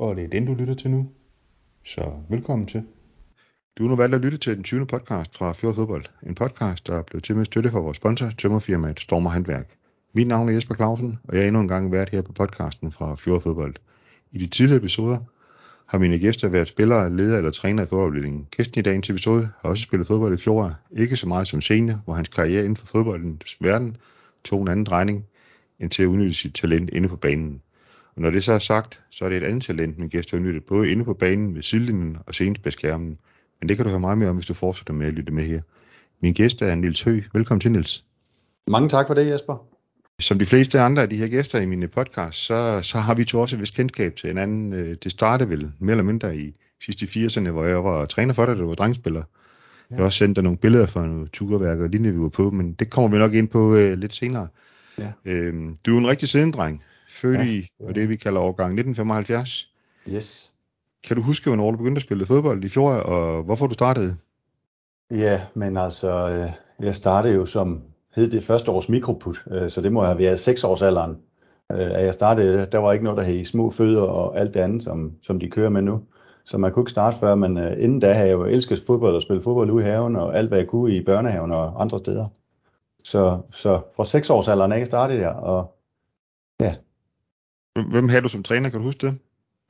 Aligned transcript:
og 0.00 0.16
det 0.16 0.24
er 0.24 0.28
den, 0.28 0.46
du 0.46 0.54
lytter 0.54 0.74
til 0.74 0.90
nu. 0.90 1.08
Så 1.84 2.12
velkommen 2.28 2.66
til. 2.66 2.82
Du 3.78 3.84
er 3.84 3.88
nu 3.88 3.96
valgt 3.96 4.14
at 4.14 4.20
lytte 4.20 4.38
til 4.38 4.56
den 4.56 4.64
20. 4.64 4.86
podcast 4.86 5.38
fra 5.38 5.52
Fjord 5.52 5.74
Fodbold. 5.74 6.04
En 6.26 6.34
podcast, 6.34 6.86
der 6.86 6.98
er 6.98 7.02
blevet 7.02 7.24
til 7.24 7.36
med 7.36 7.44
støtte 7.44 7.70
fra 7.70 7.80
vores 7.80 7.96
sponsor, 7.96 8.30
tømmerfirmaet 8.38 9.00
Stormer 9.00 9.30
Handværk. 9.30 9.68
Mit 10.14 10.26
navn 10.26 10.48
er 10.48 10.52
Jesper 10.52 10.74
Clausen, 10.74 11.18
og 11.24 11.36
jeg 11.36 11.42
er 11.42 11.46
endnu 11.46 11.60
en 11.60 11.68
gang 11.68 11.92
været 11.92 12.08
her 12.08 12.22
på 12.22 12.32
podcasten 12.32 12.92
fra 12.92 13.14
Fjord 13.14 13.42
Fodbold. 13.42 13.74
I 14.32 14.38
de 14.38 14.46
tidligere 14.46 14.78
episoder 14.78 15.18
har 15.86 15.98
mine 15.98 16.18
gæster 16.18 16.48
været 16.48 16.68
spillere, 16.68 17.16
ledere 17.16 17.38
eller 17.38 17.50
træner 17.50 17.82
i 17.82 17.86
fodboldafdelingen. 17.86 18.46
Gæsten 18.50 18.78
i 18.78 18.82
dagens 18.82 19.10
episode 19.10 19.48
har 19.60 19.68
også 19.70 19.82
spillet 19.82 20.06
fodbold 20.06 20.34
i 20.34 20.42
fjord, 20.42 20.74
ikke 20.96 21.16
så 21.16 21.28
meget 21.28 21.48
som 21.48 21.60
senior, 21.60 22.00
hvor 22.04 22.14
hans 22.14 22.28
karriere 22.28 22.60
inden 22.60 22.76
for 22.76 22.86
fodboldens 22.86 23.56
verden 23.60 23.96
tog 24.44 24.62
en 24.62 24.68
anden 24.68 24.86
drejning, 24.86 25.26
end 25.78 25.90
til 25.90 26.02
at 26.02 26.06
udnytte 26.06 26.34
sit 26.34 26.54
talent 26.54 26.90
inde 26.90 27.08
på 27.08 27.16
banen. 27.16 27.62
Og 28.16 28.22
når 28.22 28.30
det 28.30 28.44
så 28.44 28.52
er 28.52 28.58
sagt, 28.58 29.00
så 29.10 29.24
er 29.24 29.28
det 29.28 29.36
et 29.36 29.44
andet 29.44 29.62
talent, 29.62 29.98
min 29.98 30.08
gæst 30.08 30.30
har 30.30 30.38
udnyttet, 30.38 30.64
både 30.64 30.90
inde 30.90 31.04
på 31.04 31.14
banen, 31.14 31.54
ved 31.54 31.62
sidelinjen 31.62 32.16
og 32.26 32.34
senest 32.34 32.62
på 32.62 32.70
skærmen. 32.70 33.18
Men 33.60 33.68
det 33.68 33.76
kan 33.76 33.84
du 33.84 33.90
høre 33.90 34.00
meget 34.00 34.18
mere 34.18 34.28
om, 34.28 34.36
hvis 34.36 34.46
du 34.46 34.54
fortsætter 34.54 34.92
med 34.92 35.06
at 35.06 35.12
lytte 35.12 35.32
med 35.32 35.44
her. 35.44 35.60
Min 36.22 36.34
gæst 36.34 36.62
er 36.62 36.74
Nils 36.74 37.02
Høgh. 37.02 37.24
Velkommen 37.34 37.60
til, 37.60 37.72
Nils. 37.72 38.04
Mange 38.66 38.88
tak 38.88 39.06
for 39.06 39.14
det, 39.14 39.26
Jesper. 39.26 39.66
Som 40.20 40.38
de 40.38 40.46
fleste 40.46 40.80
andre 40.80 41.02
af 41.02 41.08
de 41.10 41.16
her 41.16 41.28
gæster 41.28 41.60
i 41.60 41.66
mine 41.66 41.88
podcast, 41.88 42.38
så, 42.38 42.80
så 42.82 42.98
har 42.98 43.14
vi 43.14 43.24
to 43.24 43.40
også 43.40 43.56
et 43.56 43.60
vist 43.60 43.74
kendskab 43.74 44.16
til 44.16 44.26
hinanden. 44.26 44.72
Øh, 44.72 44.96
det 45.02 45.12
startede 45.12 45.50
vel 45.50 45.72
mere 45.78 45.90
eller 45.90 46.04
mindre 46.04 46.36
i 46.36 46.54
sidste 46.84 47.06
80'erne, 47.06 47.50
hvor 47.50 47.64
jeg 47.64 47.84
var 47.84 48.06
træner 48.06 48.34
for 48.34 48.46
dig, 48.46 48.56
da 48.56 48.60
du 48.60 48.68
var 48.68 48.74
drengspiller. 48.74 49.20
Ja. 49.20 49.24
Jeg 49.90 49.98
har 49.98 50.04
også 50.04 50.18
sendt 50.18 50.36
dig 50.36 50.44
nogle 50.44 50.58
billeder 50.58 50.86
fra 50.86 51.06
nogle 51.06 51.28
turværker 51.28 51.84
og 51.84 51.90
lignende, 51.90 52.14
vi 52.14 52.22
var 52.22 52.28
på, 52.28 52.50
men 52.50 52.72
det 52.72 52.90
kommer 52.90 53.10
vi 53.10 53.18
nok 53.18 53.34
ind 53.34 53.48
på 53.48 53.58
uh, 53.58 53.92
lidt 53.92 54.14
senere. 54.14 54.48
Ja. 54.98 55.12
Øhm, 55.24 55.76
du 55.86 55.94
er 55.94 55.98
en 55.98 56.08
rigtig 56.08 56.28
sidendreng, 56.28 56.82
født 57.20 57.38
ja. 57.38 57.44
i 57.44 57.68
og 57.80 57.94
det, 57.94 58.08
vi 58.08 58.16
kalder 58.16 58.40
årgang 58.40 58.72
1975. 58.72 59.70
Yes. 60.08 60.54
Kan 61.04 61.16
du 61.16 61.22
huske, 61.22 61.50
hvornår 61.50 61.70
du 61.70 61.76
begyndte 61.76 61.98
at 61.98 62.02
spille 62.02 62.26
fodbold 62.26 62.64
i 62.64 62.68
fjor, 62.68 62.92
og 62.92 63.42
hvorfor 63.42 63.66
du 63.66 63.74
startede? 63.74 64.16
Ja, 65.10 65.40
men 65.54 65.76
altså, 65.76 66.30
øh, 66.30 66.50
jeg 66.86 66.96
startede 66.96 67.34
jo 67.34 67.46
som 67.46 67.82
hed 68.14 68.30
det 68.30 68.44
første 68.44 68.70
års 68.70 68.88
mikroput, 68.88 69.42
øh, 69.50 69.70
så 69.70 69.80
det 69.80 69.92
må 69.92 70.04
have 70.04 70.18
været 70.18 70.40
6 70.40 70.64
års 70.64 70.82
alderen. 70.82 71.18
Øh, 71.72 71.78
at 71.78 72.04
jeg 72.04 72.14
startede, 72.14 72.68
der 72.72 72.78
var 72.78 72.92
ikke 72.92 73.04
noget, 73.04 73.18
der 73.18 73.24
hed 73.24 73.44
små 73.44 73.70
fødder 73.70 74.02
og 74.02 74.38
alt 74.38 74.54
det 74.54 74.60
andet, 74.60 74.82
som, 74.82 75.12
som 75.22 75.40
de 75.40 75.50
kører 75.50 75.68
med 75.68 75.82
nu. 75.82 76.00
Så 76.44 76.58
man 76.58 76.72
kunne 76.72 76.82
ikke 76.82 76.90
starte 76.90 77.16
før, 77.16 77.34
men 77.34 77.56
inden 77.56 78.00
da 78.00 78.12
havde 78.12 78.28
jeg 78.28 78.34
jo 78.34 78.44
elsket 78.44 78.82
fodbold 78.86 79.14
og 79.14 79.22
spille 79.22 79.42
fodbold 79.42 79.70
ude 79.70 79.84
i 79.84 79.86
haven 79.86 80.16
og 80.16 80.36
alt, 80.36 80.48
hvad 80.48 80.58
jeg 80.58 80.66
kunne 80.66 80.92
i 80.92 81.04
børnehaven 81.04 81.52
og 81.52 81.82
andre 81.82 81.98
steder. 81.98 82.26
Så, 83.04 83.38
så 83.52 83.80
fra 83.96 84.04
6 84.04 84.30
års 84.30 84.48
alderen 84.48 84.72
af 84.72 84.86
startede 84.86 85.20
jeg, 85.20 85.32
og. 85.32 85.76
Hvem 87.74 88.08
havde 88.08 88.22
du 88.22 88.28
som 88.28 88.42
træner, 88.42 88.68
kan 88.68 88.78
du 88.78 88.84
huske 88.84 89.06
det? 89.06 89.18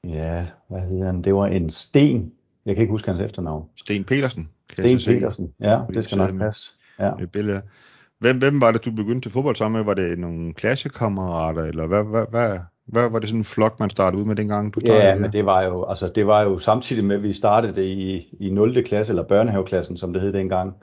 Ja, 0.04 0.46
hvad 0.68 0.80
hedder 0.80 1.06
han? 1.06 1.22
Det 1.22 1.34
var 1.34 1.46
en 1.46 1.70
Sten. 1.70 2.32
Jeg 2.66 2.74
kan 2.74 2.82
ikke 2.82 2.92
huske 2.92 3.08
hans 3.08 3.20
efternavn. 3.20 3.68
Sten 3.76 4.04
Petersen. 4.04 4.48
Sten 4.72 4.98
Petersen, 5.06 5.52
ja, 5.60 5.80
det 5.94 6.04
skal 6.04 6.18
nok 6.18 6.38
passe. 6.38 6.72
Ja. 6.98 7.12
billede. 7.32 7.62
Hvem, 8.18 8.38
hvem 8.38 8.60
var 8.60 8.72
det, 8.72 8.84
du 8.84 8.90
begyndte 8.90 9.28
til 9.28 9.32
fodbold 9.32 9.56
sammen 9.56 9.78
med? 9.78 9.84
Var 9.84 9.94
det 9.94 10.18
nogle 10.18 10.54
klassekammerater, 10.54 11.62
eller 11.62 11.86
hvad, 11.86 12.04
hvad, 12.04 12.24
hvad, 12.30 12.58
hvad 12.86 13.10
var 13.10 13.18
det 13.18 13.28
sådan 13.28 13.40
en 13.40 13.44
flok, 13.44 13.80
man 13.80 13.90
startede 13.90 14.22
ud 14.22 14.26
med 14.26 14.36
dengang? 14.36 14.74
Du 14.74 14.80
ja, 14.84 15.14
men 15.14 15.32
det 15.32 15.46
var, 15.46 15.64
jo, 15.64 15.84
altså, 15.84 16.08
det 16.14 16.26
var 16.26 16.42
jo 16.42 16.58
samtidig 16.58 17.04
med, 17.04 17.16
at 17.16 17.22
vi 17.22 17.32
startede 17.32 17.74
det 17.74 17.84
i, 17.84 18.36
i 18.40 18.50
0. 18.50 18.84
klasse, 18.84 19.12
eller 19.12 19.22
børnehaveklassen, 19.22 19.96
som 19.96 20.12
det 20.12 20.22
hed 20.22 20.32
dengang. 20.32 20.74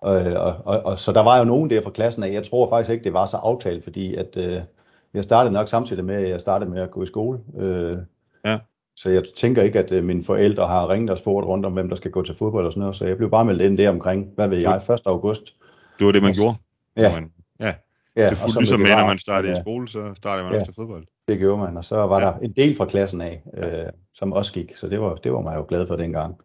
Og, 0.00 0.16
og, 0.16 0.54
og, 0.64 0.82
og, 0.82 0.98
så 0.98 1.12
der 1.12 1.22
var 1.22 1.38
jo 1.38 1.44
nogen 1.44 1.70
der 1.70 1.82
fra 1.82 1.90
klassen 1.90 2.22
af. 2.22 2.32
Jeg 2.32 2.44
tror 2.44 2.68
faktisk 2.68 2.90
ikke, 2.90 3.04
det 3.04 3.12
var 3.12 3.26
så 3.26 3.36
aftalt, 3.36 3.84
fordi 3.84 4.14
at, 4.14 4.36
øh, 4.36 4.60
jeg 5.16 5.24
startede 5.24 5.54
nok 5.54 5.68
samtidig 5.68 6.04
med, 6.04 6.14
at 6.14 6.28
jeg 6.28 6.40
startede 6.40 6.70
med 6.70 6.82
at 6.82 6.90
gå 6.90 7.02
i 7.02 7.06
skole. 7.06 7.38
Øh, 7.58 7.96
ja. 8.44 8.58
Så 8.96 9.10
jeg 9.10 9.22
tænker 9.36 9.62
ikke, 9.62 9.78
at 9.78 9.92
øh, 9.92 10.04
mine 10.04 10.22
forældre 10.24 10.66
har 10.66 10.88
ringet 10.88 11.10
og 11.10 11.18
spurgt 11.18 11.46
rundt 11.46 11.66
om, 11.66 11.72
hvem 11.72 11.88
der 11.88 11.96
skal 11.96 12.10
gå 12.10 12.22
til 12.22 12.34
fodbold 12.34 12.66
og 12.66 12.72
sådan 12.72 12.80
noget. 12.80 12.96
Så 12.96 13.06
jeg 13.06 13.16
blev 13.16 13.30
bare 13.30 13.44
meldt 13.44 13.62
ind 13.62 13.78
der 13.78 13.90
omkring, 13.90 14.28
hvad 14.34 14.48
ved 14.48 14.58
jeg, 14.58 14.76
1. 14.76 15.00
august. 15.04 15.54
Det 15.98 16.06
var 16.06 16.12
det, 16.12 16.22
man 16.22 16.32
gjorde? 16.32 16.54
Ja. 16.96 17.14
Man, 17.14 17.32
ja. 17.60 17.74
ja. 18.16 18.30
Det 18.30 18.38
fulgte 18.38 18.60
ligesom 18.60 18.80
med, 18.80 18.90
når 18.90 19.06
man 19.06 19.18
startede 19.18 19.52
ja. 19.52 19.58
i 19.58 19.62
skole, 19.62 19.88
så 19.88 20.12
startede 20.16 20.44
man 20.44 20.54
ja. 20.54 20.60
også 20.60 20.72
til 20.72 20.74
fodbold. 20.74 21.06
Det 21.28 21.38
gjorde 21.38 21.62
man, 21.62 21.76
og 21.76 21.84
så 21.84 21.96
var 21.96 22.20
ja. 22.20 22.26
der 22.26 22.38
en 22.38 22.52
del 22.52 22.76
fra 22.76 22.84
klassen 22.84 23.20
af, 23.20 23.42
øh, 23.54 23.92
som 24.14 24.32
også 24.32 24.52
gik, 24.52 24.76
så 24.76 24.88
det 24.88 25.00
var, 25.00 25.14
det 25.14 25.32
var 25.32 25.40
mig 25.40 25.56
jo 25.56 25.64
glad 25.68 25.86
for 25.86 25.96
dengang. 25.96 26.36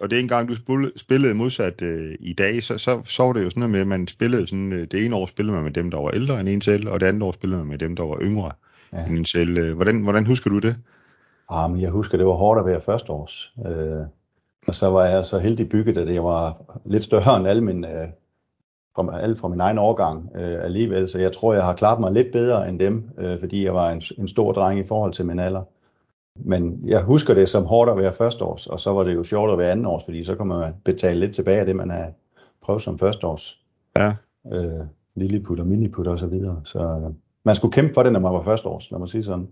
Og 0.00 0.10
det 0.10 0.20
en 0.20 0.28
gang, 0.28 0.48
du 0.48 0.54
spillede 0.96 1.34
modsat 1.34 1.82
øh, 1.82 2.14
i 2.20 2.32
dag, 2.32 2.62
så, 2.62 2.78
så, 2.78 3.02
så 3.04 3.22
var 3.22 3.32
det 3.32 3.44
jo 3.44 3.50
sådan 3.50 3.60
noget 3.60 3.70
med, 3.70 3.80
at 3.80 3.86
man 3.86 4.06
spillede 4.06 4.46
sådan, 4.46 4.72
øh, 4.72 4.86
det 4.90 5.04
ene 5.04 5.16
år 5.16 5.26
spillede 5.26 5.54
man 5.54 5.64
med 5.64 5.72
dem, 5.72 5.90
der 5.90 5.98
var 5.98 6.10
ældre 6.10 6.40
end 6.40 6.48
en 6.48 6.60
selv, 6.60 6.88
og 6.88 7.00
det 7.00 7.06
andet 7.06 7.22
år 7.22 7.32
spillede 7.32 7.58
man 7.58 7.68
med 7.68 7.78
dem, 7.78 7.96
der 7.96 8.04
var 8.04 8.18
yngre 8.20 8.52
ja. 8.92 9.06
end 9.06 9.18
en 9.18 9.24
selv. 9.24 9.58
Øh, 9.58 9.76
hvordan, 9.76 10.02
hvordan 10.02 10.26
husker 10.26 10.50
du 10.50 10.58
det? 10.58 10.76
Jamen, 11.52 11.80
jeg 11.80 11.90
husker, 11.90 12.18
det 12.18 12.26
var 12.26 12.32
hårdt 12.32 12.60
at 12.60 12.66
være 12.66 12.80
førsteårs. 12.80 13.54
Øh, 13.66 14.06
og 14.68 14.74
så 14.74 14.90
var 14.90 15.04
jeg 15.04 15.24
så 15.24 15.38
heldig 15.38 15.68
bygget, 15.68 15.98
at 15.98 16.14
jeg 16.14 16.24
var 16.24 16.56
lidt 16.84 17.02
større 17.02 17.36
end 17.36 17.48
alle 17.48 17.64
mine, 17.64 18.02
øh, 18.02 18.08
fra, 18.96 19.20
alle 19.20 19.36
fra 19.36 19.48
min 19.48 19.60
egen 19.60 19.78
årgang 19.78 20.30
øh, 20.34 20.64
alligevel. 20.64 21.08
Så 21.08 21.18
jeg 21.18 21.32
tror, 21.32 21.54
jeg 21.54 21.64
har 21.64 21.74
klaret 21.74 22.00
mig 22.00 22.12
lidt 22.12 22.32
bedre 22.32 22.68
end 22.68 22.78
dem, 22.78 23.10
øh, 23.18 23.40
fordi 23.40 23.64
jeg 23.64 23.74
var 23.74 23.90
en, 23.90 24.02
en 24.18 24.28
stor 24.28 24.52
dreng 24.52 24.80
i 24.80 24.84
forhold 24.88 25.12
til 25.12 25.26
min 25.26 25.38
alder. 25.38 25.62
Men 26.44 26.82
jeg 26.86 27.02
husker 27.02 27.34
det 27.34 27.48
som 27.48 27.64
hårdt 27.64 27.90
at 27.90 27.96
være 27.96 28.12
førsteårs, 28.12 28.66
og 28.66 28.80
så 28.80 28.92
var 28.92 29.04
det 29.04 29.14
jo 29.14 29.24
sjovt 29.24 29.52
at 29.52 29.58
være 29.58 29.70
andenårs, 29.70 30.04
fordi 30.04 30.24
så 30.24 30.34
kan 30.34 30.46
man 30.46 30.74
betale 30.84 31.20
lidt 31.20 31.34
tilbage 31.34 31.60
af 31.60 31.66
det, 31.66 31.76
man 31.76 31.90
har 31.90 32.12
prøvet 32.62 32.82
som 32.82 32.98
førsteårs. 32.98 33.62
Ja. 33.96 34.14
Øh, 34.52 34.86
lilleput 35.14 35.60
og 35.60 35.66
miniput 35.66 36.06
og 36.06 36.18
så 36.18 36.26
videre. 36.26 36.60
Så 36.64 36.78
øh, 36.78 37.14
man 37.44 37.54
skulle 37.54 37.72
kæmpe 37.72 37.94
for 37.94 38.02
det, 38.02 38.12
når 38.12 38.20
man 38.20 38.32
var 38.32 38.42
førsteårs, 38.42 38.90
når 38.90 38.98
man 38.98 39.08
siger 39.08 39.22
sådan. 39.22 39.48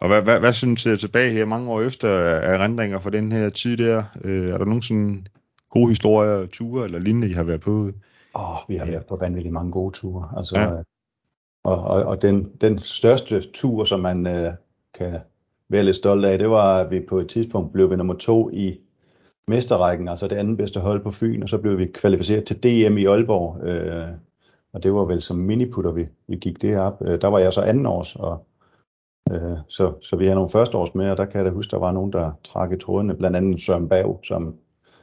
Og 0.00 0.08
hvad, 0.08 0.22
hvad, 0.22 0.40
hvad 0.40 0.52
synes 0.52 0.82
du 0.82 0.96
tilbage 0.96 1.30
her 1.30 1.46
mange 1.46 1.70
år 1.70 1.80
efter 1.80 2.08
af 2.18 2.58
rendringer 2.58 2.98
for 2.98 3.10
den 3.10 3.32
her 3.32 3.50
tid 3.50 3.76
der? 3.76 4.04
Øh, 4.24 4.48
er 4.48 4.58
der 4.58 4.64
nogen 4.64 4.82
sådan 4.82 5.26
gode 5.70 5.88
historier, 5.88 6.46
ture 6.46 6.84
eller 6.84 6.98
lignende, 6.98 7.28
I 7.28 7.32
har 7.32 7.42
været 7.42 7.60
på? 7.60 7.70
Åh, 8.34 8.50
oh, 8.50 8.58
vi 8.68 8.76
har 8.76 8.86
været 8.86 9.06
på 9.06 9.16
vanvittigt 9.16 9.52
mange 9.52 9.72
gode 9.72 9.94
ture. 9.94 10.28
Altså, 10.36 10.58
ja. 10.58 10.70
Og, 11.64 11.82
og, 11.82 12.04
og 12.04 12.22
den, 12.22 12.50
den 12.60 12.78
største 12.78 13.40
tur, 13.52 13.84
som 13.84 14.00
man 14.00 14.26
øh, 14.26 14.52
kan 14.94 15.20
være 15.72 15.82
lidt 15.82 15.96
stolt 15.96 16.24
af, 16.24 16.38
det 16.38 16.50
var, 16.50 16.78
at 16.78 16.90
vi 16.90 17.00
på 17.00 17.18
et 17.18 17.28
tidspunkt 17.28 17.72
blev 17.72 17.90
vi 17.90 17.96
nummer 17.96 18.14
to 18.14 18.50
i 18.50 18.80
mesterrækken, 19.48 20.08
altså 20.08 20.28
det 20.28 20.36
andet 20.36 20.56
bedste 20.56 20.80
hold 20.80 21.02
på 21.02 21.10
Fyn, 21.10 21.42
og 21.42 21.48
så 21.48 21.58
blev 21.58 21.78
vi 21.78 21.86
kvalificeret 21.86 22.44
til 22.44 22.62
DM 22.62 22.98
i 22.98 23.04
Aalborg. 23.04 23.68
Øh, 23.68 24.08
og 24.72 24.82
det 24.82 24.94
var 24.94 25.04
vel 25.04 25.22
som 25.22 25.36
miniputter, 25.36 25.90
vi, 25.90 26.08
vi 26.26 26.36
gik 26.36 26.62
det 26.62 26.78
op. 26.78 27.02
Øh, 27.04 27.20
der 27.20 27.28
var 27.28 27.38
jeg 27.38 27.52
så 27.52 27.60
anden 27.62 27.86
års, 27.86 28.16
og 28.16 28.46
øh, 29.32 29.56
så, 29.68 29.92
så 30.02 30.16
vi 30.16 30.24
havde 30.24 30.34
nogle 30.34 30.50
første 30.50 30.78
års 30.78 30.94
med, 30.94 31.10
og 31.10 31.16
der 31.16 31.24
kan 31.24 31.38
jeg 31.38 31.44
da 31.44 31.50
huske, 31.50 31.70
der 31.70 31.78
var 31.78 31.92
nogen, 31.92 32.12
der 32.12 32.30
trak 32.44 32.72
i 32.72 32.76
trådene, 32.76 33.14
blandt 33.14 33.36
andet 33.36 33.62
Søren 33.62 33.88
Bav, 33.88 34.20
som, 34.24 34.56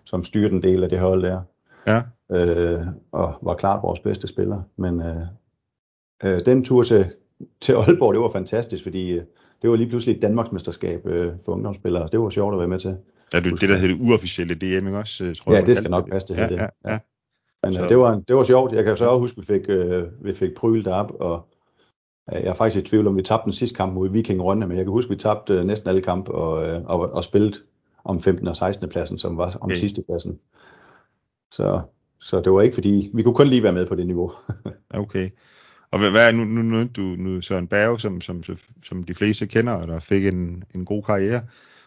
som 0.05 0.23
styrte 0.23 0.55
en 0.55 0.63
del 0.63 0.83
af 0.83 0.89
det 0.89 0.99
hold 0.99 1.23
der. 1.23 1.41
Ja. 1.87 2.01
Øh, 2.31 2.87
og 3.11 3.33
var 3.41 3.55
klart 3.55 3.83
vores 3.83 3.99
bedste 3.99 4.27
spiller. 4.27 4.61
Men 4.75 5.01
øh, 5.01 5.21
øh, 6.23 6.45
den 6.45 6.63
tur 6.63 6.83
til, 6.83 7.11
til 7.61 7.73
Aalborg, 7.73 8.13
det 8.13 8.21
var 8.21 8.29
fantastisk, 8.29 8.83
fordi 8.83 9.11
øh, 9.11 9.23
det 9.61 9.69
var 9.69 9.75
lige 9.75 9.89
pludselig 9.89 10.15
et 10.15 10.21
Danmarksmesterskab 10.21 11.07
øh, 11.07 11.33
for 11.45 11.51
ungdomsspillere. 11.51 12.09
Det 12.11 12.19
var 12.19 12.29
sjovt 12.29 12.53
at 12.53 12.59
være 12.59 12.67
med 12.67 12.79
til. 12.79 12.97
Ja, 13.33 13.39
det, 13.39 13.61
det 13.61 13.69
der 13.69 13.75
hedder 13.75 13.95
det 13.95 14.09
uofficielle 14.09 14.55
DM, 14.55 14.87
ikke 14.87 14.97
også? 14.97 15.23
Øh, 15.23 15.35
tror 15.35 15.51
ja, 15.51 15.57
jeg, 15.57 15.67
det 15.67 15.77
skal 15.77 15.91
nok 15.91 16.09
passe, 16.11 16.27
det 16.27 16.39
ja, 16.39 16.47
det. 16.47 16.55
Ja, 16.55 16.91
ja. 16.91 16.99
Men 17.63 17.77
øh, 17.77 17.89
det, 17.89 17.97
var, 17.97 18.21
det 18.27 18.35
var 18.35 18.43
sjovt. 18.43 18.73
Jeg 18.73 18.83
kan 18.83 18.97
så 18.97 19.05
også 19.05 19.19
huske, 19.19 19.41
at 19.41 19.49
vi 19.49 19.53
fik, 19.53 19.69
øh, 19.69 20.03
vi 20.25 20.33
fik 20.33 20.55
pryl 20.55 20.85
derop, 20.85 21.11
og 21.19 21.47
øh, 22.33 22.41
jeg 22.43 22.49
er 22.49 22.53
faktisk 22.53 22.85
i 22.85 22.89
tvivl 22.89 23.07
om, 23.07 23.17
vi 23.17 23.21
tabte 23.21 23.45
den 23.45 23.53
sidste 23.53 23.75
kamp 23.75 23.93
mod 23.93 24.09
Viking 24.09 24.41
Runde, 24.41 24.67
men 24.67 24.77
jeg 24.77 24.85
kan 24.85 24.91
huske, 24.91 25.09
at 25.09 25.15
vi 25.17 25.21
tabte 25.21 25.53
øh, 25.53 25.65
næsten 25.65 25.89
alle 25.89 26.01
kampe 26.01 26.31
og, 26.31 26.67
øh, 26.67 26.81
og, 26.85 26.99
og 26.99 27.23
spillede 27.23 27.57
om 28.03 28.21
15. 28.21 28.47
og 28.47 28.55
16. 28.55 28.89
pladsen, 28.89 29.17
som 29.17 29.37
var 29.37 29.45
om 29.45 29.57
okay. 29.61 29.75
sidste 29.75 30.03
pladsen. 30.09 30.39
Så, 31.51 31.81
så 32.19 32.41
det 32.41 32.51
var 32.51 32.61
ikke 32.61 32.73
fordi, 32.73 33.11
vi 33.13 33.23
kunne 33.23 33.35
kun 33.35 33.47
lige 33.47 33.63
være 33.63 33.73
med 33.73 33.85
på 33.85 33.95
det 33.95 34.07
niveau. 34.07 34.31
okay. 34.93 35.29
Og 35.91 35.99
hvad 35.99 36.27
er 36.27 36.31
nu, 36.31 36.43
nu, 36.43 36.61
nu, 36.61 36.87
du 36.95 37.01
nu 37.01 37.41
Søren 37.41 37.67
Berge, 37.67 37.99
som, 37.99 38.21
som, 38.21 38.43
som 38.83 39.03
de 39.03 39.15
fleste 39.15 39.47
kender, 39.47 39.73
og 39.73 39.87
der 39.87 39.99
fik 39.99 40.25
en, 40.25 40.63
en 40.75 40.85
god 40.85 41.03
karriere. 41.03 41.41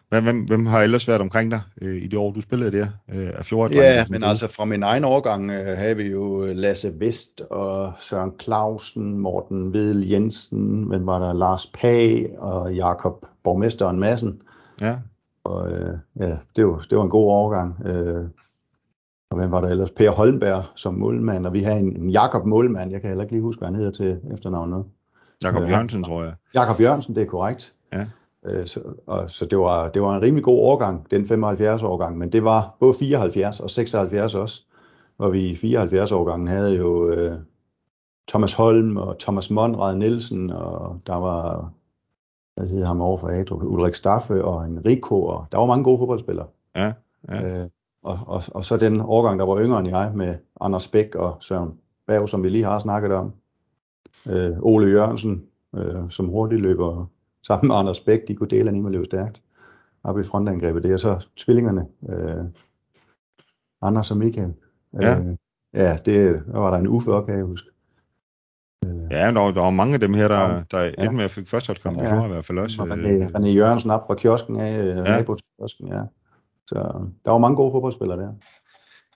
Hvem, 0.08 0.24
hvem, 0.24 0.44
hvem 0.44 0.66
har 0.66 0.82
ellers 0.82 1.08
været 1.08 1.20
omkring 1.20 1.50
dig 1.50 1.60
øh, 1.82 2.02
i 2.02 2.06
de 2.06 2.18
år, 2.18 2.32
du 2.32 2.40
spillede 2.40 2.78
der? 2.78 2.86
Øh, 3.14 3.30
af 3.38 3.44
14, 3.44 3.76
ja, 3.76 4.04
men 4.10 4.24
altså 4.24 4.48
fra 4.48 4.64
min 4.64 4.82
egen 4.82 5.04
årgang 5.04 5.50
øh, 5.50 5.76
havde 5.76 5.96
vi 5.96 6.02
jo 6.02 6.52
Lasse 6.52 7.00
Vest 7.00 7.40
og 7.40 7.92
Søren 8.00 8.32
Clausen, 8.42 9.18
Morten 9.18 9.72
Vedel 9.72 10.08
Jensen, 10.08 10.88
men 10.88 11.06
var 11.06 11.18
der 11.18 11.32
Lars 11.32 11.66
Pag 11.66 12.26
og 12.38 12.74
Jakob 12.74 13.26
Borgmesteren 13.44 14.00
Madsen. 14.00 14.42
Ja. 14.80 14.96
Og 15.44 15.72
øh, 15.72 15.98
ja, 16.20 16.36
det 16.56 16.66
var, 16.66 16.86
det 16.90 16.98
var 16.98 17.04
en 17.04 17.10
god 17.10 17.30
årgang. 17.30 17.86
Øh, 17.86 18.24
og 19.32 19.38
hvem 19.38 19.50
var 19.50 19.60
der 19.60 19.68
ellers? 19.68 19.90
Per 19.90 20.10
Holmberg 20.10 20.62
som 20.74 20.94
målmand, 20.94 21.46
og 21.46 21.52
vi 21.52 21.62
har 21.62 21.72
en, 21.72 21.96
en 21.96 22.10
Jakob 22.10 22.44
Målmand, 22.44 22.90
jeg 22.90 23.00
kan 23.00 23.08
heller 23.08 23.24
ikke 23.24 23.34
lige 23.34 23.42
huske, 23.42 23.58
hvad 23.60 23.68
han 23.68 23.74
hedder 23.74 23.90
til 23.90 24.20
efternavnet. 24.32 24.84
Jakob 25.42 25.62
øh, 25.62 25.70
Jørgensen, 25.70 26.04
tror 26.04 26.22
jeg. 26.22 26.32
Jakob 26.54 26.80
Jørgensen, 26.80 27.14
det 27.14 27.22
er 27.22 27.26
korrekt. 27.26 27.72
Ja. 27.92 28.06
Øh, 28.46 28.66
så, 28.66 28.80
og, 29.06 29.30
så 29.30 29.46
det 29.46 29.58
var, 29.58 29.88
det 29.88 30.02
var 30.02 30.16
en 30.16 30.22
rimelig 30.22 30.44
god 30.44 30.58
årgang, 30.58 31.10
den 31.10 31.26
75 31.26 31.82
årgang, 31.82 32.18
men 32.18 32.32
det 32.32 32.44
var 32.44 32.76
både 32.80 32.94
74 32.98 33.60
og 33.60 33.70
76 33.70 34.34
også, 34.34 34.62
hvor 35.16 35.30
vi 35.30 35.46
i 35.46 35.56
74 35.56 36.12
årgangen 36.12 36.48
havde 36.48 36.76
jo 36.76 37.10
øh, 37.10 37.38
Thomas 38.28 38.52
Holm 38.52 38.96
og 38.96 39.18
Thomas 39.18 39.50
Monrad 39.50 39.96
Nielsen, 39.96 40.50
og 40.50 41.00
der 41.06 41.16
var 41.16 41.72
hvad 42.56 42.66
hedder 42.66 42.86
ham 42.86 43.00
over 43.00 43.18
for 43.18 43.28
Adro, 43.28 43.56
Ulrik 43.56 43.94
Staffe 43.94 44.44
og 44.44 44.66
en 44.66 44.86
Rico, 44.86 45.24
og 45.24 45.46
der 45.52 45.58
var 45.58 45.66
mange 45.66 45.84
gode 45.84 45.98
fodboldspillere. 45.98 46.46
Ja, 46.76 46.92
ja. 47.28 47.62
Øh, 47.62 47.68
og, 48.02 48.18
og, 48.26 48.42
og 48.48 48.64
så 48.64 48.76
den 48.76 49.00
årgang, 49.00 49.38
der 49.38 49.46
var 49.46 49.60
yngre 49.60 49.78
end 49.80 49.88
jeg, 49.88 50.12
med 50.14 50.34
Anders 50.60 50.88
Bæk 50.88 51.14
og 51.14 51.36
Søren 51.40 51.78
Bav, 52.06 52.26
som 52.28 52.42
vi 52.42 52.48
lige 52.48 52.64
har 52.64 52.78
snakket 52.78 53.12
om. 53.12 53.32
Øh, 54.26 54.52
Ole 54.60 54.90
Jørgensen, 54.90 55.44
øh, 55.76 56.10
som 56.10 56.26
hurtigt 56.28 56.60
løber 56.62 57.06
sammen 57.42 57.68
med 57.68 57.76
Anders 57.76 58.00
Bæk, 58.00 58.28
de 58.28 58.34
kunne 58.34 58.48
dele 58.48 58.68
af 58.68 58.92
løbe 58.92 59.04
stærkt 59.04 59.42
op 60.04 60.18
i 60.18 60.22
frontangrebet. 60.22 60.82
Det 60.82 60.90
er 60.92 60.96
så 60.96 61.28
tvillingerne, 61.36 61.86
øh, 62.08 62.44
Anders 63.82 64.10
og 64.10 64.16
Michael. 64.16 64.54
Ja. 65.02 65.18
Øh, 65.20 65.36
ja, 65.74 65.98
det 66.04 66.42
var 66.46 66.70
der 66.70 66.78
en 66.78 66.86
uffe 66.88 67.12
op, 67.12 67.26
kan 67.26 67.36
jeg 67.36 67.44
huske. 67.44 67.68
Ja, 69.10 69.26
der, 69.32 69.40
var- 69.40 69.50
der 69.50 69.60
var 69.60 69.70
mange 69.70 69.94
af 69.94 70.00
dem 70.00 70.14
her, 70.14 70.28
der, 70.28 70.40
Ja. 70.40 70.62
der 70.70 70.84
endte 70.84 71.02
Ja. 71.02 71.10
med 71.10 71.24
at 71.24 71.30
fik 71.30 71.48
førsteholdskamp 71.48 71.98
Ja. 71.98 72.12
fjor 72.12 72.24
i 72.24 72.28
hvert 72.28 72.44
fald 72.44 72.58
også. 72.58 72.82
Og 72.82 72.88
øh, 72.88 72.94
René, 72.94 73.30
René 73.38 73.46
Jørgensen 73.48 73.90
op 73.90 74.00
fra 74.06 74.14
kiosken 74.14 74.60
af, 74.60 74.78
øh, 74.78 74.96
Ja. 74.96 75.22
kiosken, 75.58 75.88
ja. 75.88 76.02
Så 76.72 77.08
der 77.24 77.30
var 77.30 77.38
mange 77.38 77.56
gode 77.56 77.70
fodboldspillere 77.72 78.18
der. 78.20 78.32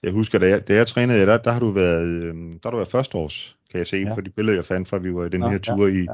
Jeg 0.03 0.11
husker, 0.13 0.39
da 0.39 0.47
jeg, 0.49 0.67
da 0.67 0.73
jeg 0.75 0.87
trænede, 0.87 1.25
der, 1.25 1.37
der 1.37 1.51
har 1.51 1.59
du 1.59 1.69
været, 1.71 2.05
øh, 2.07 2.33
der 2.35 2.59
har 2.63 2.69
du 2.69 2.77
været 2.77 2.87
førsteårs, 2.87 3.55
kan 3.71 3.77
jeg 3.77 3.87
se, 3.87 3.97
Ja. 3.97 4.03
ja. 4.07 4.13
for 4.13 4.21
de 4.21 4.29
billeder, 4.29 4.57
jeg 4.57 4.65
fandt 4.65 4.87
fra, 4.87 4.97
vi 4.97 5.13
var 5.15 5.25
i 5.25 5.29
den 5.29 5.41
Ja, 5.41 5.49
her 5.49 5.57
tur 5.57 5.87
i, 5.87 5.97
ja. 5.99 6.05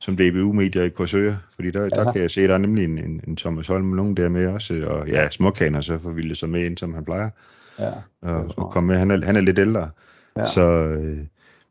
som 0.00 0.16
DBU-medier 0.16 0.82
i 0.82 0.88
Korsør, 0.88 1.32
fordi 1.54 1.70
der, 1.70 1.88
der 1.88 2.02
Ja. 2.06 2.12
kan 2.12 2.22
jeg 2.22 2.30
se, 2.30 2.46
der 2.48 2.54
er 2.54 2.58
nemlig 2.58 2.84
en, 2.84 2.98
en, 2.98 3.20
en 3.28 3.36
Thomas 3.36 3.66
Holm 3.66 3.84
med 3.86 3.96
nogen 3.96 4.16
der 4.16 4.28
med 4.28 4.46
også, 4.46 4.84
og 4.86 5.08
ja, 5.08 5.30
småkaner 5.30 5.80
så 5.80 5.98
får 5.98 6.10
Ville 6.10 6.34
så 6.34 6.46
med 6.46 6.64
ind, 6.66 6.78
som 6.78 6.94
han 6.94 7.04
plejer, 7.04 7.30
Ja, 7.78 7.90
og, 8.22 8.44
og 8.56 8.70
komme 8.70 8.86
med. 8.86 8.96
Han 8.96 9.10
er, 9.10 9.24
han 9.24 9.36
er 9.36 9.40
lidt 9.40 9.58
ældre, 9.58 9.90
Ja. 10.36 10.46
så... 10.46 10.62
Øh, 10.62 11.18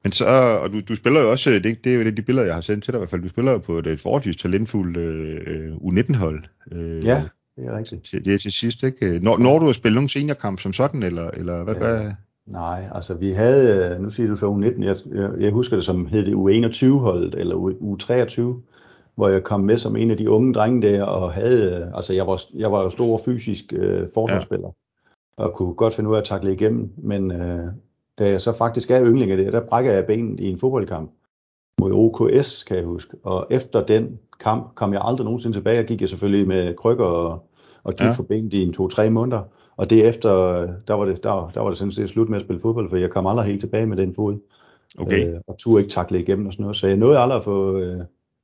men 0.04 0.12
så, 0.12 0.26
og 0.64 0.74
du, 0.74 0.82
du 0.82 0.96
spiller 0.96 1.22
jo 1.22 1.32
også, 1.32 1.50
det, 1.52 1.84
det 1.84 1.94
er 1.94 1.98
jo 1.98 2.04
det, 2.04 2.18
de 2.18 2.22
billeder, 2.22 2.46
jeg 2.46 2.54
har 2.56 2.62
sendt 2.62 2.84
til 2.84 2.94
dig 2.94 2.98
i 2.98 3.00
hvert 3.00 3.10
fald, 3.10 3.22
du 3.22 3.30
spiller 3.30 3.52
jo 3.52 3.58
på 3.58 3.78
et, 3.80 3.88
et 3.88 4.00
forholdsvis 4.00 4.36
talentfuldt 4.36 4.98
øh, 4.98 5.74
U19-hold. 5.76 6.44
Øh, 6.72 7.06
ja, 7.06 7.24
det 7.60 7.68
er 7.68 7.78
rigtigt. 7.78 8.04
til, 8.04 8.26
det 8.26 8.34
er 8.34 8.38
til 8.38 8.52
sidst, 8.52 8.84
ikke? 8.84 9.20
Når, 9.20 9.38
når 9.38 9.60
du 9.60 9.70
at 9.70 9.76
spille 9.76 9.96
nogle 9.96 10.10
seniorkamp 10.10 10.60
som 10.60 10.74
sådan, 10.74 11.04
eller, 11.04 11.32
eller 11.32 11.64
hvad? 11.64 11.74
Ja. 11.74 11.80
hvad? 11.80 12.12
Nej, 12.46 12.84
altså 12.92 13.14
vi 13.14 13.32
havde, 13.32 13.94
øh, 13.96 14.02
nu 14.02 14.10
siger 14.10 14.30
du 14.30 14.36
så 14.36 14.46
U19, 14.46 14.84
jeg, 14.84 14.96
jeg, 15.40 15.52
husker 15.52 15.76
det 15.76 15.86
som 15.86 16.06
hed 16.06 16.26
det 16.26 16.34
U21-holdet, 16.34 17.36
eller 17.36 17.56
U- 17.56 18.04
U23, 18.04 18.42
hvor 19.16 19.30
jeg 19.30 19.44
kom 19.44 19.62
med 19.62 19.78
som 19.78 19.96
en 19.96 20.12
af 20.12 20.18
de 20.18 20.30
unge 20.30 20.54
drenge 20.54 20.88
der, 20.88 21.04
og 21.04 21.32
havde, 21.32 21.80
øh, 21.82 21.88
altså 21.96 22.14
jeg 22.14 22.28
var, 22.28 22.42
jeg 22.56 22.72
var 22.72 22.84
jo 22.84 22.90
stor 22.90 23.20
fysisk 23.26 23.74
øh, 23.74 24.08
forsvarsspiller, 24.14 24.70
ja. 25.38 25.44
og 25.44 25.54
kunne 25.54 25.74
godt 25.74 25.94
finde 25.94 26.10
ud 26.10 26.16
af 26.16 26.20
at 26.20 26.26
takle 26.26 26.54
igennem, 26.54 26.90
men 26.98 27.32
øh, 27.32 27.66
da 28.20 28.30
jeg 28.30 28.42
så 28.42 28.52
faktisk 28.54 28.92
er 28.92 29.06
yndling 29.06 29.32
af 29.32 29.38
det, 29.38 29.54
der 29.54 29.62
brækker 29.62 29.92
jeg 29.92 30.06
benet 30.06 30.40
i 30.40 30.50
en 30.50 30.60
fodboldkamp 30.60 31.12
mod 31.82 31.92
OKS, 31.94 32.64
kan 32.64 32.78
jeg 32.78 32.86
huske, 32.86 33.18
og 33.24 33.48
efter 33.50 33.86
den 33.86 34.20
kamp 34.40 34.76
kom 34.76 34.94
jeg 34.94 35.02
aldrig 35.04 35.26
nogensinde 35.26 35.58
tilbage, 35.58 35.80
og 35.80 35.86
gik 35.86 36.02
jeg 36.02 36.10
selvfølgelig 36.10 36.48
med 36.48 36.76
krykker 36.76 37.06
og, 37.06 37.49
og 37.90 37.94
gik 37.96 38.02
Ja. 38.06 38.08
ja. 38.08 38.14
for 38.16 38.24
benet 38.24 38.54
i 38.54 38.62
en 38.64 38.74
to-tre 38.74 39.10
måneder, 39.10 39.42
og 39.78 39.90
det 39.90 40.08
efter, 40.08 40.30
der 40.88 40.94
var 40.94 41.06
det, 41.06 41.24
der, 41.24 41.52
der 41.54 41.62
var 41.62 41.70
det 41.70 41.78
sådan 41.78 41.92
set 41.92 42.10
slut 42.10 42.30
med 42.30 42.38
at 42.38 42.44
spille 42.46 42.62
fodbold, 42.62 42.90
for 42.90 42.98
jeg 42.98 43.10
kom 43.10 43.28
aldrig 43.28 43.46
helt 43.46 43.60
tilbage 43.60 43.86
med 43.86 43.98
den 43.98 44.16
fod. 44.16 44.38
Okay. 45.00 45.28
Øh, 45.28 45.40
og 45.48 45.56
turde 45.60 45.82
ikke 45.84 45.92
takle 45.94 46.20
igennem 46.20 46.46
og 46.46 46.54
sådan 46.54 46.64
noget. 46.64 46.76
Så 46.76 46.88
jeg 46.88 46.98
nåede 46.98 47.20
aldrig 47.20 47.38
at 47.38 47.44
få 47.44 47.78
øh, 47.80 48.00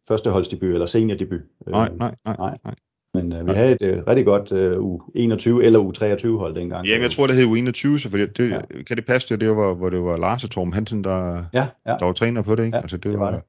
førsteholdsdebut 0.08 0.70
eller 0.70 0.86
seniordebut. 0.86 1.40
Øh, 1.68 1.72
Nej, 1.72 1.90
nej, 1.98 2.16
nej, 2.26 2.36
nej. 2.40 2.58
nej. 2.66 2.74
Men 3.14 3.34
øh, 3.34 3.48
vi 3.48 3.52
havde 3.52 3.72
et 3.72 3.82
øh, 3.82 4.04
rigtig 4.08 4.26
godt 4.26 4.52
øh, 4.52 4.78
U21 4.78 5.64
eller 5.66 5.80
U23 5.80 6.38
hold 6.38 6.56
dengang. 6.56 6.88
Jamen, 6.88 7.02
jeg 7.04 7.12
tror, 7.12 7.28
det 7.28 7.36
hed 7.36 7.46
U21, 7.46 8.00
så 8.00 8.10
fordi 8.10 8.26
det, 8.26 8.50
Ja. 8.50 8.56
ja. 8.56 8.84
kan 8.84 8.98
det 8.98 9.06
passe, 9.06 9.30
det, 9.30 9.42
det 9.42 9.50
var, 9.56 9.74
hvor 9.74 9.90
det 9.90 10.02
var 10.04 10.18
Lars 10.18 10.44
og 10.44 10.50
Torben 10.50 10.74
Hansen, 10.74 11.04
der, 11.04 11.44
Ja, 11.54 11.68
ja. 11.88 11.96
der 12.00 12.06
var 12.06 12.14
træner 12.14 12.42
på 12.42 12.56
det, 12.56 12.66
ikke? 12.66 12.78
Ja, 12.78 12.82
altså, 12.82 12.98
det, 12.98 13.04
det 13.04 13.20
var, 13.20 13.26
var 13.26 13.32
det. 13.32 13.42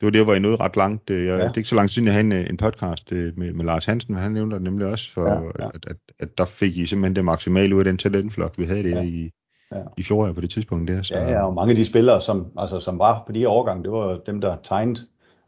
det 0.00 0.06
var 0.06 0.10
der, 0.10 0.24
hvor 0.24 0.32
jeg 0.32 0.40
nåede 0.40 0.56
ret 0.56 0.76
langt. 0.76 1.10
Jeg, 1.10 1.18
ja. 1.18 1.34
Det 1.34 1.42
er 1.42 1.56
ikke 1.56 1.68
så 1.68 1.74
lang 1.74 1.88
tid 1.88 1.94
siden, 1.94 2.06
jeg 2.06 2.14
havde 2.14 2.26
en, 2.26 2.32
en 2.32 2.56
podcast 2.56 3.12
øh, 3.12 3.32
med, 3.38 3.52
med 3.52 3.64
Lars 3.64 3.84
Hansen, 3.84 4.14
han 4.14 4.32
nævnte 4.32 4.54
det 4.54 4.62
nemlig 4.62 4.86
også, 4.86 5.12
for, 5.12 5.26
Ja, 5.28 5.64
ja. 5.64 5.68
At, 5.74 5.86
at, 5.86 5.96
at, 6.18 6.38
der 6.38 6.44
fik 6.44 6.76
I 6.76 6.86
simpelthen 6.86 7.16
det 7.16 7.24
maksimale 7.24 7.74
ud 7.74 7.80
af 7.80 7.84
den 7.84 7.98
talentflok, 7.98 8.58
vi 8.58 8.64
havde 8.64 8.82
der 8.82 8.88
Ja. 8.88 9.02
i, 9.02 9.30
Ja. 9.72 9.80
i 9.96 10.02
fjor 10.02 10.32
på 10.32 10.40
det 10.40 10.50
tidspunkt 10.50 10.90
der. 10.90 11.02
Så, 11.02 11.14
Ja, 11.14 11.30
ja, 11.30 11.46
og 11.46 11.54
mange 11.54 11.70
af 11.70 11.76
de 11.76 11.84
spillere, 11.84 12.20
som, 12.20 12.46
altså, 12.58 12.80
som 12.80 12.98
var 12.98 13.22
på 13.26 13.32
de 13.32 13.48
årgange, 13.48 13.82
det 13.82 13.92
var 13.92 14.18
dem, 14.26 14.40
der 14.40 14.56
tegnede 14.62 15.00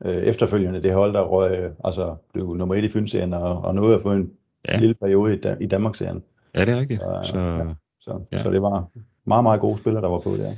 øh, 0.04 0.14
efterfølgende 0.16 0.82
det 0.82 0.92
hold, 0.92 1.12
der 1.14 1.20
røg, 1.20 1.58
øh, 1.58 1.70
altså 1.84 2.16
blev 2.32 2.54
nummer 2.54 2.74
et 2.74 2.84
i 2.84 2.88
Fynsserien 2.88 3.32
og, 3.32 3.64
og 3.64 3.74
nåede 3.74 3.94
at 3.94 4.02
få 4.02 4.12
en 4.12 4.30
Ja. 4.68 4.78
lille 4.78 4.94
periode 4.94 5.34
i, 5.34 5.64
i 5.64 5.66
Danmarksserien. 5.66 6.22
ja, 6.56 6.64
det 6.64 6.74
er 6.74 6.78
rigtigt. 6.80 7.00
Så, 7.00 7.20
Så, 7.32 7.38
ja. 7.38 7.64
Så, 8.00 8.20
ja. 8.32 8.42
så 8.42 8.50
det 8.50 8.62
var 8.62 8.88
meget, 9.26 9.42
meget 9.44 9.60
gode 9.60 9.78
spillere, 9.78 10.02
der 10.02 10.08
var 10.08 10.18
på 10.18 10.36
der. 10.36 10.52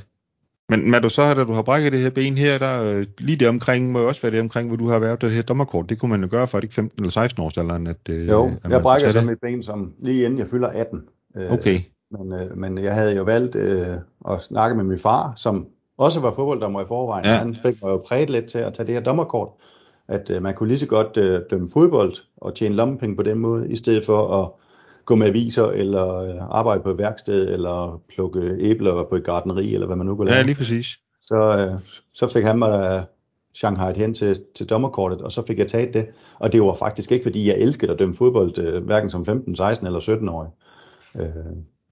Men 0.71 1.03
du 1.03 1.09
så, 1.09 1.35
da 1.35 1.45
du 1.45 1.53
har 1.53 1.63
brækket 1.63 1.93
det 1.93 2.01
her 2.01 2.11
ben 2.11 2.39
her, 2.39 2.59
der 2.59 2.85
øh, 2.85 3.07
lige 3.19 3.37
det 3.37 3.49
omkring, 3.49 3.93
må 3.93 4.01
jo 4.01 4.09
også 4.09 4.23
være 4.23 4.33
det 4.33 4.41
omkring, 4.41 4.69
hvor 4.69 4.77
du 4.77 4.89
har 4.89 4.99
været 4.99 5.23
det 5.23 5.31
her 5.31 5.43
dommerkort. 5.43 5.89
Det 5.89 5.99
kunne 5.99 6.11
man 6.11 6.23
jo 6.23 6.29
gøre 6.31 6.49
for, 6.49 6.59
at 6.59 6.65
ikke 6.65 6.75
15 6.75 7.03
eller 7.03 7.11
16 7.11 7.43
års 7.43 7.59
alderen, 7.59 7.87
at, 7.87 7.97
Jo, 8.09 8.47
at 8.47 8.51
man 8.63 8.73
jeg 8.73 8.83
brækker 8.83 9.11
så 9.11 9.21
mit 9.21 9.41
ben 9.43 9.63
som 9.63 9.93
lige 10.03 10.25
inden 10.25 10.39
jeg 10.39 10.49
fylder 10.49 10.69
18. 10.69 11.03
Øh. 11.37 11.53
Okay, 11.53 11.81
Men, 12.11 12.33
øh, 12.33 12.57
men 12.59 12.79
jeg 12.79 12.95
havde 12.95 13.17
jo 13.17 13.23
valgt 13.23 13.57
øh, 13.57 13.87
at 14.31 14.41
snakke 14.41 14.77
med 14.77 14.85
min 14.85 14.99
far, 14.99 15.33
som 15.37 15.67
også 15.99 16.21
var 16.21 16.33
fodbolddommer 16.33 16.81
i 16.81 16.85
forvejen. 16.85 17.25
Ja. 17.25 17.37
Han 17.37 17.57
fik 17.63 17.83
mig 17.83 17.91
jo 17.91 18.03
præget 18.09 18.31
lidt 18.31 18.47
til 18.47 18.59
at 18.59 18.73
tage 18.73 18.87
det 18.87 18.95
her 18.95 19.03
dommerkort. 19.03 19.49
At 20.09 20.31
øh, 20.31 20.43
man 20.43 20.55
kunne 20.55 20.69
lige 20.69 20.79
så 20.79 20.87
godt 20.87 21.17
øh, 21.17 21.41
dømme 21.51 21.69
fodbold 21.73 22.13
og 22.37 22.55
tjene 22.55 22.75
lommepenge 22.75 23.17
på 23.17 23.23
den 23.23 23.39
måde, 23.39 23.71
i 23.71 23.77
stedet 23.77 24.05
for 24.07 24.43
at 24.43 24.51
gå 25.11 25.17
med 25.17 25.27
aviser, 25.27 25.67
eller 25.67 26.17
øh, 26.17 26.35
arbejde 26.51 26.83
på 26.83 26.91
et 26.91 26.99
værksted, 26.99 27.53
eller 27.53 28.03
plukke 28.09 28.57
æbler 28.59 29.05
på 29.05 29.17
et 29.17 29.25
gartneri, 29.25 29.75
eller 29.75 29.87
hvad 29.87 29.97
man 29.97 30.07
nu 30.07 30.17
kunne 30.17 30.29
lave. 30.29 30.37
ja, 30.37 30.43
lige 30.43 30.55
præcis. 30.55 30.87
Så, 31.23 31.37
øh, 31.59 31.81
så 32.13 32.29
fik 32.29 32.45
han 32.45 32.59
mig 32.59 32.71
da 32.71 33.05
Shanghai 33.55 33.93
hen 33.95 34.15
til, 34.15 34.43
til 34.55 34.67
dommerkortet, 34.67 35.21
og 35.21 35.33
så 35.33 35.47
fik 35.47 35.59
jeg 35.59 35.67
taget 35.67 35.95
det. 35.95 36.07
Og 36.39 36.53
det 36.53 36.63
var 36.63 36.75
faktisk 36.75 37.13
ikke, 37.13 37.23
fordi 37.23 37.49
jeg 37.49 37.59
elskede 37.59 37.93
at 37.93 37.99
dømme 37.99 38.15
fodbold, 38.15 38.59
øh, 38.59 38.85
hverken 38.85 39.11
som 39.11 39.25
15, 39.25 39.57
16 39.57 39.87
eller 39.87 40.01
17 40.01 40.29
årig. 40.29 40.51
Øh, 41.17 41.29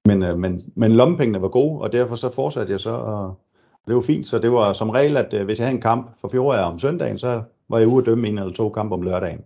men, 0.05 0.23
øh, 0.23 0.39
men, 0.39 0.73
men 0.75 0.93
lommepengene 0.93 1.43
var 1.43 1.49
gode, 1.49 1.81
og 1.81 1.93
derfor 1.93 2.17
så 2.17 2.35
fortsatte 2.35 2.73
jeg 2.73 2.81
så, 2.81 2.91
og 2.91 3.39
det 3.87 3.95
var 3.95 4.01
fint. 4.01 4.27
Så 4.27 4.39
det 4.39 4.53
var 4.53 4.73
som 4.73 4.91
regel, 4.91 5.17
at 5.17 5.35
øh, 5.35 5.45
hvis 5.45 5.59
jeg 5.59 5.67
havde 5.67 5.77
en 5.77 5.83
kamp 5.83 6.21
for 6.21 6.29
fjorder 6.29 6.63
om 6.63 6.79
søndagen, 6.79 7.19
så 7.19 7.43
var 7.69 7.79
jeg 7.79 7.89
ude 7.89 7.99
at 7.99 8.07
dømme 8.07 8.29
en 8.29 8.39
eller 8.39 8.53
to 8.53 8.69
kampe 8.69 8.95
om 8.95 9.03
lørdagen. 9.03 9.41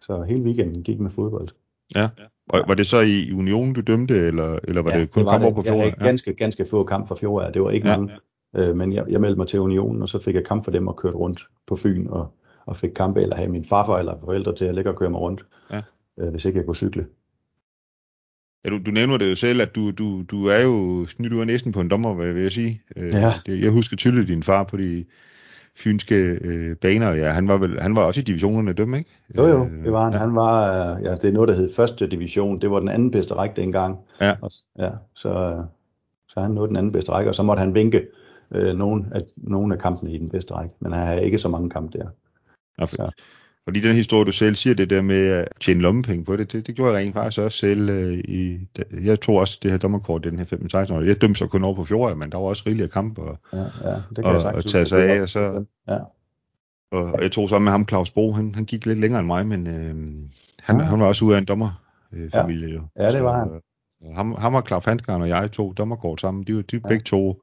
Så 0.00 0.22
hele 0.22 0.42
weekenden 0.42 0.82
gik 0.82 1.00
med 1.00 1.10
fodbold. 1.10 1.48
Ja. 1.94 2.08
Og, 2.50 2.64
var 2.68 2.74
det 2.74 2.86
så 2.86 3.00
i 3.00 3.32
Union, 3.32 3.72
du 3.72 3.80
dømte, 3.80 4.14
eller, 4.16 4.58
eller 4.64 4.82
var 4.82 4.90
det 4.90 5.10
kun 5.10 5.24
var 5.24 5.32
kamp 5.32 5.44
over 5.44 5.54
det. 5.54 5.56
på 5.56 5.62
Jeg 5.64 5.72
havde 5.72 5.90
fjord? 5.90 6.00
Ja. 6.00 6.06
ganske, 6.06 6.34
ganske 6.34 6.66
få 6.70 6.84
kamp 6.84 7.08
for 7.08 7.14
fjorder. 7.14 7.50
Det 7.50 7.62
var 7.62 7.70
ikke 7.70 7.88
Ja. 7.88 7.92
ja. 7.94 7.98
mange. 8.00 8.14
Øh, 8.56 8.76
men 8.76 8.92
jeg, 8.92 9.04
jeg 9.08 9.20
meldte 9.20 9.36
mig 9.38 9.48
til 9.48 9.60
Unionen, 9.60 10.02
og 10.02 10.08
så 10.08 10.18
fik 10.18 10.34
jeg 10.34 10.44
kamp 10.44 10.64
for 10.64 10.70
dem 10.70 10.88
og 10.88 10.96
kørte 10.96 11.16
rundt 11.16 11.40
på 11.66 11.76
Fyn 11.76 12.06
og, 12.06 12.34
og 12.66 12.76
fik 12.76 12.90
kampe, 12.90 13.22
eller 13.22 13.36
have 13.36 13.48
min 13.48 13.64
farfar 13.64 13.98
eller 13.98 14.14
forældre 14.24 14.54
til 14.54 14.64
at 14.64 14.74
ligge 14.74 14.90
og 14.90 14.96
køre 14.96 15.10
mig 15.10 15.20
rundt, 15.20 15.44
Ja. 15.72 15.80
øh, 16.20 16.28
hvis 16.30 16.44
ikke 16.44 16.58
jeg 16.58 16.66
kunne 16.66 16.76
cykle. 16.76 17.06
Ja, 18.64 18.70
du, 18.70 18.78
du 18.86 18.90
nævner 18.90 19.16
det 19.18 19.30
jo 19.30 19.36
selv, 19.36 19.60
at 19.60 19.74
du, 19.74 19.90
du, 19.90 20.22
du 20.22 20.46
er 20.46 20.58
jo 20.58 21.06
snydt 21.06 21.32
ud 21.32 21.40
af 21.40 21.46
næsten 21.46 21.72
på 21.72 21.80
en 21.80 21.88
dommer, 21.90 22.14
hvad 22.14 22.32
vil 22.32 22.42
jeg 22.42 22.52
sige. 22.52 22.82
Øh, 22.96 23.12
Ja. 23.12 23.32
det, 23.46 23.60
jeg 23.62 23.70
husker 23.70 23.96
tydeligt 23.96 24.28
din 24.28 24.42
far 24.42 24.64
på 24.64 24.76
de 24.76 25.04
fynske 25.80 26.38
øh, 26.40 26.76
baner. 26.76 27.14
Ja, 27.14 27.30
han 27.30 27.48
var, 27.48 27.58
vel, 27.58 27.80
han 27.80 27.94
var 27.94 28.02
også 28.02 28.20
i 28.20 28.24
divisionerne 28.24 28.72
dømme, 28.72 28.98
ikke? 28.98 29.10
Jo 29.36 29.46
jo, 29.46 29.64
Øh, 29.64 29.84
det 29.84 29.92
var 29.92 30.04
han. 30.04 30.12
Ja. 30.12 30.18
Han 30.18 30.34
var, 30.34 30.72
øh, 30.72 31.04
ja, 31.04 31.14
det 31.14 31.24
er 31.24 31.32
noget, 31.32 31.48
der 31.48 31.54
hed 31.54 31.68
første 31.76 32.06
division. 32.06 32.60
Det 32.60 32.70
var 32.70 32.78
den 32.78 32.88
anden 32.88 33.10
bedste 33.10 33.34
række 33.34 33.60
dengang. 33.60 33.98
Ja. 34.20 34.36
Og, 34.42 34.50
ja 34.78 34.90
så, 35.14 35.28
øh, 35.28 35.64
så 36.28 36.40
han 36.40 36.50
nåede 36.50 36.68
den 36.68 36.76
anden 36.76 36.92
bedste 36.92 37.12
række, 37.12 37.30
og 37.30 37.34
så 37.34 37.42
måtte 37.42 37.60
han 37.60 37.74
vinke 37.74 38.06
øh, 38.54 38.76
nogle, 38.76 39.04
af, 39.12 39.22
nogle 39.36 39.74
af 39.74 39.80
kampene 39.80 40.12
i 40.12 40.18
den 40.18 40.28
bedste 40.28 40.54
række. 40.54 40.74
Men 40.80 40.92
han 40.92 41.06
havde 41.06 41.24
ikke 41.24 41.38
så 41.38 41.48
mange 41.48 41.70
kampe 41.70 41.98
der. 41.98 42.06
Ja, 42.78 42.84
for, 42.84 43.12
Så. 43.70 43.74
fordi 43.74 43.88
den 43.88 43.96
historie, 43.96 44.24
du 44.24 44.32
selv 44.32 44.54
siger, 44.54 44.74
det 44.74 44.90
der 44.90 45.02
med 45.02 45.26
at 45.28 45.48
tjene 45.60 45.80
lommepenge 45.80 46.24
på 46.24 46.36
det, 46.36 46.52
det, 46.52 46.66
det 46.66 46.74
gjorde 46.74 46.92
jeg 46.96 47.06
rent 47.06 47.14
faktisk 47.14 47.38
også 47.40 47.58
selv. 47.58 47.88
Øh, 47.88 48.12
i, 48.18 48.58
jeg 49.04 49.20
tog 49.20 49.36
også 49.36 49.58
det 49.62 49.70
her 49.70 49.78
dommerkort, 49.78 50.24
den 50.24 50.38
her 50.38 50.44
15-16 50.88 50.92
år. 50.92 51.00
Jeg 51.00 51.20
dømte 51.20 51.38
så 51.38 51.46
kun 51.46 51.64
over 51.64 51.74
på 51.74 51.84
fjord, 51.84 52.16
men 52.16 52.32
der 52.32 52.38
var 52.38 52.44
også 52.44 52.62
rigelige 52.66 52.88
kampe. 52.88 53.22
Og, 53.22 53.38
Ja, 53.52 53.58
ja, 53.58 53.64
det 53.64 54.16
kan 54.16 54.24
Og- 54.24 54.34
jeg 54.42 54.54
og 54.54 54.64
tage 54.64 54.86
sig 54.86 55.04
af, 55.10 55.22
og 55.22 55.28
så- 55.28 55.64
Ja, 55.88 55.98
og, 56.92 57.02
og 57.12 57.22
jeg 57.22 57.32
tog 57.32 57.48
sammen 57.48 57.64
med 57.64 57.72
ham, 57.72 57.88
Claus 57.88 58.10
Bo, 58.10 58.32
han, 58.32 58.54
han 58.54 58.64
gik 58.64 58.86
lidt 58.86 58.98
længere 58.98 59.20
end 59.20 59.26
mig, 59.26 59.46
men 59.46 59.66
øh, 59.66 59.94
han, 60.62 60.76
Ja. 60.78 60.82
han 60.84 61.00
var 61.00 61.06
også 61.06 61.24
ude 61.24 61.34
af 61.34 61.38
en 61.38 61.44
dommerfamilie. 61.44 62.66
Øh, 62.68 62.74
jo. 62.74 62.80
Ja, 62.98 63.12
det 63.12 63.22
var 63.24 63.38
han. 63.38 63.48
Så, 64.02 64.12
ham, 64.14 64.34
ham 64.38 64.54
og 64.54 64.62
Claus 64.66 64.84
Hansgaard 64.84 65.20
og 65.20 65.28
jeg 65.28 65.50
tog 65.52 65.74
dommerkort 65.76 66.20
sammen. 66.20 66.44
De, 66.44 66.54
var- 66.56 66.62
de 66.62 66.76
Ja. 66.84 66.88
begge 66.88 67.02
to 67.04 67.40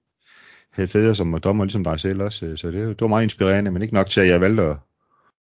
havde 0.74 0.88
fædre 0.88 1.16
som 1.16 1.32
var 1.34 1.40
dommer, 1.40 1.64
ligesom 1.66 1.84
dig 1.84 2.00
selv 2.00 2.22
også. 2.22 2.46
øh, 2.46 2.58
Så 2.58 2.68
det, 2.68 2.74
det 2.90 3.02
var 3.02 3.08
meget 3.08 3.24
inspirerende, 3.24 3.72
men 3.72 3.82
ikke 3.82 3.94
nok 3.94 4.08
til, 4.08 4.22
at 4.22 4.28
jeg 4.28 4.42
valgte 4.42 4.64
at, 4.64 4.78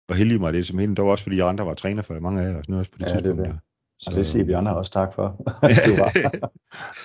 at 0.10 0.18
hellige 0.18 0.40
mig 0.40 0.54
det 0.54 0.66
som 0.68 0.78
hende. 0.80 1.02
Var 1.02 1.10
også, 1.10 1.24
fordi 1.24 1.40
andre 1.40 1.66
var 1.66 1.74
træner 1.74 2.02
for 2.02 2.20
mange 2.20 2.42
af 2.42 2.56
os 2.56 2.70
nu 2.70 2.78
også 2.78 2.92
på 2.92 2.98
det 3.00 3.06
Ja, 3.06 3.10
det 3.10 3.18
er 3.18 3.22
tidspunkt. 3.22 3.48
det. 3.48 3.60
der. 4.06 4.12
og 4.12 4.16
det 4.18 4.28
siger 4.28 4.46
vi 4.46 4.52
andre 4.54 4.76
også 4.76 4.92
tak 4.92 5.14
for. 5.14 5.36
var. 6.00 6.12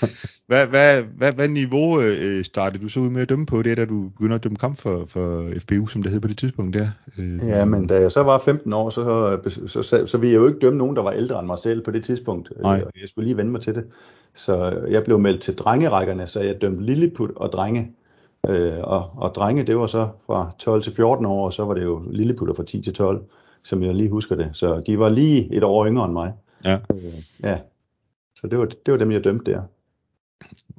hvad, 0.48 0.66
hvad, 0.66 1.02
hvad, 1.02 1.32
hvad 1.32 1.48
niveau 1.48 2.00
øh, 2.00 2.44
startede 2.44 2.82
du 2.84 2.88
så 2.88 3.00
ud 3.00 3.10
med 3.10 3.22
at 3.22 3.28
dømme 3.28 3.46
på 3.46 3.62
det, 3.62 3.76
da 3.76 3.84
du 3.84 4.08
begyndte 4.08 4.34
at 4.34 4.44
dømme 4.44 4.56
kamp 4.56 4.78
for, 4.78 5.04
for 5.08 5.48
FBU, 5.58 5.86
som 5.86 6.02
det 6.02 6.12
hed 6.12 6.20
på 6.20 6.28
det 6.28 6.38
tidspunkt 6.38 6.74
der? 6.74 6.88
Øh, 7.18 7.36
Ja, 7.48 7.64
men 7.64 7.86
da 7.86 8.00
jeg 8.00 8.12
så 8.12 8.22
var 8.22 8.38
15 8.38 8.72
år, 8.72 8.90
så, 8.90 9.38
så, 9.66 9.82
så, 9.82 10.06
så 10.06 10.18
ville 10.18 10.32
jeg 10.32 10.40
jo 10.40 10.46
ikke 10.46 10.58
dømme 10.60 10.78
nogen, 10.78 10.96
der 10.96 11.02
var 11.02 11.10
ældre 11.12 11.38
end 11.38 11.46
mig 11.46 11.58
selv 11.58 11.84
på 11.84 11.90
det 11.90 12.04
tidspunkt. 12.04 12.52
Nej. 12.62 12.76
Øh, 12.78 12.82
og 12.86 12.92
Jeg 13.00 13.08
skulle 13.08 13.26
lige 13.26 13.36
vende 13.36 13.50
mig 13.52 13.60
til 13.60 13.74
det. 13.74 13.84
Så 14.34 14.80
jeg 14.90 15.04
blev 15.04 15.18
meldt 15.18 15.40
til 15.40 15.54
drengerækkerne, 15.54 16.26
så 16.26 16.40
jeg 16.40 16.60
dømte 16.60 16.82
Lilliput 16.82 17.30
og 17.36 17.52
drenge. 17.52 17.92
Øh, 18.48 18.78
og, 18.82 19.10
og 19.16 19.34
drenge, 19.34 19.66
det 19.66 19.78
var 19.78 19.86
så 19.86 20.08
fra 20.26 20.52
12 20.58 20.82
til 20.82 20.92
14 20.92 21.26
år, 21.26 21.44
og 21.44 21.52
så 21.52 21.64
var 21.64 21.74
det 21.74 21.82
jo 21.82 22.02
Lilleputter 22.10 22.54
fra 22.54 22.64
10 22.64 22.82
til 22.82 22.92
12. 22.94 23.24
som 23.64 23.82
jeg 23.82 23.94
lige 23.94 24.10
husker 24.10 24.36
det. 24.36 24.50
Så 24.52 24.82
de 24.86 24.98
var 24.98 25.08
lige 25.08 25.54
et 25.54 25.64
år 25.64 25.86
yngre 25.86 26.04
end 26.04 26.12
mig. 26.12 26.32
Ja. 26.64 26.78
Øh, 26.94 27.22
ja. 27.42 27.58
Så 28.36 28.46
det 28.46 28.58
var, 28.58 28.64
det 28.64 28.92
var 28.92 28.96
dem, 28.96 29.12
jeg 29.12 29.24
dømte 29.24 29.52
der. 29.52 29.62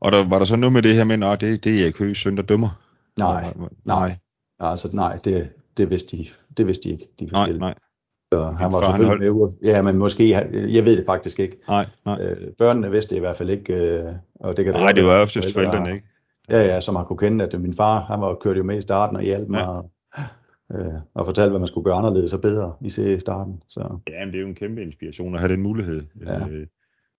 Og 0.01 0.11
der, 0.11 0.29
var 0.29 0.37
der 0.37 0.45
så 0.45 0.55
noget 0.55 0.73
med 0.73 0.81
det 0.81 0.95
her 0.95 1.03
med, 1.03 1.27
at 1.27 1.41
det, 1.41 1.63
det 1.63 1.79
er 1.79 1.83
Erik 1.83 1.99
Høgh 1.99 2.15
søn, 2.15 2.37
der 2.37 2.43
dømmer? 2.43 2.79
Nej, 3.17 3.53
nej. 3.83 4.17
Altså, 4.59 4.89
nej, 4.93 5.19
det, 5.23 5.49
det, 5.77 5.89
vidste 5.89 6.17
de, 6.17 6.27
det 6.57 6.67
vidste 6.67 6.83
de 6.83 6.93
ikke. 6.93 7.07
De 7.19 7.25
nej, 7.25 7.51
nej. 7.51 7.73
Så 8.33 8.55
han 8.59 8.71
var 8.71 8.81
selvfølgelig 8.81 9.09
han 9.09 9.19
med 9.19 9.29
ude. 9.29 9.53
Ja, 9.63 9.81
men 9.81 9.97
måske, 9.97 10.29
jeg 10.53 10.85
ved 10.85 10.97
det 10.97 11.05
faktisk 11.05 11.39
ikke. 11.39 11.57
Nej, 11.67 11.85
nej. 12.05 12.21
Øh, 12.21 12.53
børnene 12.57 12.91
vidste 12.91 13.09
det 13.09 13.15
i 13.15 13.19
hvert 13.19 13.35
fald 13.35 13.49
ikke. 13.49 13.73
Øh, 13.73 14.13
og 14.35 14.57
det 14.57 14.65
kan 14.65 14.73
nej, 14.73 14.91
det 14.91 15.03
var 15.03 15.21
ofte 15.21 15.41
forældrene, 15.53 15.93
ikke? 15.93 16.07
Ja, 16.49 16.61
ja, 16.61 16.81
som 16.81 16.95
han 16.95 17.05
kunne 17.05 17.17
kende, 17.17 17.45
at 17.45 17.61
min 17.61 17.73
far, 17.73 17.99
han 17.99 18.21
var 18.21 18.35
kørt 18.35 18.57
jo 18.57 18.63
med 18.63 18.77
i 18.77 18.81
starten 18.81 19.15
og 19.15 19.23
hjalp 19.23 19.49
mig. 19.49 19.59
Ja. 19.59 19.67
Og, 19.67 19.91
øh, 20.73 20.93
og 21.13 21.25
fortalte, 21.25 21.49
hvad 21.49 21.59
man 21.59 21.67
skulle 21.67 21.85
gøre 21.85 21.95
anderledes 21.95 22.33
og 22.33 22.41
bedre 22.41 22.73
i 22.81 23.19
starten. 23.19 23.61
Så. 23.67 23.99
Ja, 24.09 24.25
men 24.25 24.27
det 24.27 24.35
er 24.37 24.41
jo 24.41 24.47
en 24.47 24.55
kæmpe 24.55 24.81
inspiration 24.81 25.33
at 25.33 25.39
have 25.39 25.51
den 25.51 25.61
mulighed. 25.61 26.01
Ja. 26.25 26.47
Øh, 26.47 26.67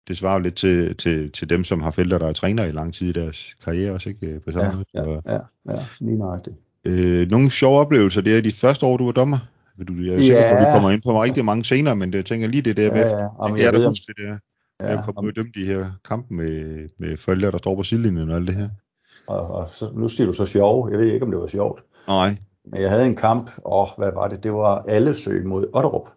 det 0.09 0.16
svarer 0.16 0.35
jo 0.35 0.40
lidt 0.40 0.54
til, 0.54 0.97
til, 0.97 1.33
til 1.33 1.50
dem, 1.50 1.64
som 1.64 1.83
har 1.83 1.90
forældre, 1.90 2.19
der 2.19 2.26
er 2.26 2.33
træner 2.33 2.64
i 2.64 2.73
lang 2.73 2.95
tid 2.95 3.09
i 3.09 3.12
deres 3.12 3.57
karriere 3.64 3.93
også, 3.93 4.09
ikke? 4.09 4.40
På 4.40 4.50
samme 4.50 4.66
ja, 4.66 4.75
måde. 4.75 4.85
Så, 4.95 5.21
ja, 5.26 5.33
ja, 5.35 5.40
ja, 5.69 5.85
lige 6.00 6.19
nøjagtigt. 6.19 6.57
Øh, 6.85 7.31
nogle 7.31 7.50
sjove 7.50 7.78
oplevelser, 7.78 8.21
det 8.21 8.37
er 8.37 8.40
de 8.40 8.52
første 8.52 8.87
år, 8.87 8.97
du 8.97 9.04
var 9.04 9.12
dommer? 9.12 9.38
Du, 9.88 9.95
jeg 9.95 10.14
er 10.14 10.19
sikker 10.19 10.50
på, 10.50 10.57
at 10.57 10.61
vi 10.61 10.66
kommer 10.73 10.90
ind 10.90 11.02
på 11.02 11.23
rigtig 11.23 11.45
mange 11.45 11.64
senere, 11.64 11.97
men 11.97 12.12
det, 12.12 12.16
jeg 12.16 12.25
tænker 12.25 12.49
lige 12.49 12.62
det 12.62 12.76
der 12.76 12.93
med, 12.93 13.00
ja, 13.00 13.09
ja. 13.09 13.28
Jamen, 13.45 13.59
jeg, 13.59 13.75
jeg 13.75 13.88
huske 13.88 14.04
det 14.07 14.16
der, 14.19 14.38
ja, 14.81 14.99
at 14.99 15.04
komme 15.04 15.26
ud 15.26 15.33
og 15.33 15.37
dømme 15.37 15.52
de 15.54 15.66
her 15.66 15.87
kampe 16.09 16.35
med, 16.35 16.88
med 16.99 17.16
forældre, 17.16 17.50
der 17.50 17.59
står 17.59 17.76
på 17.76 17.83
sidelinjen 17.83 18.31
og 18.31 18.37
alt 18.37 18.49
det 18.49 18.54
her. 18.54 18.69
Og, 19.26 19.47
og 19.47 19.69
så, 19.75 19.90
nu 19.95 20.09
siger 20.09 20.26
du 20.26 20.33
så 20.33 20.47
sjov, 20.47 20.90
jeg 20.90 20.99
ved 20.99 21.07
ikke, 21.07 21.25
om 21.25 21.31
det 21.31 21.40
var 21.40 21.47
sjovt. 21.47 21.85
Nej. 22.09 22.37
Men 22.64 22.81
jeg 22.81 22.90
havde 22.90 23.07
en 23.07 23.16
kamp, 23.16 23.50
og 23.64 23.88
hvad 23.99 24.12
var 24.12 24.28
det? 24.28 24.43
Det 24.43 24.52
var 24.52 24.85
alle 24.88 25.14
søg 25.14 25.47
mod 25.47 25.66
Otterup. 25.73 26.09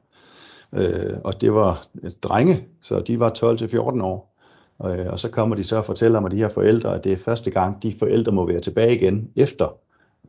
Øh, 0.76 1.18
og 1.24 1.42
det 1.42 1.54
var 1.54 1.88
drenge, 2.22 2.68
så 2.82 3.00
de 3.00 3.20
var 3.20 3.30
12-14 3.30 4.04
år. 4.04 4.38
Øh, 4.86 5.08
og 5.10 5.20
så 5.20 5.30
kommer 5.30 5.56
de 5.56 5.64
så 5.64 5.78
og 5.78 5.86
fortæller 5.86 6.20
mig, 6.20 6.32
de 6.32 6.38
her 6.38 6.50
forældre, 6.50 6.96
at 6.96 7.04
det 7.04 7.12
er 7.12 7.18
første 7.18 7.52
gang, 7.52 7.84
de 7.84 7.94
forældre 8.00 8.32
må 8.32 8.48
være 8.48 8.60
tilbage 8.60 8.96
igen, 8.96 9.30
efter 9.36 9.78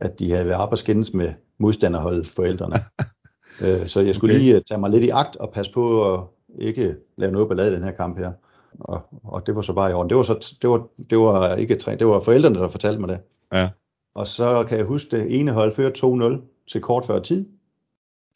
at 0.01 0.19
de 0.19 0.31
havde 0.31 0.45
været 0.45 0.61
op 0.61 0.71
og 0.71 0.77
skændes 0.77 1.13
med 1.13 1.33
modstanderholdet 1.57 2.27
forældrene. 2.35 2.75
øh, 3.63 3.87
så 3.87 4.01
jeg 4.01 4.15
skulle 4.15 4.33
okay. 4.33 4.41
lige 4.41 4.55
øh, 4.55 4.61
tage 4.61 4.79
mig 4.79 4.89
lidt 4.89 5.03
i 5.03 5.09
agt 5.09 5.35
og 5.35 5.51
passe 5.53 5.73
på 5.73 6.13
at 6.13 6.19
ikke 6.59 6.95
lave 7.17 7.31
noget 7.31 7.47
ballade 7.47 7.71
i 7.71 7.75
den 7.75 7.83
her 7.83 7.91
kamp 7.91 8.17
her. 8.17 8.31
Og, 8.79 9.01
og 9.23 9.47
det 9.47 9.55
var 9.55 9.61
så 9.61 9.73
bare 9.73 9.91
i 9.91 9.93
orden. 9.93 10.09
Det 10.09 10.17
var, 10.17 10.23
så, 10.23 10.57
det 10.61 10.69
var, 10.69 10.87
det 11.09 11.17
var 11.17 11.55
ikke 11.55 11.75
tre, 11.75 11.95
det 11.95 12.07
var 12.07 12.19
forældrene, 12.19 12.59
der 12.59 12.67
fortalte 12.67 12.99
mig 12.99 13.09
det. 13.09 13.19
Ja. 13.53 13.69
Og 14.15 14.27
så 14.27 14.63
kan 14.63 14.77
jeg 14.77 14.85
huske, 14.85 15.17
det 15.17 15.39
ene 15.39 15.51
hold 15.51 15.71
fører 15.71 16.37
2-0 16.39 16.41
til 16.71 16.81
kort 16.81 17.05
før 17.05 17.19
tid, 17.19 17.45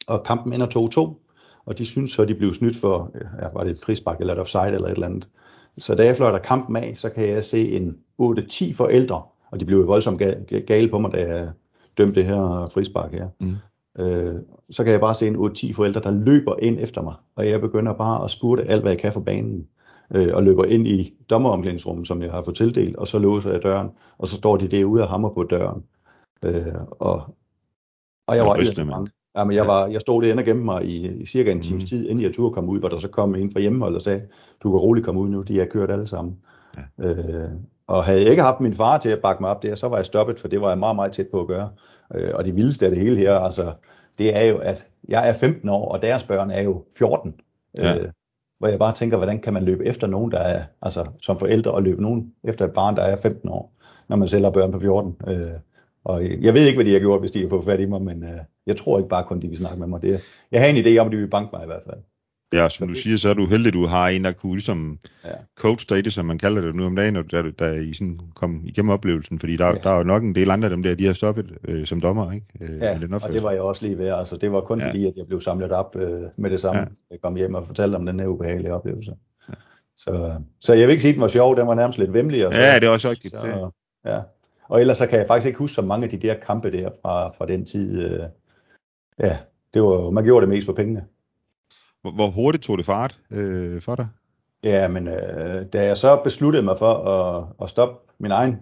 og 0.06 0.22
kampen 0.24 0.52
ender 0.52 1.14
2-2 1.16 1.24
og 1.66 1.78
de 1.78 1.84
synes 1.84 2.10
så, 2.10 2.24
de 2.24 2.34
blev 2.34 2.54
snydt 2.54 2.76
for, 2.76 3.10
ja, 3.42 3.48
var 3.54 3.64
det 3.64 3.70
et 3.70 3.80
frispark 3.84 4.20
eller 4.20 4.32
et 4.32 4.40
offside 4.40 4.66
eller 4.66 4.88
et 4.88 4.92
eller 4.92 5.06
andet. 5.06 5.28
Så 5.78 5.94
da 5.94 6.04
jeg 6.04 6.16
fløjter 6.16 6.38
kampen 6.38 6.76
af, 6.76 6.96
så 6.96 7.10
kan 7.10 7.28
jeg 7.28 7.44
se 7.44 7.72
en 7.72 7.96
8-10 8.22 8.76
forældre, 8.76 9.22
og 9.50 9.60
de 9.60 9.64
blev 9.64 9.78
jo 9.78 9.84
voldsomt 9.84 10.22
gale 10.66 10.88
på 10.88 10.98
mig, 10.98 11.12
da 11.12 11.20
jeg 11.20 11.50
dømte 11.98 12.20
det 12.20 12.24
her 12.24 12.70
frispark 12.74 13.12
her. 13.12 13.28
Mm. 13.40 13.54
Øh, 14.02 14.34
så 14.70 14.84
kan 14.84 14.92
jeg 14.92 15.00
bare 15.00 15.14
se 15.14 15.26
en 15.26 15.36
8-10 15.36 15.74
forældre, 15.74 16.00
der 16.00 16.10
løber 16.10 16.56
ind 16.62 16.78
efter 16.80 17.02
mig, 17.02 17.14
og 17.36 17.48
jeg 17.48 17.60
begynder 17.60 17.92
bare 17.92 18.24
at 18.24 18.30
spurte 18.30 18.64
alt, 18.64 18.82
hvad 18.82 18.92
jeg 18.92 19.00
kan 19.00 19.12
for 19.12 19.20
banen, 19.20 19.66
øh, 20.14 20.34
og 20.34 20.42
løber 20.42 20.64
ind 20.64 20.88
i 20.88 21.14
dommeromklædningsrummet, 21.30 22.06
som 22.06 22.22
jeg 22.22 22.30
har 22.30 22.42
fået 22.42 22.56
tildelt, 22.56 22.96
og 22.96 23.06
så 23.06 23.18
låser 23.18 23.50
jeg 23.50 23.62
døren, 23.62 23.88
og 24.18 24.28
så 24.28 24.36
står 24.36 24.56
de 24.56 24.68
derude 24.68 25.02
og 25.02 25.08
hammer 25.08 25.28
på 25.28 25.42
døren. 25.42 25.84
Øh, 26.42 26.74
og, 26.90 27.36
og 28.26 28.36
jeg 28.36 28.44
var 28.44 28.84
mange. 28.84 29.10
Ja, 29.36 29.44
men 29.44 29.56
jeg, 29.56 29.66
var, 29.66 29.86
jeg 29.86 30.00
stod 30.00 30.22
der 30.22 30.36
og 30.36 30.44
gennem 30.44 30.64
mig 30.64 30.84
i, 30.84 31.06
i 31.08 31.26
cirka 31.26 31.52
en 31.52 31.62
times 31.62 31.82
mm. 31.82 31.86
tid, 31.86 32.08
inden 32.08 32.24
jeg 32.24 32.34
turde 32.34 32.54
komme 32.54 32.70
ud, 32.70 32.78
hvor 32.78 32.88
der 32.88 32.98
så 32.98 33.08
kom 33.08 33.34
en 33.34 33.52
fra 33.52 33.60
hjemmehold 33.60 33.94
og 33.94 34.02
sagde, 34.02 34.22
du 34.62 34.70
kan 34.70 34.78
roligt 34.80 35.06
komme 35.06 35.20
ud 35.20 35.28
nu, 35.28 35.42
de 35.42 35.58
har 35.58 35.64
kørt 35.64 35.90
alle 35.90 36.06
sammen. 36.06 36.38
Ja. 36.98 37.08
Øh, 37.08 37.50
og 37.86 38.04
havde 38.04 38.20
jeg 38.20 38.30
ikke 38.30 38.42
haft 38.42 38.60
min 38.60 38.72
far 38.72 38.98
til 38.98 39.08
at 39.08 39.20
bakke 39.22 39.42
mig 39.42 39.50
op 39.50 39.62
der, 39.62 39.74
så 39.74 39.88
var 39.88 39.96
jeg 39.96 40.06
stoppet, 40.06 40.38
for 40.38 40.48
det 40.48 40.60
var 40.60 40.68
jeg 40.68 40.78
meget, 40.78 40.96
meget 40.96 41.12
tæt 41.12 41.26
på 41.32 41.40
at 41.40 41.46
gøre. 41.46 41.70
Øh, 42.14 42.30
og 42.34 42.44
det 42.44 42.56
vildeste 42.56 42.84
af 42.84 42.90
det 42.90 43.00
hele 43.00 43.16
her, 43.16 43.34
altså, 43.34 43.72
det 44.18 44.36
er 44.36 44.50
jo, 44.50 44.58
at 44.58 44.88
jeg 45.08 45.28
er 45.28 45.34
15 45.34 45.68
år, 45.68 45.92
og 45.92 46.02
deres 46.02 46.22
børn 46.22 46.50
er 46.50 46.62
jo 46.62 46.84
14. 46.98 47.34
Ja. 47.78 47.98
Øh, 47.98 48.08
hvor 48.64 48.70
jeg 48.70 48.78
bare 48.78 48.94
tænker, 48.94 49.16
hvordan 49.16 49.40
kan 49.40 49.52
man 49.52 49.64
løbe 49.64 49.86
efter 49.86 50.06
nogen, 50.06 50.32
der 50.32 50.38
er, 50.38 50.64
altså 50.82 51.06
som 51.22 51.38
forældre, 51.38 51.70
og 51.70 51.82
løbe 51.82 52.02
nogen 52.02 52.32
efter 52.44 52.64
et 52.64 52.72
barn, 52.72 52.96
der 52.96 53.02
er 53.02 53.16
15 53.16 53.48
år, 53.48 53.72
når 54.08 54.16
man 54.16 54.28
selv 54.28 54.44
har 54.44 54.50
børn 54.50 54.72
på 54.72 54.78
14. 54.78 55.16
Øh, 55.28 55.36
og 56.04 56.22
jeg 56.40 56.54
ved 56.54 56.66
ikke, 56.66 56.76
hvad 56.76 56.84
de 56.84 56.92
har 56.92 57.00
gjort, 57.00 57.20
hvis 57.20 57.30
de 57.30 57.42
har 57.42 57.48
fået 57.48 57.64
fat 57.64 57.80
i 57.80 57.86
mig, 57.86 58.02
men 58.02 58.22
øh, 58.22 58.40
jeg 58.66 58.76
tror 58.76 58.98
ikke 58.98 59.08
bare 59.08 59.24
kun, 59.24 59.42
de 59.42 59.48
vil 59.48 59.56
snakke 59.56 59.78
med 59.78 59.86
mig. 59.86 60.00
Det, 60.00 60.20
jeg 60.52 60.60
har 60.60 60.68
en 60.68 60.84
idé 60.84 60.98
om, 60.98 61.06
at 61.06 61.12
de 61.12 61.16
vil 61.16 61.30
banke 61.30 61.50
mig 61.52 61.62
i 61.62 61.66
hvert 61.66 61.82
fald. 61.86 62.00
Ja, 62.54 62.68
som 62.68 62.88
så 62.88 62.94
du 62.94 62.94
siger, 62.94 63.16
så 63.16 63.28
er 63.28 63.34
du 63.34 63.46
heldig, 63.46 63.68
at 63.68 63.74
du 63.74 63.86
har 63.86 64.08
en, 64.08 64.24
der 64.24 64.32
kunne 64.32 64.52
ligesom 64.52 64.98
ja. 65.24 65.30
coach 65.56 65.88
dig 65.88 66.04
det, 66.04 66.12
som 66.12 66.26
man 66.26 66.38
kalder 66.38 66.60
det 66.60 66.74
nu 66.74 66.86
om 66.86 66.96
dagen, 66.96 67.14
der, 67.14 67.50
der 67.58 67.72
I 67.72 67.94
sådan 67.94 68.20
kom 68.34 68.62
igennem 68.64 68.90
oplevelsen, 68.90 69.38
fordi 69.38 69.56
der, 69.56 69.66
ja. 69.66 69.74
der 69.74 69.90
er 69.90 69.96
jo 69.96 70.02
nok 70.02 70.22
en 70.22 70.34
del 70.34 70.50
andre 70.50 70.66
af 70.66 70.70
dem 70.70 70.82
der, 70.82 70.94
de 70.94 71.06
har 71.06 71.12
stoppet 71.12 71.52
øh, 71.68 71.86
som 71.86 72.00
dommer, 72.00 72.32
ikke? 72.32 72.46
Øh, 72.60 72.78
ja, 72.78 72.98
den 72.98 73.14
og 73.14 73.32
det 73.32 73.42
var 73.42 73.50
jeg 73.50 73.60
også 73.60 73.86
lige 73.86 73.98
ved. 73.98 74.08
Altså, 74.08 74.36
det 74.36 74.52
var 74.52 74.60
kun 74.60 74.80
ja. 74.80 74.88
fordi, 74.88 75.06
at 75.06 75.12
jeg 75.16 75.26
blev 75.26 75.40
samlet 75.40 75.72
op 75.72 75.96
øh, 75.96 76.20
med 76.36 76.50
det 76.50 76.60
samme. 76.60 76.80
Ja. 76.80 76.86
Jeg 77.10 77.18
kom 77.22 77.36
hjem 77.36 77.54
og 77.54 77.66
fortalte 77.66 77.96
om 77.96 78.06
den 78.06 78.20
her 78.20 78.26
ubehagelige 78.26 78.74
oplevelse. 78.74 79.12
Ja. 79.48 79.54
Så, 79.96 80.34
så 80.60 80.74
jeg 80.74 80.86
vil 80.86 80.92
ikke 80.92 81.02
sige, 81.02 81.10
at 81.10 81.14
den 81.14 81.22
var 81.22 81.28
sjov, 81.28 81.56
den 81.56 81.66
var 81.66 81.74
nærmest 81.74 81.98
lidt 81.98 82.12
vemmelig. 82.12 82.46
Og 82.46 82.54
så, 82.54 82.60
ja, 82.60 82.74
det 82.74 82.84
er 82.84 82.90
også 82.90 83.10
rigtigt. 83.10 83.30
Så, 83.30 83.70
ja. 84.04 84.20
Og 84.68 84.80
ellers 84.80 84.98
så 84.98 85.06
kan 85.06 85.18
jeg 85.18 85.26
faktisk 85.26 85.46
ikke 85.46 85.58
huske 85.58 85.74
så 85.74 85.82
mange 85.82 86.04
af 86.04 86.10
de 86.10 86.16
der 86.16 86.34
kampe 86.34 86.72
der 86.72 86.90
fra, 87.02 87.28
fra 87.28 87.46
den 87.46 87.64
tid. 87.64 88.04
Øh, 88.04 88.20
ja, 89.18 89.38
det 89.74 89.82
var, 89.82 90.10
man 90.10 90.24
gjorde 90.24 90.46
det 90.46 90.48
mest 90.48 90.66
for 90.66 90.72
pengene. 90.72 91.04
Hvor, 92.04 92.12
hvor 92.12 92.30
hurtigt 92.30 92.64
tog 92.64 92.78
det 92.78 92.86
fart 92.86 93.20
øh, 93.30 93.82
for 93.82 93.94
dig? 93.94 94.08
Ja, 94.64 94.88
men 94.88 95.08
øh, 95.08 95.66
da 95.72 95.84
jeg 95.84 95.96
så 95.96 96.20
besluttede 96.24 96.64
mig 96.64 96.78
for 96.78 96.92
at, 96.94 97.44
at 97.62 97.70
stoppe 97.70 98.12
min 98.18 98.30
egen 98.30 98.56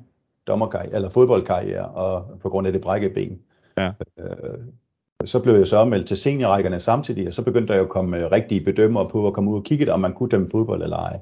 dommerkarriere, 0.46 0.94
eller 0.94 1.08
fodboldkarriere, 1.08 1.86
og 1.86 2.38
på 2.42 2.48
grund 2.48 2.66
af 2.66 2.72
det 2.72 2.82
brækkede 2.82 3.14
ben, 3.14 3.38
ja. 3.78 3.92
øh, 4.18 4.58
så 5.24 5.40
blev 5.40 5.54
jeg 5.54 5.66
så 5.66 5.84
meldt 5.84 6.06
til 6.06 6.16
seniorrækkerne 6.16 6.80
samtidig, 6.80 7.26
og 7.26 7.32
så 7.32 7.42
begyndte 7.42 7.72
der 7.72 7.78
jo 7.78 7.84
at 7.84 7.90
komme 7.90 8.32
rigtige 8.32 8.64
bedømmere 8.64 9.08
på 9.08 9.26
at 9.26 9.34
komme 9.34 9.50
ud 9.50 9.56
og 9.56 9.64
kigge, 9.64 9.92
om 9.92 10.00
man 10.00 10.12
kunne 10.12 10.28
dømme 10.28 10.48
fodbold 10.50 10.82
eller 10.82 10.96
ej. 10.96 11.20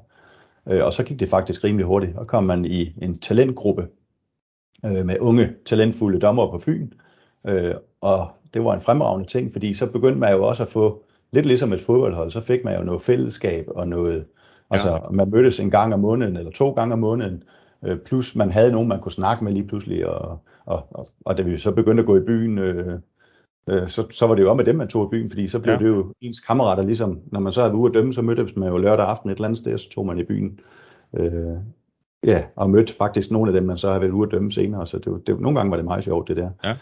Øh, 0.69 0.85
og 0.85 0.93
så 0.93 1.03
gik 1.03 1.19
det 1.19 1.29
faktisk 1.29 1.63
rimelig 1.63 1.85
hurtigt, 1.85 2.17
og 2.17 2.27
kom 2.27 2.43
man 2.43 2.65
i 2.65 2.93
en 3.01 3.19
talentgruppe, 3.19 3.87
øh, 4.85 5.05
med 5.05 5.15
unge, 5.19 5.53
talentfulde 5.65 6.19
dommer 6.19 6.51
på 6.51 6.59
Fyn. 6.59 6.89
Øh, 7.47 7.75
og 8.01 8.29
det 8.53 8.63
var 8.63 8.73
en 8.73 8.81
fremragende 8.81 9.27
ting, 9.27 9.51
fordi 9.51 9.73
så 9.73 9.91
begyndte 9.91 10.19
man 10.19 10.33
jo 10.33 10.47
også 10.47 10.63
at 10.63 10.69
få, 10.69 11.03
lidt 11.33 11.45
ligesom 11.45 11.73
et 11.73 11.81
fodboldhold, 11.81 12.31
så 12.31 12.41
fik 12.41 12.63
man 12.63 12.77
jo 12.77 12.83
noget 12.83 13.01
fællesskab 13.01 13.65
og 13.67 13.87
noget, 13.87 14.15
ja. 14.15 14.23
altså 14.75 14.99
man 15.11 15.29
mødtes 15.29 15.59
en 15.59 15.71
gang 15.71 15.93
om 15.93 15.99
måneden 15.99 16.37
eller 16.37 16.51
to 16.51 16.71
gange 16.71 16.93
om 16.93 16.99
måneden, 16.99 17.43
øh, 17.85 17.97
plus 17.97 18.35
man 18.35 18.51
havde 18.51 18.71
nogen, 18.71 18.87
man 18.87 18.99
kunne 18.99 19.11
snakke 19.11 19.43
med 19.43 19.51
lige 19.51 19.67
pludselig, 19.67 20.07
og, 20.07 20.39
og, 20.65 20.87
og, 20.91 21.07
og 21.25 21.37
da 21.37 21.43
vi 21.43 21.57
så 21.57 21.71
begyndte 21.71 22.01
at 22.01 22.07
gå 22.07 22.17
i 22.17 22.25
byen, 22.25 22.57
øh, 22.57 22.99
øh, 23.69 23.87
så, 23.87 24.07
så 24.11 24.27
var 24.27 24.35
det 24.35 24.43
jo 24.43 24.49
om 24.49 24.57
med 24.57 24.65
dem, 24.65 24.75
man 24.75 24.87
tog 24.87 25.05
i 25.05 25.17
byen, 25.17 25.29
fordi 25.29 25.47
så 25.47 25.59
blev 25.59 25.73
ja. 25.73 25.79
det 25.79 25.87
jo 25.87 26.13
ens 26.21 26.39
kammerater, 26.39 26.83
ligesom 26.83 27.19
når 27.31 27.39
man 27.39 27.53
så 27.53 27.61
havde 27.61 27.75
ude 27.75 27.89
at 27.89 27.93
dømme, 27.93 28.13
så 28.13 28.21
mødtes 28.21 28.55
man 28.55 28.69
jo 28.69 28.77
lørdag 28.77 29.05
aften 29.05 29.29
et 29.29 29.35
eller 29.35 29.45
andet 29.45 29.57
sted, 29.57 29.77
så 29.77 29.89
tog 29.89 30.05
man 30.05 30.19
i 30.19 30.23
byen. 30.23 30.59
Øh, 31.13 31.57
Ja, 32.23 32.45
og 32.55 32.69
mødt 32.69 32.91
faktisk 32.91 33.31
nogle 33.31 33.51
af 33.51 33.59
dem, 33.59 33.67
man 33.67 33.77
så 33.77 33.91
har 33.91 33.99
været 33.99 34.11
ude 34.11 34.27
at 34.27 34.31
dømme 34.31 34.51
senere, 34.51 34.87
så 34.87 34.97
det, 34.97 35.27
det, 35.27 35.39
nogle 35.39 35.59
gange 35.59 35.71
var 35.71 35.77
det 35.77 35.85
meget 35.85 36.03
sjovt, 36.03 36.27
det 36.27 36.37
der. 36.37 36.49
Ja. 36.63 36.75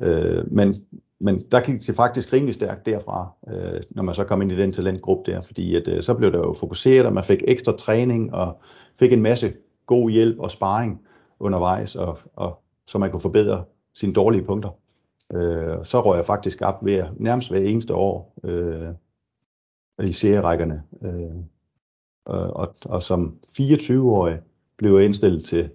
Øh, 0.00 0.52
men, 0.52 0.74
men 1.20 1.42
der 1.50 1.60
gik 1.60 1.86
det 1.86 1.94
faktisk 1.94 2.32
rimelig 2.32 2.54
stærkt 2.54 2.86
derfra, 2.86 3.28
øh, 3.48 3.80
når 3.90 4.02
man 4.02 4.14
så 4.14 4.24
kom 4.24 4.42
ind 4.42 4.52
i 4.52 4.56
den 4.56 4.72
talentgruppe 4.72 5.32
der, 5.32 5.40
fordi 5.40 5.76
at, 5.76 5.88
øh, 5.88 6.02
så 6.02 6.14
blev 6.14 6.32
der 6.32 6.38
jo 6.38 6.52
fokuseret, 6.52 7.06
og 7.06 7.12
man 7.12 7.24
fik 7.24 7.42
ekstra 7.48 7.72
træning, 7.72 8.34
og 8.34 8.60
fik 8.98 9.12
en 9.12 9.22
masse 9.22 9.52
god 9.86 10.10
hjælp 10.10 10.38
og 10.38 10.50
sparring 10.50 11.00
undervejs, 11.40 11.96
og, 11.96 12.18
og 12.36 12.62
så 12.86 12.98
man 12.98 13.10
kunne 13.10 13.20
forbedre 13.20 13.64
sine 13.94 14.12
dårlige 14.12 14.44
punkter. 14.44 14.70
Øh, 15.32 15.84
så 15.84 16.00
røg 16.00 16.16
jeg 16.16 16.24
faktisk 16.24 16.62
op 16.62 16.84
ved 16.84 17.04
nærmest 17.16 17.50
hver 17.50 17.60
eneste 17.60 17.94
år 17.94 18.34
øh, 18.44 18.88
i 20.08 20.12
serierækkerne. 20.12 20.82
Øh, 21.02 21.36
og, 22.24 22.56
og, 22.56 22.74
og 22.84 23.02
som 23.02 23.38
24-årig, 23.48 24.38
blev 24.76 24.96
jeg 24.96 25.04
indstillet 25.04 25.44
til, 25.44 25.70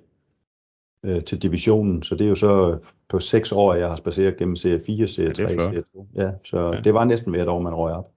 øh, 1.03 1.23
til 1.23 1.41
divisionen, 1.41 2.03
så 2.03 2.15
det 2.15 2.25
er 2.25 2.29
jo 2.29 2.35
så 2.35 2.77
på 3.09 3.19
seks 3.19 3.51
år, 3.51 3.73
jeg 3.73 3.87
har 3.87 3.95
spaceret 3.95 4.37
gennem 4.37 4.55
serie 4.55 4.81
4, 4.85 5.07
serie 5.07 5.33
3, 5.33 5.43
ja, 5.43 5.57
serie 5.57 5.83
2. 5.93 6.07
Ja, 6.15 6.31
så 6.45 6.71
ja. 6.73 6.81
det 6.81 6.93
var 6.93 7.05
næsten 7.05 7.31
hvert 7.31 7.47
år, 7.47 7.61
man 7.61 7.73
røg 7.73 7.93
op. 7.93 8.11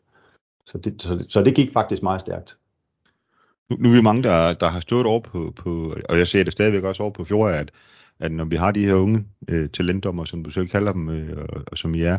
Så 0.67 0.79
det, 0.79 1.03
så, 1.03 1.25
så 1.29 1.43
det 1.43 1.55
gik 1.55 1.73
faktisk 1.73 2.03
meget 2.03 2.21
stærkt. 2.21 2.57
Nu, 3.71 3.77
nu 3.81 3.89
er 3.89 3.95
vi 3.95 4.03
mange, 4.03 4.23
der, 4.23 4.53
der 4.53 4.69
har 4.69 4.81
stået 4.81 5.07
over 5.07 5.21
på, 5.21 5.53
på, 5.57 5.97
og 6.09 6.19
jeg 6.19 6.27
ser 6.27 6.45
det 6.45 6.53
stadigvæk 6.53 6.85
også 6.85 7.03
over 7.03 7.13
på 7.13 7.25
fjord, 7.25 7.55
at, 7.55 7.71
at 8.21 8.33
når 8.33 8.45
vi 8.45 8.57
har 8.57 8.73
de 8.73 8.87
her 8.87 8.95
unge 8.95 9.25
øh, 9.49 9.69
talentdommer, 9.69 10.25
som 10.25 10.45
du 10.45 10.51
selv 10.51 10.69
kalder 10.69 10.93
dem, 10.93 11.09
øh, 11.09 11.39
og, 11.39 11.63
og 11.67 11.79
som 11.79 11.95
I 11.95 12.03
er, 12.03 12.19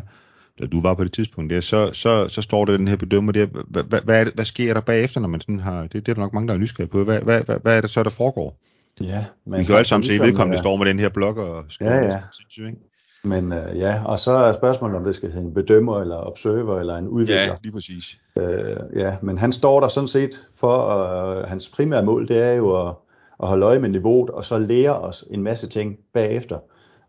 da 0.60 0.66
du 0.66 0.80
var 0.80 0.94
på 0.94 1.04
det 1.04 1.12
tidspunkt 1.12 1.50
der, 1.50 1.60
så, 1.60 1.90
så, 1.92 2.28
så 2.28 2.42
står 2.42 2.64
der 2.64 2.76
den 2.76 2.88
her 2.88 2.96
bedømmer 2.96 3.32
der. 3.32 3.46
Hvad, 3.46 3.84
hvad, 3.84 4.00
hvad, 4.00 4.26
hvad 4.34 4.44
sker 4.44 4.74
der 4.74 4.80
bagefter, 4.80 5.20
når 5.20 5.28
man 5.28 5.40
sådan 5.40 5.60
har, 5.60 5.82
det, 5.82 5.92
det 5.92 6.08
er 6.08 6.14
der 6.14 6.20
nok 6.20 6.32
mange, 6.32 6.48
der 6.48 6.54
er 6.54 6.58
nysgerrige 6.58 6.90
på. 6.90 7.04
Hvad, 7.04 7.20
hvad, 7.20 7.44
hvad, 7.44 7.60
hvad 7.62 7.76
er 7.76 7.80
det 7.80 7.90
så, 7.90 8.02
der 8.02 8.10
foregår? 8.10 8.58
Ja, 9.00 9.24
man 9.44 9.60
vi 9.60 9.64
kan 9.64 9.72
jo 9.72 9.76
alle 9.76 9.88
sammen 9.88 10.10
se, 10.10 10.22
vedkommende 10.22 10.58
øh, 10.58 10.62
står 10.62 10.76
med 10.76 10.86
den 10.86 10.98
her 10.98 11.08
blok 11.08 11.36
og 11.36 11.64
skriver 11.68 11.94
ja, 11.94 12.04
ja. 12.04 12.20
Sindssygt, 12.32 12.66
ikke? 12.66 12.78
Men 13.24 13.52
øh, 13.52 13.78
ja, 13.78 14.04
og 14.04 14.20
så 14.20 14.30
er 14.30 14.54
spørgsmålet, 14.54 14.96
om 14.96 15.04
det 15.04 15.16
skal 15.16 15.30
hedde 15.30 15.46
en 15.46 15.54
bedømmer, 15.54 16.00
eller 16.00 16.16
observer, 16.16 16.80
eller 16.80 16.96
en 16.96 17.08
udvikler. 17.08 17.42
Ja, 17.42 17.54
lige 17.62 17.72
præcis. 17.72 18.18
Øh, 18.38 18.76
ja, 18.96 19.16
men 19.22 19.38
han 19.38 19.52
står 19.52 19.80
der 19.80 19.88
sådan 19.88 20.08
set 20.08 20.30
for, 20.56 20.88
øh, 20.88 21.48
hans 21.48 21.68
primære 21.68 22.04
mål, 22.04 22.28
det 22.28 22.42
er 22.42 22.52
jo 22.52 22.88
at, 22.88 22.94
at 23.42 23.48
holde 23.48 23.66
øje 23.66 23.78
med 23.78 23.88
niveauet, 23.88 24.30
og 24.30 24.44
så 24.44 24.58
lære 24.58 24.98
os 24.98 25.24
en 25.30 25.42
masse 25.42 25.68
ting 25.68 25.96
bagefter. 26.14 26.58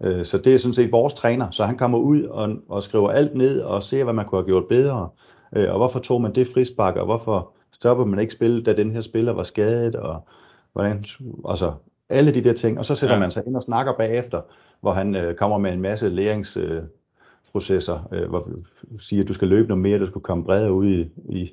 Øh, 0.04 0.26
så 0.26 0.38
det 0.38 0.56
er 0.56 0.60
sådan 0.60 0.74
set 0.74 0.92
vores 0.92 1.14
træner, 1.14 1.52
så 1.52 1.66
han 1.66 1.78
kommer 1.78 1.98
ud 1.98 2.24
og, 2.24 2.50
og 2.70 2.84
skriver 2.84 3.10
alt 3.10 3.36
ned, 3.36 3.62
og 3.62 3.84
ser, 3.84 4.04
hvad 4.04 4.14
man 4.14 4.26
kunne 4.26 4.42
have 4.42 4.48
gjort 4.48 4.66
bedre. 4.70 5.10
Øh, 5.56 5.72
og 5.72 5.78
hvorfor 5.78 6.00
tog 6.00 6.22
man 6.22 6.36
det 6.36 6.48
frispark, 6.54 6.96
og 6.96 7.06
hvorfor 7.06 7.52
stoppede 7.72 8.10
man 8.10 8.20
ikke 8.20 8.34
spillet, 8.34 8.66
da 8.66 8.74
den 8.74 8.92
her 8.92 9.02
spiller 9.02 9.34
var 9.34 9.44
skadet, 9.44 9.96
og 9.96 10.28
hvordan, 10.74 11.06
altså 11.50 11.74
alle 12.10 12.34
de 12.34 12.44
der 12.44 12.54
ting, 12.54 12.80
og 12.80 12.86
så 12.86 12.96
sætter 12.96 13.16
ja. 13.16 13.20
man 13.20 13.32
sig 13.32 13.44
ind 13.48 13.56
og 13.56 13.64
snakker 13.64 13.94
bagefter, 13.98 14.42
hvor 14.82 14.92
han 14.92 15.16
øh, 15.16 15.36
kommer 15.36 15.58
med 15.58 15.74
en 15.74 15.82
masse 15.82 16.10
læringsprocesser, 16.10 18.08
øh, 18.12 18.22
øh, 18.22 18.30
hvor 18.30 18.50
vi 18.50 18.64
siger, 19.00 19.24
at 19.24 19.28
du 19.28 19.34
skal 19.34 19.48
løbe 19.48 19.68
noget 19.68 19.82
mere, 19.82 20.00
du 20.00 20.06
skal 20.06 20.22
komme 20.22 20.44
bredere 20.44 20.74
ud 20.74 20.88
i, 20.88 21.12
i, 21.30 21.52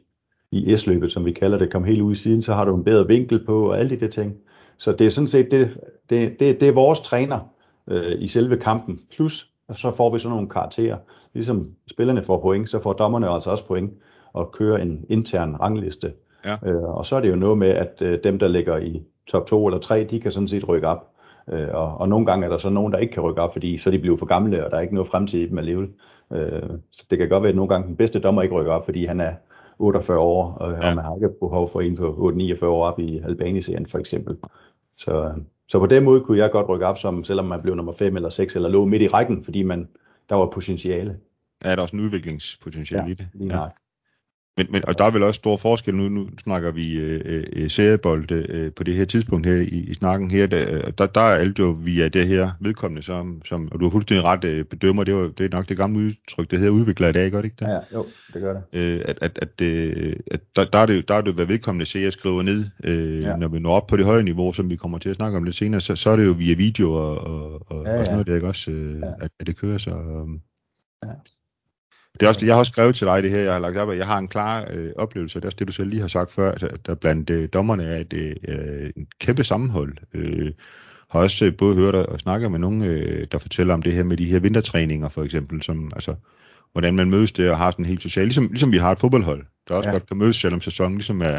i 0.51 0.77
S-løbet, 0.77 1.13
som 1.13 1.25
vi 1.25 1.33
kalder 1.33 1.59
det, 1.59 1.73
kom 1.73 1.85
helt 1.85 2.01
ud 2.01 2.13
i 2.13 2.15
siden, 2.15 2.43
så 2.43 2.55
har 2.55 2.65
du 2.65 2.77
en 2.77 2.85
bedre 2.85 3.07
vinkel 3.07 3.45
på, 3.45 3.69
og 3.69 3.79
alle 3.79 3.91
de 3.91 4.01
der 4.01 4.09
ting. 4.09 4.37
Så 4.79 4.93
det 4.93 5.07
er 5.07 5.11
sådan 5.11 5.29
set, 5.29 5.51
det, 5.51 5.81
det, 6.11 6.41
det, 6.41 6.61
det 6.61 6.69
er 6.69 6.73
vores 6.73 7.01
træner 7.01 7.41
øh, 7.87 8.23
i 8.23 8.29
selve 8.29 8.57
kampen, 8.57 9.01
plus 9.17 9.51
så 9.77 9.91
får 9.91 10.13
vi 10.13 10.19
sådan 10.19 10.35
nogle 10.35 10.49
karakterer. 10.49 10.99
Ligesom 11.35 11.75
spillerne 11.91 12.25
får 12.25 12.41
point, 12.41 12.69
så 12.69 12.81
får 12.81 12.93
dommerne 12.93 13.29
altså 13.29 13.51
også 13.51 13.67
point 13.67 13.93
og 14.33 14.53
kører 14.53 14.79
en 14.79 15.05
intern 15.09 15.57
rangliste. 15.57 16.13
Ja. 16.45 16.57
Øh, 16.67 16.83
og 16.83 17.07
så 17.07 17.17
er 17.17 17.21
det 17.21 17.31
jo 17.31 17.37
noget 17.37 17.59
med, 17.59 17.69
at 17.69 18.03
øh, 18.03 18.19
dem, 18.25 18.39
der 18.39 18.49
ligger 18.49 18.77
i 18.77 19.03
top 19.27 19.47
2 19.47 19.67
eller 19.67 19.79
3, 19.79 20.05
de 20.05 20.21
kan 20.21 20.31
sådan 20.31 20.49
set 20.49 20.69
rykke 20.69 20.89
op. 20.89 21.11
Øh, 21.53 21.69
og, 21.71 21.97
og 21.99 22.09
nogle 22.09 22.27
gange 22.27 22.47
er 22.47 22.51
der 22.51 22.59
så 22.59 22.71
nogen, 22.71 22.93
der 22.93 22.99
ikke 22.99 23.13
kan 23.13 23.23
rykke 23.23 23.43
op, 23.43 23.53
fordi 23.53 23.79
så 23.79 23.91
er 23.91 23.93
de 23.93 23.99
blevet 23.99 24.19
for 24.19 24.27
gamle, 24.27 24.65
og 24.65 24.71
der 24.71 24.77
er 24.77 24.81
ikke 24.81 24.95
noget 24.95 25.09
fremtid 25.09 25.41
i 25.41 25.49
dem 25.49 25.59
alligevel. 25.59 25.89
Øh, 26.33 26.63
så 26.93 27.07
det 27.11 27.19
kan 27.19 27.29
godt 27.29 27.43
være, 27.43 27.51
at 27.51 27.57
nogle 27.57 27.69
gange 27.69 27.89
den 27.89 27.97
bedste 27.97 28.21
dommer 28.21 28.43
ikke 28.43 28.55
rykker 28.55 28.73
op, 28.73 28.85
fordi 28.85 29.05
han 29.05 29.21
er 29.21 29.33
48 29.79 30.19
år, 30.19 30.53
og, 30.53 30.71
ja. 30.71 30.89
og 30.89 30.97
man 30.97 31.05
har 31.05 31.15
ikke 31.15 31.29
behov 31.41 31.69
for 31.69 31.81
en 31.81 31.97
på 31.97 32.33
8-49 32.63 32.65
år 32.65 32.87
op 32.87 32.99
i 32.99 33.19
Albani-serien 33.19 33.87
for 33.87 33.99
eksempel. 33.99 34.37
Så, 34.97 35.33
så 35.69 35.79
på 35.79 35.87
den 35.87 36.05
måde 36.05 36.21
kunne 36.21 36.39
jeg 36.39 36.51
godt 36.51 36.69
rykke 36.69 36.87
op, 36.87 36.99
som, 36.99 37.25
selvom 37.25 37.45
man 37.45 37.63
blev 37.63 37.75
nummer 37.75 37.93
5 37.99 38.17
eller 38.17 38.29
6, 38.29 38.57
eller 38.57 38.69
lå 38.69 38.85
midt 38.85 39.03
i 39.03 39.09
rækken, 39.09 39.45
fordi 39.45 39.63
man, 39.63 39.89
der 40.29 40.35
var 40.35 40.47
potentiale. 40.47 41.17
Ja, 41.65 41.71
der 41.71 41.77
er 41.77 41.83
også 41.83 41.97
en 41.97 42.03
udviklingspotentiale 42.03 43.05
ja, 43.05 43.11
i 43.11 43.15
det. 43.15 43.29
Lige 43.35 43.57
ja. 43.57 43.69
Men, 44.59 44.67
men, 44.71 44.83
og 44.89 44.99
der 44.99 45.05
er 45.05 45.11
vel 45.11 45.23
også 45.23 45.39
stor 45.39 45.57
forskel, 45.57 45.95
nu, 45.95 46.09
nu 46.09 46.29
snakker 46.43 46.73
vi 46.73 46.99
øh, 46.99 47.45
øh, 47.53 47.71
seriebold 47.71 48.31
øh, 48.31 48.73
på 48.73 48.85
det 48.85 48.95
her 48.95 49.05
tidspunkt 49.05 49.47
her 49.47 49.57
i, 49.57 49.67
i 49.67 49.95
snakken 49.95 50.31
her, 50.31 50.47
der, 50.47 50.91
der, 50.91 51.07
der 51.07 51.21
er 51.21 51.35
alt 51.35 51.59
jo 51.59 51.77
via 51.85 52.09
det 52.09 52.27
her 52.27 52.51
vedkommende, 52.61 53.03
som, 53.03 53.43
som, 53.45 53.69
og 53.73 53.81
du 53.81 53.85
har 53.85 53.91
fuldstændig 53.91 54.25
ret 54.25 54.45
øh, 54.45 54.65
bedømmer, 54.65 55.05
det, 55.05 55.15
var, 55.15 55.29
det 55.39 55.41
er 55.41 55.57
nok 55.57 55.69
det 55.69 55.77
gamle 55.77 55.99
udtryk, 55.99 56.51
det 56.51 56.59
hedder 56.59 56.73
udvikler 56.73 57.09
i 57.09 57.13
dag, 57.13 57.31
gør 57.31 57.39
det 57.39 57.45
ikke 57.45 57.57
det? 57.61 57.69
Ja, 57.69 57.79
jo, 57.95 58.07
det 58.35 58.43
gør 58.43 58.53
det. 58.53 58.63
Øh, 58.73 59.01
at 59.05 59.19
at, 59.21 59.39
at, 59.43 59.61
øh, 59.67 60.17
at 60.31 60.41
der, 60.57 60.65
der, 60.65 60.79
er 60.79 60.87
det, 60.87 61.09
der 61.09 61.15
er 61.15 61.21
det 61.21 61.35
hvad 61.35 61.47
vedkommende 61.47 61.87
seer 61.87 62.11
skriver 62.11 62.43
ned, 62.43 62.65
øh, 62.85 63.23
ja. 63.23 63.37
når 63.37 63.49
vi 63.49 63.59
når 63.59 63.71
op 63.71 63.87
på 63.87 63.97
det 63.97 64.05
høje 64.05 64.23
niveau, 64.23 64.53
som 64.53 64.71
vi 64.71 64.77
kommer 64.77 64.99
til 64.99 65.09
at 65.09 65.17
snakke 65.17 65.37
om 65.37 65.45
lidt 65.45 65.57
senere, 65.57 65.81
så, 65.81 65.97
så 65.97 66.11
er 66.11 66.17
det 66.17 66.27
jo 66.27 66.33
via 66.33 66.55
video 66.55 66.93
og, 66.93 67.19
og, 67.19 67.63
og, 67.67 67.85
ja, 67.85 67.93
ja. 67.93 67.99
og 67.99 68.05
sådan 68.05 68.13
noget, 68.13 68.27
det 68.27 68.35
ikke 68.35 68.49
også, 68.49 68.71
øh, 68.71 69.01
ja. 69.01 69.07
at, 69.21 69.31
at 69.41 69.47
det 69.47 69.57
kører 69.57 69.79
så... 69.79 69.91
Øh, 69.91 70.41
ja. 71.05 71.15
Det 72.21 72.27
er 72.27 72.29
også, 72.29 72.47
jeg 72.47 72.55
har 72.55 72.59
også 72.59 72.71
skrevet 72.71 72.95
til 72.95 73.07
dig 73.07 73.23
det 73.23 73.31
her, 73.31 73.39
jeg 73.39 73.53
har 73.53 73.61
lagt 73.61 73.77
op, 73.77 73.91
at 73.91 73.99
jeg 73.99 74.07
har 74.07 74.19
en 74.19 74.29
klar 74.29 74.69
øh, 74.75 74.91
oplevelse, 74.97 75.39
det 75.39 75.45
er 75.45 75.49
også 75.49 75.57
det, 75.59 75.69
du 75.69 75.73
selv 75.73 75.89
lige 75.89 76.01
har 76.01 76.09
sagt 76.09 76.33
før, 76.33 76.53
at 76.53 76.87
der 76.87 76.95
blandt 76.95 77.31
øh, 77.31 77.49
dommerne 77.53 77.85
er 77.85 77.97
et, 77.97 78.13
øh, 78.49 78.91
en 78.97 79.07
kæmpe 79.21 79.45
sammenhold. 79.45 79.97
Øh, 80.15 80.53
har 81.11 81.21
også 81.21 81.45
øh, 81.45 81.57
både 81.57 81.77
hørt 81.77 81.95
og 81.95 82.21
snakket 82.21 82.51
med 82.51 82.59
nogen, 82.59 82.83
øh, 82.83 83.27
der 83.33 83.39
fortæller 83.39 83.75
om 83.75 83.83
det 83.83 83.93
her 83.93 84.05
med 84.05 84.17
de 84.17 84.25
her 84.25 84.41
vintertræninger 84.41 85.09
for 85.09 85.23
eksempel, 85.23 85.63
som, 85.63 85.91
altså, 85.95 86.15
hvordan 86.73 86.97
man 86.97 87.11
mødes 87.11 87.33
der 87.33 87.51
og 87.51 87.59
har 87.59 87.71
sådan 87.71 87.85
helt 87.85 88.03
socialt, 88.03 88.27
ligesom, 88.27 88.47
ligesom 88.47 88.73
vi 88.73 88.79
har 88.79 88.93
et 88.93 88.99
fodboldhold, 88.99 89.45
der 89.69 89.75
også 89.75 89.89
ja. 89.89 89.93
godt 89.93 90.09
kan 90.09 90.17
mødes, 90.17 90.37
selvom 90.37 90.61
sæsonen 90.61 90.95
ligesom 90.95 91.23
er, 91.23 91.39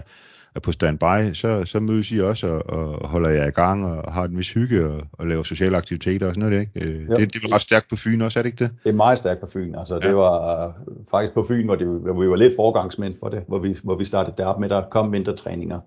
er 0.56 0.60
på 0.60 0.72
standby, 0.72 1.34
så, 1.34 1.66
så 1.66 1.80
mødes 1.80 2.12
I 2.12 2.20
også 2.20 2.48
og, 2.48 3.02
og 3.02 3.08
holder 3.08 3.30
jer 3.30 3.48
i 3.48 3.52
gang 3.52 3.86
og 3.86 4.14
har 4.14 4.24
en 4.24 4.38
vis 4.38 4.50
hygge 4.54 4.86
og, 4.86 5.02
og 5.12 5.28
laver 5.28 5.44
sociale 5.44 5.78
aktiviteter 5.78 6.28
og 6.28 6.36
sådan 6.36 6.50
noget, 6.50 6.62
ikke? 6.62 6.90
Øh, 6.90 7.18
det, 7.18 7.34
det 7.34 7.44
er 7.44 7.56
ret 7.56 7.62
stærkt 7.62 7.90
på 7.90 7.96
Fyn 7.96 8.22
også, 8.22 8.40
er 8.40 8.44
det 8.44 8.50
ikke 8.50 8.64
det? 8.64 8.72
Det 8.84 8.90
er 8.90 8.94
meget 8.94 9.18
stærkt 9.18 9.40
på 9.40 9.48
Fyn. 9.54 9.76
Altså, 9.76 10.00
ja. 10.04 10.08
det 10.08 10.16
var 10.16 10.68
uh, 10.68 10.74
faktisk 11.12 11.34
på 11.34 11.46
Fyn, 11.48 11.66
hvor, 11.66 11.76
det, 11.76 11.88
hvor 11.88 12.22
vi 12.22 12.30
var 12.30 12.36
lidt 12.36 12.54
forgangsmænd 12.56 13.14
for 13.20 13.30
det, 13.30 13.44
hvor 13.48 13.60
vi, 13.60 13.78
hvor 13.84 13.96
vi 13.96 14.06
startede 14.06 14.36
derop 14.38 14.60
med, 14.60 14.70
der 14.70 14.82
kom 14.92 15.12
vintertræninger. 15.12 15.80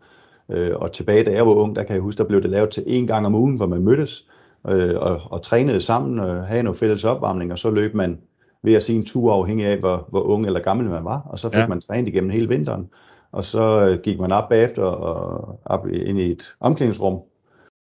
Øh, 0.53 0.77
og 0.77 0.93
tilbage, 0.93 1.25
da 1.25 1.33
jeg 1.33 1.47
var 1.47 1.53
ung, 1.53 1.77
der 1.77 1.83
kan 1.83 1.95
jeg 1.95 2.03
huske, 2.03 2.19
der 2.19 2.29
blev 2.29 2.43
det 2.43 2.51
lavet 2.51 2.71
til 2.71 2.83
en 2.87 3.07
gang 3.07 3.27
om 3.27 3.35
ugen, 3.35 3.57
hvor 3.57 3.67
man 3.67 3.83
mødtes 3.83 4.25
øh, 4.69 4.97
og, 4.97 5.21
og 5.31 5.43
trænede 5.43 5.81
sammen, 5.81 6.19
og 6.19 6.47
havde 6.47 6.63
noget 6.63 6.79
fælles 6.79 7.05
opvarmning, 7.05 7.53
og 7.53 7.59
så 7.59 7.71
løb 7.71 7.95
man 7.95 8.19
ved 8.65 8.75
at 8.75 8.83
se 8.83 8.95
en 8.95 9.07
tur 9.07 9.33
afhængig 9.33 9.67
af, 9.67 9.79
hvor, 9.79 10.07
hvor 10.11 10.21
ung 10.21 10.47
eller 10.47 10.61
gammel 10.61 10.91
man 10.91 11.05
var, 11.05 11.19
og 11.19 11.39
så 11.39 11.49
fik 11.49 11.59
ja. 11.59 11.67
man 11.67 11.81
trænet 11.81 12.09
igennem 12.09 12.31
hele 12.31 12.49
vinteren 12.49 12.89
og 13.33 13.45
så 13.45 13.89
øh, 13.89 14.01
gik 14.01 14.21
man 14.21 14.33
op 14.33 14.49
bagefter 14.49 14.83
og 14.83 15.61
op 15.65 15.87
ind 15.89 16.19
i 16.19 16.31
et 16.31 16.55
omklædningsrum, 16.61 17.21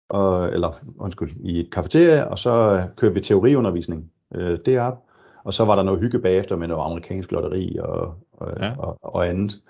og, 0.09 0.45
eller 0.45 0.71
undskyld, 0.99 1.31
i 1.39 1.59
et 1.59 1.71
kafeteria, 1.71 2.23
og 2.23 2.39
så 2.39 2.73
øh, 2.73 2.95
kørte 2.95 3.13
vi 3.13 3.19
teoriundervisning 3.19 4.11
øh, 4.35 4.59
derop, 4.65 5.03
og 5.43 5.53
så 5.53 5.65
var 5.65 5.75
der 5.75 5.83
noget 5.83 5.99
hygge 5.99 6.19
bagefter 6.19 6.55
med 6.55 6.67
noget 6.67 6.85
amerikansk 6.85 7.31
lotteri 7.31 7.77
og, 7.79 8.13
og, 8.33 8.53
ja. 8.59 8.75
og, 8.77 8.97
og 9.01 9.27
andet. 9.27 9.61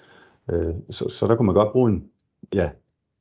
Øh, 0.51 0.73
så, 0.89 1.09
så 1.09 1.27
der 1.27 1.35
kunne 1.35 1.45
man 1.45 1.55
godt 1.55 1.71
bruge 1.71 1.91
en, 1.91 2.05
ja, 2.53 2.69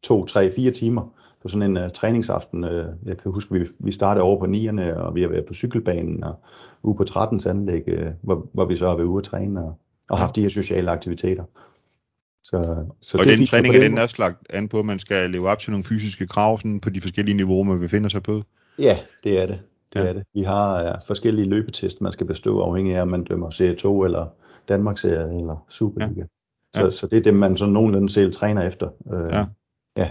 to, 0.02 0.24
tre, 0.24 0.50
fire 0.50 0.70
timer 0.70 1.14
på 1.42 1.48
sådan 1.48 1.76
en 1.76 1.84
uh, 1.84 1.90
træningsaften. 1.90 2.64
Uh, 2.64 2.84
jeg 3.04 3.18
kan 3.18 3.32
huske, 3.32 3.54
vi, 3.54 3.66
vi 3.78 3.92
startede 3.92 4.24
over 4.24 4.38
på 4.38 4.44
9'erne, 4.44 4.94
og 4.94 5.14
vi 5.14 5.22
har 5.22 5.28
været 5.28 5.46
på 5.46 5.54
cykelbanen 5.54 6.24
og 6.24 6.34
ude 6.82 6.96
på 6.96 7.04
13's 7.10 7.48
anlæg, 7.48 7.82
uh, 7.88 8.12
hvor, 8.22 8.46
hvor 8.52 8.64
vi 8.64 8.76
så 8.76 8.88
har 8.88 8.96
været 8.96 9.06
ude 9.06 9.18
at 9.18 9.24
træne 9.24 9.64
og, 9.64 9.78
og 10.10 10.18
haft 10.18 10.36
de 10.36 10.42
her 10.42 10.48
sociale 10.48 10.90
aktiviteter. 10.90 11.44
Så, 12.42 12.86
så 13.02 13.18
og 13.18 13.24
det 13.26 13.38
den 13.38 13.46
træning 13.46 13.74
er 13.74 13.80
den 13.80 13.98
også 13.98 14.16
lagt 14.18 14.36
an 14.50 14.68
på, 14.68 14.78
at 14.78 14.84
man 14.84 14.98
skal 14.98 15.30
leve 15.30 15.48
op 15.48 15.58
til 15.58 15.70
nogle 15.70 15.84
fysiske 15.84 16.26
krav 16.26 16.58
sådan 16.58 16.80
på 16.80 16.90
de 16.90 17.00
forskellige 17.00 17.36
niveauer, 17.36 17.64
man 17.64 17.80
befinder 17.80 18.08
sig 18.08 18.22
på? 18.22 18.42
Ja, 18.78 18.98
det 19.24 19.40
er 19.40 19.46
det. 19.46 19.62
det, 19.92 20.00
ja. 20.00 20.08
er 20.08 20.12
det. 20.12 20.22
Vi 20.34 20.42
har 20.42 20.80
ja, 20.80 20.94
forskellige 21.06 21.48
løbetest, 21.48 22.00
man 22.00 22.12
skal 22.12 22.26
bestå 22.26 22.60
afhængig 22.60 22.96
af, 22.96 23.02
om 23.02 23.08
man 23.08 23.24
dømmer 23.24 23.50
C2 23.50 24.04
eller 24.04 24.26
Danmarksserie 24.68 25.38
eller 25.38 25.66
Superliga. 25.68 26.20
Ja. 26.20 26.80
Ja. 26.80 26.90
Så, 26.90 26.98
så 26.98 27.06
det 27.06 27.18
er 27.18 27.22
det, 27.22 27.34
man 27.34 27.56
sådan 27.56 27.72
nogenlunde 27.72 28.08
selv 28.10 28.32
træner 28.32 28.62
efter. 28.62 28.88
Øh, 29.12 29.28
ja. 29.32 29.44
Ja, 29.96 30.10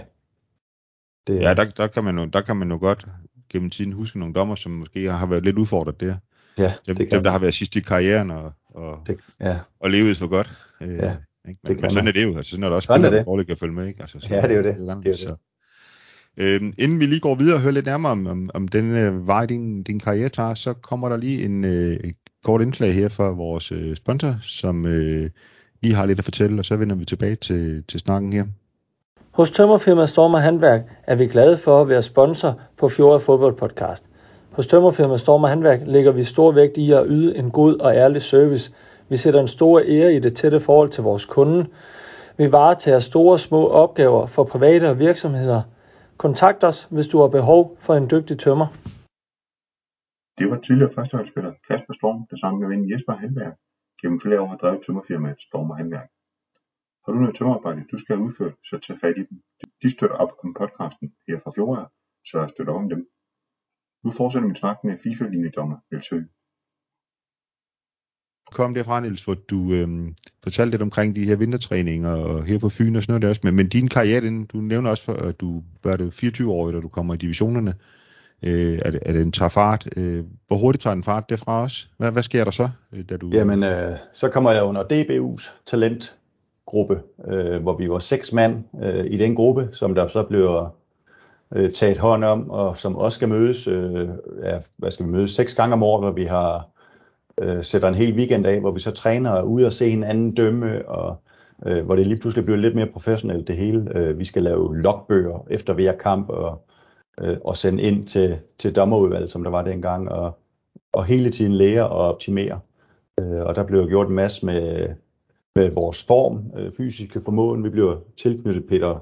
det, 1.26 1.40
ja 1.40 1.54
der, 1.54 1.64
der, 1.64 1.86
kan 1.86 2.04
man 2.04 2.18
jo, 2.18 2.24
der 2.24 2.40
kan 2.40 2.56
man 2.56 2.70
jo 2.70 2.78
godt 2.78 3.06
gennem 3.48 3.70
tiden 3.70 3.92
huske 3.92 4.18
nogle 4.18 4.34
dommer, 4.34 4.54
som 4.54 4.72
måske 4.72 5.10
har 5.10 5.26
været 5.26 5.44
lidt 5.44 5.58
udfordret 5.58 6.00
der. 6.00 6.16
Ja, 6.58 6.72
dem, 6.86 6.96
det 6.96 7.10
dem 7.10 7.22
der 7.22 7.30
har 7.30 7.38
været 7.38 7.54
sidst 7.54 7.76
i 7.76 7.80
karrieren 7.80 8.30
og, 8.30 8.52
og, 8.66 9.02
det, 9.06 9.18
ja. 9.40 9.58
og 9.80 9.90
levet 9.90 10.16
for 10.16 10.26
godt. 10.26 10.52
Øh, 10.80 10.94
ja. 10.94 11.16
Ikke? 11.48 11.60
Men, 11.64 11.80
men 11.80 11.90
sådan 11.90 12.08
er 12.08 12.12
det 12.12 12.24
jo. 12.24 12.36
Altså, 12.36 12.50
sådan 12.50 12.64
er 12.64 12.68
der 12.68 12.76
også 12.76 12.86
spillere, 12.86 13.16
der 13.16 13.24
dårligt 13.24 13.48
kan 13.48 13.56
følge 13.56 13.72
med. 13.72 13.86
Ikke? 13.86 14.02
Altså, 14.02 14.18
så, 14.20 14.26
ja, 14.30 14.42
det 14.42 14.50
er 14.50 14.56
jo 14.56 14.62
det. 14.62 14.78
det, 14.78 14.90
er 14.90 14.94
det, 14.94 15.20
det. 15.20 15.36
Øhm, 16.36 16.72
inden 16.78 17.00
vi 17.00 17.06
lige 17.06 17.20
går 17.20 17.34
videre 17.34 17.56
og 17.56 17.60
hører 17.60 17.72
lidt 17.72 17.86
nærmere 17.86 18.12
om, 18.12 18.26
om, 18.26 18.50
om 18.54 18.68
den 18.68 18.96
øh, 18.96 19.26
vej, 19.26 19.46
din, 19.46 19.82
din 19.82 20.00
karriere 20.00 20.28
tager, 20.28 20.54
så 20.54 20.72
kommer 20.72 21.08
der 21.08 21.16
lige 21.16 21.44
en 21.44 21.64
øh, 21.64 22.00
kort 22.44 22.62
indslag 22.62 22.94
her 22.94 23.08
fra 23.08 23.30
vores 23.30 23.72
øh, 23.72 23.96
sponsor, 23.96 24.34
som 24.42 24.86
øh, 24.86 25.30
lige 25.82 25.94
har 25.94 26.06
lidt 26.06 26.18
at 26.18 26.24
fortælle, 26.24 26.60
og 26.60 26.64
så 26.64 26.76
vender 26.76 26.96
vi 26.96 27.04
tilbage 27.04 27.36
til, 27.36 27.84
til 27.88 28.00
snakken 28.00 28.32
her. 28.32 28.44
Hos 29.30 29.50
Tømmerfirma 29.50 30.06
Storm 30.06 30.34
Handværk 30.34 30.80
er 31.06 31.14
vi 31.14 31.26
glade 31.26 31.58
for 31.58 31.80
at 31.80 31.88
være 31.88 32.02
sponsor 32.02 32.60
på 32.78 32.88
Fjord 32.88 33.20
Fodbold 33.20 33.56
Podcast. 33.56 34.04
Hos 34.50 34.66
Tømmerfirma 34.66 35.16
Storm 35.16 35.44
Handværk 35.44 35.80
lægger 35.86 36.12
vi 36.12 36.24
stor 36.24 36.52
vægt 36.52 36.76
i 36.76 36.92
at 36.92 37.04
yde 37.08 37.36
en 37.36 37.50
god 37.50 37.78
og 37.78 37.94
ærlig 37.94 38.22
service– 38.22 38.72
vi 39.12 39.16
sætter 39.16 39.40
en 39.40 39.54
stor 39.58 39.80
ære 39.96 40.14
i 40.14 40.20
det 40.24 40.36
tætte 40.36 40.60
forhold 40.60 40.90
til 40.90 41.02
vores 41.04 41.24
kunde. 41.26 41.60
Vi 42.38 42.52
varetager 42.52 42.98
store 42.98 43.32
og 43.32 43.40
små 43.40 43.62
opgaver 43.82 44.26
for 44.26 44.44
private 44.44 44.90
og 44.90 44.98
virksomheder. 44.98 45.62
Kontakt 46.24 46.64
os, 46.64 46.78
hvis 46.94 47.06
du 47.06 47.16
har 47.20 47.28
behov 47.28 47.60
for 47.84 47.94
en 47.94 48.10
dygtig 48.10 48.38
tømmer. 48.38 48.66
Det 50.38 50.46
var 50.50 50.58
tidligere 50.66 50.92
førsteholdsspiller 50.96 51.52
Kasper 51.68 51.94
Storm, 51.98 52.26
der 52.30 52.36
sammen 52.36 52.58
med 52.60 52.68
ven 52.72 52.90
Jesper 52.90 53.12
Handværk, 53.22 53.56
gennem 54.00 54.20
flere 54.20 54.40
år 54.40 54.46
har 54.46 54.56
drevet 54.56 54.80
tømmerfirmaet 54.86 55.40
Storm 55.48 55.70
og 55.70 55.76
Handværk. 55.76 56.08
Har 57.04 57.12
du 57.12 57.18
noget 57.18 57.36
tømmerarbejde, 57.36 57.84
du 57.92 57.98
skal 57.98 58.16
have 58.16 58.26
udført, 58.26 58.54
så 58.68 58.78
tag 58.86 58.96
fat 59.00 59.16
i 59.22 59.24
dem. 59.30 59.36
De 59.82 59.88
støtter 59.94 60.16
op 60.16 60.32
om 60.44 60.54
podcasten 60.60 61.12
her 61.28 61.38
fra 61.44 61.52
Fjorda, 61.54 61.84
så 62.28 62.34
jeg 62.40 62.50
støtter 62.50 62.74
om 62.80 62.88
dem. 62.88 63.00
Nu 64.04 64.10
fortsætter 64.10 64.48
min 64.48 64.60
snak 64.62 64.78
med 64.84 64.98
FIFA-linjedommer 65.04 65.78
Niels 65.90 66.08
Høgh 66.10 66.28
kom 68.52 68.74
derfra, 68.74 69.00
Niels, 69.00 69.24
hvor 69.24 69.34
du 69.34 69.72
øhm, 69.72 70.14
fortalte 70.42 70.70
lidt 70.70 70.82
omkring 70.82 71.16
de 71.16 71.24
her 71.24 71.36
vintertræninger 71.36 72.10
og 72.10 72.44
her 72.44 72.58
på 72.58 72.68
Fyn 72.68 72.96
og 72.96 73.02
sådan 73.02 73.12
noget 73.12 73.22
der 73.22 73.28
også. 73.28 73.40
Men, 73.44 73.54
men 73.54 73.68
din 73.68 73.88
karriere, 73.88 74.20
den, 74.20 74.44
du 74.44 74.58
nævner 74.58 74.90
også, 74.90 75.04
for, 75.04 75.12
at 75.12 75.40
du 75.40 75.62
var 75.84 75.96
det 75.96 76.14
24 76.14 76.52
år, 76.52 76.70
da 76.70 76.80
du 76.80 76.88
kommer 76.88 77.14
i 77.14 77.16
divisionerne. 77.16 77.74
Øh, 78.42 78.78
er, 78.84 78.90
det, 78.90 79.00
er 79.02 79.30
tager 79.30 79.48
fart? 79.48 79.88
Øh, 79.96 80.24
hvor 80.46 80.56
hurtigt 80.56 80.82
tager 80.82 80.94
den 80.94 81.04
fart 81.04 81.24
derfra 81.28 81.62
også? 81.62 81.86
Hvad, 81.98 82.12
hvad 82.12 82.22
sker 82.22 82.44
der 82.44 82.50
så? 82.50 82.68
Øh, 82.92 83.04
da 83.10 83.16
du... 83.16 83.30
Jamen, 83.32 83.62
øh, 83.62 83.96
så 84.14 84.28
kommer 84.28 84.50
jeg 84.50 84.62
under 84.62 84.82
DBU's 84.82 85.50
talentgruppe, 85.66 87.00
øh, 87.28 87.62
hvor 87.62 87.76
vi 87.76 87.90
var 87.90 87.98
seks 87.98 88.32
mand 88.32 88.64
øh, 88.82 89.04
i 89.04 89.16
den 89.16 89.34
gruppe, 89.34 89.68
som 89.72 89.94
der 89.94 90.08
så 90.08 90.22
blev 90.22 90.66
øh, 91.54 91.72
taget 91.72 91.98
hånd 91.98 92.24
om, 92.24 92.50
og 92.50 92.76
som 92.76 92.96
også 92.96 93.16
skal 93.16 93.28
mødes, 93.28 93.66
øh, 93.66 94.08
ja, 94.42 94.58
hvad 94.76 94.90
skal 94.90 95.06
vi 95.06 95.10
mødes, 95.10 95.30
seks 95.30 95.54
gange 95.54 95.72
om 95.72 95.82
året, 95.82 96.04
hvor 96.04 96.12
vi 96.12 96.24
har 96.24 96.71
øh, 97.42 97.64
sætter 97.64 97.88
en 97.88 97.94
hel 97.94 98.14
weekend 98.14 98.46
af, 98.46 98.60
hvor 98.60 98.72
vi 98.72 98.80
så 98.80 98.90
træner 98.90 99.42
ud 99.42 99.62
og 99.62 99.72
se 99.72 99.90
hinanden 99.90 100.34
dømme, 100.34 100.88
og 100.88 101.16
øh, 101.66 101.84
hvor 101.84 101.96
det 101.96 102.06
lige 102.06 102.20
pludselig 102.20 102.44
bliver 102.44 102.58
lidt 102.58 102.74
mere 102.74 102.86
professionelt 102.86 103.48
det 103.48 103.56
hele. 103.56 103.98
Øh, 103.98 104.18
vi 104.18 104.24
skal 104.24 104.42
lave 104.42 104.76
logbøger 104.76 105.46
efter 105.50 105.74
hver 105.74 105.92
kamp, 105.92 106.28
og, 106.28 106.64
øh, 107.20 107.36
og 107.44 107.56
sende 107.56 107.82
ind 107.82 108.04
til, 108.04 108.38
til 108.58 108.76
dommerudvalget, 108.76 109.30
som 109.30 109.42
der 109.42 109.50
var 109.50 109.62
dengang, 109.62 110.08
og, 110.08 110.38
og 110.92 111.04
hele 111.04 111.30
tiden 111.30 111.52
lære 111.52 111.88
og 111.88 112.14
optimere. 112.14 112.60
Øh, 113.20 113.40
og 113.40 113.54
der 113.54 113.64
blev 113.64 113.88
gjort 113.88 114.08
en 114.08 114.14
masse 114.14 114.46
med, 114.46 114.88
med 115.56 115.70
vores 115.70 116.04
form, 116.04 116.42
øh, 116.58 116.72
fysiske 116.76 117.20
formåen. 117.20 117.64
Vi 117.64 117.68
bliver 117.68 117.96
tilknyttet 118.16 118.64
Peter, 118.68 118.98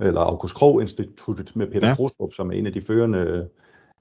eller 0.00 0.20
August 0.20 0.54
Krog 0.54 0.80
Instituttet 0.80 1.56
med 1.56 1.66
Peter 1.66 1.88
ja. 1.88 1.94
Krostrup, 1.94 2.32
som 2.32 2.50
er 2.50 2.54
en 2.54 2.66
af 2.66 2.72
de 2.72 2.80
førende 2.80 3.48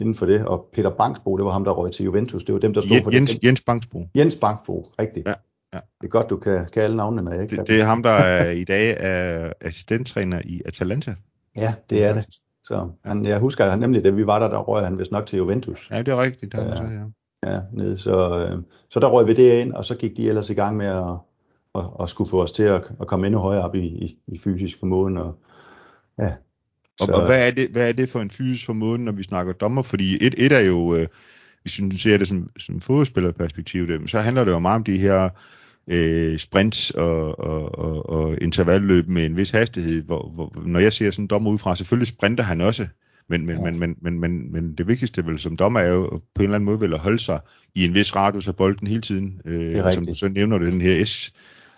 inden 0.02 0.16
for 0.16 0.26
det. 0.26 0.46
Og 0.46 0.70
Peter 0.74 0.90
Banksbo, 0.90 1.38
det 1.38 1.46
var 1.46 1.52
ham, 1.52 1.64
der 1.64 1.72
røg 1.72 1.92
til 1.92 2.06
Juventus. 2.06 2.44
Det 2.44 2.54
var 2.54 2.60
dem, 2.60 2.74
der 2.74 2.82
stod 2.82 3.04
for 3.04 3.12
Jens, 3.12 3.32
det. 3.32 3.44
Jens 3.44 3.62
Banksbo. 3.62 4.08
Jens 4.16 4.36
Banksbo, 4.36 4.88
rigtigt. 5.00 5.28
Ja. 5.28 5.34
Ja. 5.74 5.80
Det 6.02 6.08
er 6.08 6.12
godt, 6.12 6.30
du 6.30 6.38
kan, 6.38 6.68
kan 6.74 6.84
alle 6.84 6.98
navnene, 6.98 7.22
når 7.22 7.32
jeg 7.32 7.42
ikke 7.42 7.56
det, 7.56 7.68
det 7.68 7.82
er 7.82 7.86
ham, 7.86 8.04
der 8.04 8.10
er, 8.10 8.52
i 8.52 8.64
dag 8.64 8.98
er 9.00 9.54
assistenttræner 9.62 10.42
i 10.46 10.62
Atalanta. 10.66 11.16
Ja, 11.56 11.74
det 11.90 12.04
er 12.04 12.14
det. 12.14 12.26
Så 12.64 12.90
han, 13.06 13.26
jeg 13.26 13.40
husker 13.40 13.70
han 13.70 13.80
nemlig, 13.80 14.04
da 14.04 14.10
vi 14.10 14.28
var 14.28 14.40
der, 14.40 14.50
der 14.50 14.60
røg 14.60 14.84
han 14.84 15.00
vist 15.00 15.12
nok 15.12 15.26
til 15.26 15.38
Juventus. 15.38 15.92
Ja, 15.92 15.98
det 15.98 16.08
er 16.08 16.22
rigtigt. 16.22 16.52
Der 16.52 16.66
ja, 16.66 16.76
så, 16.76 16.84
ja. 16.84 17.52
ja 17.54 17.62
nede, 17.74 17.98
så, 17.98 18.38
øh, 18.38 18.62
så 18.90 19.00
der 19.00 19.08
røg 19.08 19.28
vi 19.28 19.34
det 19.34 19.62
ind, 19.62 19.74
og 19.74 19.86
så 19.86 19.96
gik 19.96 20.18
de 20.18 20.30
ellers 20.30 20.50
i 20.50 20.54
gang 20.54 20.78
med 20.78 20.86
at, 20.86 21.16
at, 21.76 21.86
at 22.00 22.10
skulle 22.10 22.30
få 22.30 22.44
os 22.44 22.52
til 22.52 22.64
at, 22.64 22.84
at 23.02 23.08
komme 23.08 23.28
endnu 23.28 23.40
højere 23.40 23.64
op 23.64 23.76
i, 23.76 23.86
i, 23.86 24.18
i 24.28 24.38
fysisk 24.38 24.80
formåen. 24.80 25.18
Og, 25.18 25.36
ja, 26.20 26.32
og, 26.99 27.10
og 27.10 27.25
hvad, 27.25 27.47
er 27.47 27.51
det, 27.51 27.69
hvad 27.69 27.89
er 27.89 27.91
det 27.91 28.10
for 28.10 28.21
en 28.21 28.30
fysisk 28.30 28.65
formåen, 28.65 29.06
når 29.06 29.12
vi 29.12 29.23
snakker 29.23 29.54
dommer? 29.54 29.82
Fordi 29.82 30.17
et, 30.25 30.36
et 30.38 30.51
er 30.51 30.60
jo, 30.60 30.95
øh, 30.95 31.08
hvis 31.62 31.80
du 31.91 31.97
ser 31.97 32.17
det 32.17 32.27
som, 32.27 32.49
som 32.60 32.82
fodboldspillerperspektiv, 32.82 33.88
det, 33.88 34.10
så 34.10 34.21
handler 34.21 34.43
det 34.43 34.51
jo 34.51 34.60
meget 34.60 34.75
om 34.75 34.84
de 34.84 34.97
her 34.97 35.30
øh, 35.88 36.39
sprints 36.39 36.89
og, 36.89 37.39
og, 37.39 37.80
og, 37.80 38.10
og 38.10 38.38
intervalløb 38.41 39.08
med 39.08 39.25
en 39.25 39.38
vis 39.38 39.49
hastighed. 39.49 40.01
Hvor, 40.01 40.30
hvor, 40.30 40.63
når 40.65 40.80
jeg 40.80 40.93
ser 40.93 41.12
sådan 41.12 41.23
en 41.23 41.27
dommer 41.27 41.51
udefra, 41.51 41.75
selvfølgelig 41.75 42.08
sprinter 42.08 42.43
han 42.43 42.62
også, 42.62 42.88
men, 43.30 43.45
men, 43.45 43.56
ja. 43.56 43.63
men, 43.63 43.80
men, 43.80 43.95
men, 44.01 44.19
men, 44.19 44.51
men 44.51 44.73
det 44.73 44.88
vigtigste 44.88 45.25
vel 45.25 45.39
som 45.39 45.58
dommer 45.58 45.80
er 45.80 45.88
jo 45.93 46.08
på 46.08 46.39
en 46.39 46.43
eller 46.43 46.56
anden 46.56 46.65
måde 46.65 46.80
vel 46.80 46.93
at 46.93 46.99
holde 46.99 47.19
sig 47.19 47.39
i 47.75 47.86
en 47.86 47.93
vis 47.93 48.15
radius 48.15 48.47
af 48.47 48.56
bolden 48.56 48.88
hele 48.88 49.01
tiden. 49.01 49.41
Øh, 49.45 49.93
som 49.93 50.06
du 50.06 50.13
så 50.13 50.30
nævner, 50.30 50.58
det 50.58 50.71
den 50.71 50.82
her 50.82 51.06
S 51.06 51.34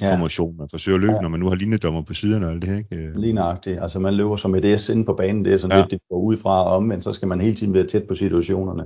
formation. 0.10 0.56
Man 0.58 0.70
forsøger 0.70 0.96
at 0.96 1.02
løbe, 1.02 1.14
ja. 1.14 1.22
når 1.22 1.30
man 1.30 1.40
nu 1.40 1.50
har 1.50 1.56
linjedommer 1.56 2.02
på 2.02 2.14
siderne 2.14 2.46
og 2.46 2.52
alt 2.52 2.62
det 2.62 2.70
her. 2.70 2.78
Ikke? 2.78 3.20
Lige 3.20 3.34
nøjagtigt. 3.34 3.80
Altså 3.82 4.00
man 4.00 4.14
løber 4.14 4.36
som 4.36 4.56
et 4.56 4.80
S 4.80 4.90
inde 4.90 5.06
på 5.06 5.14
banen. 5.14 5.46
Det 5.46 5.54
er 5.54 5.58
sådan 5.58 5.78
ja. 5.78 5.82
lidt, 5.82 5.92
det 5.92 6.00
går 6.10 6.18
ud 6.18 6.38
fra 6.38 6.64
og 6.64 6.76
om, 6.76 6.84
men 6.84 7.02
så 7.02 7.12
skal 7.12 7.28
man 7.28 7.42
hele 7.42 7.56
tiden 7.56 7.74
være 7.74 7.84
tæt 7.84 8.04
på 8.04 8.16
situationerne. 8.16 8.84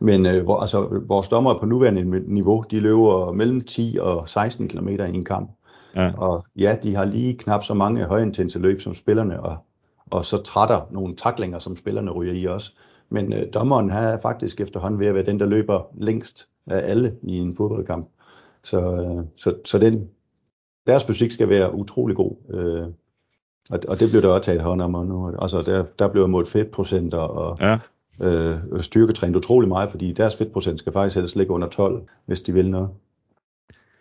Men 0.00 0.26
øh, 0.26 0.44
hvor, 0.44 0.60
altså, 0.60 1.02
vores 1.06 1.28
dommer 1.28 1.58
på 1.58 1.66
nuværende 1.66 2.34
niveau, 2.34 2.64
de 2.70 2.80
løber 2.80 3.32
mellem 3.32 3.60
10 3.60 3.96
og 4.00 4.28
16 4.28 4.68
km 4.68 4.88
i 4.88 5.14
en 5.14 5.24
kamp. 5.24 5.50
Ja. 5.96 6.12
Og 6.16 6.46
ja, 6.56 6.76
de 6.82 6.94
har 6.94 7.04
lige 7.04 7.34
knap 7.34 7.64
så 7.64 7.74
mange 7.74 8.04
højintense 8.04 8.58
løb 8.58 8.80
som 8.80 8.94
spillerne, 8.94 9.42
og, 9.42 9.56
og 10.10 10.24
så 10.24 10.36
trætter 10.36 10.80
nogle 10.90 11.16
taklinger, 11.16 11.58
som 11.58 11.76
spillerne 11.76 12.10
ryger 12.10 12.32
i 12.32 12.44
også. 12.44 12.72
Men 13.10 13.32
øh, 13.32 13.42
dommeren 13.54 13.90
er 13.90 14.20
faktisk 14.22 14.60
efterhånden 14.60 15.00
ved 15.00 15.06
at 15.06 15.14
være 15.14 15.26
den, 15.26 15.40
der 15.40 15.46
løber 15.46 15.88
længst 15.98 16.46
af 16.66 16.90
alle 16.90 17.14
i 17.22 17.38
en 17.38 17.56
fodboldkamp. 17.56 18.06
Så, 18.64 18.78
øh, 18.78 19.24
så, 19.36 19.54
så 19.64 19.78
den, 19.78 20.08
deres 20.86 21.04
fysik 21.04 21.30
skal 21.30 21.48
være 21.48 21.74
utrolig 21.74 22.16
god. 22.16 22.32
Øh, 22.50 22.86
og, 23.70 23.80
og 23.88 24.00
det 24.00 24.10
blev 24.10 24.22
der 24.22 24.28
også 24.28 24.46
taget 24.46 24.62
hånd 24.62 24.82
om 24.82 25.06
nu. 25.06 25.32
Altså 25.38 25.62
der, 25.62 25.84
der 25.98 26.08
blev 26.08 26.28
målt 26.28 26.48
fedtprocenter 26.48 27.18
og 27.18 27.58
ja. 27.60 27.78
øh, 28.20 28.82
styrketrænet 28.82 29.36
utrolig 29.36 29.68
meget, 29.68 29.90
fordi 29.90 30.12
deres 30.12 30.36
fedtprocent 30.36 30.78
skal 30.78 30.92
faktisk 30.92 31.16
helst 31.16 31.36
ligge 31.36 31.52
under 31.52 31.68
12, 31.68 32.02
hvis 32.26 32.40
de 32.40 32.52
vil 32.52 32.70
noget. 32.70 32.88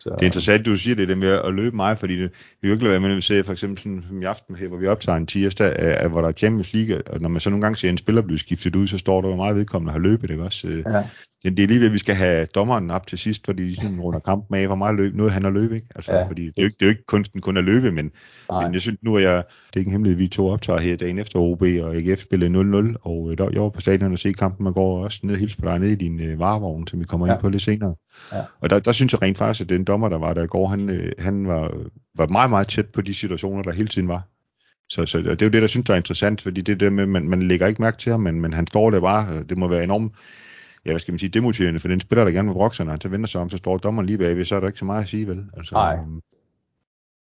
Så, 0.05 0.09
det 0.09 0.21
er 0.21 0.25
interessant, 0.25 0.65
du 0.65 0.77
siger 0.77 0.95
det, 0.95 1.07
det 1.07 1.17
med 1.17 1.27
at 1.27 1.53
løbe 1.53 1.75
meget, 1.75 1.99
fordi 1.99 2.21
det 2.21 2.31
vi 2.61 2.67
virkelig 2.67 2.91
være 2.91 2.99
med, 2.99 3.09
når 3.09 3.15
vi 3.15 3.21
ser 3.21 3.43
for 3.43 3.51
eksempel 3.51 3.77
sådan, 3.77 4.03
som 4.07 4.21
i 4.21 4.25
aften 4.25 4.55
her, 4.55 4.67
hvor 4.67 4.77
vi 4.77 4.87
optager 4.87 5.17
en 5.17 5.27
tirsdag, 5.27 5.75
af, 5.75 6.09
hvor 6.09 6.21
der 6.21 6.27
er 6.27 6.31
Champions 6.31 6.73
League, 6.73 7.01
og 7.07 7.21
når 7.21 7.29
man 7.29 7.41
så 7.41 7.49
nogle 7.49 7.61
gange 7.61 7.75
ser 7.75 7.89
en 7.89 7.97
spiller 7.97 8.21
blive 8.21 8.39
skiftet 8.39 8.75
ud, 8.75 8.87
så 8.87 8.97
står 8.97 9.21
der 9.21 9.29
jo 9.29 9.35
meget 9.35 9.55
vedkommende 9.55 9.91
har 9.91 9.99
løbet, 9.99 10.29
ikke 10.29 10.43
også? 10.43 10.67
Ja. 10.67 11.03
Det, 11.43 11.57
det 11.57 11.63
er 11.63 11.67
lige 11.67 11.79
ved, 11.79 11.85
at 11.85 11.93
vi 11.93 11.97
skal 11.97 12.15
have 12.15 12.45
dommeren 12.45 12.91
op 12.91 13.07
til 13.07 13.17
sidst, 13.17 13.45
fordi 13.45 13.69
de 13.69 13.75
sådan 13.75 13.99
runder 13.99 14.19
kampen 14.19 14.57
af, 14.57 14.67
hvor 14.67 14.75
meget 14.75 14.95
løb, 14.95 15.15
noget 15.15 15.31
han 15.31 15.43
har 15.43 15.51
løbet, 15.51 15.75
ikke? 15.75 15.87
Altså, 15.95 16.11
ja. 16.11 16.27
fordi 16.27 16.45
det 16.45 16.53
er, 16.57 16.61
jo 16.61 16.65
ikke, 16.65 16.75
det 16.79 16.85
er 16.85 16.85
jo 16.85 16.89
ikke 16.89 17.05
kunsten 17.05 17.41
kun 17.41 17.57
at 17.57 17.63
løbe, 17.63 17.91
men, 17.91 18.11
men 18.51 18.73
jeg 18.73 18.81
synes 18.81 18.99
nu, 19.01 19.17
at 19.17 19.23
jeg, 19.23 19.43
det 19.67 19.75
er 19.75 19.79
ikke 19.79 19.89
en 19.89 19.91
hemmelighed, 19.91 20.17
vi 20.17 20.27
to 20.27 20.47
optager 20.47 20.79
her 20.79 20.95
dagen 20.95 21.19
efter 21.19 21.39
OB 21.39 21.61
og 21.61 21.95
AGF 21.95 22.21
spillede 22.21 22.89
0-0, 22.91 22.95
og 23.01 23.31
øh, 23.31 23.37
der, 23.37 23.49
jeg 23.53 23.61
var 23.61 23.69
på 23.69 23.81
stadion 23.81 24.11
og 24.11 24.19
se 24.19 24.33
kampen, 24.33 24.63
man 24.63 24.73
går 24.73 25.03
også 25.03 25.19
ned 25.23 25.35
hilse 25.35 25.57
på 25.57 25.65
dig 25.65 25.79
ned 25.79 25.89
i 25.89 25.95
din 25.95 26.19
øh, 26.19 26.39
varevogn, 26.39 26.87
som 26.87 26.99
vi 26.99 27.05
kommer 27.05 27.27
ja. 27.27 27.33
ind 27.33 27.41
på 27.41 27.49
lidt 27.49 27.61
senere. 27.61 27.95
Ja. 28.31 28.43
Og 28.59 28.69
der, 28.69 28.79
der 28.79 28.91
synes 28.91 29.13
jeg 29.13 29.21
rent 29.21 29.37
faktisk, 29.37 29.61
at 29.61 29.69
den 29.69 29.83
dommer, 29.83 30.09
der 30.09 30.17
var 30.17 30.33
der 30.33 30.43
i 30.43 30.47
går, 30.47 30.67
han, 30.67 30.89
øh, 30.89 31.11
han 31.19 31.47
var, 31.47 31.71
var 32.15 32.27
meget, 32.27 32.49
meget 32.49 32.67
tæt 32.67 32.89
på 32.89 33.01
de 33.01 33.13
situationer, 33.13 33.63
der 33.63 33.71
hele 33.71 33.87
tiden 33.87 34.07
var. 34.07 34.21
Så, 34.89 35.05
så 35.05 35.17
det 35.17 35.41
er 35.41 35.45
jo 35.45 35.51
det, 35.51 35.61
der 35.61 35.67
synes, 35.67 35.85
der 35.85 35.93
er 35.93 35.97
interessant, 35.97 36.41
fordi 36.41 36.61
det 36.61 36.79
der 36.79 36.89
med, 36.89 37.05
man, 37.05 37.29
man 37.29 37.41
lægger 37.41 37.67
ikke 37.67 37.81
mærke 37.81 37.97
til 37.97 38.11
ham, 38.11 38.19
men, 38.19 38.41
men 38.41 38.53
han 38.53 38.67
står 38.67 38.89
der 38.89 38.99
bare, 38.99 39.43
det 39.43 39.57
må 39.57 39.67
være 39.67 39.83
enormt, 39.83 40.13
ja, 40.85 40.91
hvad 40.91 40.99
skal 40.99 41.11
man 41.11 41.19
sige, 41.19 41.29
demotiverende 41.29 41.79
for 41.79 41.87
den 41.87 41.99
spiller, 41.99 42.25
der 42.25 42.31
gerne 42.31 42.47
vil 42.47 42.53
brokke 42.53 42.75
sig, 42.75 42.85
når 42.85 42.91
han 42.91 43.01
så 43.01 43.07
vender 43.07 43.27
sig 43.27 43.41
om, 43.41 43.49
så 43.49 43.57
står 43.57 43.77
dommeren 43.77 44.05
lige 44.05 44.17
bagved, 44.17 44.45
så 44.45 44.55
er 44.55 44.59
der 44.59 44.67
ikke 44.67 44.79
så 44.79 44.85
meget 44.85 45.03
at 45.03 45.09
sige, 45.09 45.27
vel? 45.27 45.45
Altså, 45.57 45.75
Nej. 45.75 45.97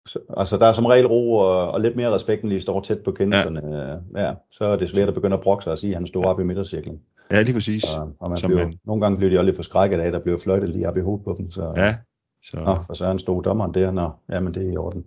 Så, 0.07 0.19
altså, 0.37 0.57
der 0.57 0.67
er 0.67 0.73
som 0.73 0.87
regel 0.87 1.07
ro 1.07 1.33
og, 1.33 1.71
og 1.71 1.81
lidt 1.81 1.97
mere 1.97 2.15
respekt, 2.15 2.45
når 2.45 2.51
de 2.51 2.61
står 2.61 2.81
tæt 2.81 2.99
på 2.99 3.13
kendelserne. 3.13 3.77
Ja. 4.17 4.27
ja. 4.27 4.35
så 4.51 4.65
er 4.65 4.77
det 4.77 4.91
svært 4.91 5.09
at 5.09 5.15
begynde 5.15 5.35
at 5.35 5.43
brokke 5.43 5.65
sig 5.65 5.73
og 5.73 5.79
sige, 5.79 5.91
at 5.91 5.97
han 5.97 6.07
står 6.07 6.25
op 6.25 6.41
i 6.41 6.45
midtercirklen. 6.45 7.01
Ja, 7.33 7.43
lige 7.43 7.55
præcis. 7.55 7.85
Og, 7.95 8.13
og 8.21 8.31
man 8.31 8.39
bliver, 8.45 8.65
man... 8.67 8.79
nogle 8.85 9.03
gange 9.03 9.17
bliver 9.17 9.31
de 9.31 9.39
også 9.39 9.45
lidt 9.45 9.57
forskrækket 9.57 9.99
af, 9.99 10.07
at 10.07 10.13
der 10.13 10.19
bliver 10.19 10.39
fløjtet 10.39 10.69
lige 10.69 10.89
op 10.89 10.97
i 10.97 11.01
hovedet 11.01 11.25
på 11.25 11.35
dem. 11.39 11.51
Så, 11.51 11.73
ja. 11.77 11.97
Så... 12.45 12.57
Nå, 12.57 12.71
er 12.71 13.07
han 13.07 13.19
stod 13.19 13.43
dommeren 13.43 13.75
der, 13.75 13.91
når, 13.91 14.23
jamen 14.31 14.55
det 14.55 14.67
er 14.67 14.73
i 14.73 14.77
orden. 14.77 15.05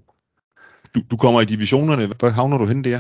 Du, 0.96 1.02
du 1.12 1.18
kommer 1.18 1.42
i 1.42 1.46
divisionerne. 1.46 2.04
Hvor 2.20 2.30
havner 2.30 2.58
du 2.58 2.66
hen 2.66 2.84
der? 2.84 3.00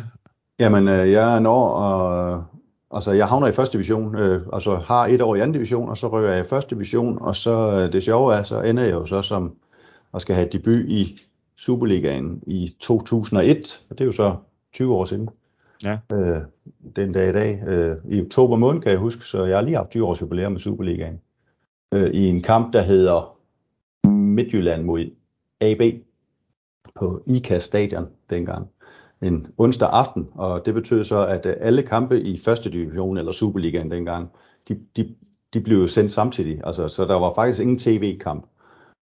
Jamen, 0.59 0.87
øh, 0.87 1.11
jeg 1.11 1.35
er 1.35 1.39
når, 1.39 1.69
og, 1.69 2.43
altså 2.91 3.11
jeg 3.11 3.27
havner 3.27 3.47
i 3.47 3.51
første 3.51 3.73
division, 3.73 4.15
øh, 4.15 4.41
altså 4.53 4.75
har 4.75 5.07
et 5.07 5.21
år 5.21 5.35
i 5.35 5.39
anden 5.39 5.53
division, 5.53 5.89
og 5.89 5.97
så 5.97 6.07
rykker 6.07 6.29
jeg 6.29 6.39
i 6.39 6.49
første 6.49 6.75
division, 6.75 7.17
og 7.21 7.35
så 7.35 7.71
øh, 7.71 7.93
det 7.93 8.03
sjove 8.03 8.35
er, 8.35 8.43
så 8.43 8.61
ender 8.61 8.83
jeg 8.83 8.91
jo 8.91 9.05
så 9.05 9.21
som, 9.21 9.55
og 10.11 10.21
skal 10.21 10.35
have 10.35 10.49
debut 10.51 10.85
i 10.87 11.21
Superligaen 11.57 12.43
i 12.47 12.75
2001, 12.79 13.81
og 13.89 13.97
det 13.97 14.03
er 14.03 14.05
jo 14.05 14.11
så 14.11 14.35
20 14.73 14.95
år 14.95 15.05
siden. 15.05 15.29
Ja. 15.85 15.97
Øh, 16.13 16.41
den 16.95 17.13
dag 17.13 17.29
i 17.29 17.33
dag. 17.33 17.63
Øh, 17.67 17.97
I 18.09 18.21
oktober 18.21 18.55
måned 18.55 18.81
kan 18.81 18.91
jeg 18.91 18.99
huske, 18.99 19.25
så 19.25 19.43
jeg 19.43 19.57
har 19.57 19.61
lige 19.61 19.75
haft 19.75 19.89
20 19.89 20.05
års 20.05 20.21
jubilæum 20.21 20.51
med 20.51 20.59
Superligaen. 20.59 21.21
Øh, 21.93 22.09
I 22.09 22.27
en 22.27 22.41
kamp, 22.41 22.73
der 22.73 22.81
hedder 22.81 23.37
Midtjylland 24.07 24.83
mod 24.83 25.05
AB 25.61 25.81
på 26.95 27.23
IKAS 27.27 27.63
stadion 27.63 28.07
dengang. 28.29 28.69
En 29.21 29.47
onsdag 29.57 29.89
aften, 29.91 30.27
og 30.35 30.65
det 30.65 30.73
betød 30.73 31.03
så, 31.03 31.27
at 31.27 31.45
øh, 31.45 31.53
alle 31.59 31.81
kampe 31.81 32.21
i 32.21 32.37
første 32.37 32.71
division 32.71 33.17
eller 33.17 33.31
Superligaen 33.31 33.91
dengang, 33.91 34.29
de, 34.67 34.79
de, 34.95 35.15
de 35.53 35.61
blev 35.61 35.87
sendt 35.87 36.13
samtidig. 36.13 36.61
Altså, 36.63 36.87
så 36.87 37.05
der 37.05 37.15
var 37.15 37.33
faktisk 37.35 37.61
ingen 37.61 37.79
tv-kamp. 37.79 38.45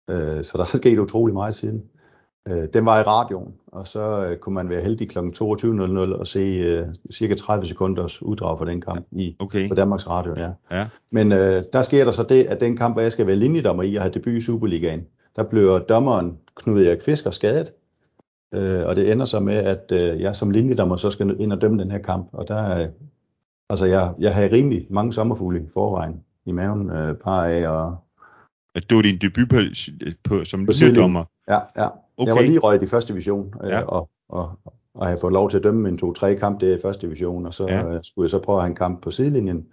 Øh, 0.09 0.43
så 0.43 0.51
der 0.53 0.59
er 0.59 0.77
sket 0.77 0.99
utrolig 0.99 1.33
meget 1.33 1.55
siden. 1.55 1.83
Øh, 2.49 2.67
den 2.73 2.85
var 2.85 2.99
i 2.99 3.03
radioen, 3.03 3.53
og 3.67 3.87
så 3.87 4.25
øh, 4.25 4.37
kunne 4.37 4.55
man 4.55 4.69
være 4.69 4.81
heldig 4.81 5.09
kl. 5.09 5.19
22.00 5.19 6.19
og 6.19 6.27
se 6.27 6.39
øh, 6.39 6.87
cirka 7.13 7.35
30 7.35 7.65
sekunders 7.65 8.21
uddrag 8.21 8.57
for 8.57 8.65
den 8.65 8.81
kamp 8.81 9.07
i 9.11 9.35
okay. 9.39 9.69
på 9.69 9.75
Danmarks 9.75 10.07
Radio. 10.07 10.33
Ja. 10.37 10.51
Ja. 10.71 10.87
Men 11.11 11.31
øh, 11.31 11.63
der 11.73 11.81
sker 11.81 12.05
der 12.05 12.11
så 12.11 12.23
det, 12.23 12.43
at 12.43 12.59
den 12.59 12.77
kamp, 12.77 12.95
hvor 12.95 13.01
jeg 13.01 13.11
skal 13.11 13.27
være 13.27 13.35
linjedommer 13.35 13.83
i 13.83 13.95
og 13.95 14.03
have 14.03 14.13
debut 14.13 14.33
i 14.33 14.41
Superligaen, 14.41 15.07
der 15.35 15.43
bliver 15.43 15.79
dommeren 15.79 16.37
Knud 16.55 16.83
Erik 16.83 17.01
Fisker 17.01 17.31
skadet, 17.31 17.71
øh, 18.53 18.85
og 18.85 18.95
det 18.95 19.11
ender 19.11 19.25
så 19.25 19.39
med, 19.39 19.55
at 19.55 19.91
øh, 19.91 20.21
jeg 20.21 20.35
som 20.35 20.51
linjedommer 20.51 20.95
så 20.95 21.09
skal 21.09 21.35
ind 21.39 21.53
og 21.53 21.61
dømme 21.61 21.81
den 21.81 21.91
her 21.91 21.99
kamp, 21.99 22.29
og 22.33 22.47
der 22.47 22.81
øh, 22.81 22.87
altså 23.69 23.85
jeg, 23.85 24.13
jeg 24.19 24.35
har 24.35 24.49
rimelig 24.51 24.87
mange 24.89 25.13
sommerfugle 25.13 25.61
i 25.61 25.69
forvejen 25.73 26.23
i 26.45 26.51
maven, 26.51 26.89
øh, 26.89 27.15
par 27.15 27.45
af, 27.45 27.69
og 27.69 27.95
at 28.75 28.89
det 28.89 28.95
var 28.95 29.01
din 29.01 29.17
debut 29.17 29.49
på, 29.49 29.55
på, 30.23 30.45
som 30.45 30.65
linjedommer? 30.65 31.23
Ja, 31.49 31.59
ja. 31.75 31.87
Okay. 32.17 32.27
Jeg 32.27 32.35
var 32.35 32.41
lige 32.41 32.59
røget 32.59 32.83
i 32.83 32.87
første 32.87 33.13
division, 33.13 33.53
øh, 33.63 33.69
ja. 33.69 33.81
og, 33.81 34.09
og, 34.29 34.59
og 34.93 35.07
have 35.07 35.17
fået 35.21 35.33
lov 35.33 35.49
til 35.49 35.57
at 35.57 35.63
dømme 35.63 35.89
en 35.89 35.97
to-tre 35.97 36.35
kamp 36.35 36.61
der 36.61 36.75
i 36.75 36.79
første 36.81 37.07
division, 37.07 37.45
og 37.45 37.53
så 37.53 37.67
ja. 37.67 37.87
øh, 37.87 37.99
skulle 38.03 38.25
jeg 38.25 38.29
så 38.29 38.39
prøve 38.39 38.57
at 38.57 38.63
have 38.63 38.69
en 38.69 38.75
kamp 38.75 39.01
på 39.01 39.11
sidelinjen. 39.11 39.65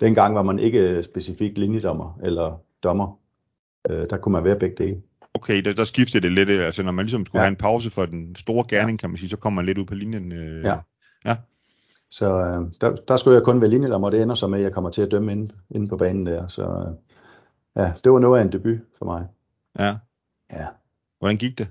Dengang 0.00 0.34
var 0.34 0.42
man 0.42 0.58
ikke 0.58 1.02
specifikt 1.02 1.58
linjedommer 1.58 2.18
eller 2.22 2.60
dommer. 2.82 3.18
Øh, 3.90 4.06
der 4.10 4.16
kunne 4.16 4.32
man 4.32 4.44
være 4.44 4.58
begge 4.58 4.84
dele. 4.84 4.96
Okay, 5.34 5.62
der, 5.62 5.72
der 5.72 5.84
skiftede 5.84 6.22
det 6.22 6.32
lidt, 6.32 6.50
altså 6.50 6.82
når 6.82 6.92
man 6.92 7.04
ligesom 7.04 7.26
skulle 7.26 7.40
ja. 7.40 7.44
have 7.44 7.50
en 7.50 7.56
pause 7.56 7.90
for 7.90 8.06
den 8.06 8.36
store 8.36 8.64
gerning, 8.68 8.98
kan 8.98 9.10
man 9.10 9.18
sige, 9.18 9.28
så 9.30 9.36
kommer 9.36 9.62
man 9.62 9.66
lidt 9.66 9.78
ud 9.78 9.84
på 9.84 9.94
linjen. 9.94 10.32
Øh, 10.32 10.64
ja. 10.64 10.76
ja. 11.24 11.36
Så 12.10 12.40
øh, 12.40 12.72
der, 12.80 12.96
der 13.08 13.16
skulle 13.16 13.34
jeg 13.34 13.42
kun 13.42 13.60
være 13.60 13.70
linjedommer, 13.70 14.08
og 14.08 14.12
det 14.12 14.22
ender 14.22 14.34
så 14.34 14.46
med, 14.46 14.58
at 14.58 14.64
jeg 14.64 14.72
kommer 14.72 14.90
til 14.90 15.02
at 15.02 15.10
dømme 15.10 15.32
inde, 15.32 15.52
inde 15.70 15.88
på 15.88 15.96
banen 15.96 16.26
der. 16.26 16.46
Så 16.46 16.62
øh, 16.62 17.13
ja, 17.76 17.92
det 18.04 18.12
var 18.12 18.18
noget 18.18 18.40
af 18.40 18.44
en 18.44 18.52
debut 18.52 18.78
for 18.98 19.04
mig. 19.04 19.26
Ja. 19.78 19.96
Ja. 20.52 20.66
Hvordan 21.18 21.36
gik 21.36 21.58
det? 21.58 21.68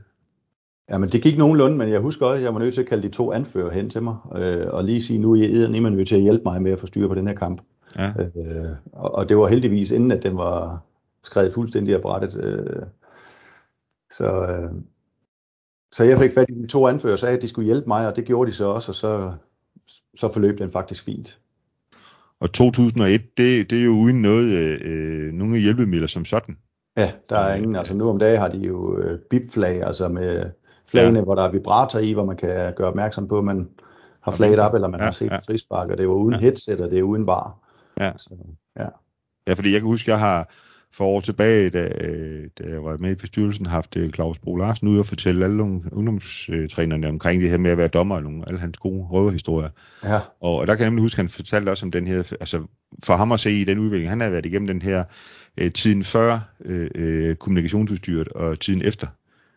Ja, 0.90 0.98
men 0.98 1.10
det 1.10 1.22
gik 1.22 1.38
nogenlunde, 1.38 1.78
men 1.78 1.90
jeg 1.90 2.00
husker 2.00 2.26
også, 2.26 2.38
at 2.38 2.44
jeg 2.44 2.54
var 2.54 2.60
nødt 2.60 2.74
til 2.74 2.82
at 2.82 2.88
kalde 2.88 3.04
de 3.04 3.14
to 3.14 3.32
anfører 3.32 3.74
hen 3.74 3.90
til 3.90 4.04
mig, 4.04 4.18
øh, 4.36 4.68
og 4.74 4.84
lige 4.84 5.02
sige, 5.02 5.20
nu 5.20 5.34
er 5.34 5.36
jeg 5.36 5.70
nødt 5.80 6.08
til 6.08 6.16
at 6.16 6.22
hjælpe 6.22 6.44
mig 6.44 6.62
med 6.62 6.72
at 6.72 6.80
få 6.80 6.88
styr 6.88 7.08
på 7.08 7.16
den 7.16 7.28
her 7.28 7.36
kamp. 7.36 7.62
Ja. 7.96 8.14
Øh, 8.20 8.72
og, 8.92 9.16
og 9.16 9.30
det 9.30 9.38
var 9.38 9.48
heldigvis 9.48 9.92
inden, 9.92 10.12
at 10.12 10.24
den 10.24 10.38
var 10.38 10.80
skrevet 11.24 11.54
fuldstændig 11.54 11.96
af 11.96 12.02
brættet. 12.02 12.44
Øh, 12.44 12.84
så, 14.12 14.26
øh, 14.26 14.72
så 15.92 16.04
jeg 16.04 16.18
fik 16.18 16.32
fat 16.32 16.50
i 16.50 16.62
de 16.62 16.68
to 16.68 16.88
anfører 16.88 17.14
og 17.14 17.20
sagde, 17.20 17.36
at 17.36 17.42
de 17.42 17.48
skulle 17.48 17.66
hjælpe 17.66 17.88
mig, 17.88 18.08
og 18.08 18.16
det 18.16 18.26
gjorde 18.26 18.52
de 18.52 18.56
så 18.56 18.66
også, 18.66 18.92
og 18.92 18.96
så, 18.96 19.34
så 20.16 20.34
forløb 20.34 20.60
den 20.60 20.70
faktisk 20.70 21.04
fint. 21.04 21.40
Og 22.44 22.54
2001, 22.54 23.22
det, 23.38 23.70
det 23.70 23.80
er 23.80 23.84
jo 23.84 23.92
uden 23.92 24.22
noget, 24.22 24.46
øh, 24.82 25.34
nogle 25.34 25.58
hjælpemidler 25.58 26.08
som 26.08 26.26
sådan. 26.26 26.58
Ja, 26.98 27.12
der 27.30 27.38
er 27.38 27.56
ingen. 27.56 27.76
Altså 27.76 27.94
nu 27.94 28.10
om 28.10 28.20
dagen 28.20 28.40
har 28.40 28.48
de 28.48 28.58
jo 28.58 28.98
øh, 28.98 29.20
bipflag, 29.30 29.84
altså 29.84 30.08
med 30.08 30.50
flagene, 30.88 31.20
ja. 31.20 31.24
hvor 31.24 31.36
der 31.36 31.44
er 31.44 31.52
vibrator 31.52 32.00
i, 32.00 32.14
hvor 32.14 32.26
man 32.26 32.38
kan 32.38 32.74
gøre 32.76 32.88
opmærksom 32.88 33.28
på, 33.28 33.38
at 33.38 33.44
man 33.44 33.70
har 34.22 34.32
flaget 34.32 34.60
op, 34.60 34.74
eller 34.74 34.88
man 34.88 35.00
ja, 35.00 35.06
har 35.06 35.12
set 35.12 35.32
ja. 35.32 35.38
frispark, 35.38 35.90
og 35.90 35.98
det 35.98 36.00
er 36.00 36.08
jo 36.08 36.14
uden 36.14 36.34
ja. 36.34 36.40
headset, 36.40 36.82
og 36.82 36.92
det 36.92 37.00
er 37.00 37.04
uden 37.04 37.26
bar. 37.26 37.58
Ja. 38.00 38.12
Så, 38.18 38.30
ja. 38.80 38.88
ja, 39.48 39.54
fordi 39.54 39.72
jeg 39.72 39.82
kan 39.82 39.88
huske, 39.88 40.12
jeg 40.12 40.20
har 40.20 40.54
for 40.94 41.06
år 41.06 41.22
tilbage, 41.22 41.70
da, 41.70 41.88
da 42.60 42.70
jeg 42.70 42.84
var 42.84 42.98
med 42.98 43.12
i 43.12 43.16
bestyrelsen, 43.16 43.66
haft 43.66 43.98
øh, 43.98 44.12
Claus 44.12 44.40
Bro 44.40 44.56
Larsen 44.56 44.88
ude 44.88 45.00
og 45.00 45.06
fortælle 45.06 45.46
alle 45.46 45.64
ungdomstrænerne 45.64 47.08
omkring 47.08 47.42
det 47.42 47.50
her 47.50 47.58
med 47.58 47.72
at 47.72 47.78
være 47.78 47.88
dommer 47.88 48.16
og 48.16 48.24
nogle, 48.24 48.44
alle 48.48 48.60
hans 48.60 48.78
gode 48.78 49.08
røverhistorier. 49.12 49.70
Ja. 50.04 50.20
Og, 50.42 50.56
og 50.56 50.68
der 50.68 50.76
kan 50.76 50.82
jeg 50.82 50.90
nemlig 50.90 51.04
huske, 51.04 51.16
at 51.16 51.18
han 51.18 51.30
fortalte 51.30 51.70
også 51.70 51.86
om 51.86 51.92
den 51.92 52.08
her, 52.08 52.18
altså 52.18 52.64
for 53.04 53.16
ham 53.16 53.32
at 53.32 53.40
se 53.40 53.52
i 53.52 53.64
den 53.64 53.80
udvikling, 53.80 54.10
han 54.10 54.22
har 54.22 54.30
været 54.30 54.46
igennem 54.46 54.68
den 54.68 54.82
her 54.82 55.04
øh, 55.58 55.72
tiden 55.72 56.04
før 56.04 56.40
øh, 56.66 56.90
øh, 56.96 57.36
kommunikationsudstyret 57.36 58.28
og 58.28 58.60
tiden 58.60 58.82
efter. 58.82 59.08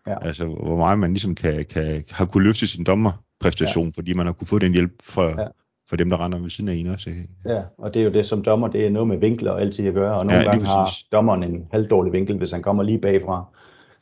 Ja. 0.07 0.27
Altså 0.27 0.44
hvor 0.44 0.77
meget 0.77 0.99
man 0.99 1.11
ligesom 1.11 1.35
kan, 1.35 1.64
kan, 1.64 2.05
har 2.11 2.25
kunne 2.25 2.44
løfte 2.44 2.66
sin 2.66 2.85
dommerpræstation, 2.85 3.87
ja. 3.87 3.92
fordi 3.96 4.12
man 4.12 4.27
har 4.27 4.33
kunne 4.33 4.46
få 4.46 4.59
den 4.59 4.72
hjælp 4.72 4.92
fra, 5.03 5.40
ja 5.40 5.46
for 5.88 5.96
dem, 5.96 6.11
der 6.11 6.25
render 6.25 6.38
ved 6.38 6.51
siden 6.51 6.68
af 6.68 6.75
en 6.75 6.87
også. 6.87 7.11
Ja, 7.46 7.62
og 7.79 7.94
det 7.94 8.01
er 8.01 8.05
jo 8.05 8.12
det 8.12 8.27
som 8.27 8.42
dommer, 8.42 8.68
det 8.68 8.87
er 8.87 8.90
noget 8.90 9.09
med 9.09 9.18
vinkler 9.18 9.51
og 9.51 9.61
altid 9.61 9.87
at 9.87 9.94
gøre, 9.94 10.18
og 10.18 10.27
nogle 10.27 10.40
ja, 10.42 10.51
gange 10.51 10.66
har 10.66 10.90
dommeren 11.12 11.42
en 11.42 11.66
halvdårlig 11.72 12.12
vinkel, 12.12 12.37
hvis 12.38 12.51
han 12.51 12.62
kommer 12.62 12.83
lige 12.83 12.99
bagfra, 12.99 13.44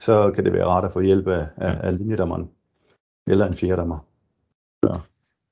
så 0.00 0.32
kan 0.34 0.44
det 0.44 0.52
være 0.52 0.66
rart 0.66 0.84
at 0.84 0.92
få 0.92 1.00
hjælp 1.00 1.26
af, 1.26 1.46
ja. 1.60 1.66
af, 1.66 1.78
af 1.82 1.98
linjedommeren, 1.98 2.48
eller 3.26 3.46
en 3.46 3.54
fjerdommer. 3.54 3.98
Så. 4.84 4.98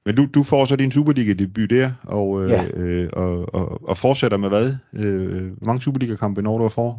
Men 0.06 0.16
du, 0.16 0.26
du 0.34 0.42
får 0.42 0.64
så 0.64 0.76
din 0.76 0.90
Superliga-debut 0.90 1.70
der, 1.70 1.90
og, 2.02 2.48
ja. 2.48 2.66
øh, 2.74 3.10
og, 3.12 3.54
og, 3.54 3.88
og 3.88 3.96
fortsætter 3.96 4.36
med 4.36 4.48
hvad? 4.48 4.76
Øh, 4.92 5.52
hvor 5.56 5.66
mange 5.66 5.80
Superliga-kampe 5.80 6.42
når 6.42 6.58
du 6.58 6.64
at 6.64 6.72
få? 6.72 6.94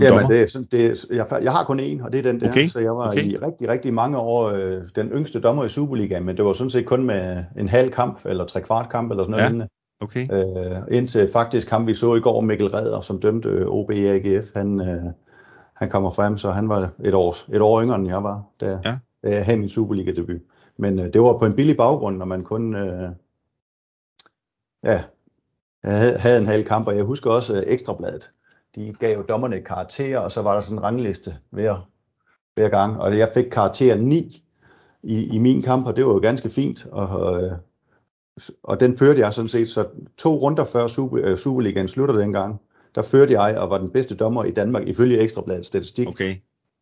Øh, 0.00 0.06
Jamen, 0.06 0.30
det, 0.30 0.54
er, 0.54 0.66
det, 0.70 1.06
jeg, 1.10 1.26
jeg 1.42 1.52
har 1.52 1.64
kun 1.64 1.80
én, 1.80 2.04
og 2.04 2.12
det 2.12 2.18
er 2.18 2.22
den 2.22 2.40
der. 2.40 2.50
Okay. 2.50 2.68
Så 2.68 2.78
jeg 2.78 2.96
var 2.96 3.08
okay. 3.08 3.24
i 3.24 3.36
rigtig, 3.36 3.68
rigtig 3.68 3.94
mange 3.94 4.18
år 4.18 4.48
øh, 4.48 4.82
den 4.96 5.08
yngste 5.08 5.40
dommer 5.40 5.64
i 5.64 5.68
Superligaen, 5.68 6.24
men 6.24 6.36
det 6.36 6.44
var 6.44 6.52
sådan 6.52 6.70
set 6.70 6.86
kun 6.86 7.06
med 7.06 7.44
en 7.58 7.68
halv 7.68 7.90
kamp, 7.90 8.20
eller 8.24 8.44
tre 8.44 8.60
kvart 8.60 8.88
kamp, 8.88 9.10
eller 9.10 9.24
sådan 9.24 9.30
noget 9.30 9.42
ja. 9.42 9.48
lignende. 9.48 9.68
Okay. 10.00 10.28
Øh, 10.32 10.82
indtil 10.90 11.30
faktisk 11.32 11.70
ham, 11.70 11.86
vi 11.86 11.94
så 11.94 12.14
i 12.14 12.20
går, 12.20 12.40
Mikkel 12.40 12.68
Redder, 12.68 13.00
som 13.00 13.20
dømte 13.20 13.48
øh, 13.48 13.66
OB 13.66 13.90
AGF, 13.90 14.54
han, 14.54 14.80
øh, 14.80 15.04
han 15.74 15.88
kommer 15.90 16.10
frem, 16.10 16.38
så 16.38 16.50
han 16.50 16.68
var 16.68 16.90
et 17.04 17.14
år, 17.14 17.36
et 17.54 17.60
år 17.60 17.82
yngre, 17.82 17.96
end 17.96 18.06
jeg 18.06 18.22
var, 18.22 18.42
da, 18.60 18.78
ja. 18.84 18.98
da 19.24 19.34
jeg 19.34 19.44
havde 19.44 19.58
min 19.58 19.68
Superliga-debut. 19.68 20.40
Men 20.76 20.98
øh, 20.98 21.12
det 21.12 21.22
var 21.22 21.38
på 21.38 21.46
en 21.46 21.56
billig 21.56 21.76
baggrund, 21.76 22.16
når 22.16 22.24
man 22.24 22.42
kun 22.42 22.74
øh, 22.74 23.10
ja, 24.84 25.02
havde, 25.84 26.18
havde 26.18 26.38
en 26.38 26.46
halv 26.46 26.64
kamp, 26.64 26.86
og 26.86 26.96
jeg 26.96 27.04
husker 27.04 27.30
også 27.30 27.56
øh, 27.56 27.62
Ekstrabladet 27.66 28.30
de 28.76 28.94
gav 29.00 29.24
dommerne 29.28 29.60
karakterer, 29.60 30.18
og 30.18 30.32
så 30.32 30.42
var 30.42 30.54
der 30.54 30.60
sådan 30.60 30.78
en 30.78 30.84
rangliste 30.84 31.36
hver, 31.50 31.88
hver 32.54 32.68
gang, 32.68 33.00
og 33.00 33.18
jeg 33.18 33.30
fik 33.34 33.44
karakter 33.44 33.96
9 33.96 34.42
i, 35.02 35.24
i 35.34 35.38
min 35.38 35.62
kamp, 35.62 35.86
og 35.86 35.96
det 35.96 36.06
var 36.06 36.12
jo 36.12 36.18
ganske 36.18 36.50
fint, 36.50 36.86
og, 36.92 37.42
øh, 37.42 37.52
og 38.62 38.80
den 38.80 38.96
førte 38.96 39.20
jeg 39.20 39.34
sådan 39.34 39.48
set, 39.48 39.68
så 39.68 39.86
to 40.18 40.34
runder 40.34 40.64
før 40.64 40.86
Super, 40.86 41.18
øh, 41.22 41.36
Superligaen 41.36 41.88
slutter 41.88 42.16
dengang, 42.16 42.60
der 42.94 43.02
førte 43.02 43.40
jeg 43.40 43.58
og 43.58 43.70
var 43.70 43.78
den 43.78 43.90
bedste 43.90 44.16
dommer 44.16 44.44
i 44.44 44.50
Danmark 44.50 44.88
ifølge 44.88 45.18
Ekstrabladets 45.18 45.68
statistik. 45.68 46.08
Okay. 46.08 46.34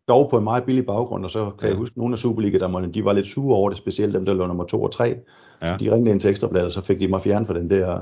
Dog 0.08 0.30
på 0.30 0.38
en 0.38 0.44
meget 0.44 0.64
billig 0.64 0.86
baggrund, 0.86 1.24
og 1.24 1.30
så 1.30 1.44
kan 1.44 1.62
ja. 1.62 1.68
jeg 1.68 1.76
huske, 1.76 1.92
at 1.92 1.96
nogle 1.96 2.14
af 2.14 2.18
Superliga-dommerne, 2.18 2.92
de 2.92 3.04
var 3.04 3.12
lidt 3.12 3.26
sure 3.26 3.56
over 3.56 3.68
det, 3.68 3.78
specielt 3.78 4.14
dem, 4.14 4.24
der 4.24 4.34
lå 4.34 4.46
nummer 4.46 4.64
2 4.64 4.82
og 4.82 4.92
3. 4.92 5.16
Ja. 5.62 5.76
De 5.80 5.92
ringede 5.92 6.10
ind 6.10 6.20
til 6.20 6.30
Ekstrabladet, 6.30 6.66
og 6.66 6.72
så 6.72 6.80
fik 6.80 7.00
de 7.00 7.08
mig 7.08 7.20
fjern 7.20 7.46
for 7.46 7.54
den 7.54 7.70
der 7.70 8.00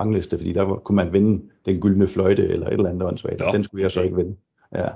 rangliste, 0.00 0.36
fordi 0.36 0.52
der 0.52 0.80
kunne 0.84 0.96
man 0.96 1.12
vinde 1.12 1.42
den 1.66 1.80
gyldne 1.80 2.06
fløjte 2.06 2.48
eller 2.48 2.66
et 2.66 2.72
eller 2.72 2.90
andet 2.90 3.08
åndssvagt, 3.08 3.42
og 3.42 3.54
den 3.54 3.64
skulle 3.64 3.82
jeg 3.82 3.90
så 3.90 4.02
ikke 4.02 4.16
vinde. 4.16 4.36
Ja. 4.74 4.88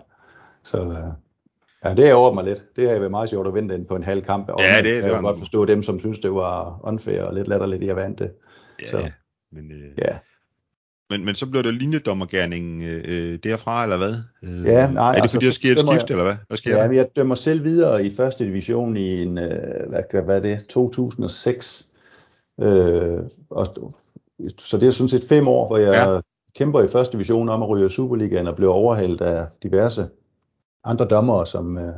Så 0.64 0.78
øh, 0.78 1.12
ja, 1.84 1.94
det 1.94 2.08
er 2.08 2.14
over 2.14 2.32
mig 2.34 2.44
lidt. 2.44 2.76
Det 2.76 2.88
har 2.88 2.98
været 2.98 3.10
meget 3.10 3.30
sjovt 3.30 3.46
at 3.46 3.54
vinde 3.54 3.74
den 3.74 3.84
på 3.84 3.96
en 3.96 4.04
halv 4.04 4.22
kamp. 4.22 4.48
Og 4.48 4.60
ja, 4.60 4.76
det, 4.76 4.84
det, 4.84 5.02
jeg 5.02 5.10
kan 5.10 5.22
godt 5.22 5.38
forstå 5.38 5.64
dem, 5.64 5.82
som 5.82 5.98
synes, 5.98 6.18
det 6.18 6.34
var 6.34 6.80
unfair 6.82 7.22
og 7.22 7.34
lidt 7.34 7.48
latterligt, 7.48 7.84
jeg 7.84 7.96
vandt 7.96 8.18
det. 8.18 8.32
Ja, 8.82 8.86
så, 8.86 9.10
men, 9.52 9.72
øh, 9.72 9.98
ja. 9.98 10.18
Men, 11.10 11.24
men 11.24 11.34
så 11.34 11.50
blev 11.50 11.62
det 11.62 11.74
linjedommergærning 11.74 12.82
øh, 12.82 13.38
derfra, 13.44 13.82
eller 13.82 13.96
hvad? 13.96 14.14
Øh, 14.42 14.64
ja, 14.64 14.90
nej. 14.90 15.08
Er 15.08 15.12
det 15.12 15.20
altså, 15.20 15.36
fordi, 15.36 15.46
der 15.46 15.52
sker 15.52 15.72
et 15.72 15.78
skift, 15.78 16.10
eller 16.10 16.24
hvad? 16.24 16.36
Hvad 16.48 16.58
sker 16.58 16.76
ja, 16.76 16.84
der? 16.84 16.92
jeg 16.92 17.08
dømmer 17.16 17.34
selv 17.34 17.64
videre 17.64 18.06
i 18.06 18.10
første 18.16 18.44
division 18.44 18.96
i 18.96 19.22
en, 19.22 19.38
øh, 19.38 19.88
hvad, 19.88 20.22
hvad 20.22 20.36
er 20.36 20.40
det, 20.40 20.66
2006. 20.68 21.88
Øh, 22.60 23.18
og 23.50 23.94
så 24.58 24.78
det 24.78 24.86
er 24.86 24.90
sådan 24.90 25.08
set 25.08 25.24
fem 25.28 25.48
år, 25.48 25.66
hvor 25.66 25.76
jeg 25.76 25.94
ja. 26.08 26.20
kæmper 26.54 26.80
i 26.80 26.88
første 26.88 27.12
division 27.12 27.48
om 27.48 27.62
at 27.62 27.68
ryge 27.68 27.90
Superligaen 27.90 28.46
og 28.46 28.56
bliver 28.56 28.72
overhældt 28.72 29.20
af 29.20 29.46
diverse 29.62 30.08
andre 30.84 31.04
dommere, 31.04 31.46
som 31.46 31.78
øh, 31.78 31.94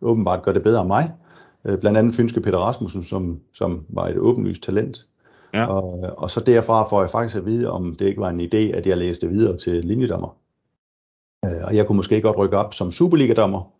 åbenbart 0.00 0.42
gør 0.42 0.52
det 0.52 0.62
bedre 0.62 0.80
end 0.80 0.88
mig. 0.88 1.12
Øh, 1.64 1.78
blandt 1.78 1.98
andet 1.98 2.14
Fynske 2.14 2.40
Peter 2.40 2.58
Rasmussen, 2.58 3.04
som, 3.04 3.40
som 3.54 3.86
var 3.88 4.08
et 4.08 4.18
åbenlyst 4.18 4.62
talent. 4.62 5.06
Ja. 5.54 5.66
Og, 5.66 6.00
og 6.18 6.30
så 6.30 6.40
derfra 6.40 6.88
får 6.88 7.00
jeg 7.00 7.10
faktisk 7.10 7.36
at 7.36 7.46
vide, 7.46 7.70
om 7.70 7.94
det 7.98 8.06
ikke 8.06 8.20
var 8.20 8.30
en 8.30 8.40
idé, 8.40 8.76
at 8.76 8.86
jeg 8.86 8.96
læste 8.96 9.28
videre 9.28 9.56
til 9.56 9.84
linjedommer. 9.84 10.36
Øh, 11.44 11.64
og 11.64 11.76
jeg 11.76 11.86
kunne 11.86 11.96
måske 11.96 12.20
godt 12.20 12.38
rykke 12.38 12.56
op 12.56 12.74
som 12.74 12.90
Superliga-dommer, 12.90 13.72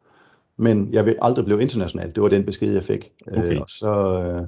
men 0.57 0.93
jeg 0.93 1.07
vil 1.07 1.17
aldrig 1.23 1.45
blive 1.45 1.63
international. 1.63 2.15
Det 2.15 2.23
var 2.23 2.29
den 2.29 2.47
besked, 2.47 2.73
jeg 2.73 2.85
fik. 2.85 3.13
Okay. 3.27 3.55
Øh, 3.55 3.61
og 3.61 3.71
så, 3.71 4.23
øh, 4.23 4.47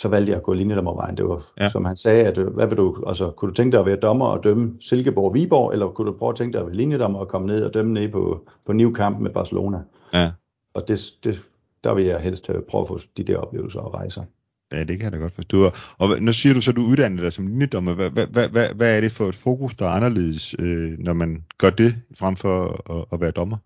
så 0.00 0.08
valgte 0.08 0.30
jeg 0.30 0.36
at 0.36 0.42
gå 0.42 0.52
linjedommervejen. 0.52 1.16
Det 1.16 1.24
var, 1.24 1.42
ja. 1.60 1.70
som 1.70 1.84
han 1.84 1.96
sagde, 1.96 2.24
at 2.24 2.38
hvad 2.38 2.66
vil 2.66 2.76
du, 2.76 3.04
altså, 3.06 3.30
kunne 3.30 3.48
du 3.48 3.54
tænke 3.54 3.72
dig 3.72 3.80
at 3.80 3.86
være 3.86 3.96
dommer 3.96 4.26
og 4.26 4.44
dømme 4.44 4.72
Silkeborg 4.80 5.34
Viborg, 5.34 5.72
eller 5.72 5.88
kunne 5.88 6.08
du 6.12 6.16
prøve 6.18 6.30
at 6.30 6.36
tænke 6.36 6.52
dig 6.52 6.60
at 6.60 6.66
være 6.66 6.76
linjedommer 6.76 7.18
og 7.18 7.28
komme 7.28 7.46
ned 7.46 7.64
og 7.64 7.74
dømme 7.74 7.92
ned 7.92 8.08
på, 8.08 8.46
på 8.66 8.72
New 8.72 8.92
Camp 8.92 9.18
med 9.18 9.30
Barcelona? 9.30 9.78
Ja. 10.12 10.30
Og 10.74 10.88
det, 10.88 11.00
det, 11.24 11.40
der 11.84 11.94
vil 11.94 12.04
jeg 12.04 12.20
helst 12.20 12.50
prøve 12.70 12.82
at 12.82 12.88
få 12.88 12.98
de 13.16 13.24
der 13.24 13.36
oplevelser 13.36 13.80
og 13.80 13.94
rejser. 13.94 14.22
Ja, 14.72 14.84
det 14.84 14.98
kan 14.98 15.04
jeg 15.04 15.12
da 15.12 15.16
godt 15.16 15.34
forstå. 15.34 15.70
Og 15.98 16.08
nu 16.20 16.32
siger 16.32 16.54
du 16.54 16.60
så, 16.60 16.70
at 16.70 16.76
du 16.76 16.82
uddanner 16.82 17.22
dig 17.22 17.32
som 17.32 17.46
linjedommer. 17.46 17.94
Hvad, 17.94 18.10
hvad, 18.10 18.26
hvad, 18.26 18.48
hvad, 18.48 18.68
hvad 18.74 18.96
er 18.96 19.00
det 19.00 19.12
for 19.12 19.24
et 19.28 19.34
fokus, 19.34 19.74
der 19.74 19.86
er 19.86 19.90
anderledes, 19.90 20.54
øh, 20.58 20.98
når 20.98 21.12
man 21.12 21.44
gør 21.58 21.70
det, 21.70 21.94
frem 22.18 22.36
for 22.36 22.82
at, 22.90 23.04
at 23.12 23.20
være 23.20 23.30
dommer? 23.30 23.56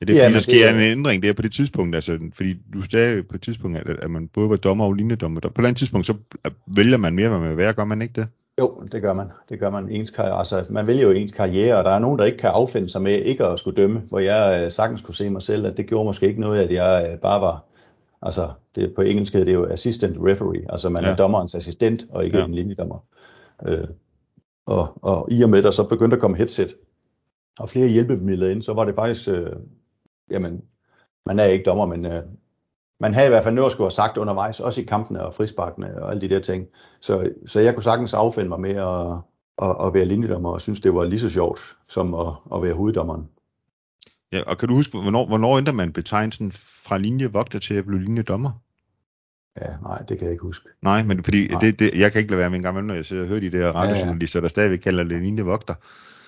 Er 0.00 0.06
det, 0.06 0.14
ja, 0.14 0.24
fordi 0.24 0.34
der 0.34 0.40
sker 0.40 0.72
det, 0.72 0.74
en 0.74 0.98
ændring 0.98 1.22
der 1.22 1.32
på 1.32 1.42
det 1.42 1.52
tidspunkt? 1.52 1.94
Altså, 1.94 2.18
fordi 2.34 2.54
du 2.72 2.82
sagde 2.82 3.22
på 3.22 3.34
et 3.34 3.42
tidspunkt, 3.42 3.78
at, 3.78 3.86
at 4.02 4.10
man 4.10 4.28
både 4.28 4.50
var 4.50 4.56
dommer 4.56 4.84
og 4.84 4.92
linjedommer. 4.92 5.40
På 5.40 5.48
et 5.48 5.52
eller 5.56 5.68
andet 5.68 5.78
tidspunkt, 5.78 6.06
så 6.06 6.14
vælger 6.66 6.96
man 6.96 7.14
mere, 7.14 7.28
hvad 7.28 7.38
man 7.38 7.48
vil 7.48 7.56
være. 7.56 7.72
Gør 7.72 7.84
man 7.84 8.02
ikke 8.02 8.20
det? 8.20 8.28
Jo, 8.60 8.82
det 8.92 9.02
gør 9.02 9.12
man. 9.12 9.26
Det 9.48 9.60
gør 9.60 9.70
man. 9.70 9.88
Ens 9.88 10.10
karriere, 10.10 10.38
altså, 10.38 10.66
man 10.70 10.86
vælger 10.86 11.02
jo 11.02 11.10
ens 11.10 11.32
karriere, 11.32 11.76
og 11.76 11.84
der 11.84 11.90
er 11.90 11.98
nogen, 11.98 12.18
der 12.18 12.24
ikke 12.24 12.38
kan 12.38 12.50
affinde 12.50 12.88
sig 12.88 13.02
med 13.02 13.22
ikke 13.22 13.44
at 13.44 13.58
skulle 13.58 13.82
dømme, 13.82 14.02
hvor 14.08 14.18
jeg 14.18 14.64
øh, 14.64 14.72
sagtens 14.72 15.02
kunne 15.02 15.14
se 15.14 15.30
mig 15.30 15.42
selv, 15.42 15.66
at 15.66 15.76
det 15.76 15.86
gjorde 15.86 16.04
måske 16.04 16.26
ikke 16.26 16.40
noget, 16.40 16.60
at 16.60 16.70
jeg 16.70 17.10
øh, 17.12 17.18
bare 17.18 17.40
var, 17.40 17.64
altså 18.22 18.50
det, 18.74 18.94
på 18.94 19.02
engelsk 19.02 19.32
hedder 19.32 19.44
det 19.44 19.54
jo 19.54 19.66
assistant 19.66 20.16
referee, 20.20 20.72
altså 20.72 20.88
man 20.88 21.04
ja. 21.04 21.10
er 21.10 21.16
dommerens 21.16 21.54
assistent 21.54 22.06
og 22.10 22.24
ikke 22.24 22.38
ja. 22.38 22.44
en 22.44 22.54
linjedommer. 22.54 23.04
Øh, 23.66 23.88
og, 24.66 24.98
og 25.02 25.28
i 25.30 25.42
og 25.42 25.50
med, 25.50 25.62
der 25.62 25.70
så 25.70 25.82
begyndte 25.82 26.14
at 26.14 26.20
komme 26.20 26.36
headset 26.36 26.74
og 27.58 27.70
flere 27.70 27.88
hjælpemidler 27.88 28.50
ind, 28.50 28.62
så 28.62 28.74
var 28.74 28.84
det 28.84 28.94
faktisk 28.94 29.28
øh, 29.28 29.52
jamen, 30.30 30.62
man 31.26 31.38
er 31.38 31.44
ikke 31.44 31.64
dommer, 31.64 31.86
men 31.86 32.06
øh, 32.06 32.22
man 33.00 33.14
havde 33.14 33.26
i 33.26 33.30
hvert 33.30 33.44
fald 33.44 33.54
noget 33.54 33.66
at 33.66 33.72
skulle 33.72 33.84
have 33.84 33.90
sagt 33.90 34.16
undervejs, 34.16 34.60
også 34.60 34.80
i 34.80 34.84
kampene 34.84 35.26
og 35.26 35.34
frisparkene 35.34 36.02
og 36.02 36.10
alle 36.10 36.20
de 36.20 36.34
der 36.34 36.40
ting. 36.40 36.66
Så, 37.00 37.30
så 37.46 37.60
jeg 37.60 37.74
kunne 37.74 37.82
sagtens 37.82 38.14
affinde 38.14 38.48
mig 38.48 38.60
med 38.60 38.70
at, 38.70 39.18
at, 39.68 39.86
at 39.86 39.94
være 39.94 40.04
linjedommer, 40.04 40.50
og 40.50 40.60
synes, 40.60 40.80
det 40.80 40.94
var 40.94 41.04
lige 41.04 41.20
så 41.20 41.30
sjovt 41.30 41.76
som 41.88 42.14
at, 42.14 42.32
at 42.54 42.62
være 42.62 42.74
hoveddommeren. 42.74 43.28
Ja, 44.32 44.42
og 44.46 44.58
kan 44.58 44.68
du 44.68 44.74
huske, 44.74 44.98
hvornår, 44.98 45.26
hvornår 45.26 45.58
ændrer 45.58 45.72
man 45.72 45.92
betegnelsen 45.92 46.52
fra 46.52 46.98
linjevogter 46.98 47.58
til 47.58 47.74
at 47.74 47.86
blive 47.86 48.02
linjedommer? 48.02 48.50
Ja, 49.60 49.76
nej, 49.82 49.98
det 49.98 50.18
kan 50.18 50.24
jeg 50.24 50.32
ikke 50.32 50.42
huske. 50.42 50.68
Nej, 50.82 51.02
men 51.02 51.24
fordi 51.24 51.48
nej. 51.48 51.60
Det, 51.60 51.78
det, 51.78 51.98
jeg 51.98 52.12
kan 52.12 52.18
ikke 52.18 52.30
lade 52.30 52.38
være 52.38 52.50
med 52.50 52.58
en 52.58 52.62
gammel, 52.62 52.84
når 52.84 52.94
jeg 52.94 53.04
sidder 53.04 53.22
og 53.22 53.28
hører 53.28 53.40
de 53.40 53.50
der 53.50 53.72
radiojournalister, 53.72 54.38
ja, 54.38 54.40
ja. 54.40 54.44
der 54.44 54.48
stadigvæk 54.48 54.78
kalder 54.78 55.04
det 55.04 55.22
linjevogter. 55.22 55.74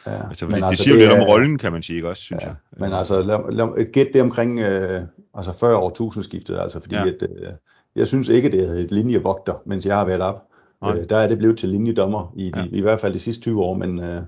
Ja, 0.08 0.28
altså, 0.28 0.46
men 0.46 0.54
det 0.54 0.64
altså, 0.64 0.82
siger 0.82 0.94
jo 0.94 1.00
lidt 1.00 1.12
om 1.12 1.22
rollen, 1.22 1.58
kan 1.58 1.72
man 1.72 1.82
sige, 1.82 1.96
ikke 1.96 2.08
også, 2.08 2.22
synes 2.22 2.42
ja, 2.42 2.46
jeg. 2.46 2.56
Men 2.76 2.92
altså, 2.92 3.22
lad, 3.22 3.52
lad, 3.52 3.92
gæt 3.92 4.08
det 4.12 4.22
omkring 4.22 4.58
øh, 4.58 5.02
altså 5.34 5.52
40 5.52 5.76
år 5.76 5.90
tusindskiftet, 5.90 6.58
altså 6.58 6.80
fordi 6.80 6.94
ja. 6.94 7.06
at, 7.06 7.22
øh, 7.22 7.52
jeg 7.96 8.06
synes 8.06 8.28
ikke, 8.28 8.50
det 8.50 8.68
er 8.68 8.72
et 8.72 8.90
linjevogter, 8.90 9.62
mens 9.66 9.86
jeg 9.86 9.96
har 9.96 10.04
været 10.04 10.20
op. 10.20 10.42
Øh, 10.84 11.08
der 11.08 11.16
er 11.16 11.28
det 11.28 11.38
blevet 11.38 11.58
til 11.58 11.68
linjedommer, 11.68 12.32
i, 12.36 12.52
ja. 12.56 12.64
i 12.70 12.80
hvert 12.80 13.00
fald 13.00 13.14
de 13.14 13.18
sidste 13.18 13.42
20 13.42 13.62
år, 13.62 13.74
men 13.74 14.00
øh, 14.00 14.22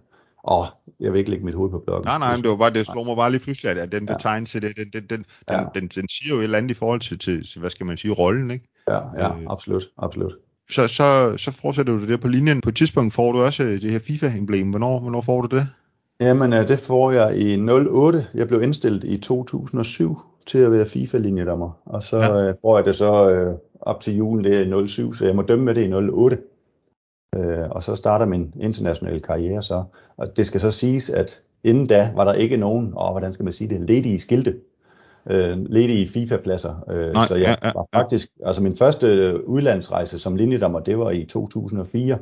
Åh, 0.48 0.66
jeg 1.00 1.12
vil 1.12 1.18
ikke 1.18 1.30
lægge 1.30 1.44
mit 1.44 1.54
hoved 1.54 1.70
på 1.70 1.78
blokken. 1.78 2.08
Nej, 2.08 2.18
nej, 2.18 2.34
men 2.34 2.42
det 2.42 2.50
var 2.50 2.56
bare, 2.56 2.70
det 2.70 2.86
slår 2.86 3.04
mig 3.04 3.16
bare 3.16 3.30
lige 3.30 3.40
pludselig, 3.40 3.70
at 3.70 3.92
den 3.92 4.08
der 4.08 4.16
ja. 4.24 4.40
det, 4.40 4.76
den, 4.76 4.90
den, 4.92 5.06
den, 5.10 5.24
ja. 5.50 5.56
den, 5.56 5.66
den, 5.74 5.88
den 5.88 6.08
siger 6.08 6.34
jo 6.34 6.38
et 6.38 6.44
eller 6.44 6.58
andet 6.58 6.70
i 6.70 6.74
forhold 6.74 7.00
til, 7.00 7.18
til, 7.18 7.46
til 7.46 7.60
hvad 7.60 7.70
skal 7.70 7.86
man 7.86 7.96
sige, 7.96 8.14
rollen, 8.14 8.50
ikke? 8.50 8.68
Ja, 8.88 8.98
ja, 9.16 9.28
øh, 9.28 9.46
absolut, 9.48 9.84
absolut. 9.98 10.32
Så, 10.70 10.88
så, 10.88 11.34
så 11.36 11.50
fortsætter 11.50 11.92
du 11.92 12.00
det 12.00 12.08
der 12.08 12.16
på 12.16 12.28
linjen. 12.28 12.60
På 12.60 12.68
et 12.68 12.76
tidspunkt 12.76 13.14
får 13.14 13.32
du 13.32 13.42
også 13.42 13.62
det 13.62 13.90
her 13.90 13.98
FIFA-emblem. 13.98 14.70
Hvornår, 14.70 15.00
hvornår 15.00 15.20
får 15.20 15.40
du 15.40 15.56
det? 15.56 15.66
Jamen, 16.20 16.52
det 16.52 16.80
får 16.80 17.10
jeg 17.10 17.38
i 17.38 17.58
08. 17.58 18.26
Jeg 18.34 18.48
blev 18.48 18.62
indstillet 18.62 19.04
i 19.04 19.18
2007 19.18 20.18
til 20.46 20.58
at 20.58 20.72
være 20.72 20.86
FIFA-linjedommer. 20.86 21.70
Og 21.84 22.02
så 22.02 22.18
ja. 22.18 22.52
får 22.62 22.78
jeg 22.78 22.86
det 22.86 22.96
så 22.96 23.30
øh, 23.30 23.54
op 23.80 24.00
til 24.00 24.16
julen, 24.16 24.44
det 24.44 24.56
er 24.56 24.84
i 24.84 24.88
07, 24.88 25.14
så 25.14 25.26
jeg 25.26 25.36
må 25.36 25.42
dømme 25.42 25.64
med 25.64 25.74
det 25.74 25.88
i 25.88 25.92
08. 25.92 26.38
Øh, 27.36 27.70
og 27.70 27.82
så 27.82 27.96
starter 27.96 28.26
min 28.26 28.54
internationale 28.60 29.20
karriere 29.20 29.62
så. 29.62 29.84
Og 30.16 30.36
det 30.36 30.46
skal 30.46 30.60
så 30.60 30.70
siges, 30.70 31.10
at 31.10 31.42
inden 31.64 31.86
da 31.86 32.12
var 32.14 32.24
der 32.24 32.32
ikke 32.32 32.56
nogen, 32.56 32.92
og 32.96 33.10
hvordan 33.10 33.32
skal 33.32 33.44
man 33.44 33.52
sige 33.52 33.68
det, 33.68 33.80
ledige 33.80 34.20
skilte, 34.20 34.56
øh, 35.26 35.58
ledige 35.66 36.08
FIFA-pladser. 36.08 36.84
Øh, 36.90 37.12
Nej, 37.12 37.26
så 37.26 37.34
jeg 37.34 37.58
ja, 37.62 37.68
ja, 37.68 37.72
var 37.74 37.86
faktisk, 37.94 38.28
altså 38.46 38.62
min 38.62 38.76
første 38.76 39.36
udlandsrejse 39.46 40.18
som 40.18 40.36
linjedommer, 40.36 40.80
det 40.80 40.98
var 40.98 41.10
i 41.10 41.24
2004, 41.24 42.18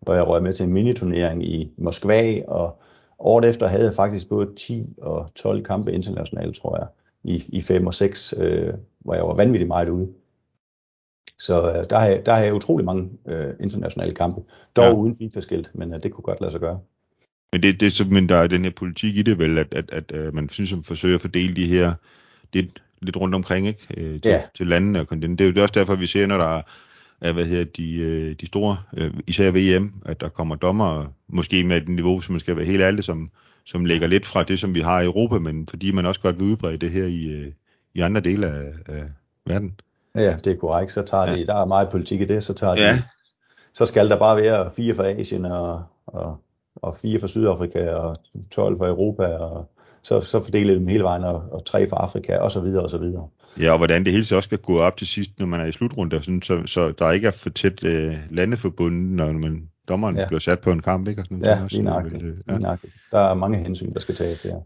hvor 0.00 0.14
jeg 0.14 0.28
røg 0.28 0.42
med 0.42 0.52
til 0.52 0.64
en 0.64 0.72
miniturnering 0.72 1.44
i 1.44 1.72
Moskva, 1.78 2.42
og 2.48 2.80
året 3.18 3.44
efter 3.44 3.66
havde 3.66 3.84
jeg 3.84 3.94
faktisk 3.94 4.28
både 4.28 4.54
10 4.56 4.86
og 4.98 5.30
12 5.34 5.64
kampe 5.64 5.92
internationalt, 5.92 6.56
tror 6.56 6.78
jeg, 6.78 6.86
i, 7.24 7.44
i 7.48 7.60
5 7.62 7.86
og 7.86 7.94
6, 7.94 8.34
øh, 8.36 8.74
hvor 8.98 9.14
jeg 9.14 9.24
var 9.24 9.34
vanvittigt 9.34 9.68
meget 9.68 9.88
ude. 9.88 10.08
Så 11.38 11.70
øh, 11.70 11.90
der, 11.90 11.98
har 11.98 12.06
jeg, 12.06 12.26
der 12.26 12.34
har 12.34 12.42
jeg 12.42 12.54
utrolig 12.54 12.86
mange 12.86 13.10
øh, 13.28 13.54
internationale 13.60 14.14
kampe, 14.14 14.40
dog 14.76 14.84
ja. 14.84 14.92
uden 14.92 15.16
FIFA-skilt, 15.16 15.70
men 15.74 15.94
øh, 15.94 16.02
det 16.02 16.12
kunne 16.12 16.22
godt 16.22 16.40
lade 16.40 16.52
sig 16.52 16.60
gøre. 16.60 16.80
Men 17.52 17.62
det, 17.62 17.80
det 17.80 17.86
er 17.86 17.90
simpelthen, 17.90 18.28
der 18.28 18.36
er 18.36 18.46
den 18.46 18.64
her 18.64 18.72
politik 18.76 19.16
i 19.16 19.22
det 19.22 19.38
vel, 19.38 19.58
at, 19.58 19.74
at, 19.74 19.90
at, 19.92 20.12
at 20.12 20.34
man 20.34 20.48
synes, 20.48 20.72
at 20.72 20.78
forsøger 20.84 21.14
at 21.14 21.20
fordele 21.20 21.56
de 21.56 21.66
her 21.66 21.94
lidt, 22.52 22.82
lidt 23.02 23.16
rundt 23.16 23.34
omkring 23.34 23.66
ikke? 23.66 23.86
Øh, 23.96 24.20
til, 24.20 24.30
ja. 24.30 24.42
til 24.56 24.66
landene 24.66 25.00
og 25.00 25.08
kontinenten. 25.08 25.38
Det 25.38 25.52
er 25.52 25.60
jo 25.60 25.62
også 25.62 25.78
derfor, 25.78 25.94
vi 25.94 26.06
ser, 26.06 26.26
når 26.26 26.38
der 26.38 26.62
er 27.20 27.32
hvad 27.32 27.44
hedder, 27.44 27.64
de, 27.64 27.94
øh, 27.94 28.36
de 28.40 28.46
store, 28.46 28.76
øh, 28.96 29.14
især 29.26 29.50
VM, 29.50 29.92
at 30.06 30.20
der 30.20 30.28
kommer 30.28 30.54
dommer, 30.54 31.12
måske 31.28 31.64
med 31.64 31.76
et 31.76 31.88
niveau, 31.88 32.20
som 32.20 32.32
man 32.32 32.40
skal 32.40 32.56
være 32.56 32.64
helt 32.64 32.82
ærlig, 32.82 33.04
som, 33.04 33.30
som 33.64 33.84
lægger 33.84 34.06
lidt 34.06 34.26
fra 34.26 34.42
det, 34.42 34.58
som 34.58 34.74
vi 34.74 34.80
har 34.80 35.00
i 35.00 35.04
Europa, 35.04 35.38
men 35.38 35.66
fordi 35.66 35.92
man 35.92 36.06
også 36.06 36.20
godt 36.20 36.40
vil 36.40 36.48
udbrede 36.48 36.76
det 36.76 36.90
her 36.90 37.06
i, 37.06 37.52
i 37.94 38.00
andre 38.00 38.20
dele 38.20 38.46
af, 38.46 38.72
af 38.86 39.02
verden. 39.46 39.80
Ja, 40.14 40.36
det 40.44 40.52
er 40.52 40.56
korrekt. 40.56 40.92
Så 40.92 41.02
tager 41.02 41.36
de, 41.36 41.46
der 41.46 41.54
er 41.54 41.64
meget 41.64 41.88
politik 41.88 42.20
i 42.20 42.24
det, 42.24 42.44
så 42.44 42.54
tager 42.54 42.74
ja. 42.76 42.92
de, 42.92 43.02
så 43.72 43.86
skal 43.86 44.10
der 44.10 44.18
bare 44.18 44.36
være 44.36 44.70
fire 44.76 44.94
for 44.94 45.04
Asien 45.04 45.44
og, 45.44 45.82
og, 46.06 46.40
og 46.76 46.96
fire 46.96 47.20
for 47.20 47.26
Sydafrika 47.26 47.90
og 47.90 48.16
12 48.50 48.78
for 48.78 48.86
Europa 48.86 49.26
og 49.26 49.70
så, 50.02 50.20
så 50.20 50.40
fordeler 50.40 50.74
dem 50.74 50.86
hele 50.86 51.04
vejen 51.04 51.24
og, 51.24 51.42
og 51.52 51.64
tre 51.66 51.88
for 51.88 51.96
Afrika 51.96 52.36
og 52.36 52.50
så 52.50 52.60
videre 52.60 52.84
og 52.84 52.90
så 52.90 52.98
videre. 52.98 53.28
Ja, 53.60 53.72
og 53.72 53.78
hvordan 53.78 54.04
det 54.04 54.12
hele 54.12 54.24
så 54.24 54.36
også 54.36 54.46
skal 54.46 54.58
gå 54.58 54.80
op 54.80 54.96
til 54.96 55.06
sidst, 55.06 55.30
når 55.38 55.46
man 55.46 55.60
er 55.60 55.64
i 55.64 55.72
slutrunde, 55.72 56.22
sådan, 56.22 56.42
så, 56.42 56.62
så 56.66 56.92
der 56.92 57.10
ikke 57.10 57.26
er 57.26 57.30
for 57.30 57.50
tæt 57.50 57.84
øh, 57.84 58.14
landeforbundet, 58.30 59.16
når 59.16 59.32
man 59.32 59.68
dommeren 59.88 60.16
ja. 60.16 60.26
bliver 60.26 60.40
sat 60.40 60.60
på 60.60 60.70
en 60.70 60.82
kamp, 60.82 61.08
ikke? 61.08 61.22
Og 61.22 61.26
sådan, 61.26 61.44
ja, 61.44 61.58
lige 61.70 61.82
nøjagtigt. 61.82 62.22
Øh, 62.22 62.34
ja. 62.48 62.54
Der 63.10 63.18
er 63.18 63.34
mange 63.34 63.58
hensyn, 63.58 63.94
der 63.94 64.00
skal 64.00 64.14
tages 64.14 64.40
der. 64.40 64.60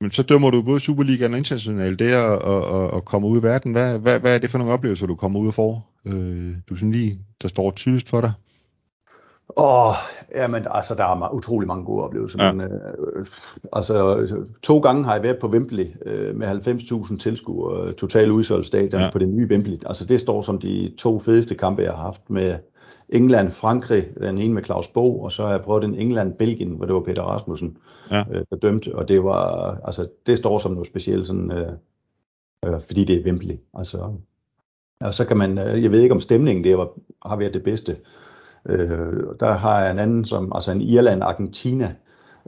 Men 0.00 0.10
så 0.10 0.22
dømmer 0.22 0.50
du 0.50 0.62
både 0.62 0.80
Superligaen 0.80 1.32
og 1.32 1.38
internationalt 1.38 1.98
der 1.98 2.20
og, 2.22 2.64
og, 2.64 2.90
og 2.90 3.04
kommer 3.04 3.28
ud 3.28 3.40
i 3.40 3.42
verden. 3.42 3.72
Hvad, 3.72 3.98
hvad, 3.98 4.20
hvad 4.20 4.34
er 4.34 4.38
det 4.38 4.50
for 4.50 4.58
nogle 4.58 4.72
oplevelser, 4.72 5.06
du 5.06 5.14
kommer 5.14 5.40
ud 5.40 5.46
og 5.46 5.54
får? 5.54 5.90
Øh, 6.06 6.54
du 6.68 6.76
sådan 6.76 6.92
lige, 6.92 7.18
der 7.42 7.48
står 7.48 7.70
tydeligt 7.70 8.08
for 8.08 8.20
dig? 8.20 8.32
Åh, 9.56 9.88
oh, 9.88 9.94
jamen, 10.34 10.66
altså, 10.70 10.94
der 10.94 11.04
er 11.04 11.34
utrolig 11.34 11.68
mange 11.68 11.84
gode 11.84 12.04
oplevelser. 12.04 12.44
Ja. 12.44 12.52
Men, 12.52 12.60
øh, 12.60 13.26
altså, 13.72 14.46
to 14.62 14.78
gange 14.78 15.04
har 15.04 15.14
jeg 15.14 15.22
været 15.22 15.38
på 15.38 15.48
Wembley 15.48 15.86
øh, 16.06 16.36
med 16.36 16.66
90.000 16.66 17.18
tilskuere, 17.18 17.92
totalt 17.92 18.30
udsolgt 18.30 18.66
stadion 18.66 19.00
ja. 19.00 19.10
på 19.12 19.18
det 19.18 19.28
nye 19.28 19.46
Wembley. 19.50 19.78
Altså, 19.86 20.06
det 20.06 20.20
står 20.20 20.42
som 20.42 20.58
de 20.58 20.92
to 20.98 21.18
fedeste 21.18 21.54
kampe, 21.54 21.82
jeg 21.82 21.92
har 21.92 22.02
haft 22.02 22.30
med 22.30 22.58
England, 23.08 23.50
Frankrig, 23.50 24.08
den 24.20 24.38
ene 24.38 24.54
med 24.54 24.64
Claus 24.64 24.88
Bo, 24.88 25.22
og 25.22 25.32
så 25.32 25.42
har 25.42 25.50
jeg 25.50 25.60
prøvet 25.60 25.82
den 25.82 25.94
England-Belgien, 25.94 26.76
hvor 26.76 26.86
det 26.86 26.94
var 26.94 27.00
Peter 27.00 27.22
Rasmussen, 27.22 27.76
ja. 28.10 28.24
øh, 28.30 28.44
der 28.50 28.56
dømte, 28.56 28.94
og 28.94 29.08
det 29.08 29.24
var, 29.24 29.76
altså, 29.84 30.08
det 30.26 30.38
står 30.38 30.58
som 30.58 30.72
noget 30.72 30.86
specielt, 30.86 31.26
sådan, 31.26 31.52
øh, 31.52 31.72
øh, 32.64 32.80
fordi 32.86 33.04
det 33.04 33.16
er 33.16 33.24
Wembley. 33.24 33.56
Altså, 33.74 33.98
og 35.00 35.14
så 35.14 35.24
kan 35.24 35.36
man, 35.36 35.58
øh, 35.58 35.82
jeg 35.82 35.90
ved 35.90 36.00
ikke 36.00 36.14
om 36.14 36.20
stemningen 36.20 36.64
det 36.64 36.78
var, 36.78 36.88
har 37.26 37.36
været 37.36 37.54
det 37.54 37.62
bedste, 37.62 37.96
Øh, 38.68 39.22
der 39.40 39.52
har 39.52 39.80
jeg 39.80 39.90
en 39.90 39.98
anden, 39.98 40.24
som, 40.24 40.52
altså 40.54 40.72
en 40.72 40.80
Irland-Argentina. 40.80 41.94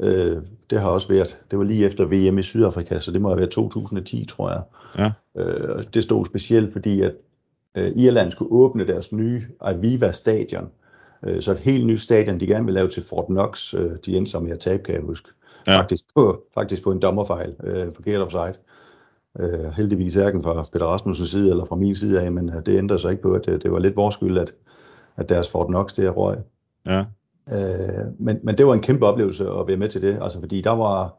Øh, 0.03 0.37
det 0.71 0.81
har 0.81 0.89
også 0.89 1.09
været, 1.09 1.39
det 1.51 1.59
var 1.59 1.65
lige 1.65 1.87
efter 1.87 2.05
VM 2.05 2.39
i 2.39 2.43
Sydafrika, 2.43 3.01
så 3.01 3.11
det 3.11 3.21
må 3.21 3.29
have 3.29 3.39
været 3.39 3.51
2010, 3.51 4.27
tror 4.27 4.51
jeg. 4.51 4.63
Ja. 4.99 5.13
Øh, 5.43 5.85
det 5.95 6.03
stod 6.03 6.27
specielt, 6.27 6.73
fordi 6.73 7.01
at 7.01 7.13
øh, 7.75 7.93
Irland 7.97 8.33
skulle 8.33 8.53
åbne 8.53 8.87
deres 8.87 9.13
nye 9.13 9.43
Aviva 9.61 10.13
stadion. 10.13 10.71
Øh, 11.27 11.43
så 11.43 11.53
et 11.53 11.59
helt 11.59 11.87
nyt 11.87 12.01
stadion, 12.01 12.41
de 12.41 12.47
gerne 12.47 12.65
vil 12.65 12.75
lave 12.75 12.89
til 12.89 13.03
Fort 13.03 13.27
Knox. 13.27 13.75
Øh, 13.75 13.91
de 14.07 14.17
endte 14.17 14.31
som 14.31 14.49
jeg 14.49 14.61
tab, 14.61 14.83
kan 14.83 14.95
jeg 14.95 15.03
huske. 15.03 15.29
Ja. 15.67 15.79
Faktisk, 15.79 16.05
på, 16.15 16.43
faktisk 16.55 16.83
på 16.83 16.93
en 16.93 17.03
dommerfejl, 17.03 17.55
øh, 17.65 17.93
forkert 17.95 18.21
offside. 18.21 18.55
Øh, 19.41 19.73
heldigvis 19.77 20.15
hverken 20.15 20.43
fra 20.43 20.67
Peter 20.73 20.87
Rasmussens 20.87 21.31
side 21.31 21.51
eller 21.51 21.65
fra 21.65 21.77
min 21.77 21.95
side 21.95 22.21
af, 22.21 22.33
men 22.33 22.49
øh, 22.49 22.67
det 22.67 22.79
ændrer 22.79 22.97
sig 22.97 23.11
ikke 23.11 23.23
på, 23.23 23.33
at 23.33 23.47
det, 23.47 23.63
det 23.63 23.73
var 23.73 23.79
lidt 23.79 23.97
vores 23.97 24.15
skyld, 24.15 24.39
at, 24.39 24.53
at 25.17 25.29
deres 25.29 25.51
Fort 25.51 25.67
Knox 25.67 25.95
der 25.95 26.11
røg. 26.11 26.39
Ja. 26.87 27.05
Øh, 27.49 28.07
men, 28.19 28.41
men 28.43 28.59
det 28.59 28.67
var 28.67 28.75
en 28.75 28.83
kæmpe 28.83 29.07
oplevelse 29.07 29.51
at 29.51 29.67
være 29.67 29.77
med 29.77 29.89
til 29.89 30.03
det, 30.03 30.19
altså 30.23 30.41
fordi 30.41 30.61
der 30.61 30.71
var 30.71 31.17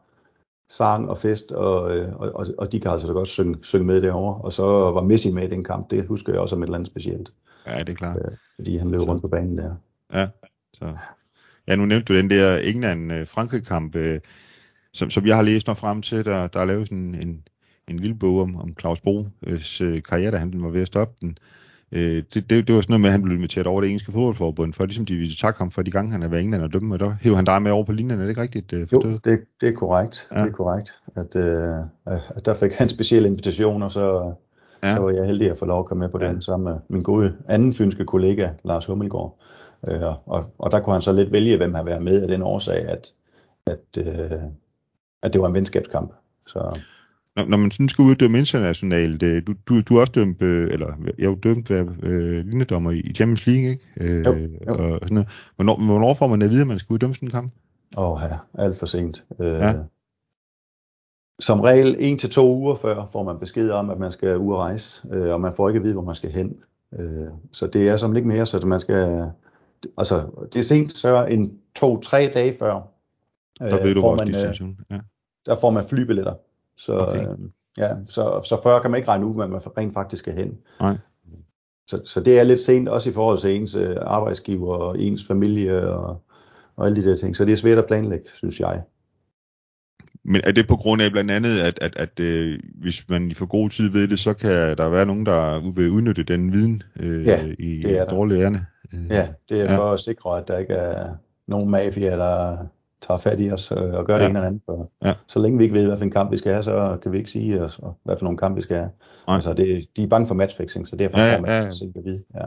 sang 0.68 1.08
og 1.10 1.18
fest, 1.18 1.52
og, 1.52 1.82
og, 1.82 2.32
og, 2.34 2.46
og 2.58 2.72
de 2.72 2.80
kan 2.80 2.90
altså 2.90 3.06
da 3.06 3.12
godt 3.12 3.28
synge, 3.28 3.56
synge 3.62 3.84
med 3.84 4.02
derovre. 4.02 4.34
Og 4.34 4.52
så 4.52 4.64
var 4.66 5.02
Messi 5.02 5.32
med 5.32 5.42
i 5.42 5.50
den 5.50 5.64
kamp, 5.64 5.90
det 5.90 6.06
husker 6.06 6.32
jeg 6.32 6.40
også 6.40 6.52
som 6.52 6.62
et 6.62 6.66
eller 6.66 6.78
andet 6.78 6.90
specielt. 6.90 7.32
Ja, 7.66 7.78
det 7.78 7.88
er 7.88 7.94
klart. 7.94 8.16
Øh, 8.16 8.36
fordi 8.56 8.76
han 8.76 8.90
løb 8.90 9.00
så. 9.00 9.06
rundt 9.06 9.22
på 9.22 9.28
banen 9.28 9.58
der. 9.58 9.74
Ja, 10.12 10.28
så. 10.74 10.96
Ja, 11.68 11.76
nu 11.76 11.86
nævnte 11.86 12.12
du 12.12 12.18
den 12.18 12.30
der 12.30 12.58
England-Frankrig-kamp, 12.58 13.96
øh, 13.96 14.20
som, 14.92 15.10
som 15.10 15.26
jeg 15.26 15.36
har 15.36 15.42
læst 15.42 15.66
mig 15.66 15.76
frem 15.76 16.02
til, 16.02 16.24
der, 16.24 16.46
der 16.46 16.60
er 16.60 16.64
lavet 16.64 16.86
sådan 16.86 17.14
en, 17.14 17.46
en 17.88 17.96
lille 17.96 18.16
bog 18.16 18.40
om, 18.40 18.56
om 18.56 18.74
Claus 18.80 18.98
Bo's 18.98 19.82
øh, 19.84 20.02
karriere, 20.02 20.30
da 20.30 20.36
han 20.36 20.62
var 20.62 20.68
ved 20.68 20.80
at 20.80 20.86
stoppe 20.86 21.14
den. 21.20 21.30
Øh, 21.30 21.65
det, 21.92 22.34
det, 22.34 22.50
det 22.50 22.74
var 22.74 22.80
sådan 22.80 22.92
noget 22.92 23.00
med, 23.00 23.08
at 23.08 23.12
han 23.12 23.22
blev 23.22 23.36
inviteret 23.36 23.66
over 23.66 23.80
det 23.80 23.88
engelske 23.88 24.12
fodboldforbund, 24.12 24.72
for 24.72 24.86
ligesom 24.86 25.06
de 25.06 25.14
ville 25.14 25.36
takke 25.36 25.58
ham 25.58 25.70
for 25.70 25.82
de 25.82 25.90
gange, 25.90 26.12
han 26.12 26.22
har 26.22 26.28
været 26.28 26.40
i 26.40 26.44
England 26.44 26.62
og 26.62 26.72
dømme, 26.72 26.94
og 26.94 27.00
der 27.00 27.14
hævde 27.20 27.36
han 27.36 27.44
dig 27.44 27.62
med 27.62 27.70
over 27.70 27.84
på 27.84 27.92
linjen, 27.92 28.18
er 28.18 28.22
det 28.22 28.28
ikke 28.28 28.40
rigtigt? 28.40 28.72
Øh, 28.72 28.92
jo, 28.92 29.00
det, 29.00 29.40
det 29.60 29.68
er 29.68 29.72
korrekt. 29.72 30.28
Ja. 30.34 30.40
Det 30.40 30.48
er 30.48 30.52
korrekt, 30.52 30.94
at, 31.16 31.36
øh, 31.36 31.74
at 32.06 32.46
der 32.46 32.54
fik 32.54 32.72
han 32.72 32.88
specielle 32.88 33.28
invitationer, 33.28 33.88
så, 33.88 34.32
ja. 34.82 34.94
så 34.94 35.02
var 35.02 35.10
jeg 35.10 35.26
heldig 35.26 35.50
at 35.50 35.58
få 35.58 35.64
lov 35.64 35.80
at 35.80 35.86
komme 35.86 36.00
med 36.00 36.08
på 36.08 36.18
ja. 36.20 36.28
den 36.28 36.42
sammen 36.42 36.72
med 36.72 36.80
min 36.88 37.02
gode 37.02 37.34
anden 37.48 37.72
fynske 37.72 38.04
kollega, 38.04 38.48
Lars 38.64 38.86
Hummelgaard. 38.86 39.38
Øh, 39.88 40.02
og, 40.26 40.44
og 40.58 40.70
der 40.70 40.80
kunne 40.80 40.92
han 40.92 41.02
så 41.02 41.12
lidt 41.12 41.32
vælge, 41.32 41.56
hvem 41.56 41.74
han 41.74 41.86
være 41.86 42.00
med 42.00 42.22
af 42.22 42.28
den 42.28 42.42
årsag, 42.42 42.88
at, 42.88 43.12
at, 43.66 44.06
øh, 44.06 44.38
at 45.22 45.32
det 45.32 45.40
var 45.40 45.48
en 45.48 45.54
venskabskamp. 45.54 46.12
Så, 46.46 46.80
når, 47.36 47.44
når 47.44 47.56
man 47.56 47.70
sådan 47.70 47.88
skal 47.88 48.02
uddømme 48.02 48.38
internationalt, 48.38 49.22
øh, 49.22 49.42
du, 49.46 49.54
du, 49.66 49.80
du 49.80 49.96
er 49.96 50.00
også 50.00 50.12
dømt, 50.12 50.42
øh, 50.42 50.72
eller 50.72 50.92
jeg 51.18 51.24
er 51.24 51.30
jo 51.30 51.34
dømt 51.34 51.70
være 51.70 51.86
øh, 52.02 52.46
linjedommer 52.46 52.90
i 52.90 53.12
Champions 53.14 53.46
League, 53.46 53.70
ikke? 53.70 53.84
Øh, 54.00 54.26
jo, 54.26 54.34
jo. 54.34 54.94
Og 54.94 54.98
sådan 55.02 55.14
noget. 55.14 55.28
Hvornår, 55.56 55.76
hvornår 55.76 56.14
får 56.14 56.26
man 56.26 56.42
at 56.42 56.50
vide, 56.50 56.60
at 56.60 56.66
man 56.66 56.78
skal 56.78 56.94
uddømme 56.94 57.14
sådan 57.14 57.28
en 57.28 57.32
kamp? 57.32 57.52
Åh 57.96 58.12
oh, 58.12 58.20
ja, 58.22 58.62
alt 58.62 58.78
for 58.78 58.86
sent. 58.86 59.24
Øh, 59.40 59.58
ja. 59.58 59.74
Som 61.40 61.60
regel 61.60 61.96
en 61.98 62.18
til 62.18 62.30
to 62.30 62.56
uger 62.56 62.74
før 62.74 63.06
får 63.12 63.24
man 63.24 63.38
besked 63.38 63.70
om, 63.70 63.90
at 63.90 63.98
man 63.98 64.12
skal 64.12 64.36
ud 64.36 64.52
og 64.52 64.58
rejse, 64.58 65.08
øh, 65.12 65.34
og 65.34 65.40
man 65.40 65.52
får 65.56 65.68
ikke 65.68 65.78
at 65.78 65.84
vide, 65.84 65.94
hvor 65.94 66.04
man 66.04 66.14
skal 66.14 66.30
hen. 66.30 66.56
Øh, 66.98 67.28
så 67.52 67.66
det 67.66 67.88
er 67.88 67.96
som 67.96 68.16
ikke 68.16 68.28
mere, 68.28 68.46
så 68.46 68.66
man 68.66 68.80
skal, 68.80 69.30
altså 69.98 70.48
det 70.52 70.58
er 70.58 70.64
sent, 70.64 70.96
så 70.96 71.26
en 71.26 71.58
to-tre 71.74 72.30
dage 72.34 72.54
før, 72.58 72.74
øh, 73.62 73.70
der 73.70 73.82
ved 73.82 73.94
du, 73.94 74.00
får 74.00 74.16
man, 74.16 74.28
øh, 74.28 74.72
ja. 74.90 75.00
der 75.46 75.56
får 75.60 75.70
man 75.70 75.84
flybilletter. 75.88 76.34
Så, 76.76 76.98
okay. 76.98 77.28
øh, 77.28 77.38
ja, 77.78 77.90
så, 78.06 78.40
så 78.44 78.60
før 78.62 78.80
kan 78.80 78.90
man 78.90 78.98
ikke 78.98 79.08
regne 79.08 79.26
ud, 79.26 79.34
hvad 79.34 79.48
man 79.48 79.60
rent 79.78 79.94
faktisk 79.94 80.20
skal 80.20 80.34
hen. 80.34 80.58
Nej. 80.80 80.96
Så, 81.86 82.00
så 82.04 82.20
det 82.20 82.38
er 82.38 82.44
lidt 82.44 82.60
sent, 82.60 82.88
også 82.88 83.10
i 83.10 83.12
forhold 83.12 83.38
til 83.38 83.56
ens 83.56 83.74
øh, 83.74 83.96
arbejdsgiver 84.00 84.76
og 84.76 85.00
ens 85.00 85.24
familie 85.26 85.88
og, 85.88 86.22
og 86.76 86.86
alle 86.86 87.02
de 87.02 87.10
der 87.10 87.16
ting. 87.16 87.36
Så 87.36 87.44
det 87.44 87.52
er 87.52 87.56
svært 87.56 87.78
at 87.78 87.86
planlægge, 87.86 88.28
synes 88.34 88.60
jeg. 88.60 88.82
Men 90.24 90.40
er 90.44 90.52
det 90.52 90.68
på 90.68 90.76
grund 90.76 91.02
af 91.02 91.10
blandt 91.10 91.30
andet, 91.30 91.60
at, 91.60 91.78
at, 91.82 91.96
at 91.96 92.20
øh, 92.20 92.58
hvis 92.74 93.04
man 93.08 93.30
i 93.30 93.34
for 93.34 93.46
god 93.46 93.70
tid 93.70 93.90
ved 93.90 94.08
det, 94.08 94.18
så 94.18 94.34
kan 94.34 94.76
der 94.76 94.88
være 94.88 95.06
nogen, 95.06 95.26
der 95.26 95.72
vil 95.72 95.90
udnytte 95.90 96.22
den 96.22 96.52
viden 96.52 96.82
øh, 97.00 97.26
ja, 97.26 97.46
i 97.58 97.84
dårlige 98.10 98.44
ærne? 98.44 98.66
Øh, 98.94 99.06
ja, 99.10 99.28
det 99.48 99.60
er 99.60 99.72
ja. 99.72 99.78
for 99.78 99.92
at 99.92 100.00
sikre, 100.00 100.38
at 100.38 100.48
der 100.48 100.58
ikke 100.58 100.74
er 100.74 101.14
nogen 101.46 101.70
mafia, 101.70 102.16
der 102.16 102.56
tager 103.06 103.18
fat 103.18 103.40
i 103.40 103.50
os 103.50 103.72
øh, 103.72 103.76
og 103.78 104.06
gør 104.06 104.14
ja. 104.14 104.20
det 104.20 104.30
ene 104.30 104.38
eller 104.38 104.46
andet. 104.46 104.62
For, 104.66 104.92
ja. 105.04 105.14
Så 105.26 105.38
længe 105.38 105.58
vi 105.58 105.64
ikke 105.64 105.76
ved, 105.76 105.86
hvad 105.86 105.96
for 105.96 106.04
en 106.04 106.10
kamp 106.10 106.32
vi 106.32 106.36
skal 106.36 106.52
have, 106.52 106.62
så 106.62 106.98
kan 107.02 107.12
vi 107.12 107.18
ikke 107.18 107.30
sige, 107.30 107.62
os, 107.62 107.80
hvad 108.04 108.16
for 108.18 108.24
nogle 108.24 108.38
kamp 108.38 108.56
vi 108.56 108.60
skal 108.60 108.76
have. 108.76 108.90
Nej. 109.26 109.34
Altså, 109.34 109.52
det, 109.52 109.86
de 109.96 110.02
er 110.02 110.06
bange 110.06 110.26
for 110.26 110.34
matchfixing, 110.34 110.88
så 110.88 110.96
derfor 110.96 111.18
ja, 111.20 111.40
man 111.40 111.50
ja, 111.50 111.56
ja. 111.56 111.68
at 111.68 112.04
vide. 112.04 112.22
Ja. 112.34 112.46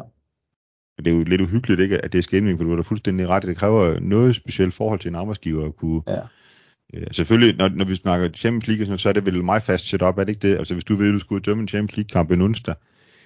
det 0.97 1.07
er 1.07 1.17
jo 1.17 1.23
lidt 1.23 1.41
uhyggeligt, 1.41 1.81
ikke, 1.81 2.05
at 2.05 2.11
det 2.11 2.17
er 2.17 2.23
skænding, 2.23 2.59
for 2.59 2.63
du 2.63 2.69
har 2.69 2.77
da 2.77 2.81
fuldstændig 2.81 3.27
ret. 3.27 3.43
Det 3.43 3.57
kræver 3.57 3.99
noget 3.99 4.35
specielt 4.35 4.73
forhold 4.73 4.99
til 4.99 5.09
en 5.09 5.15
arbejdsgiver 5.15 5.65
at 5.65 5.75
kunne... 5.75 6.01
Ja. 6.07 6.19
Øh, 6.93 7.07
selvfølgelig, 7.11 7.57
når, 7.57 7.69
når 7.69 7.85
vi 7.85 7.95
snakker 7.95 8.29
Champions 8.29 8.67
League, 8.67 8.97
så 8.97 9.09
er 9.09 9.13
det 9.13 9.25
vel 9.25 9.43
meget 9.43 9.63
fast 9.63 9.87
setup, 9.87 10.17
er 10.17 10.23
det 10.23 10.29
ikke 10.29 10.47
det? 10.47 10.57
Altså 10.57 10.73
hvis 10.73 10.83
du 10.83 10.95
ved, 10.95 11.07
at 11.07 11.13
du 11.13 11.19
skulle 11.19 11.41
dømme 11.41 11.61
en 11.61 11.67
Champions 11.67 11.97
League-kamp 11.97 12.31
en 12.31 12.41
onsdag, 12.41 12.75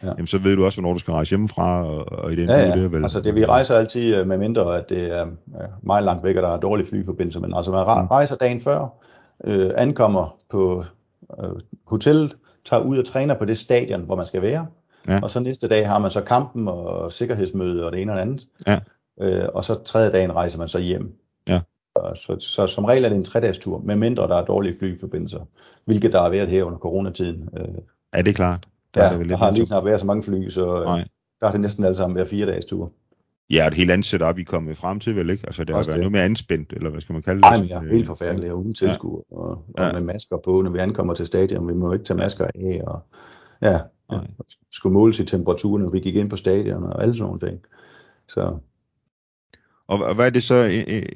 ja. 0.03 0.07
jamen, 0.07 0.27
så 0.27 0.37
ved 0.37 0.55
du 0.55 0.65
også, 0.65 0.81
hvornår 0.81 0.93
du 0.93 0.99
skal 0.99 1.11
rejse 1.11 1.29
hjemmefra, 1.29 1.85
og, 1.85 2.11
og 2.11 2.33
i 2.33 2.35
den 2.35 2.49
ja, 2.49 2.59
ja. 2.59 2.75
det 2.75 2.91
vel. 2.91 3.03
altså 3.03 3.21
det, 3.21 3.35
vi 3.35 3.45
rejser 3.45 3.75
altid 3.75 4.15
øh, 4.15 4.27
med 4.27 4.37
mindre, 4.37 4.77
at 4.77 4.89
det 4.89 5.17
er 5.17 5.27
meget 5.81 6.03
langt 6.03 6.23
væk, 6.23 6.35
og 6.35 6.43
der 6.43 6.49
er 6.49 6.59
dårlige 6.59 6.87
flyforbindelser, 6.87 7.39
men 7.39 7.53
altså 7.53 7.71
man 7.71 7.83
mm. 7.83 8.07
rejser 8.07 8.35
dagen 8.35 8.59
før, 8.59 8.87
øh, 9.43 9.71
ankommer 9.77 10.35
på 10.51 10.85
øh, 11.43 11.49
hotellet, 11.87 12.35
tager 12.65 12.83
ud 12.83 12.97
og 12.97 13.05
træner 13.05 13.37
på 13.37 13.45
det 13.45 13.57
stadion, 13.57 14.01
hvor 14.01 14.15
man 14.15 14.25
skal 14.25 14.41
være, 14.41 14.67
ja. 15.07 15.19
og 15.23 15.29
så 15.29 15.39
næste 15.39 15.67
dag 15.67 15.87
har 15.87 15.99
man 15.99 16.11
så 16.11 16.21
kampen 16.21 16.67
og 16.67 17.11
sikkerhedsmøde 17.11 17.85
og 17.85 17.91
det 17.91 18.01
ene 18.01 18.11
og 18.11 18.15
det 18.15 18.21
andet, 18.21 18.47
ja. 18.67 18.79
øh, 19.21 19.49
og 19.53 19.63
så 19.63 19.83
tredje 19.83 20.11
dagen 20.11 20.35
rejser 20.35 20.57
man 20.57 20.67
så 20.67 20.79
hjem. 20.79 21.15
Ja. 21.47 21.59
Så, 22.15 22.35
så, 22.39 22.67
som 22.67 22.85
regel 22.85 23.05
er 23.05 23.09
det 23.09 23.15
en 23.15 23.23
tre-dages 23.23 23.57
tur, 23.57 23.81
med 23.83 23.95
mindre 23.95 24.27
der 24.27 24.35
er 24.35 24.45
dårlige 24.45 24.75
flyforbindelser, 24.79 25.39
hvilket 25.85 26.13
der 26.13 26.21
har 26.21 26.29
været 26.29 26.47
her 26.47 26.63
under 26.63 26.79
coronatiden. 26.79 27.49
Øh, 27.57 27.67
ja, 28.15 28.21
det 28.21 28.27
er 28.27 28.33
klart. 28.33 28.67
Der, 28.95 29.03
ja, 29.03 29.13
er 29.13 29.17
det 29.17 29.27
lidt 29.27 29.39
har 29.39 29.51
lige 29.51 29.65
knap 29.65 29.85
været 29.85 29.99
så 29.99 30.05
mange 30.05 30.23
fly, 30.23 30.49
så 30.49 30.79
øh, 30.79 30.85
Nej. 30.85 31.05
der 31.39 31.47
er 31.47 31.51
det 31.51 31.61
næsten 31.61 31.83
alle 31.83 31.95
sammen 31.95 32.15
hver 32.15 32.25
fire 32.25 32.45
dages 32.45 32.65
tur. 32.65 32.91
Ja, 33.49 33.67
et 33.67 33.73
helt 33.73 33.91
andet 33.91 34.05
setup, 34.05 34.37
I 34.37 34.43
kommet 34.43 34.77
frem 34.77 34.99
til, 34.99 35.15
vel 35.15 35.29
ikke? 35.29 35.43
Altså, 35.47 35.63
det 35.63 35.75
har 35.75 35.83
været 35.87 35.99
noget 35.99 36.11
mere 36.11 36.23
anspændt, 36.23 36.73
eller 36.73 36.89
hvad 36.89 37.01
skal 37.01 37.13
man 37.13 37.21
kalde 37.21 37.41
det? 37.41 37.49
Nej, 37.49 37.57
men 37.57 37.69
jeg 37.69 37.85
er 37.85 37.89
helt 37.89 38.07
forfærdeligt, 38.07 38.51
og 38.51 38.59
uden 38.59 38.73
tilskuer, 38.73 39.21
ja. 39.31 39.37
og, 39.37 39.49
og 39.49 39.85
ja. 39.85 39.91
med 39.91 40.01
masker 40.01 40.37
på, 40.45 40.61
når 40.61 40.71
vi 40.71 40.79
ankommer 40.79 41.13
til 41.13 41.25
stadion. 41.25 41.67
Vi 41.67 41.73
må 41.73 41.93
ikke 41.93 42.05
tage 42.05 42.17
masker 42.17 42.47
af, 42.55 42.81
og 42.87 42.99
ja, 43.61 43.79
ja 44.11 44.19
skulle 44.71 44.93
måles 44.93 45.19
i 45.19 45.25
temperaturen, 45.25 45.83
når 45.83 45.89
vi 45.89 45.99
gik 45.99 46.15
ind 46.15 46.29
på 46.29 46.35
stadion, 46.35 46.83
og 46.83 47.03
alle 47.03 47.17
sådan 47.17 47.25
nogle 47.25 47.47
ting. 47.47 47.59
Så. 48.27 48.57
Og, 49.87 49.99
og 50.03 50.15
hvad 50.15 50.25
er 50.25 50.29
det 50.29 50.43
så, 50.43 50.65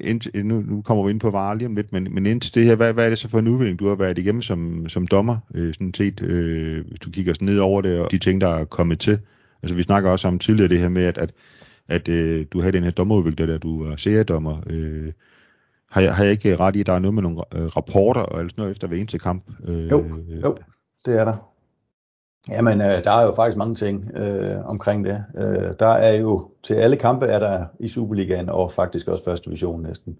ind, 0.00 0.44
nu, 0.44 0.60
nu 0.60 0.82
kommer 0.82 1.04
vi 1.04 1.10
ind 1.10 1.20
på 1.20 1.30
varer 1.30 1.54
lige 1.54 1.66
om 1.66 1.76
lidt, 1.76 1.92
men, 1.92 2.14
men 2.14 2.26
indtil 2.26 2.54
det 2.54 2.64
her, 2.64 2.74
hvad, 2.74 2.92
hvad 2.92 3.04
er 3.04 3.08
det 3.08 3.18
så 3.18 3.28
for 3.28 3.38
en 3.38 3.48
udvikling, 3.48 3.78
du 3.78 3.88
har 3.88 3.94
været 3.94 4.18
igennem 4.18 4.42
som, 4.42 4.88
som 4.88 5.06
dommer, 5.06 5.36
øh, 5.54 5.74
sådan 5.74 5.94
set, 5.94 6.20
øh, 6.20 6.86
hvis 6.88 7.00
du 7.00 7.10
kigger 7.10 7.34
sådan 7.34 7.46
ned 7.46 7.58
over 7.58 7.80
det, 7.80 8.00
og 8.00 8.10
de 8.10 8.18
ting, 8.18 8.40
der 8.40 8.48
er 8.48 8.64
kommet 8.64 9.00
til? 9.00 9.18
Altså 9.62 9.74
vi 9.74 9.82
snakker 9.82 10.10
også 10.10 10.28
om 10.28 10.38
tidligere 10.38 10.68
det 10.68 10.78
her 10.78 10.88
med, 10.88 11.04
at, 11.04 11.18
at 11.18 11.30
at 11.88 12.08
øh, 12.08 12.46
du 12.52 12.60
havde 12.60 12.72
den 12.72 12.84
her 12.84 12.90
dommerudvikler, 12.90 13.46
der 13.46 13.58
du 13.58 13.84
var 13.84 13.96
seriedommer. 13.96 14.56
Øh, 14.66 15.12
har, 15.90 16.00
jeg, 16.00 16.14
har 16.14 16.24
jeg 16.24 16.32
ikke 16.32 16.56
ret 16.56 16.76
i, 16.76 16.80
at 16.80 16.86
der 16.86 16.92
er 16.92 16.98
noget 16.98 17.14
med 17.14 17.22
nogle 17.22 17.40
øh, 17.54 17.66
rapporter 17.66 18.20
og 18.20 18.40
alt 18.40 18.50
sådan 18.50 18.62
noget 18.62 18.72
efter 18.72 18.86
hver 18.88 18.96
eneste 18.96 19.18
kamp? 19.18 19.44
Øh, 19.64 19.90
jo, 19.90 20.04
jo, 20.44 20.56
det 21.06 21.20
er 21.20 21.24
der. 21.24 21.52
Jamen, 22.48 22.80
øh, 22.80 23.04
der 23.04 23.10
er 23.10 23.24
jo 23.24 23.32
faktisk 23.32 23.56
mange 23.56 23.74
ting 23.74 24.10
øh, 24.16 24.66
omkring 24.66 25.04
det. 25.04 25.24
Øh, 25.38 25.72
der 25.78 25.86
er 25.86 26.14
jo, 26.16 26.50
til 26.62 26.74
alle 26.74 26.96
kampe 26.96 27.26
er 27.26 27.38
der 27.38 27.64
i 27.80 27.88
Superligaen, 27.88 28.48
og 28.48 28.72
faktisk 28.72 29.08
også 29.08 29.24
første 29.24 29.44
division 29.44 29.82
næsten, 29.82 30.18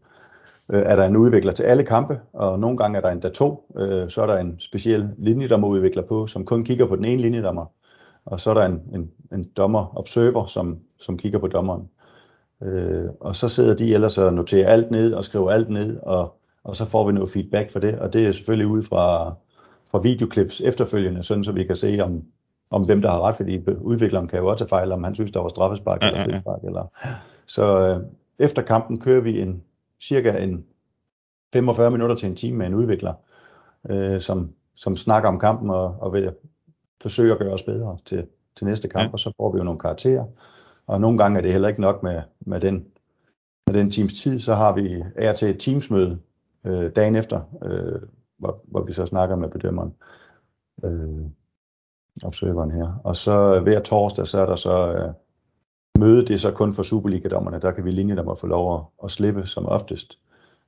øh, 0.68 0.82
er 0.86 0.96
der 0.96 1.04
en 1.04 1.16
udvikler 1.16 1.52
til 1.52 1.62
alle 1.62 1.82
kampe, 1.82 2.20
og 2.32 2.60
nogle 2.60 2.76
gange 2.76 2.96
er 2.96 3.00
der 3.00 3.10
endda 3.10 3.28
to. 3.28 3.74
Øh, 3.78 4.10
så 4.10 4.22
er 4.22 4.26
der 4.26 4.38
en 4.38 4.56
speciel 4.60 5.10
linjedommerudvikler 5.18 6.02
på, 6.02 6.26
som 6.26 6.44
kun 6.44 6.64
kigger 6.64 6.86
på 6.86 6.96
den 6.96 7.04
ene 7.04 7.22
linjedommer 7.22 7.66
og 8.30 8.40
så 8.40 8.50
er 8.50 8.54
der 8.54 8.64
en, 8.64 8.82
en, 8.94 9.10
en 9.32 9.44
dommer, 9.56 9.98
observer, 9.98 10.46
som, 10.46 10.78
som 11.00 11.18
kigger 11.18 11.38
på 11.38 11.46
dommeren. 11.46 11.88
Øh, 12.62 13.04
og 13.20 13.36
så 13.36 13.48
sidder 13.48 13.76
de 13.76 13.94
ellers 13.94 14.18
og 14.18 14.34
noterer 14.34 14.68
alt 14.68 14.90
ned 14.90 15.12
og 15.12 15.24
skriver 15.24 15.50
alt 15.50 15.70
ned, 15.70 15.98
og, 16.02 16.38
og 16.64 16.76
så 16.76 16.84
får 16.84 17.06
vi 17.06 17.12
noget 17.12 17.30
feedback 17.30 17.70
for 17.70 17.78
det, 17.78 17.98
og 17.98 18.12
det 18.12 18.26
er 18.26 18.32
selvfølgelig 18.32 18.66
ud 18.66 18.82
fra, 18.82 19.34
fra 19.90 19.98
videoklips 19.98 20.60
efterfølgende, 20.60 21.22
sådan 21.22 21.44
så 21.44 21.52
vi 21.52 21.64
kan 21.64 21.76
se, 21.76 21.98
om, 22.02 22.22
om 22.70 22.86
hvem 22.86 23.02
der 23.02 23.10
har 23.10 23.20
ret, 23.20 23.36
fordi 23.36 23.58
udvikleren 23.80 24.26
kan 24.28 24.38
jo 24.38 24.46
også 24.46 24.64
tage 24.64 24.68
fejl, 24.68 24.92
om 24.92 25.04
han 25.04 25.14
synes, 25.14 25.30
der 25.30 25.40
var 25.40 25.48
straffespark 25.48 26.02
eller 26.02 26.24
frispark. 26.24 26.60
Eller. 26.64 26.92
Så 27.46 27.86
øh, 27.86 28.04
efter 28.38 28.62
kampen 28.62 29.00
kører 29.00 29.20
vi 29.20 29.40
en 29.40 29.62
cirka 30.02 30.38
en 30.38 30.64
45 31.52 31.90
minutter 31.90 32.16
til 32.16 32.28
en 32.28 32.36
time 32.36 32.58
med 32.58 32.66
en 32.66 32.74
udvikler, 32.74 33.14
øh, 33.90 34.20
som, 34.20 34.52
som 34.74 34.96
snakker 34.96 35.28
om 35.28 35.38
kampen 35.38 35.70
og, 35.70 35.96
og 36.00 36.12
vil 36.12 36.32
forsøge 37.02 37.32
at 37.32 37.38
gøre 37.38 37.52
os 37.52 37.62
bedre 37.62 37.98
til, 38.04 38.26
til 38.56 38.66
næste 38.66 38.88
kamp, 38.88 39.04
ja. 39.04 39.12
og 39.12 39.18
så 39.18 39.32
får 39.36 39.52
vi 39.52 39.58
jo 39.58 39.64
nogle 39.64 39.80
karakterer. 39.80 40.24
Og 40.86 41.00
nogle 41.00 41.18
gange 41.18 41.38
er 41.38 41.42
det 41.42 41.52
heller 41.52 41.68
ikke 41.68 41.80
nok 41.80 42.02
med, 42.02 42.22
med, 42.40 42.60
den, 42.60 42.86
med 43.66 43.74
den 43.74 43.90
teams 43.90 44.22
tid, 44.22 44.38
så 44.38 44.54
har 44.54 44.74
vi 44.74 45.02
af 45.16 45.34
til 45.34 45.48
et 45.48 45.60
teamsmøde 45.60 46.18
øh, 46.66 46.90
dagen 46.96 47.16
efter, 47.16 47.40
øh, 47.62 48.08
hvor, 48.38 48.60
hvor 48.64 48.82
vi 48.82 48.92
så 48.92 49.06
snakker 49.06 49.36
med 49.36 49.48
bedømmeren, 49.48 49.94
øh, 50.84 51.26
observeren 52.24 52.70
her. 52.70 53.00
Og 53.04 53.16
så 53.16 53.60
hver 53.60 53.80
torsdag, 53.80 54.26
så 54.26 54.38
er 54.38 54.46
der 54.46 54.56
så 54.56 54.92
øh, 54.92 55.12
møde, 55.98 56.26
det 56.26 56.34
er 56.34 56.38
så 56.38 56.50
kun 56.50 56.72
for 56.72 56.82
Superliga-dommerne, 56.82 57.60
der 57.60 57.70
kan 57.70 57.84
vi 57.84 57.90
linjedommer 57.90 58.34
få 58.34 58.46
lov 58.46 58.74
at, 58.74 59.04
at 59.04 59.10
slippe 59.10 59.46
som 59.46 59.66
oftest, 59.66 60.18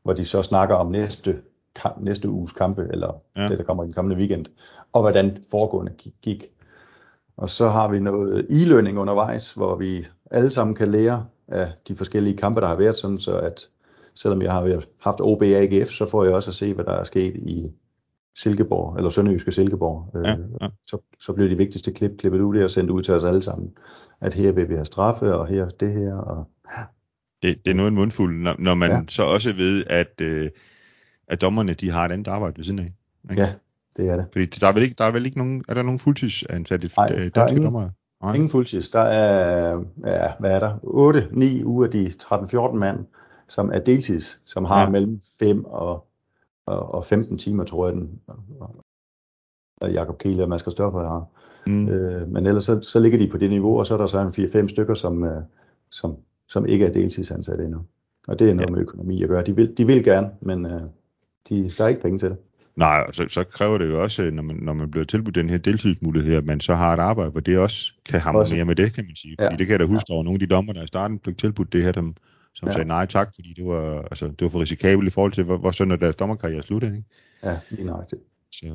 hvor 0.03 0.13
de 0.13 0.25
så 0.25 0.43
snakker 0.43 0.75
om 0.75 0.91
næste 0.91 1.43
kamp, 1.75 1.97
næste 2.01 2.29
uges 2.29 2.53
kampe, 2.53 2.89
eller 2.91 3.21
ja. 3.37 3.49
det, 3.49 3.59
der 3.59 3.65
kommer 3.65 3.83
i 3.83 3.87
den 3.87 3.95
kommende 3.95 4.17
weekend, 4.17 4.47
og 4.93 5.01
hvordan 5.01 5.45
foregående 5.51 5.93
gik. 6.23 6.45
Og 7.37 7.51
så 7.51 7.69
har 7.69 7.89
vi 7.89 8.01
noget 8.01 8.47
e-learning 8.51 8.99
undervejs, 8.99 9.53
hvor 9.53 9.77
vi 9.77 10.07
alle 10.31 10.51
sammen 10.51 10.75
kan 10.75 10.91
lære 10.91 11.27
af 11.49 11.73
de 11.89 11.97
forskellige 11.97 12.37
kampe, 12.37 12.61
der 12.61 12.67
har 12.67 12.77
været, 12.77 12.97
sådan 12.97 13.19
så 13.19 13.33
at 13.33 13.69
selvom 14.15 14.43
jeg 14.43 14.53
har 14.53 14.83
haft 15.01 15.21
OB 15.21 15.43
AGF, 15.43 15.91
så 15.91 16.07
får 16.07 16.25
jeg 16.25 16.35
også 16.35 16.51
at 16.51 16.55
se, 16.55 16.75
hvad 16.75 16.85
der 16.85 16.93
er 16.93 17.05
sket 17.05 17.37
i 17.37 17.71
Silkeborg, 18.37 18.97
eller 18.97 19.11
Sønderjyske 19.11 19.53
Silkeborg. 19.53 20.17
Øh, 20.17 20.25
ja, 20.25 20.37
ja. 20.61 20.69
Så, 20.87 20.99
så 21.21 21.33
bliver 21.33 21.49
de 21.49 21.57
vigtigste 21.57 21.93
klip 21.93 22.11
klippet 22.19 22.41
ud 22.41 22.59
og 22.59 22.71
sendt 22.71 22.91
ud 22.91 23.03
til 23.03 23.15
os 23.15 23.25
alle 23.25 23.43
sammen. 23.43 23.71
At 24.21 24.35
her 24.35 24.53
vil 24.53 24.69
vi 24.69 24.75
have 24.75 24.85
straffe, 24.85 25.35
og 25.35 25.47
her 25.47 25.69
det 25.69 25.93
her. 25.93 26.15
Og... 26.15 26.49
Det, 27.43 27.65
det 27.65 27.71
er 27.71 27.75
noget 27.75 27.89
en 27.89 27.95
mundfuld, 27.95 28.43
når, 28.43 28.57
når 28.59 28.75
man 28.75 28.91
ja. 28.91 29.03
så 29.09 29.23
også 29.23 29.53
ved, 29.53 29.85
at 29.87 30.21
øh, 30.21 30.51
at 31.31 31.41
dommerne 31.41 31.75
de 31.75 31.91
har 31.91 32.05
et 32.05 32.13
andet 32.13 32.29
arbejde 32.29 32.57
ved 32.57 32.65
siden 32.65 32.79
af. 32.79 32.93
Ikke? 33.31 33.43
Ja, 33.43 33.53
det 33.97 34.09
er 34.09 34.17
det. 34.17 34.27
Fordi 34.33 34.47
der 34.47 34.67
er 34.67 34.73
vel 34.73 34.83
ikke, 34.83 34.95
der 34.99 35.05
er 35.05 35.11
vel 35.11 35.27
ikke 35.27 35.39
nogen, 35.39 35.65
er 35.69 35.75
der 35.75 35.83
nogen 35.83 35.99
fuldtidsansatte 35.99 36.91
Nej, 36.97 37.07
danske 37.09 37.31
der 37.35 37.41
er 37.41 37.49
ingen, 37.49 37.65
dommere? 37.65 37.91
Nej. 38.23 38.35
Ingen 38.35 38.51
fuldtids. 38.51 38.89
Der 38.89 39.01
er, 39.01 39.85
ja, 40.07 40.33
hvad 40.41 40.51
er 40.51 40.61
der? 40.61 40.79
8, 40.83 41.29
9 41.33 41.65
uger 41.65 41.85
af 41.85 41.91
de 41.91 42.13
13-14 42.23 42.75
mand, 42.75 42.99
som 43.51 43.71
er 43.75 43.79
deltids, 43.79 44.41
som 44.45 44.65
har 44.65 44.83
ja. 44.83 44.89
mellem 44.89 45.21
5 45.39 45.65
og, 45.65 46.07
og, 46.67 46.95
og 46.95 47.05
15 47.05 47.39
timer, 47.39 47.65
tror 47.65 47.87
jeg, 47.87 47.97
den, 47.97 48.21
og 49.81 49.93
Jakob 49.93 50.19
Kiel 50.19 50.41
og 50.41 50.49
Mads 50.49 50.73
Størper 50.73 51.09
har. 51.09 51.27
Mm. 51.67 51.89
Øh, 51.89 52.29
men 52.29 52.47
ellers 52.47 52.65
så, 52.65 52.81
så 52.81 53.01
ligger 53.01 53.19
de 53.19 53.29
på 53.29 53.39
det 53.39 53.51
niveau, 53.51 53.79
og 53.79 53.87
så 53.87 53.95
er 53.95 53.99
der 53.99 54.07
så 54.07 54.19
en 54.19 54.65
4-5 54.65 54.69
stykker, 54.69 54.95
som, 54.95 55.25
øh, 55.25 55.43
som, 55.91 56.17
som 56.49 56.67
ikke 56.67 56.87
er 56.87 56.93
deltidsansatte 56.93 57.65
endnu. 57.65 57.81
Og 58.29 58.39
det 58.39 58.51
er 58.51 58.55
noget 58.55 58.71
ja. 58.71 58.75
med 58.75 58.83
økonomi 58.83 59.23
at 59.23 59.29
gøre. 59.29 59.45
De 59.45 59.57
vil, 59.57 59.75
de 59.77 59.87
vil 59.87 60.05
gerne, 60.05 60.31
men 60.41 60.67
øh, 60.67 60.81
de, 61.49 61.71
der 61.79 61.85
er 61.85 61.89
ikke 61.89 62.03
penge 62.03 62.19
til 62.19 62.31
det. 62.31 62.39
Nej, 62.77 63.13
så, 63.13 63.27
så 63.29 63.45
kræver 63.45 63.79
det 63.79 63.89
jo 63.89 64.03
også, 64.03 64.31
når 64.31 64.43
man, 64.43 64.57
når 64.57 64.73
man 64.73 64.91
bliver 64.91 65.05
tilbudt 65.05 65.35
den 65.35 65.49
her 65.49 65.59
deltidsmulighed, 65.59 66.35
at 66.35 66.45
man 66.45 66.61
så 66.61 66.75
har 66.75 66.93
et 66.95 67.01
arbejde, 67.01 67.31
hvor 67.31 67.41
det 67.41 67.59
også 67.59 67.93
kan 68.05 68.21
harmonere 68.21 68.65
med 68.65 68.77
det, 68.77 68.95
kan 68.95 69.05
man 69.05 69.17
sige. 69.17 69.37
Fordi 69.41 69.53
ja. 69.53 69.59
det 69.59 69.67
kan 69.67 69.73
jeg 69.73 69.81
da 69.81 69.85
huske, 69.85 70.07
ja. 70.09 70.15
over 70.15 70.25
nogle 70.25 70.37
af 70.37 70.41
de 70.49 70.55
dommer, 70.55 70.73
der 70.73 70.85
i 70.85 70.87
starten 70.87 71.19
blev 71.19 71.35
tilbudt 71.35 71.73
det 71.73 71.83
her, 71.83 71.93
dem, 71.93 72.15
som 72.55 72.69
ja. 72.69 72.73
sagde 72.73 72.89
nej 72.89 73.07
tak, 73.07 73.35
fordi 73.35 73.53
det 73.57 73.65
var, 73.65 74.03
altså, 74.03 74.27
det 74.27 74.43
var 74.43 74.49
for 74.49 74.61
risikabelt 74.61 75.09
i 75.09 75.11
forhold 75.11 75.33
til, 75.33 75.45
hvor, 75.45 75.57
hvor 75.57 75.71
sådan 75.71 76.01
deres 76.01 76.17
dommerkarriere 76.17 76.63
sluttede. 76.63 76.97
Ikke? 76.97 77.09
Ja, 77.45 77.59
lige 77.71 77.85
nøjagtigt. 77.85 78.23
Så, 78.53 78.67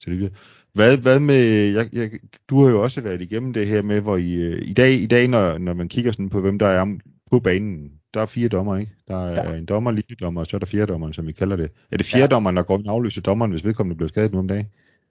så 0.00 0.10
det 0.10 0.32
hvad, 0.72 0.96
hvad 0.96 1.20
med, 1.20 1.44
jeg, 1.72 1.88
jeg, 1.92 2.10
du 2.48 2.62
har 2.62 2.70
jo 2.70 2.82
også 2.82 3.00
været 3.00 3.20
igennem 3.20 3.52
det 3.52 3.66
her 3.66 3.82
med, 3.82 4.00
hvor 4.00 4.16
I, 4.16 4.32
øh, 4.34 4.62
i 4.62 4.72
dag, 4.72 4.92
i 4.92 5.06
dag 5.06 5.28
når, 5.28 5.58
når 5.58 5.74
man 5.74 5.88
kigger 5.88 6.12
sådan 6.12 6.30
på, 6.30 6.40
hvem 6.40 6.58
der 6.58 6.66
er 6.66 6.98
på 7.30 7.40
banen, 7.40 7.92
der 8.14 8.20
er 8.20 8.26
fire 8.26 8.48
dommer, 8.48 8.76
ikke? 8.76 8.92
Der 9.08 9.16
er 9.16 9.52
ja. 9.52 9.58
en 9.58 9.64
dommer, 9.64 9.90
linjedommer, 9.90 10.40
og 10.40 10.46
så 10.46 10.56
er 10.56 10.58
der 10.58 10.66
fjerde 10.66 10.92
dommeren, 10.92 11.12
som 11.12 11.26
vi 11.26 11.32
kalder 11.32 11.56
det. 11.56 11.70
Er 11.90 11.96
det 11.96 12.06
fjerde 12.06 12.28
dommeren, 12.28 12.56
der 12.56 12.62
går 12.62 12.74
og 12.74 12.82
afløser 12.86 13.22
dommeren, 13.22 13.50
hvis 13.50 13.64
vedkommende 13.64 13.96
bliver 13.96 14.08
skadet 14.08 14.32
nu 14.32 14.38
om 14.38 14.48
dagen? 14.48 14.66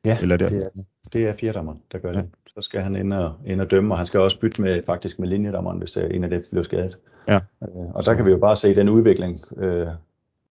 Ja, 0.06 0.18
Eller 0.22 0.38
det, 0.38 0.52
det, 0.52 0.64
er, 0.64 0.84
det 1.14 1.28
er 1.28 1.34
fjerde 1.40 1.58
dommeren, 1.58 1.80
der 1.92 1.98
gør 1.98 2.12
ja. 2.12 2.18
det. 2.18 2.30
Så 2.48 2.62
skal 2.62 2.82
han 2.82 2.96
ind 2.96 3.14
og, 3.14 3.34
ind 3.46 3.62
og 3.62 3.72
dømme, 3.72 3.94
og 3.94 3.98
han 3.98 4.06
skal 4.06 4.20
også 4.20 4.40
bytte 4.40 4.62
med, 4.62 4.82
faktisk 4.86 5.20
med 5.20 5.28
linjedommeren, 5.28 5.78
hvis 5.78 5.98
øh, 5.98 6.10
en 6.12 6.24
af 6.24 6.30
dem 6.30 6.42
bliver 6.52 6.64
skadet. 6.64 6.98
Ja. 7.28 7.36
Øh, 7.36 7.96
og 7.96 8.06
der 8.06 8.14
kan 8.14 8.26
vi 8.26 8.32
jo 8.32 8.38
bare 8.38 8.56
se 8.56 8.76
den 8.76 8.90
udvikling. 8.90 9.40
Øh, 9.58 9.88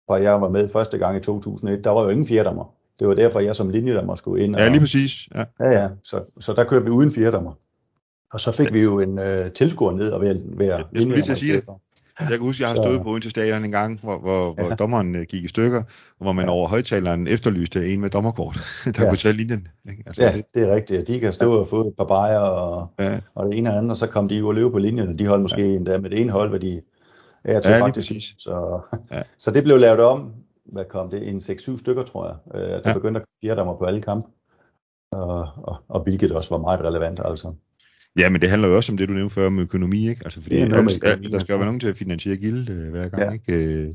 fra 0.06 0.14
jeg 0.14 0.40
var 0.40 0.48
med 0.48 0.68
første 0.68 0.98
gang 0.98 1.16
i 1.16 1.20
2001, 1.20 1.84
der 1.84 1.90
var 1.90 2.02
jo 2.02 2.08
ingen 2.08 2.26
fjerdommer. 2.26 2.74
Det 2.98 3.08
var 3.08 3.14
derfor, 3.14 3.40
jeg 3.40 3.56
som 3.56 3.68
linjedommer 3.70 4.14
skulle 4.14 4.44
ind. 4.44 4.54
Og, 4.54 4.60
ja, 4.60 4.68
lige 4.68 4.80
præcis. 4.80 5.28
Ja, 5.34 5.44
ja, 5.60 5.70
ja. 5.70 5.88
Så, 6.02 6.24
så 6.40 6.52
der 6.52 6.64
kører 6.64 6.82
vi 6.82 6.90
uden 6.90 7.10
fjerdommer. 7.10 7.52
Og 8.32 8.40
så 8.40 8.52
fik 8.52 8.66
ja. 8.66 8.72
vi 8.72 8.82
jo 8.82 9.00
en 9.00 9.18
øh, 9.18 9.52
tilskuer 9.52 9.92
ned 9.92 10.10
og 10.10 10.20
være, 10.20 10.36
være 10.44 10.76
jeg 10.76 10.84
skulle 10.94 11.14
lige 11.14 11.22
til 11.22 11.32
at 11.32 11.38
sige 11.38 11.52
det. 11.52 11.64
Jeg 12.20 12.28
kan 12.28 12.40
huske, 12.40 12.62
jeg 12.62 12.70
har 12.70 12.76
stået 12.76 13.02
på 13.02 13.10
Odense 13.10 13.30
Stadion 13.30 13.64
en 13.64 13.70
gang, 13.70 14.00
hvor, 14.02 14.18
hvor, 14.18 14.54
ja. 14.58 14.66
hvor 14.66 14.76
dommeren 14.76 15.14
uh, 15.14 15.22
gik 15.22 15.44
i 15.44 15.48
stykker, 15.48 15.78
og 15.78 15.84
hvor 16.18 16.32
man 16.32 16.44
ja. 16.44 16.50
over 16.50 16.68
højtaleren 16.68 17.26
efterlyste 17.26 17.92
en 17.92 18.00
med 18.00 18.10
dommerkort, 18.10 18.54
der 18.84 18.92
ja. 18.98 19.08
kunne 19.08 19.18
tage 19.18 19.36
linjen. 19.36 19.68
Ikke? 19.90 20.02
Altså, 20.06 20.22
ja, 20.22 20.32
det, 20.32 20.44
det 20.54 20.62
er 20.62 20.74
rigtigt. 20.74 21.08
De 21.08 21.20
kan 21.20 21.32
stå 21.32 21.52
ja. 21.52 21.60
og 21.60 21.68
få 21.68 21.88
et 21.88 21.94
par 21.96 22.04
bajer 22.04 22.38
og, 22.38 22.88
ja. 22.98 23.20
og 23.34 23.46
det 23.46 23.58
ene 23.58 23.70
og 23.70 23.76
andet, 23.76 23.90
og 23.90 23.96
så 23.96 24.06
kom 24.06 24.28
de 24.28 24.38
jo 24.38 24.48
og 24.48 24.54
løbe 24.54 24.70
på 24.70 24.78
linjen, 24.78 25.08
og 25.08 25.18
de 25.18 25.26
holdt 25.26 25.42
måske 25.42 25.60
ja. 25.60 25.76
endda 25.76 25.98
med 25.98 26.10
det 26.10 26.20
ene 26.20 26.32
hold, 26.32 26.48
hvad 26.48 26.60
de 26.60 26.82
er 27.44 27.60
til 27.60 27.72
ja, 27.72 27.84
faktisk. 27.84 28.12
Så, 28.38 28.80
ja. 29.12 29.22
så 29.38 29.50
det 29.50 29.62
blev 29.62 29.78
lavet 29.78 30.00
om, 30.00 30.32
hvad 30.64 30.84
kom 30.84 31.10
det, 31.10 31.28
en 31.28 31.38
6-7 31.38 31.80
stykker, 31.80 32.02
tror 32.02 32.26
jeg. 32.26 32.36
Uh, 32.54 32.70
der 32.70 32.80
ja. 32.84 32.92
begyndte 32.92 33.20
at 33.20 33.26
fjerde 33.42 33.58
dommer 33.58 33.76
på 33.76 33.84
alle 33.84 34.02
kampe, 34.02 34.28
og, 35.12 35.48
og, 35.56 35.76
og 35.88 36.00
hvilket 36.00 36.32
også 36.32 36.50
var 36.50 36.58
meget 36.58 36.80
relevant, 36.80 37.20
altså. 37.24 37.52
Ja, 38.18 38.28
men 38.28 38.40
det 38.40 38.50
handler 38.50 38.68
jo 38.68 38.76
også 38.76 38.92
om 38.92 38.96
det, 38.96 39.08
du 39.08 39.12
nævnte 39.12 39.34
før 39.34 39.46
om 39.46 39.58
økonomi, 39.58 40.08
ikke? 40.08 40.20
Altså, 40.24 40.42
fordi 40.42 40.56
alt, 40.56 41.04
alt, 41.04 41.32
der 41.32 41.38
skal 41.38 41.52
jo 41.52 41.56
være 41.56 41.66
nogen 41.66 41.80
til 41.80 41.88
at 41.88 41.96
finansiere 41.96 42.36
gilde 42.36 42.72
øh, 42.72 42.90
hver 42.90 43.08
gang, 43.08 43.22
ja. 43.22 43.54
ikke? 43.54 43.84
Øh, 43.84 43.92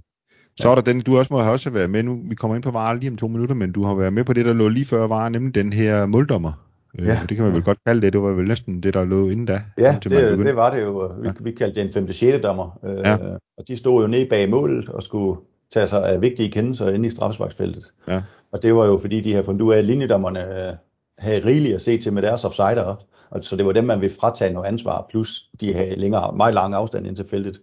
så 0.59 0.69
er 0.69 0.75
der 0.75 0.81
den, 0.81 1.01
du 1.01 1.17
også 1.17 1.33
må 1.33 1.39
have 1.39 1.53
også 1.53 1.69
været 1.69 1.89
med 1.89 2.03
nu, 2.03 2.21
vi 2.29 2.35
kommer 2.35 2.55
ind 2.55 2.63
på 2.63 2.71
varer 2.71 2.93
lige 2.93 3.09
om 3.09 3.17
to 3.17 3.27
minutter, 3.27 3.55
men 3.55 3.71
du 3.71 3.83
har 3.83 3.95
været 3.95 4.13
med 4.13 4.23
på 4.23 4.33
det, 4.33 4.45
der 4.45 4.53
lå 4.53 4.67
lige 4.67 4.85
før 4.85 5.07
var, 5.07 5.29
nemlig 5.29 5.55
den 5.55 5.73
her 5.73 6.05
måldommer. 6.05 6.51
Øh, 6.99 7.07
ja. 7.07 7.19
Det 7.29 7.37
kan 7.37 7.45
man 7.45 7.53
vel 7.53 7.63
godt 7.63 7.77
kalde 7.85 8.01
det, 8.01 8.13
det 8.13 8.21
var 8.21 8.33
vel 8.33 8.47
næsten 8.47 8.83
det, 8.83 8.93
der 8.93 9.05
lå 9.05 9.29
inden 9.29 9.45
da. 9.45 9.61
Ja, 9.77 9.97
det, 10.03 10.11
det 10.11 10.55
var 10.55 10.71
det 10.71 10.81
jo. 10.81 11.11
Vi, 11.21 11.27
ja. 11.27 11.33
vi 11.39 11.51
kaldte 11.51 11.79
det 11.79 11.87
en 11.87 11.93
5. 11.93 12.13
6. 12.13 12.43
dommer, 12.43 12.79
øh, 12.85 12.97
ja. 13.05 13.17
og 13.57 13.67
de 13.67 13.77
stod 13.77 14.01
jo 14.01 14.07
ned 14.07 14.29
bag 14.29 14.49
målet 14.49 14.89
og 14.89 15.03
skulle 15.03 15.39
tage 15.73 15.87
sig 15.87 16.05
af 16.05 16.21
vigtige 16.21 16.51
kendelser 16.51 16.89
inde 16.89 17.07
i 17.07 17.09
straffesparksfeltet. 17.09 17.83
Ja. 18.07 18.21
Og 18.51 18.63
det 18.63 18.75
var 18.75 18.85
jo 18.85 18.97
fordi, 18.97 19.21
de 19.21 19.43
fundet 19.43 19.61
ud 19.61 19.73
af, 19.73 19.87
linjedommerne 19.87 20.67
øh, 20.67 20.73
havde 21.17 21.45
rigeligt 21.45 21.75
at 21.75 21.81
se 21.81 21.97
til 21.97 22.13
med 22.13 22.21
deres 22.21 22.43
offsider, 22.43 23.05
og 23.31 23.43
så 23.43 23.55
det 23.55 23.65
var 23.65 23.71
dem, 23.71 23.83
man 23.83 24.01
ville 24.01 24.15
fratage 24.15 24.53
noget 24.53 24.67
ansvar, 24.67 25.05
plus 25.09 25.49
de 25.61 25.73
havde 25.73 25.95
længere, 25.95 26.35
meget 26.35 26.53
lang 26.53 26.73
afstand 26.73 27.07
ind 27.07 27.15
til 27.15 27.25
feltet. 27.25 27.61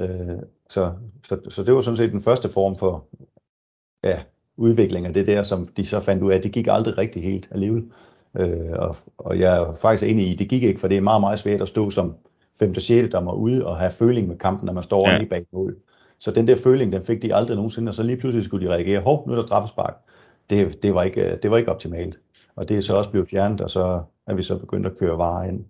Øh, 0.00 0.36
så, 0.70 0.92
så, 1.28 1.38
så 1.48 1.62
det 1.62 1.74
var 1.74 1.80
sådan 1.80 1.96
set 1.96 2.12
den 2.12 2.20
første 2.20 2.48
form 2.48 2.76
for 2.76 3.04
ja, 4.04 4.18
udvikling 4.56 5.06
af 5.06 5.14
det 5.14 5.26
der, 5.26 5.42
som 5.42 5.66
de 5.66 5.86
så 5.86 6.00
fandt 6.00 6.22
ud 6.22 6.32
af, 6.32 6.36
at 6.36 6.42
det 6.42 6.52
gik 6.52 6.66
aldrig 6.70 6.98
rigtig 6.98 7.22
helt 7.22 7.48
alligevel. 7.50 7.84
Øh, 8.36 8.72
og, 8.72 8.96
og 9.18 9.38
jeg 9.38 9.56
er 9.56 9.74
faktisk 9.74 10.10
enig 10.10 10.28
i, 10.28 10.32
at 10.32 10.38
det 10.38 10.48
gik 10.48 10.62
ikke, 10.62 10.80
for 10.80 10.88
det 10.88 10.96
er 10.96 11.00
meget, 11.00 11.20
meget 11.20 11.38
svært 11.38 11.62
at 11.62 11.68
stå 11.68 11.90
som 11.90 12.14
5. 12.58 12.72
og 12.76 12.82
6. 12.82 13.12
dommer 13.12 13.32
ude 13.32 13.66
og 13.66 13.76
have 13.76 13.90
føling 13.90 14.28
med 14.28 14.38
kampen, 14.38 14.66
når 14.66 14.72
man 14.72 14.82
står 14.82 15.08
ja. 15.08 15.18
lige 15.18 15.28
bag 15.28 15.46
mål. 15.52 15.76
Så 16.18 16.30
den 16.30 16.48
der 16.48 16.56
føling, 16.56 16.92
den 16.92 17.02
fik 17.02 17.22
de 17.22 17.34
aldrig 17.34 17.56
nogensinde, 17.56 17.90
og 17.90 17.94
så 17.94 18.02
lige 18.02 18.16
pludselig 18.16 18.44
skulle 18.44 18.66
de 18.66 18.72
reagere, 18.72 19.00
hov, 19.00 19.24
nu 19.26 19.32
er 19.32 19.36
der 19.36 19.42
straffespark. 19.42 19.96
Det, 20.50 20.82
det, 20.82 20.94
var 20.94 21.02
ikke, 21.02 21.36
det 21.42 21.50
var 21.50 21.56
ikke 21.56 21.72
optimalt. 21.72 22.18
Og 22.56 22.68
det 22.68 22.76
er 22.76 22.80
så 22.80 22.94
også 22.94 23.10
blevet 23.10 23.28
fjernet, 23.28 23.60
og 23.60 23.70
så 23.70 24.02
er 24.26 24.34
vi 24.34 24.42
så 24.42 24.58
begyndt 24.58 24.86
at 24.86 24.98
køre 24.98 25.18
varer 25.18 25.48
ind. 25.48 25.64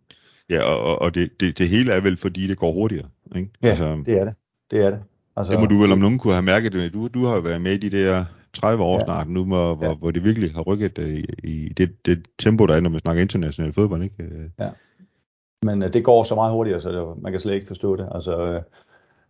Ja, 0.50 0.62
og, 0.62 1.02
og 1.02 1.14
det, 1.14 1.40
det, 1.40 1.58
det 1.58 1.68
hele 1.68 1.92
er 1.92 2.00
vel, 2.00 2.16
fordi 2.16 2.46
det 2.46 2.58
går 2.58 2.72
hurtigere, 2.72 3.08
ikke? 3.36 3.50
Ja, 3.62 3.68
altså, 3.68 4.02
det 4.06 4.18
er 4.18 4.24
det. 4.24 4.34
Det 4.70 4.84
er 4.84 4.90
det. 4.90 5.00
Altså, 5.36 5.52
det 5.52 5.60
må 5.60 5.66
du 5.66 5.80
vel 5.80 5.92
om 5.92 5.98
nogen 5.98 6.18
kunne 6.18 6.32
have 6.32 6.42
mærket. 6.42 6.92
Du, 6.92 7.08
du 7.08 7.24
har 7.24 7.34
jo 7.34 7.40
været 7.40 7.62
med 7.62 7.72
i 7.72 7.88
de 7.88 7.96
der 7.96 8.24
30 8.52 8.82
år 8.84 8.98
ja. 8.98 9.04
snart 9.04 9.28
nu, 9.28 9.44
hvor, 9.44 9.74
hvor, 9.74 9.86
ja. 9.86 9.94
hvor 9.94 10.10
det 10.10 10.24
virkelig 10.24 10.52
har 10.52 10.62
rykket 10.62 10.98
øh, 10.98 11.14
i, 11.14 11.24
i 11.44 11.68
det, 11.68 12.06
det 12.06 12.26
tempo, 12.38 12.66
der 12.66 12.74
er, 12.74 12.80
når 12.80 12.90
man 12.90 13.00
snakker 13.00 13.22
international 13.22 13.72
fodbold. 13.72 14.02
Ikke? 14.02 14.50
Ja. 14.58 14.70
Men 15.62 15.82
uh, 15.82 15.88
det 15.92 16.04
går 16.04 16.24
så 16.24 16.34
meget 16.34 16.52
hurtigere, 16.52 16.80
så 16.80 16.92
det, 16.92 17.22
man 17.22 17.32
kan 17.32 17.40
slet 17.40 17.54
ikke 17.54 17.66
forstå 17.66 17.96
det. 17.96 18.08
Altså, 18.14 18.56
uh, 18.56 18.62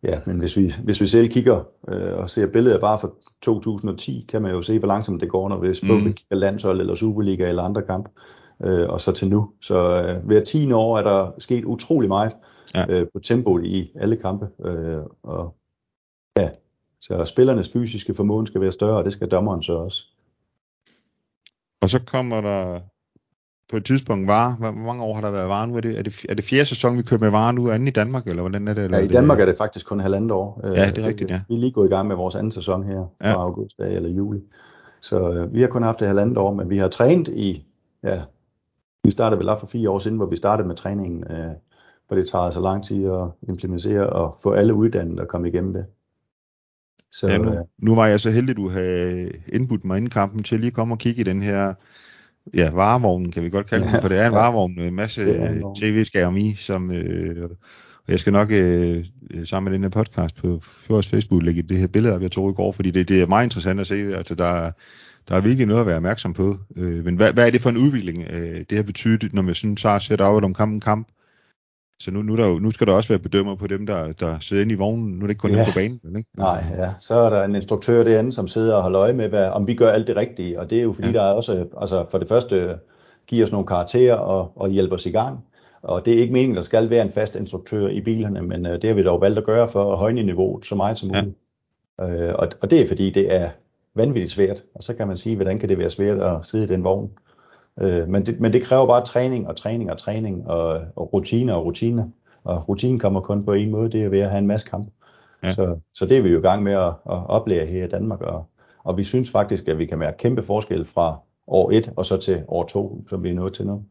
ja, 0.03 0.21
men 0.27 0.39
hvis 0.39 0.57
vi, 0.57 0.75
hvis 0.85 1.01
vi 1.01 1.07
selv 1.07 1.29
kigger 1.29 1.65
uh, 1.89 2.21
og 2.21 2.31
ser 2.31 2.47
billeder 2.47 2.81
bare 2.81 2.99
fra 2.99 3.11
2010, 3.43 4.27
kan 4.29 4.43
man 4.43 4.51
jo 4.51 4.63
se, 4.63 4.79
hvor 4.79 4.89
langsomt 4.89 5.21
det 5.21 5.29
går, 5.29 5.49
når 5.49 5.61
vi, 5.61 5.69
mm. 5.83 6.05
kigger 6.05 6.37
landshold 6.37 6.81
eller 6.81 6.95
Superliga 6.95 7.49
eller 7.49 7.63
andre 7.63 7.83
kamp, 7.83 8.09
uh, 8.65 8.89
og 8.89 9.01
så 9.01 9.13
til 9.13 9.29
nu. 9.29 9.51
Så 9.61 10.05
uh, 10.17 10.27
hver 10.27 10.45
10 10.45 10.73
år 10.73 10.99
er 10.99 11.03
der 11.03 11.31
sket 11.39 11.65
utrolig 11.65 12.09
meget 12.09 12.37
ja. 12.75 13.01
uh, 13.01 13.07
på 13.13 13.19
tempoet 13.19 13.65
i 13.65 13.93
alle 13.95 14.17
kampe. 14.17 14.49
Uh, 14.59 15.05
og 15.23 15.55
ja, 16.37 16.49
så 17.01 17.25
spillernes 17.25 17.73
fysiske 17.73 18.15
formåen 18.15 18.47
skal 18.47 18.61
være 18.61 18.73
større, 18.73 18.97
og 18.97 19.05
det 19.05 19.13
skal 19.13 19.31
dommeren 19.31 19.63
så 19.63 19.73
også. 19.73 20.05
Og 21.83 21.91
så 21.91 22.01
kommer 22.07 22.41
der 22.41 22.81
på 23.71 23.77
et 23.77 23.85
tidspunkt 23.85 24.29
var, 24.29 24.57
hvor 24.59 24.71
mange 24.71 25.03
år 25.03 25.15
har 25.15 25.21
der 25.21 25.31
været 25.31 25.49
var 25.49 25.67
nu? 25.67 25.77
Er 25.77 25.81
det, 25.81 25.99
er 25.99 26.03
det, 26.03 26.27
er 26.29 26.35
det 26.35 26.45
fjerde 26.45 26.67
sæson, 26.67 26.99
vi 26.99 27.03
kører 27.03 27.21
med 27.21 27.31
varer 27.31 27.53
nu, 27.53 27.71
anden 27.71 27.89
i 27.89 27.91
Danmark, 27.91 28.27
eller 28.27 28.43
hvordan 28.43 28.69
er 28.69 28.75
det? 28.75 28.85
Eller 28.85 28.99
ja, 28.99 29.05
i 29.05 29.09
Danmark 29.09 29.41
er 29.41 29.45
det 29.45 29.59
faktisk 29.59 29.87
kun 29.87 30.01
halvandet 30.01 30.31
år. 30.31 30.61
Ja, 30.65 30.87
det 30.87 30.99
er 30.99 31.07
rigtigt, 31.07 31.31
ja. 31.31 31.41
Vi 31.49 31.55
er 31.55 31.59
lige 31.59 31.73
gået 31.73 31.87
i 31.87 31.91
gang 31.91 32.09
med 32.09 32.17
vores 32.17 32.35
anden 32.35 32.53
sæson 32.53 32.85
her, 32.85 33.05
ja. 33.25 33.35
fra 33.35 33.41
august 33.41 33.79
eller 33.79 34.09
juli. 34.09 34.41
Så 35.01 35.33
øh, 35.33 35.55
vi 35.55 35.61
har 35.61 35.69
kun 35.69 35.83
haft 35.83 36.01
det 36.01 36.07
halvandet 36.07 36.39
år, 36.39 36.55
men 36.55 36.71
vi 36.71 36.79
har 36.79 36.89
trænet 36.89 37.29
i, 37.29 37.67
ja, 38.05 38.21
vi 39.05 39.11
startede 39.11 39.39
vel 39.39 39.49
op 39.49 39.61
for 39.61 39.67
fire 39.67 39.91
år 39.91 39.99
siden, 39.99 40.17
hvor 40.17 40.27
vi 40.27 40.37
startede 40.37 40.69
med 40.69 40.77
træningen, 40.77 41.25
øh, 41.31 41.51
for 42.09 42.15
det 42.15 42.29
tager 42.29 42.45
altså 42.45 42.61
lang 42.61 42.85
tid 42.85 43.07
at 43.07 43.29
implementere 43.49 44.07
og 44.07 44.37
få 44.43 44.53
alle 44.53 44.75
uddannet 44.75 45.21
og 45.21 45.29
komme 45.29 45.49
igennem 45.49 45.73
det. 45.73 45.85
Så, 47.13 47.29
ja, 47.29 47.39
nu, 47.39 47.53
nu 47.79 47.95
var 47.95 48.07
jeg 48.07 48.21
så 48.21 48.31
heldig, 48.31 48.51
at 48.51 48.57
du 48.57 48.69
havde 48.69 49.31
indbudt 49.53 49.85
mig 49.85 49.97
inden 49.97 50.11
kampen 50.11 50.43
til 50.43 50.61
lige 50.61 50.69
at 50.69 50.75
komme 50.75 50.95
og 50.95 50.99
kigge 50.99 51.21
i 51.21 51.25
den 51.25 51.43
her 51.43 51.75
ja, 52.55 52.71
varevognen, 52.71 53.33
kan 53.33 53.45
vi 53.45 53.51
godt 53.51 53.67
kalde 53.67 53.87
ja, 53.87 53.93
den, 53.93 54.01
for 54.01 54.09
det 54.09 54.19
er 54.19 54.27
en 54.27 54.33
ja, 54.33 54.39
varevogn 54.39 54.75
med 54.77 54.89
en 54.89 54.95
masse 54.95 55.25
tv-skærm 55.81 56.37
i, 56.37 56.55
som, 56.55 56.91
øh, 56.91 57.51
og 58.07 58.13
jeg 58.13 58.21
skal 58.21 58.33
nok 58.33 58.51
øh, 58.51 59.05
sammen 59.45 59.71
med 59.71 59.79
den 59.79 59.85
her 59.85 60.03
podcast 60.03 60.37
på 60.37 60.61
Fjords 60.63 61.07
Facebook 61.07 61.43
lægge 61.43 61.63
det 61.63 61.79
her 61.79 61.87
billede 61.87 62.15
op, 62.15 62.23
jeg 62.23 62.31
tog 62.31 62.51
i 62.51 62.55
går, 62.55 62.73
fordi 62.73 62.91
det, 62.91 63.09
det 63.09 63.23
er 63.23 63.27
meget 63.27 63.45
interessant 63.45 63.81
at 63.81 63.87
se, 63.87 64.17
altså 64.17 64.35
der, 64.35 64.71
der 65.29 65.37
er 65.37 65.41
virkelig 65.41 65.67
noget 65.67 65.81
at 65.81 65.87
være 65.87 65.97
opmærksom 65.97 66.33
på. 66.33 66.57
Øh, 66.77 67.05
men 67.05 67.17
hvad, 67.17 67.33
hvad 67.33 67.47
er 67.47 67.51
det 67.51 67.61
for 67.61 67.71
en 67.71 67.77
udvikling, 67.77 68.25
øh, 68.31 68.65
det 68.71 68.79
har 68.79 68.83
betydet, 68.83 69.35
når 69.35 69.43
man 69.43 69.55
sådan 69.55 69.77
så 69.77 69.99
sætter 69.99 70.25
op 70.25 70.45
om 70.45 70.55
kamp 70.55 70.73
en 70.73 70.81
kamp, 70.81 71.09
så 72.01 72.11
nu, 72.11 72.23
nu, 72.23 72.37
der 72.37 72.49
jo, 72.49 72.59
nu 72.59 72.71
skal 72.71 72.87
der 72.87 72.93
også 72.93 73.09
være 73.09 73.19
bedømmer 73.19 73.55
på 73.55 73.67
dem, 73.67 73.87
der, 73.87 74.13
der 74.13 74.39
sidder 74.41 74.63
inde 74.63 74.75
i 74.75 74.77
vognen. 74.77 75.13
Nu 75.13 75.17
er 75.17 75.21
det 75.21 75.31
ikke 75.31 75.41
kun 75.41 75.51
ja. 75.51 75.65
på 75.65 75.71
banen. 75.75 76.01
Vel, 76.03 76.17
ikke? 76.17 76.29
Nej, 76.37 76.65
ja. 76.77 76.91
Så 77.01 77.15
er 77.15 77.31
der 77.31 77.45
en 77.45 77.55
instruktør 77.55 78.05
derinde, 78.05 78.33
som 78.33 78.47
sidder 78.47 78.75
og 78.75 78.83
holder 78.83 79.01
øje 79.01 79.13
med, 79.13 79.29
hvad, 79.29 79.49
om 79.49 79.67
vi 79.67 79.75
gør 79.75 79.91
alt 79.91 80.07
det 80.07 80.17
rigtige. 80.17 80.61
Og 80.61 80.71
det 80.71 80.79
er 80.79 80.83
jo 80.83 80.93
fordi, 80.93 81.09
ja. 81.09 81.13
der 81.13 81.23
er 81.23 81.33
også, 81.33 81.67
altså 81.81 82.05
for 82.11 82.19
det 82.19 82.29
første, 82.29 82.79
giver 83.27 83.45
os 83.45 83.53
nogle 83.53 83.67
karakterer 83.67 84.15
og, 84.15 84.53
og 84.57 84.71
hjælper 84.71 84.97
os 84.97 85.07
i 85.07 85.11
gang. 85.11 85.45
Og 85.83 86.05
det 86.05 86.15
er 86.15 86.19
ikke 86.19 86.33
meningen, 86.33 86.57
der 86.57 86.63
skal 86.63 86.91
være 86.91 87.05
en 87.05 87.13
fast 87.13 87.37
instruktør 87.37 87.89
i 87.89 88.01
bilerne, 88.01 88.43
men 88.43 88.67
uh, 88.67 88.73
det 88.73 88.85
har 88.85 88.95
vi 88.95 89.03
dog 89.03 89.21
valgt 89.21 89.39
at 89.39 89.45
gøre 89.45 89.69
for 89.69 89.93
at 89.93 89.99
højne 89.99 90.23
niveauet 90.23 90.67
så 90.67 90.75
meget 90.75 90.99
som 90.99 91.09
muligt. 91.09 91.37
Ja. 91.99 92.29
Uh, 92.29 92.35
og, 92.35 92.49
og 92.61 92.71
det 92.71 92.81
er 92.81 92.89
fordi, 92.89 93.11
det 93.11 93.35
er 93.35 93.49
vanvittigt 93.95 94.33
svært. 94.33 94.63
Og 94.75 94.83
så 94.83 94.95
kan 94.95 95.09
man 95.09 95.17
sige, 95.17 95.37
hvordan 95.37 95.59
kan 95.59 95.69
det 95.69 95.79
være 95.79 95.91
svært 95.91 96.19
at 96.19 96.47
sidde 96.47 96.65
i 96.65 96.67
den 96.67 96.85
vogn? 96.85 97.11
Øh, 97.81 98.09
men, 98.09 98.27
det, 98.27 98.41
men 98.41 98.53
det 98.53 98.63
kræver 98.63 98.87
bare 98.87 99.05
træning 99.05 99.49
og 99.49 99.57
træning 99.57 99.91
og 99.91 99.99
træning 99.99 100.49
og, 100.49 100.81
og 100.97 101.13
rutiner 101.13 101.55
og 101.55 101.65
rutiner. 101.65 102.05
Og 102.45 102.69
rutinen 102.69 102.99
kommer 102.99 103.21
kun 103.21 103.45
på 103.45 103.53
en 103.53 103.71
måde, 103.71 103.91
det 103.91 104.05
er 104.05 104.09
ved 104.09 104.19
at 104.19 104.31
have 104.31 104.39
en 104.39 104.47
masse 104.47 104.67
kamp. 104.67 104.89
Ja. 105.43 105.55
Så, 105.55 105.77
så 105.95 106.07
det 106.07 106.19
er 106.19 106.23
vi 106.23 106.29
jo 106.29 106.39
i 106.39 106.43
gang 106.43 106.63
med 106.63 106.73
at, 106.73 106.87
at 106.87 107.27
oplære 107.27 107.67
her 107.67 107.85
i 107.85 107.89
Danmark. 107.89 108.21
Og, 108.21 108.47
og 108.85 108.97
vi 108.97 109.05
synes 109.05 109.31
faktisk, 109.31 109.69
at 109.69 109.79
vi 109.79 109.87
kan 109.87 109.99
mærke 109.99 110.17
kæmpe 110.17 110.43
forskel 110.43 110.85
fra 110.85 111.19
år 111.47 111.71
1 111.71 111.93
og 111.97 112.07
så 112.07 112.17
til 112.17 112.45
år 112.49 112.63
2, 112.63 113.05
som 113.09 113.23
vi 113.23 113.31
er 113.31 113.35
nået 113.35 113.55
til 113.55 113.67
nu. 113.67 113.85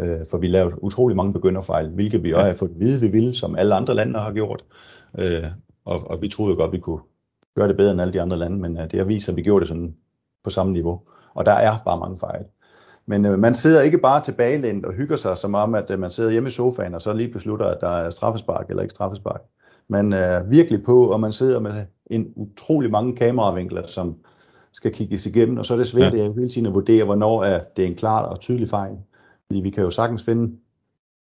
Øh, 0.00 0.20
for 0.30 0.38
vi 0.38 0.46
lavede 0.46 0.84
utrolig 0.84 1.16
mange 1.16 1.32
begynderfejl, 1.32 1.88
hvilket 1.88 2.22
vi 2.22 2.32
også 2.32 2.46
har 2.46 2.56
fået 2.56 2.70
at 2.70 2.80
vide, 2.80 3.00
vi 3.00 3.08
ville, 3.08 3.34
som 3.34 3.56
alle 3.56 3.74
andre 3.74 3.94
lande 3.94 4.18
har 4.18 4.32
gjort. 4.32 4.64
Øh, 5.18 5.44
og, 5.84 6.00
og 6.06 6.22
vi 6.22 6.28
troede 6.28 6.50
jo 6.52 6.60
godt, 6.60 6.72
vi 6.72 6.78
kunne 6.78 7.00
gøre 7.56 7.68
det 7.68 7.76
bedre 7.76 7.92
end 7.92 8.00
alle 8.00 8.12
de 8.12 8.22
andre 8.22 8.36
lande, 8.36 8.58
men 8.58 8.76
det 8.76 8.94
har 8.94 9.04
vist, 9.04 9.28
at 9.28 9.36
vi 9.36 9.42
gjorde 9.42 9.60
det 9.60 9.68
sådan 9.68 9.96
på 10.44 10.50
samme 10.50 10.72
niveau. 10.72 11.00
Og 11.34 11.46
der 11.46 11.52
er 11.52 11.78
bare 11.84 11.98
mange 11.98 12.18
fejl. 12.18 12.44
Men 13.10 13.26
øh, 13.26 13.38
man 13.38 13.54
sidder 13.54 13.82
ikke 13.82 13.98
bare 13.98 14.22
tilbagelænt 14.22 14.86
og 14.86 14.92
hygger 14.92 15.16
sig, 15.16 15.38
som 15.38 15.54
om, 15.54 15.74
at 15.74 15.90
øh, 15.90 15.98
man 15.98 16.10
sidder 16.10 16.30
hjemme 16.30 16.46
i 16.46 16.50
sofaen, 16.50 16.94
og 16.94 17.02
så 17.02 17.12
lige 17.12 17.32
beslutter, 17.32 17.66
at 17.66 17.80
der 17.80 17.88
er 17.88 18.10
straffespark 18.10 18.66
eller 18.68 18.82
ikke 18.82 18.90
straffespark. 18.90 19.40
Man 19.88 20.12
er 20.12 20.44
virkelig 20.44 20.82
på, 20.82 21.04
og 21.04 21.20
man 21.20 21.32
sidder 21.32 21.60
med 21.60 21.72
en 22.06 22.32
utrolig 22.36 22.90
mange 22.90 23.16
kameravinkler, 23.16 23.86
som 23.86 24.16
skal 24.72 24.92
kigges 24.92 25.26
igennem, 25.26 25.58
og 25.58 25.66
så 25.66 25.72
er 25.72 25.78
det 25.78 25.86
svært 25.86 26.14
ja. 26.14 26.32
hele 26.32 26.48
tiden 26.48 26.66
at 26.66 26.74
vurdere, 26.74 27.04
hvornår 27.04 27.44
er 27.44 27.60
det 27.76 27.86
en 27.86 27.94
klar 27.94 28.22
og 28.22 28.40
tydelig 28.40 28.68
fejl. 28.68 28.96
Fordi 29.46 29.60
vi 29.60 29.70
kan 29.70 29.84
jo 29.84 29.90
sagtens 29.90 30.22
finde, 30.22 30.56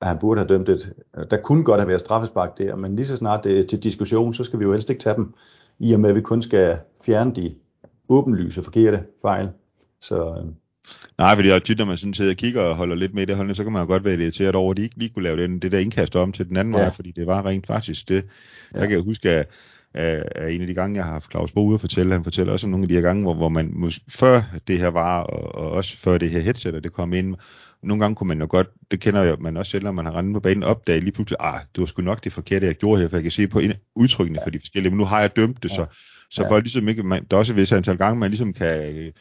at 0.02 0.08
han 0.08 0.18
burde 0.18 0.40
have 0.40 0.48
dømt 0.48 0.68
det. 0.68 0.94
Der 1.30 1.38
kunne 1.38 1.64
godt 1.64 1.82
have 1.82 1.88
været 1.88 2.02
straffespark 2.02 2.58
der, 2.58 2.76
men 2.76 2.96
lige 2.96 3.06
så 3.06 3.18
snart 3.18 3.44
det 3.44 3.60
er 3.60 3.68
til 3.68 3.84
diskussion, 3.84 4.34
så 4.34 4.44
skal 4.44 4.60
vi 4.60 4.64
jo 4.64 4.72
helst 4.72 4.90
ikke 4.90 5.02
tage 5.02 5.16
dem, 5.16 5.34
i 5.80 5.94
og 5.94 6.00
med 6.00 6.10
at 6.10 6.16
vi 6.16 6.22
kun 6.22 6.42
skal 6.42 6.80
fjerne 7.06 7.36
de 7.36 7.56
åbenlyse 8.10 8.64
forkerte 8.64 9.04
fejl. 9.22 9.50
Så, 10.00 10.16
øh, 10.16 10.46
Nej, 11.18 11.36
fordi 11.36 11.60
tit, 11.60 11.78
når 11.78 11.86
man 11.86 11.98
sådan 11.98 12.14
sidder 12.14 12.32
og 12.32 12.38
kigger 12.38 12.62
og 12.62 12.76
holder 12.76 12.96
lidt 12.96 13.14
med 13.14 13.24
i 13.24 13.26
det 13.26 13.36
holdning, 13.36 13.56
så 13.56 13.64
kan 13.64 13.72
man 13.72 13.82
jo 13.82 13.88
godt 13.88 14.06
være 14.06 14.20
irriteret 14.20 14.56
over, 14.56 14.72
at 14.72 14.78
de 14.78 14.84
ikke 14.84 14.98
lige 14.98 15.10
kunne 15.10 15.24
lave 15.24 15.44
den, 15.44 15.60
det 15.60 15.72
der 15.72 15.80
indkast 15.80 16.16
om 16.16 16.32
til 16.32 16.50
den 16.50 16.58
anden 16.58 16.74
ja. 16.74 16.80
vej, 16.80 16.92
fordi 16.96 17.12
det 17.12 17.28
var 17.28 17.46
rent 17.46 17.68
faktisk 17.68 18.10
det. 18.10 18.26
Ja. 18.74 18.80
Jeg 18.80 18.88
kan 18.88 18.98
jo 18.98 19.04
huske, 19.04 19.30
at, 19.30 19.48
at, 19.94 20.54
en 20.54 20.62
af 20.62 20.68
de 20.68 20.74
gange, 20.74 20.96
jeg 20.96 21.06
har 21.06 21.12
haft 21.12 21.32
Claus 21.32 21.52
Bo 21.52 21.66
ude 21.66 21.76
at 21.76 21.82
fortælle, 21.82 22.14
han 22.14 22.24
fortæller 22.24 22.54
også 22.54 22.68
om 22.68 22.72
nogle 22.72 22.84
af 22.84 22.88
de 22.88 22.96
her 22.96 23.02
gange, 23.02 23.24
hvor, 23.24 23.34
hvor 23.34 23.50
man 23.50 23.92
før 24.08 24.42
det 24.68 24.80
her 24.80 24.88
var, 24.88 25.22
og, 25.22 25.56
og 25.56 25.72
også 25.72 25.98
før 25.98 26.18
det 26.18 26.30
her 26.30 26.40
headset, 26.40 26.76
og 26.76 26.84
det 26.84 26.94
kom 26.94 27.14
ind, 27.14 27.36
nogle 27.84 28.02
gange 28.02 28.16
kunne 28.16 28.28
man 28.28 28.40
jo 28.40 28.48
godt, 28.50 28.68
det 28.92 29.00
kender 29.00 29.22
jeg, 29.22 29.36
man 29.40 29.58
også 29.58 29.72
selv, 29.72 29.84
når 29.84 29.92
man 29.92 30.06
har 30.06 30.18
rendet 30.18 30.34
på 30.34 30.40
banen, 30.40 30.64
opdage 30.64 31.00
lige 31.00 31.12
pludselig, 31.12 31.38
ah, 31.40 31.60
det 31.76 31.82
var 31.82 31.86
sgu 31.86 32.02
nok 32.02 32.24
det 32.24 32.34
forkerte, 32.34 32.66
jeg 32.66 32.76
gjorde 32.76 33.02
her, 33.02 33.10
for 33.10 33.18
jeg 33.18 33.24
kan 33.24 33.32
se 33.32 33.48
på 33.48 33.62
udtrykkene 33.96 34.40
for 34.44 34.50
de 34.50 34.60
forskellige, 34.60 34.92
men 34.92 34.98
nu 34.98 35.06
har 35.06 35.20
jeg 35.20 35.36
dømt 35.36 35.64
det, 35.64 35.72
så, 35.72 35.86
så 36.30 36.42
ja. 36.42 36.50
for 36.50 36.60
ligesom 36.60 36.88
ikke, 36.88 37.04
man, 37.04 37.26
der 37.32 37.38
er 37.38 37.40
også 37.40 37.54
et 37.54 37.58
vis 37.58 37.72
antal 37.72 37.98
gange, 37.98 38.20
man 38.20 38.32
ligesom 38.32 38.54
kan 38.54 39.12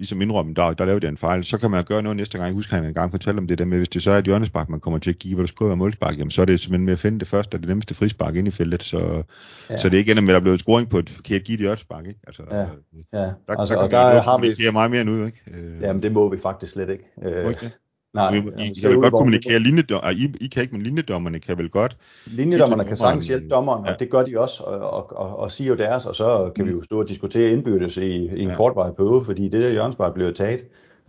ligesom 0.00 0.22
indrømme, 0.22 0.54
der, 0.54 0.72
der 0.72 0.84
lavede 0.84 1.04
jeg 1.04 1.10
en 1.10 1.16
fejl, 1.16 1.44
så 1.44 1.58
kan 1.58 1.70
man 1.70 1.84
gøre 1.84 2.02
noget 2.02 2.16
næste 2.16 2.38
gang. 2.38 2.46
Jeg 2.46 2.54
husker, 2.54 2.76
han 2.76 2.84
en 2.84 2.94
gang 2.94 3.10
fortalte 3.10 3.38
om 3.38 3.46
det 3.46 3.58
der 3.58 3.64
med, 3.64 3.78
hvis 3.78 3.88
det 3.88 4.02
så 4.02 4.10
er 4.10 4.18
et 4.18 4.24
hjørnespark, 4.24 4.68
man 4.68 4.80
kommer 4.80 4.98
til 4.98 5.10
at 5.10 5.18
give, 5.18 5.34
hvor 5.34 5.42
der 5.42 5.48
skulle 5.48 5.68
være 5.68 5.76
målspark, 5.76 6.18
jamen 6.18 6.30
så 6.30 6.40
er 6.40 6.46
det 6.46 6.60
simpelthen 6.60 6.84
med 6.84 6.92
at 6.92 6.98
finde 6.98 7.18
det 7.18 7.28
første 7.28 7.54
og 7.54 7.60
det 7.60 7.68
nemmeste 7.68 7.94
frispark 7.94 8.36
ind 8.36 8.48
i 8.48 8.50
feltet, 8.50 8.82
så, 8.82 9.22
ja. 9.70 9.76
så 9.76 9.88
det 9.88 9.94
er 9.94 9.98
ikke 9.98 10.10
ender 10.10 10.22
med, 10.22 10.28
at 10.28 10.34
der 10.34 10.40
blev 10.40 10.52
et 10.52 10.60
scoring 10.60 10.88
på 10.88 10.98
et 10.98 11.10
forkert 11.10 11.44
givet 11.44 11.60
hjørnespark, 11.60 12.06
ikke? 12.06 12.20
Altså, 12.26 12.42
ja. 12.50 12.58
ja. 12.58 12.66
Der, 13.12 13.56
altså, 13.60 13.74
der, 13.74 13.80
kan 13.80 13.90
der, 13.90 14.12
der 14.12 14.22
har 14.22 14.38
vi... 14.38 14.70
meget 14.72 14.90
mere 14.90 15.04
ud, 15.04 15.26
ikke? 15.26 15.42
Øh. 15.54 15.80
Jamen 15.80 16.02
det 16.02 16.12
må 16.12 16.28
vi 16.28 16.38
faktisk 16.38 16.72
slet 16.72 16.90
ikke. 16.90 17.04
Øh, 17.22 17.46
okay. 17.46 17.70
Nej, 18.14 18.34
I, 18.34 18.38
I, 18.38 18.70
I 18.70 18.80
kan 18.80 18.90
vel 18.90 18.98
godt 18.98 19.14
kommunikere 19.14 19.58
linjedommerne, 19.58 20.16
I, 20.16 20.34
I 20.40 20.46
kan 20.46 20.62
ikke, 20.62 20.74
men 20.74 20.82
linjedommerne 20.82 21.40
kan 21.40 21.58
vel 21.58 21.68
godt. 21.70 21.96
Linjedommerne 22.26 22.84
kan 22.84 22.96
sagtens 22.96 23.26
hjælpe 23.26 23.48
dommeren, 23.48 23.86
ja. 23.86 23.92
og 23.92 24.00
det 24.00 24.10
gør 24.10 24.22
de 24.22 24.40
også, 24.40 24.62
og, 24.62 24.80
og, 24.80 25.16
og, 25.16 25.38
og 25.38 25.52
siger 25.52 25.68
jo 25.68 25.76
deres, 25.76 26.06
og 26.06 26.14
så 26.14 26.50
kan 26.56 26.64
mm. 26.64 26.70
vi 26.70 26.74
jo 26.74 26.82
stå 26.82 26.98
og 26.98 27.08
diskutere 27.08 27.50
indbyrdes 27.50 27.96
i, 27.96 28.10
i 28.36 28.42
en 28.42 28.48
ja. 28.48 28.56
kortvarig 28.56 28.94
periode, 28.96 29.24
fordi 29.24 29.48
det 29.48 29.62
der 29.62 29.70
hjørnspark 29.70 30.14
blev 30.14 30.34
taget, 30.34 30.60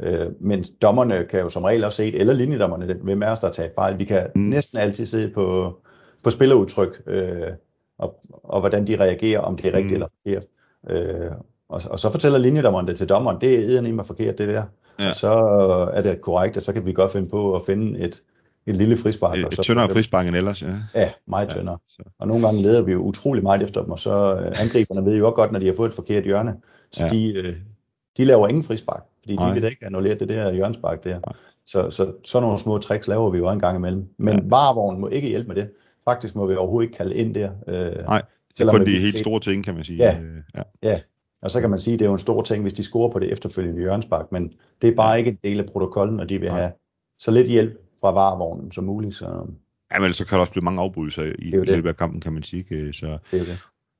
Øh, 0.01 0.27
men 0.39 0.63
dommerne 0.81 1.25
kan 1.29 1.39
jo 1.39 1.49
som 1.49 1.63
regel 1.63 1.83
også 1.83 1.97
se, 1.97 2.15
eller 2.15 2.33
linjedommerne, 2.33 2.93
hvem 2.93 3.23
er 3.23 3.31
os, 3.31 3.39
der 3.39 3.47
har 3.47 3.53
taget 3.53 3.71
fejl. 3.75 3.99
Vi 3.99 4.05
kan 4.05 4.27
mm. 4.35 4.41
næsten 4.41 4.77
altid 4.77 5.05
se 5.05 5.29
på, 5.29 5.77
på 6.23 6.29
spillerudtryk, 6.29 7.01
øh, 7.07 7.47
og, 7.97 8.19
og 8.43 8.59
hvordan 8.59 8.87
de 8.87 8.99
reagerer, 8.99 9.39
om 9.39 9.57
det 9.57 9.65
er 9.65 9.73
rigtigt 9.73 9.91
mm. 9.91 9.93
eller 9.93 10.07
forkert. 10.23 10.45
Øh, 10.89 11.31
og, 11.69 11.81
og 11.85 11.99
så 11.99 12.11
fortæller 12.11 12.39
linjedommeren 12.39 12.87
det 12.87 12.97
til 12.97 13.09
dommeren, 13.09 13.41
det 13.41 13.53
er 13.53 13.63
eddernem 13.63 14.03
forkert 14.03 14.37
det 14.37 14.47
der. 14.47 14.63
Ja. 15.01 15.11
Så 15.11 15.31
er 15.93 16.01
det 16.01 16.21
korrekt, 16.21 16.57
og 16.57 16.63
så 16.63 16.73
kan 16.73 16.85
vi 16.85 16.93
godt 16.93 17.11
finde 17.11 17.29
på 17.29 17.55
at 17.55 17.61
finde 17.65 17.99
et, 17.99 18.23
et 18.65 18.75
lille 18.75 18.97
frispark. 18.97 19.39
Et, 19.39 19.45
og 19.45 19.53
så 19.53 19.61
et 19.61 19.63
tyndere 19.63 19.89
frispark 19.89 20.27
end 20.27 20.35
ellers, 20.35 20.61
ja. 20.61 20.67
Ja, 20.95 21.11
meget 21.27 21.49
tyndere. 21.49 21.77
Ja, 21.99 22.03
og 22.19 22.27
nogle 22.27 22.45
gange 22.45 22.61
leder 22.61 22.81
vi 22.81 22.91
jo 22.91 23.01
utrolig 23.01 23.43
meget 23.43 23.61
efter 23.61 23.81
dem, 23.81 23.91
og 23.91 23.99
så 23.99 24.39
øh, 24.41 24.51
angriberne 24.63 25.05
ved 25.05 25.17
jo 25.17 25.25
også 25.25 25.35
godt, 25.35 25.51
når 25.51 25.59
de 25.59 25.65
har 25.65 25.73
fået 25.77 25.89
et 25.89 25.95
forkert 25.95 26.23
hjørne. 26.23 26.55
Så 26.91 27.03
ja. 27.03 27.09
de, 27.09 27.33
øh, 27.37 27.55
de 28.17 28.25
laver 28.25 28.47
ingen 28.47 28.63
frispark, 28.63 29.03
fordi 29.19 29.35
Nej. 29.35 29.47
de 29.47 29.53
vil 29.53 29.69
ikke 29.69 29.85
annullere 29.85 30.15
det 30.15 30.29
der 30.29 30.53
hjørnespark 30.53 31.03
der. 31.03 31.13
Nej. 31.13 31.33
Så, 31.65 31.89
så 31.89 32.11
sådan 32.25 32.43
nogle 32.43 32.59
små 32.59 32.77
tricks 32.77 33.07
laver 33.07 33.29
vi 33.29 33.37
jo 33.37 33.49
en 33.49 33.59
gang 33.59 33.77
imellem. 33.77 34.07
Men 34.17 34.35
ja. 34.35 34.43
varevognen 34.45 35.01
må 35.01 35.07
ikke 35.07 35.27
hjælpe 35.27 35.47
med 35.47 35.55
det. 35.55 35.69
Faktisk 36.05 36.35
må 36.35 36.45
vi 36.45 36.55
overhovedet 36.55 36.87
ikke 36.87 36.97
kalde 36.97 37.15
ind 37.15 37.35
der. 37.35 37.51
Øh, 37.67 38.05
Nej, 38.05 38.21
det 38.57 38.67
er 38.67 38.71
kun 38.71 38.85
de 38.85 38.99
helt 38.99 39.19
store 39.19 39.39
ting, 39.39 39.63
kan 39.63 39.75
man 39.75 39.83
sige. 39.83 39.97
Ja, 39.97 40.19
øh, 40.19 40.43
ja. 40.55 40.61
ja. 40.83 40.99
Og 41.41 41.51
så 41.51 41.61
kan 41.61 41.69
man 41.69 41.79
sige, 41.79 41.93
at 41.93 41.99
det 41.99 42.05
er 42.05 42.09
jo 42.09 42.13
en 42.13 42.19
stor 42.19 42.41
ting, 42.41 42.61
hvis 42.61 42.73
de 42.73 42.83
scorer 42.83 43.11
på 43.11 43.19
det 43.19 43.31
efterfølgende 43.31 43.79
hjørnespark, 43.79 44.31
men 44.31 44.53
det 44.81 44.89
er 44.89 44.95
bare 44.95 45.19
ikke 45.19 45.31
en 45.31 45.37
del 45.43 45.59
af 45.59 45.65
protokollen, 45.65 46.19
og 46.19 46.29
de 46.29 46.39
vil 46.39 46.49
have 46.49 46.71
så 47.19 47.31
lidt 47.31 47.47
hjælp 47.47 47.73
fra 48.01 48.11
varevognen 48.11 48.71
som 48.71 48.83
muligt. 48.83 49.15
Så... 49.15 49.47
Ja, 49.93 49.99
men 49.99 50.13
så 50.13 50.25
kan 50.25 50.35
der 50.35 50.39
også 50.39 50.51
blive 50.51 50.63
mange 50.63 50.81
afbrydelser 50.81 51.23
i 51.23 51.51
løbet 51.51 51.89
af 51.89 51.97
kampen, 51.97 52.21
kan 52.21 52.33
man 52.33 52.43
sige. 52.43 52.93
Så... 52.93 53.17
Det 53.31 53.41
er 53.41 53.45
det. 53.45 53.59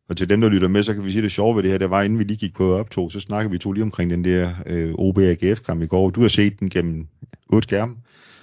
Og 0.10 0.18
til 0.18 0.30
dem, 0.30 0.42
der 0.42 0.50
lytter 0.50 0.68
med, 0.68 0.84
så 0.84 0.94
kan 0.94 1.06
vi 1.06 1.12
sige, 1.12 1.20
at 1.20 1.24
det 1.24 1.32
sjove 1.32 1.56
ved 1.56 1.64
det 1.64 1.72
her, 1.72 1.78
det 1.78 1.90
var, 1.90 2.02
inden 2.02 2.20
vi 2.20 2.24
lige 2.24 2.38
gik 2.38 2.54
på 2.56 2.74
optog, 2.74 3.12
så 3.12 3.20
snakkede 3.20 3.52
vi 3.52 3.58
to 3.58 3.72
lige 3.72 3.84
omkring 3.84 4.12
den 4.12 4.24
der 4.24 4.50
øh, 4.66 4.94
OB-AGF-kamp 4.94 5.82
i 5.82 5.86
går. 5.86 6.10
Du 6.10 6.22
har 6.22 6.28
set 6.28 6.60
den 6.60 6.70
gennem 6.70 7.08
otte 7.50 7.66
skærme, 7.66 7.96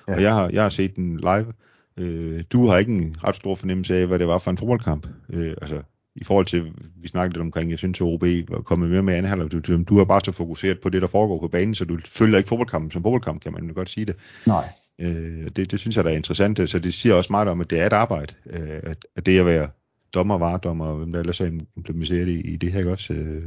ja. 0.08 0.14
og 0.14 0.22
jeg 0.22 0.34
har, 0.34 0.50
jeg 0.52 0.62
har 0.62 0.70
set 0.70 0.96
den 0.96 1.16
live. 1.16 1.52
Øh, 1.96 2.42
du 2.52 2.66
har 2.66 2.78
ikke 2.78 2.92
en 2.92 3.16
ret 3.24 3.36
stor 3.36 3.54
fornemmelse 3.54 3.96
af, 3.96 4.06
hvad 4.06 4.18
det 4.18 4.28
var 4.28 4.38
for 4.38 4.50
en 4.50 4.58
fodboldkamp. 4.58 5.06
Øh, 5.30 5.54
altså, 5.62 5.82
i 6.20 6.24
forhold 6.24 6.46
til, 6.46 6.72
vi 6.96 7.08
snakkede 7.08 7.32
lidt 7.32 7.42
omkring, 7.42 7.70
jeg 7.70 7.78
synes, 7.78 8.00
at 8.00 8.04
OB 8.04 8.24
var 8.48 8.60
kommet 8.60 8.90
mere 8.90 9.02
med 9.02 9.14
anden 9.14 9.28
halvleg. 9.28 9.52
Du, 9.52 9.82
du 9.82 9.98
har 9.98 10.04
bare 10.04 10.20
så 10.24 10.32
fokuseret 10.32 10.80
på 10.80 10.88
det, 10.88 11.02
der 11.02 11.08
foregår 11.08 11.40
på 11.40 11.48
banen, 11.48 11.74
så 11.74 11.84
du 11.84 11.98
følger 12.08 12.38
ikke 12.38 12.48
fodboldkampen 12.48 12.90
som 12.90 13.02
fodboldkamp, 13.02 13.42
kan 13.42 13.52
man 13.52 13.66
jo 13.68 13.74
godt 13.74 13.90
sige 13.90 14.06
det. 14.06 14.16
Nej. 14.46 14.68
Øh, 15.00 15.48
det, 15.56 15.70
det 15.70 15.80
synes 15.80 15.96
jeg, 15.96 16.04
der 16.04 16.10
er 16.10 16.16
interessant. 16.16 16.70
Så 16.70 16.78
det 16.78 16.94
siger 16.94 17.14
også 17.14 17.32
meget 17.32 17.48
om, 17.48 17.60
at 17.60 17.70
det 17.70 17.80
er 17.80 17.86
et 17.86 17.92
arbejde. 17.92 18.34
Øh, 18.50 18.80
at, 18.82 19.06
at 19.16 19.26
det 19.26 19.38
at 19.38 19.46
være 19.46 19.68
dommer, 20.14 20.38
varedommer, 20.38 20.86
og 20.86 20.96
hvem 20.96 21.12
der 21.12 21.20
ellers 21.20 21.40
er 21.40 21.50
implementeret 21.76 22.28
i, 22.28 22.40
i 22.40 22.56
det 22.56 22.72
her 22.72 22.90
også. 22.90 23.12
Øh, 23.12 23.42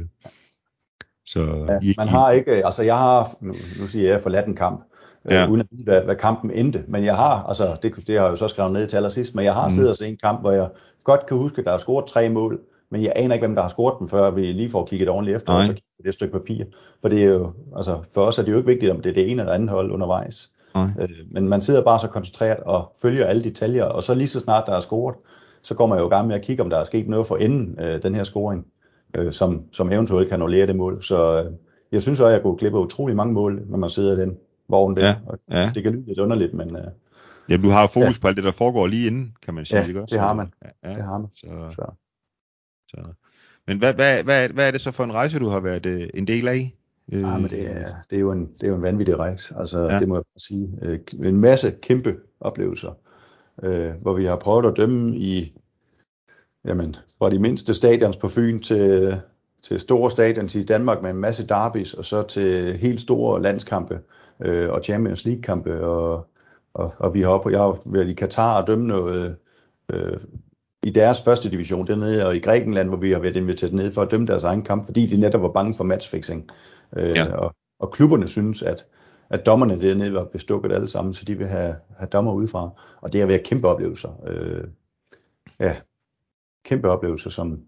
så 1.26 1.66
ja, 1.68 1.78
I, 1.82 1.94
man 1.98 2.08
har 2.08 2.30
ikke, 2.30 2.66
altså 2.66 2.82
jeg 2.82 2.98
har, 2.98 3.36
nu, 3.40 3.54
nu 3.78 3.86
siger 3.86 4.10
jeg, 4.10 4.20
forladt 4.20 4.46
en 4.46 4.56
kamp, 4.56 4.91
ja. 5.30 5.44
øh, 5.44 5.50
uden 5.50 5.60
at 5.60 5.66
vide, 5.70 5.84
hvad, 5.84 6.00
hvad 6.00 6.16
kampen 6.16 6.50
endte, 6.50 6.84
men 6.88 7.04
jeg 7.04 7.16
har, 7.16 7.42
altså 7.48 7.76
det, 7.82 7.92
det 8.06 8.18
har 8.18 8.24
jeg 8.24 8.30
jo 8.30 8.36
så 8.36 8.48
skrevet 8.48 8.72
ned 8.72 8.86
til 8.86 8.96
allersidst, 8.96 9.34
men 9.34 9.44
jeg 9.44 9.54
har 9.54 9.68
mm. 9.68 9.74
siddet 9.74 9.90
og 9.90 9.96
set 9.96 10.08
en 10.08 10.18
kamp, 10.22 10.40
hvor 10.40 10.50
jeg 10.50 10.68
godt 11.04 11.26
kan 11.26 11.36
huske, 11.36 11.58
at 11.58 11.64
der 11.64 11.72
er 11.72 11.78
scoret 11.78 12.06
tre 12.06 12.28
mål, 12.28 12.60
men 12.90 13.02
jeg 13.02 13.12
aner 13.16 13.34
ikke, 13.34 13.46
hvem 13.46 13.54
der 13.54 13.62
har 13.62 13.68
scoret 13.68 13.94
dem, 13.98 14.08
før 14.08 14.30
vi 14.30 14.40
lige 14.40 14.70
får 14.70 14.86
kigget 14.86 15.08
ordentligt 15.08 15.36
efter, 15.36 15.52
Nej. 15.52 15.60
og 15.60 15.66
så 15.66 15.72
kigger 15.72 16.02
det 16.02 16.08
et 16.08 16.14
stykke 16.14 16.32
papir. 16.32 16.64
For 17.00 17.08
det 17.08 17.22
er 17.22 17.28
jo, 17.28 17.52
altså 17.76 17.98
for 18.14 18.20
os 18.20 18.38
er 18.38 18.42
det 18.42 18.52
jo 18.52 18.56
ikke 18.56 18.66
vigtigt, 18.66 18.92
om 18.92 19.00
det 19.00 19.10
er 19.10 19.14
det 19.14 19.30
ene 19.30 19.42
eller 19.42 19.52
andet 19.52 19.70
hold 19.70 19.90
undervejs. 19.90 20.50
Nej. 20.74 20.88
Øh, 21.00 21.08
men 21.30 21.48
man 21.48 21.60
sidder 21.60 21.82
bare 21.82 21.98
så 21.98 22.08
koncentreret 22.08 22.58
og 22.58 22.92
følger 23.02 23.26
alle 23.26 23.44
detaljer, 23.44 23.84
og 23.84 24.02
så 24.02 24.14
lige 24.14 24.28
så 24.28 24.40
snart 24.40 24.66
der 24.66 24.72
er 24.72 24.80
scoret, 24.80 25.16
så 25.62 25.74
går 25.74 25.86
man 25.86 25.98
jo 25.98 26.06
i 26.06 26.08
gang 26.08 26.26
med 26.26 26.34
at 26.34 26.42
kigge, 26.42 26.62
om 26.62 26.70
der 26.70 26.76
er 26.76 26.84
sket 26.84 27.08
noget 27.08 27.26
for 27.26 27.36
enden 27.36 27.78
øh, 27.80 28.02
den 28.02 28.14
her 28.14 28.22
scoring, 28.22 28.66
øh, 29.16 29.32
som, 29.32 29.62
som 29.72 29.92
eventuelt 29.92 30.28
kan 30.28 30.34
annullere 30.34 30.66
det 30.66 30.76
mål. 30.76 31.02
Så 31.02 31.42
øh, 31.42 31.52
jeg 31.92 32.02
synes 32.02 32.20
også, 32.20 32.26
at 32.26 32.32
jeg 32.32 32.42
kunne 32.42 32.58
klippe 32.58 32.78
utrolig 32.78 33.16
mange 33.16 33.34
mål, 33.34 33.62
når 33.66 33.78
man 33.78 33.90
sidder 33.90 34.16
i 34.16 34.20
den 34.20 34.36
vogn 34.72 34.96
der. 34.96 35.14
Ja, 35.50 35.62
ja. 35.62 35.70
Det 35.74 35.82
kan 35.82 35.92
lyde 35.92 36.06
lidt 36.06 36.18
underligt, 36.18 36.54
men... 36.54 36.76
Øh, 36.76 36.84
Jamen, 37.48 37.64
du 37.64 37.70
har 37.70 37.86
fokus 37.86 38.16
ja. 38.16 38.20
på 38.20 38.28
alt 38.28 38.36
det, 38.36 38.44
der 38.44 38.52
foregår 38.52 38.86
lige 38.86 39.06
inden, 39.06 39.36
kan 39.42 39.54
man 39.54 39.66
sige. 39.66 39.80
Ja, 39.80 39.86
ikke 39.86 40.02
også? 40.02 40.12
det 40.12 40.20
har 40.20 40.32
man. 40.32 40.52
Ja, 40.64 40.90
ja. 40.90 40.96
Det 40.96 41.04
har 41.04 41.18
man. 41.18 41.28
Så, 41.32 41.46
så. 41.74 41.94
Så. 42.88 42.96
Men 43.66 43.78
hvad, 43.78 43.94
hvad, 43.94 44.24
hvad, 44.24 44.48
hvad 44.48 44.66
er 44.66 44.70
det 44.70 44.80
så 44.80 44.90
for 44.90 45.04
en 45.04 45.14
rejse, 45.14 45.38
du 45.38 45.48
har 45.48 45.60
været 45.60 45.86
øh, 45.86 46.08
en 46.14 46.26
del 46.26 46.48
af? 46.48 46.74
Ja, 47.12 47.38
men 47.38 47.50
det 47.50 47.70
er, 47.70 47.94
det, 48.10 48.16
er 48.16 48.20
jo 48.20 48.32
en, 48.32 48.52
det 48.52 48.62
er 48.62 48.68
jo 48.68 48.74
en 48.74 48.82
vanvittig 48.82 49.18
rejse, 49.18 49.54
altså 49.58 49.78
ja. 49.90 49.98
det 49.98 50.08
må 50.08 50.16
jeg 50.16 50.24
sige. 50.36 50.78
Øh, 50.82 51.00
en 51.12 51.40
masse 51.40 51.70
kæmpe 51.82 52.16
oplevelser, 52.40 52.92
øh, 53.62 53.90
hvor 54.02 54.14
vi 54.14 54.24
har 54.24 54.36
prøvet 54.36 54.66
at 54.66 54.76
dømme 54.76 55.16
i, 55.16 55.54
jamen, 56.64 56.96
fra 57.18 57.30
de 57.30 57.38
mindste 57.38 57.74
stadions 57.74 58.16
på 58.16 58.28
Fyn 58.28 58.58
til, 58.58 59.20
til 59.62 59.80
store 59.80 60.10
stadions 60.10 60.54
i 60.54 60.64
Danmark 60.64 61.02
med 61.02 61.10
en 61.10 61.20
masse 61.20 61.46
derbys, 61.46 61.94
og 61.94 62.04
så 62.04 62.22
til 62.22 62.76
helt 62.76 63.00
store 63.00 63.42
landskampe 63.42 64.00
øh, 64.42 64.70
og 64.70 64.80
Champions 64.84 65.24
League-kampe, 65.24 65.80
og, 65.80 66.26
og, 66.74 66.92
og 66.98 67.14
vi 67.14 67.22
har 67.22 67.28
op, 67.28 67.50
jeg 67.50 67.58
har 67.58 67.78
været 67.86 68.10
i 68.10 68.14
Katar 68.14 68.60
og 68.60 68.66
dømme 68.66 68.86
noget 68.86 69.36
øh, 69.92 70.20
i 70.82 70.90
deres 70.90 71.22
første 71.22 71.50
division 71.50 71.86
dernede, 71.86 72.26
og 72.26 72.36
i 72.36 72.40
Grækenland, 72.40 72.88
hvor 72.88 72.96
vi 72.96 73.12
har 73.12 73.18
været 73.18 73.36
inviteret 73.36 73.72
ned 73.72 73.92
for 73.92 74.02
at 74.02 74.10
dømme 74.10 74.26
deres 74.26 74.44
egen 74.44 74.62
kamp, 74.62 74.86
fordi 74.86 75.06
de 75.06 75.16
netop 75.16 75.42
var 75.42 75.52
bange 75.52 75.76
for 75.76 75.84
matchfixing. 75.84 76.50
Øh, 76.96 77.16
ja. 77.16 77.32
og, 77.32 77.54
og 77.78 77.90
klubberne 77.90 78.28
synes, 78.28 78.62
at, 78.62 78.86
at 79.30 79.46
dommerne 79.46 79.80
dernede 79.80 80.14
var 80.14 80.24
bestukket 80.24 80.72
alle 80.72 80.88
sammen, 80.88 81.14
så 81.14 81.24
de 81.24 81.38
vil 81.38 81.46
have, 81.46 81.76
have 81.96 82.08
dommer 82.08 82.32
udefra. 82.32 82.70
Og 83.00 83.12
det 83.12 83.20
har 83.20 83.28
været 83.28 83.42
kæmpe 83.42 83.68
oplevelser. 83.68 84.10
Øh, 84.26 84.64
ja, 85.60 85.76
kæmpe 86.64 86.90
oplevelser, 86.90 87.30
som, 87.30 87.60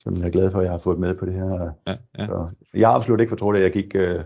som 0.00 0.16
jeg 0.16 0.26
er 0.26 0.30
glad 0.30 0.50
for, 0.50 0.58
at 0.58 0.64
jeg 0.64 0.72
har 0.72 0.78
fået 0.78 0.98
med 0.98 1.14
på 1.14 1.26
det 1.26 1.34
her. 1.34 1.72
Ja, 1.86 1.94
ja. 2.18 2.26
Så 2.26 2.50
jeg 2.74 2.88
har 2.88 2.94
absolut 2.94 3.20
ikke 3.20 3.30
fortrudt, 3.30 3.56
at 3.56 3.62
jeg 3.62 3.72
gik, 3.72 3.96
øh, 3.96 4.20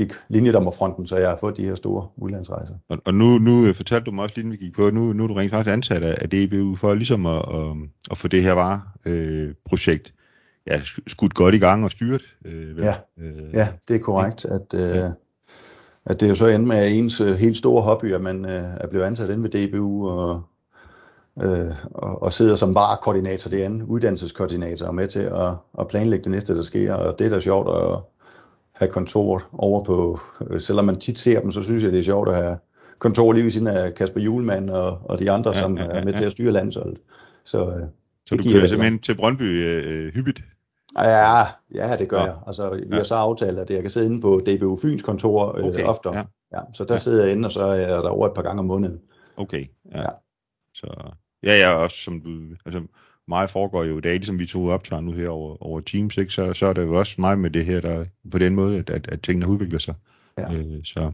gik 0.00 0.12
linjedommerfronten, 0.28 1.06
så 1.06 1.16
jeg 1.16 1.28
har 1.28 1.36
fået 1.36 1.56
de 1.56 1.64
her 1.64 1.74
store 1.74 2.08
udlandsrejser. 2.16 2.74
Og, 2.88 2.98
og 3.04 3.14
nu, 3.14 3.38
nu 3.38 3.66
øh, 3.66 3.74
fortalte 3.74 4.04
du 4.04 4.10
mig 4.10 4.22
også 4.24 4.36
lige, 4.36 4.50
vi 4.50 4.56
gik 4.56 4.74
på, 4.74 4.90
nu, 4.90 5.12
nu 5.12 5.22
er 5.22 5.28
du 5.28 5.34
rent 5.34 5.50
faktisk 5.50 5.72
ansat 5.72 6.02
af, 6.02 6.28
DBU 6.28 6.76
for 6.76 6.94
ligesom 6.94 7.26
at, 7.26 7.44
at, 7.54 7.76
at 8.10 8.18
få 8.18 8.28
det 8.28 8.42
her 8.42 8.52
vareprojekt 8.52 10.14
øh, 10.66 10.72
ja, 10.72 10.80
skudt 11.06 11.34
godt 11.34 11.54
i 11.54 11.58
gang 11.58 11.84
og 11.84 11.90
styret. 11.90 12.22
Øh, 12.44 12.78
ja. 12.78 12.94
Øh, 13.18 13.54
ja, 13.54 13.68
det 13.88 13.96
er 13.96 14.00
korrekt, 14.00 14.44
at, 14.44 14.74
øh, 14.74 14.96
ja. 14.96 15.10
at 16.06 16.20
det 16.20 16.22
er 16.22 16.28
jo 16.28 16.34
så 16.34 16.46
endte 16.46 16.68
med 16.68 16.90
ens 16.90 17.20
øh, 17.20 17.34
helt 17.34 17.56
store 17.56 17.82
hobby, 17.82 18.12
at 18.12 18.20
man 18.20 18.44
øh, 18.44 18.62
er 18.80 18.86
blevet 18.86 19.04
ansat 19.04 19.30
inde 19.30 19.42
ved 19.42 19.68
DBU 19.68 20.08
og, 20.08 20.42
øh, 21.42 21.74
og, 21.84 22.22
og 22.22 22.32
sidder 22.32 22.54
som 22.54 22.74
varekoordinator 22.74 23.50
derinde, 23.50 23.86
uddannelseskoordinator 23.86 24.86
og 24.86 24.94
med 24.94 25.08
til 25.08 25.20
at, 25.20 25.52
at 25.78 25.88
planlægge 25.88 26.24
det 26.24 26.30
næste, 26.30 26.56
der 26.56 26.62
sker. 26.62 26.94
Og 26.94 27.18
det 27.18 27.26
er 27.26 27.30
da 27.30 27.40
sjovt 27.40 27.68
at 27.68 27.98
have 28.80 28.92
kontor 28.92 29.42
over 29.52 29.84
på, 29.84 30.18
øh, 30.50 30.60
selvom 30.60 30.84
man 30.84 30.96
tit 30.96 31.18
ser 31.18 31.40
dem, 31.40 31.50
så 31.50 31.62
synes 31.62 31.82
jeg, 31.82 31.92
det 31.92 31.98
er 31.98 32.02
sjovt 32.02 32.28
at 32.28 32.36
have 32.36 32.58
kontor 32.98 33.32
lige 33.32 33.44
ved 33.44 33.50
siden 33.50 33.66
af 33.66 33.94
Kasper 33.94 34.20
Julemand 34.20 34.70
og, 34.70 34.98
og 35.04 35.18
de 35.18 35.30
andre, 35.30 35.50
ja, 35.54 35.60
som 35.60 35.78
ja, 35.78 35.84
ja, 35.84 35.90
er 35.90 36.04
med 36.04 36.14
til 36.14 36.24
at 36.24 36.32
styre 36.32 36.52
landsholdet. 36.52 36.98
Så, 37.44 37.58
øh, 37.58 37.86
så 38.26 38.36
du 38.36 38.42
kører 38.42 38.66
simpelthen 38.66 38.98
til 38.98 39.16
Brøndby 39.16 39.42
øh, 39.42 40.12
hyppigt? 40.14 40.42
Ja, 40.98 41.44
ja, 41.74 41.96
det 41.96 42.08
gør 42.08 42.18
ja. 42.18 42.24
jeg. 42.24 42.34
Altså, 42.46 42.70
vi 42.70 42.82
ja. 42.90 42.96
har 42.96 43.04
så 43.04 43.14
aftalt, 43.14 43.58
at 43.58 43.70
jeg 43.70 43.82
kan 43.82 43.90
sidde 43.90 44.06
inde 44.06 44.20
på 44.20 44.42
DBU 44.46 44.76
Fyns 44.76 45.02
kontor 45.02 45.58
øh, 45.58 45.64
okay. 45.64 45.84
ofte. 45.84 46.08
Ja. 46.14 46.22
Ja, 46.54 46.60
så 46.74 46.84
der 46.84 46.94
ja. 46.94 47.00
sidder 47.00 47.24
jeg 47.24 47.32
inde, 47.32 47.46
og 47.46 47.52
så 47.52 47.62
er 47.62 47.74
jeg 47.74 47.88
der 47.88 48.08
over 48.08 48.26
et 48.26 48.34
par 48.34 48.42
gange 48.42 48.60
om 48.60 48.66
måneden. 48.66 49.00
Okay, 49.36 49.66
ja. 49.92 50.00
ja. 50.00 50.08
Så, 50.74 50.86
ja, 51.42 51.58
ja, 51.58 51.72
også 51.72 51.96
som 51.96 52.20
du, 52.20 52.30
altså 52.66 52.82
meget 53.30 53.50
foregår 53.50 53.84
jo 53.84 53.98
i 53.98 54.00
dag, 54.00 54.12
ligesom 54.12 54.38
vi 54.38 54.46
tog 54.46 54.68
optager 54.68 55.02
nu 55.02 55.12
her 55.12 55.28
over, 55.28 55.62
over 55.62 55.80
Teams, 55.80 56.16
ikke? 56.16 56.32
Så, 56.32 56.54
så 56.54 56.66
er 56.66 56.72
det 56.72 56.82
jo 56.82 56.98
også 56.98 57.14
meget 57.18 57.38
med 57.38 57.50
det 57.50 57.64
her, 57.64 57.80
der 57.80 58.04
på 58.32 58.38
den 58.38 58.54
måde, 58.54 58.78
at, 58.78 58.90
at, 58.90 59.08
at 59.08 59.22
tingene 59.22 59.48
udvikler 59.48 59.78
sig. 59.78 59.94
Ja. 60.38 60.52
Øh, 60.52 60.84
så, 60.84 61.10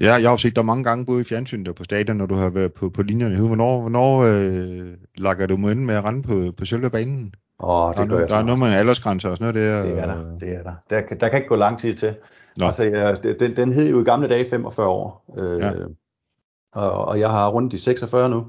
ja, 0.00 0.12
jeg 0.14 0.22
har 0.22 0.30
jo 0.30 0.36
set 0.36 0.56
dig 0.56 0.64
mange 0.64 0.84
gange 0.84 1.06
både 1.06 1.20
i 1.20 1.24
fjernsynet 1.24 1.68
og 1.68 1.74
på 1.74 1.84
stadion, 1.84 2.16
når 2.16 2.26
du 2.26 2.34
har 2.34 2.48
været 2.48 2.72
på, 2.72 2.90
på 2.90 3.02
linjerne. 3.02 3.46
Hvornår, 3.46 3.80
hvornår 3.80 4.18
øh, 4.18 4.94
lakker 5.16 5.46
du 5.46 5.54
ind 5.68 5.84
med 5.84 5.94
at 5.94 6.04
rende 6.04 6.22
på, 6.22 6.52
på 6.58 6.64
selve 6.64 6.90
banen? 6.90 7.34
Åh, 7.60 7.94
det 7.94 8.10
der, 8.10 8.16
er, 8.16 8.26
der 8.26 8.36
er 8.36 8.42
noget 8.42 8.58
med 8.58 8.66
en 8.66 8.74
aldersgrænse 8.74 9.28
og 9.28 9.36
sådan 9.36 9.54
noget 9.54 9.70
der. 9.70 9.82
Det 9.82 10.02
er 10.02 10.06
der, 10.06 10.38
det 10.38 10.54
er 10.54 10.62
der. 10.62 10.74
Der, 10.90 11.00
kan, 11.00 11.20
der 11.20 11.28
kan 11.28 11.36
ikke 11.36 11.48
gå 11.48 11.56
lang 11.56 11.78
tid 11.78 11.94
til. 11.94 12.14
Nå. 12.56 12.66
Altså, 12.66 12.84
ja, 12.84 13.14
den, 13.14 13.56
den 13.56 13.72
hed 13.72 13.90
jo 13.90 14.00
i 14.00 14.04
gamle 14.04 14.28
dage 14.28 14.50
45 14.50 14.86
år. 14.88 15.34
Øh, 15.38 15.60
ja. 15.60 15.72
og, 16.72 17.04
og 17.04 17.20
jeg 17.20 17.30
har 17.30 17.48
rundt 17.48 17.72
de 17.72 17.78
46 17.78 18.28
nu. 18.28 18.46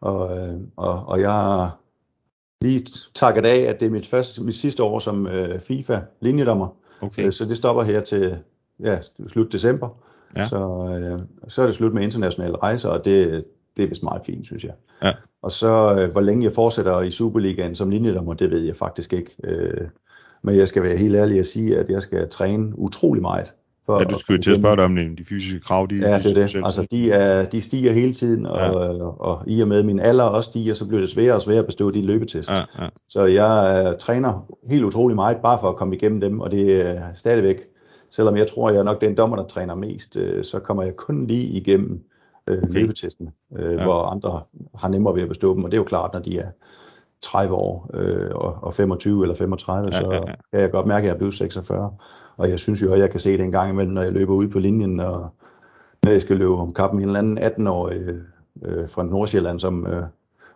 Og, 0.00 0.38
øh, 0.38 0.54
og, 0.76 1.08
og 1.08 1.20
jeg 1.20 1.30
har 1.30 1.78
lige 2.64 2.86
takket 3.14 3.46
af, 3.46 3.60
at 3.60 3.80
det 3.80 3.86
er 3.86 3.90
mit, 3.90 4.06
første, 4.06 4.42
mit 4.42 4.54
sidste 4.54 4.82
år 4.82 4.98
som 4.98 5.26
øh, 5.26 5.60
FIFA 5.60 6.00
linjedommer. 6.20 6.68
Okay. 7.00 7.26
Øh, 7.26 7.32
så 7.32 7.44
det 7.44 7.56
stopper 7.56 7.82
her 7.82 8.00
til 8.00 8.36
ja, 8.80 8.98
slut 9.26 9.52
december. 9.52 9.88
Ja. 10.36 10.48
Så, 10.48 10.88
øh, 11.00 11.20
så 11.48 11.62
er 11.62 11.66
det 11.66 11.74
slut 11.74 11.94
med 11.94 12.02
internationale 12.02 12.56
rejser, 12.56 12.88
og 12.88 13.04
det, 13.04 13.44
det 13.76 13.84
er 13.84 13.88
vist 13.88 14.02
meget 14.02 14.22
fint, 14.26 14.46
synes 14.46 14.64
jeg. 14.64 14.72
Ja. 15.02 15.12
Og 15.42 15.50
så, 15.50 15.96
øh, 15.98 16.12
hvor 16.12 16.20
længe 16.20 16.44
jeg 16.44 16.52
fortsætter 16.52 17.00
i 17.00 17.10
Superligaen 17.10 17.74
som 17.74 17.90
linjedommer, 17.90 18.34
det 18.34 18.50
ved 18.50 18.60
jeg 18.60 18.76
faktisk 18.76 19.12
ikke. 19.12 19.36
Øh, 19.44 19.88
men 20.42 20.56
jeg 20.56 20.68
skal 20.68 20.82
være 20.82 20.96
helt 20.96 21.16
ærlig 21.16 21.38
at 21.38 21.46
sige, 21.46 21.78
at 21.78 21.90
jeg 21.90 22.02
skal 22.02 22.28
træne 22.28 22.78
utrolig 22.78 23.22
meget. 23.22 23.52
For 23.86 23.98
ja, 23.98 24.04
du 24.04 24.18
skulle 24.18 24.42
til 24.42 24.50
at 24.50 24.58
spørge 24.60 24.76
dig 24.76 24.84
om 24.84 24.96
de 24.96 25.24
fysiske 25.28 25.60
krav, 25.60 25.86
de, 25.90 25.94
ja, 25.94 26.18
det 26.18 26.26
er 26.26 26.34
det. 26.34 26.56
Altså, 26.64 26.86
de, 26.90 27.12
er, 27.12 27.44
de 27.44 27.60
stiger 27.60 27.92
hele 27.92 28.14
tiden, 28.14 28.46
og, 28.46 28.58
ja. 28.58 28.70
og, 28.70 29.20
og 29.20 29.42
i 29.46 29.60
og 29.60 29.68
med 29.68 29.82
min 29.82 30.00
alder 30.00 30.24
også 30.24 30.50
stiger, 30.50 30.74
så 30.74 30.86
bliver 30.86 31.00
det 31.00 31.10
sværere 31.10 31.34
og 31.34 31.42
sværere 31.42 31.60
at 31.60 31.66
bestå 31.66 31.90
de 31.90 32.06
løbetest. 32.06 32.50
Ja, 32.50 32.56
ja. 32.56 32.88
Så 33.08 33.24
jeg 33.24 33.86
uh, 33.92 33.98
træner 33.98 34.46
helt 34.70 34.84
utrolig 34.84 35.14
meget, 35.14 35.36
bare 35.42 35.58
for 35.60 35.68
at 35.68 35.76
komme 35.76 35.96
igennem 35.96 36.20
dem, 36.20 36.40
og 36.40 36.50
det 36.50 36.86
er 36.86 37.02
stadigvæk 37.14 37.56
selvom 38.14 38.36
jeg 38.36 38.46
tror, 38.46 38.70
jeg 38.70 38.78
er 38.78 38.82
nok 38.82 39.00
den 39.00 39.16
dommer, 39.16 39.36
der 39.36 39.46
træner 39.46 39.74
mest, 39.74 40.16
øh, 40.16 40.44
så 40.44 40.58
kommer 40.58 40.82
jeg 40.82 40.96
kun 40.96 41.26
lige 41.26 41.44
igennem 41.44 42.04
øh, 42.48 42.58
okay. 42.62 42.72
løbetesten, 42.72 43.28
øh, 43.56 43.74
ja. 43.74 43.82
hvor 43.84 44.02
andre 44.02 44.42
har 44.74 44.88
nemmere 44.88 45.14
ved 45.14 45.22
at 45.22 45.28
bestå 45.28 45.54
dem, 45.54 45.64
og 45.64 45.70
det 45.70 45.76
er 45.76 45.80
jo 45.80 45.84
klart, 45.84 46.12
når 46.12 46.20
de 46.20 46.38
er 46.38 46.48
30 47.22 47.54
år 47.54 47.90
øh, 47.94 48.30
og, 48.34 48.58
og 48.62 48.74
25 48.74 49.22
eller 49.22 49.34
35, 49.34 49.88
ja, 49.92 50.00
så 50.00 50.08
ja, 50.10 50.14
ja. 50.14 50.20
kan 50.20 50.60
jeg 50.60 50.70
godt 50.70 50.86
mærke, 50.86 51.04
at 51.04 51.06
jeg 51.06 51.14
er 51.14 51.18
blevet 51.18 51.34
46. 51.34 51.92
Og 52.36 52.50
jeg 52.50 52.58
synes 52.58 52.82
jo, 52.82 52.92
at 52.92 53.00
jeg 53.00 53.10
kan 53.10 53.20
se 53.20 53.32
det 53.32 53.40
en 53.40 53.52
gang 53.52 53.70
imellem, 53.70 53.94
når 53.94 54.02
jeg 54.02 54.12
løber 54.12 54.34
ud 54.34 54.48
på 54.48 54.58
linjen, 54.58 55.00
og 55.00 55.28
når 56.02 56.10
jeg 56.10 56.20
skal 56.20 56.36
løbe 56.36 56.54
om 56.54 56.74
kappen 56.74 57.00
en 57.00 57.06
eller 57.06 57.18
anden 57.18 57.38
18-årig 57.38 58.00
øh, 58.64 58.88
fra 58.88 59.02
Nordsjælland, 59.02 59.60
som 59.60 59.86
øh, 59.86 60.02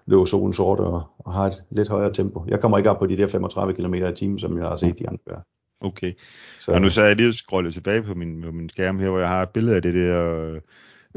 løber 0.06 0.24
solen 0.24 0.52
sort 0.52 0.80
og, 0.80 1.02
og 1.18 1.32
har 1.32 1.46
et 1.46 1.62
lidt 1.70 1.88
højere 1.88 2.12
tempo. 2.12 2.44
Jeg 2.48 2.60
kommer 2.60 2.78
ikke 2.78 2.90
op 2.90 2.98
på 2.98 3.06
de 3.06 3.16
der 3.16 3.26
35 3.26 3.74
km 3.74 3.94
i 3.94 4.14
timen, 4.16 4.38
som 4.38 4.58
jeg 4.58 4.66
har 4.66 4.76
set 4.76 4.98
de 4.98 5.08
andre 5.08 5.20
gøre. 5.28 5.40
Okay. 5.80 6.12
Så. 6.60 6.72
Og 6.72 6.80
nu 6.80 6.90
så 6.90 7.04
jeg 7.04 7.16
lige 7.16 7.32
scrollet 7.32 7.74
tilbage 7.74 8.02
på 8.02 8.14
min, 8.14 8.42
på 8.42 8.52
min 8.52 8.68
skærm 8.68 8.98
her, 8.98 9.10
hvor 9.10 9.18
jeg 9.18 9.28
har 9.28 9.42
et 9.42 9.48
billede 9.48 9.76
af 9.76 9.82
det 9.82 9.94
der 9.94 10.50
øh, 10.54 10.60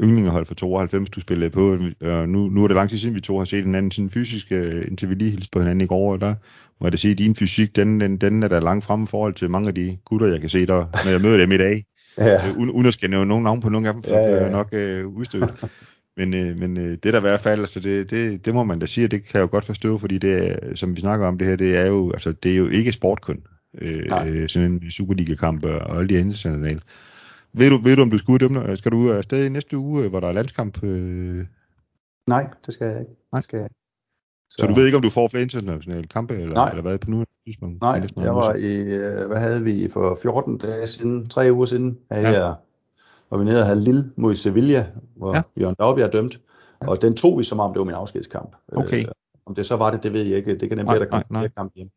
yndlingehold 0.02 0.46
for 0.46 0.54
92, 0.54 1.10
du 1.10 1.20
spillede 1.20 1.50
på. 1.50 1.78
Og 2.00 2.28
nu, 2.28 2.48
nu 2.48 2.64
er 2.64 2.68
det 2.68 2.74
lang 2.74 2.90
tid 2.90 2.98
siden, 2.98 3.14
vi 3.14 3.20
to 3.20 3.38
har 3.38 3.44
set 3.44 3.64
en 3.64 3.74
anden 3.74 3.90
sådan 3.90 4.10
fysisk, 4.10 4.52
øh, 4.52 4.84
indtil 4.88 5.10
vi 5.10 5.14
lige 5.14 5.30
hilste 5.30 5.50
på 5.52 5.58
hinanden 5.58 5.80
i 5.80 5.86
går, 5.86 6.12
og 6.12 6.20
der 6.20 6.34
må 6.82 6.86
jeg 6.86 6.92
da 6.92 6.96
sige, 6.96 7.12
at 7.12 7.18
din 7.18 7.34
fysik, 7.34 7.76
den, 7.76 8.00
den, 8.00 8.16
den 8.16 8.42
er 8.42 8.48
der 8.48 8.60
langt 8.60 8.84
fremme 8.84 9.04
i 9.04 9.06
forhold 9.06 9.34
til 9.34 9.50
mange 9.50 9.68
af 9.68 9.74
de 9.74 9.98
gutter, 10.04 10.26
jeg 10.26 10.40
kan 10.40 10.50
se 10.50 10.66
der, 10.66 11.04
når 11.04 11.10
jeg 11.10 11.20
møder 11.20 11.36
dem 11.36 11.52
i 11.52 11.58
dag. 11.58 11.84
Ja. 12.18 12.48
Øh, 12.48 12.58
uden 12.58 12.86
at 12.86 12.94
skal 12.94 13.10
nævne 13.10 13.28
nogen 13.28 13.44
navn 13.44 13.60
på 13.60 13.68
nogle 13.68 13.88
af 13.88 13.94
dem, 13.94 14.02
for 14.02 14.10
ja, 14.10 14.20
ja, 14.20 14.44
ja. 14.44 14.50
nok 14.50 14.68
øh, 14.72 15.06
udstødt. 15.06 15.64
Men, 16.16 16.34
øh, 16.34 16.56
men 16.56 16.78
øh, 16.78 16.90
det 16.90 17.04
der 17.04 17.16
i 17.16 17.20
hvert 17.20 17.40
fald, 17.40 17.60
altså 17.60 17.80
det, 17.80 18.10
det, 18.10 18.46
det 18.46 18.54
må 18.54 18.64
man 18.64 18.78
da 18.78 18.86
sige, 18.86 19.08
det 19.08 19.24
kan 19.24 19.30
jeg 19.34 19.40
jo 19.40 19.48
godt 19.50 19.64
forstå, 19.64 19.98
fordi 19.98 20.18
det 20.18 20.58
som 20.74 20.96
vi 20.96 21.00
snakker 21.00 21.26
om 21.26 21.38
det 21.38 21.46
her, 21.46 21.56
det 21.56 21.78
er 21.78 21.86
jo, 21.86 22.10
altså, 22.12 22.32
det 22.32 22.52
er 22.52 22.56
jo 22.56 22.68
ikke 22.68 22.92
sport 22.92 23.20
kun. 23.20 23.42
Øh, 23.78 24.48
sådan 24.48 24.72
en 24.72 24.90
Superliga-kamp 24.90 25.64
og 25.64 25.96
alle 25.96 26.08
de 26.08 26.20
internationale. 26.20 26.80
Ved 27.52 27.70
du, 27.70 27.78
ved 27.78 27.96
du, 27.96 28.02
om 28.02 28.10
du 28.10 28.18
skal 28.18 28.32
ud 28.32 28.76
Skal 28.76 28.92
du 28.92 29.12
afsted 29.12 29.46
i 29.46 29.48
næste 29.48 29.76
uge, 29.76 30.08
hvor 30.08 30.20
der 30.20 30.28
er 30.28 30.32
landskamp? 30.32 30.84
Øh? 30.84 31.46
Nej, 32.26 32.46
det 32.66 32.74
skal 32.74 32.86
jeg 32.86 33.00
ikke. 33.00 33.12
Nej. 33.32 33.38
Det 33.38 33.44
skal 33.44 33.56
jeg 33.56 33.66
ikke. 33.66 33.81
Så, 34.52 34.56
så 34.58 34.66
du 34.66 34.74
ved 34.74 34.86
ikke, 34.86 34.96
om 34.96 35.02
du 35.02 35.10
får 35.10 35.28
flere 35.28 35.42
internationale 35.42 36.06
kampe, 36.06 36.34
eller, 36.34 36.54
Nej. 36.54 36.70
eller 36.70 36.82
hvad 36.82 36.98
på 36.98 37.10
nu? 37.10 37.24
Tidspunkt? 37.46 37.80
Nej, 37.80 38.02
jeg 38.16 38.34
var 38.34 38.54
i, 38.54 38.76
øh, 38.76 39.26
hvad 39.26 39.36
havde 39.36 39.62
vi 39.62 39.88
for 39.92 40.18
14 40.22 40.58
dage 40.58 40.86
siden, 40.86 41.28
tre 41.28 41.52
uger 41.52 41.66
siden, 41.66 41.98
havde 42.10 42.28
ja. 42.28 42.46
jeg, 42.46 42.54
var 43.30 43.38
vi 43.38 43.44
nede 43.44 43.60
og 43.60 43.66
havde 43.66 43.80
Lille 43.80 44.10
mod 44.16 44.34
Sevilla, 44.34 44.86
hvor 45.16 45.34
ja. 45.34 45.42
Jørgen 45.60 45.76
Dagbjerg 45.78 46.06
er 46.06 46.10
dømt, 46.10 46.40
ja. 46.82 46.88
og 46.88 47.02
den 47.02 47.14
tog 47.14 47.38
vi 47.38 47.44
som 47.44 47.60
om 47.60 47.72
det 47.72 47.78
var 47.78 47.84
min 47.84 47.94
afskedskamp. 47.94 48.56
Okay. 48.72 48.98
Øh, 48.98 49.12
om 49.46 49.54
det 49.54 49.66
så 49.66 49.76
var 49.76 49.90
det, 49.90 50.02
det 50.02 50.12
ved 50.12 50.22
jeg 50.22 50.36
ikke. 50.36 50.58
Det 50.58 50.68
kan 50.68 50.78
nemlig 50.78 51.00
være, 51.00 51.10
der 51.10 51.22
kom 51.22 51.48
kamp 51.56 51.72
hjem. 51.76 51.88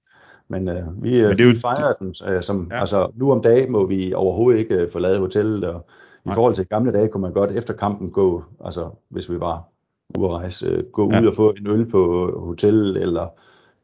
Men 0.48 0.70
øh, 0.70 1.04
vi, 1.04 1.22
Men 1.22 1.32
det 1.32 1.42
er 1.42 1.46
jo... 1.46 1.50
vi 1.50 1.60
fejrede 1.60 1.96
den, 2.00 2.16
øh, 2.28 2.44
som, 2.44 2.68
ja. 2.72 2.80
altså 2.80 3.12
nu 3.16 3.32
om 3.32 3.42
dagen 3.42 3.72
må 3.72 3.86
vi 3.86 4.14
overhovedet 4.14 4.60
ikke 4.60 4.76
øh, 4.76 4.90
forlade 4.92 5.20
hotellet, 5.20 5.64
og 5.64 5.86
i 6.26 6.28
Nej. 6.28 6.36
forhold 6.36 6.56
til 6.56 6.66
gamle 6.66 6.94
dage 6.94 7.08
kunne 7.08 7.22
man 7.22 7.34
godt 7.34 7.52
efter 7.52 7.74
kampen 7.74 8.12
gå, 8.12 8.44
altså 8.66 8.90
hvis 9.10 9.30
vi 9.30 9.40
var 9.40 9.70
ude 10.18 10.30
at 10.30 10.34
rejse, 10.34 10.66
øh, 10.66 10.84
gå 10.84 11.10
ja. 11.14 11.22
ud 11.22 11.28
og 11.28 11.34
få 11.34 11.54
en 11.58 11.68
øl 11.68 11.86
på 11.90 12.32
hotellet, 12.46 13.02
eller 13.02 13.28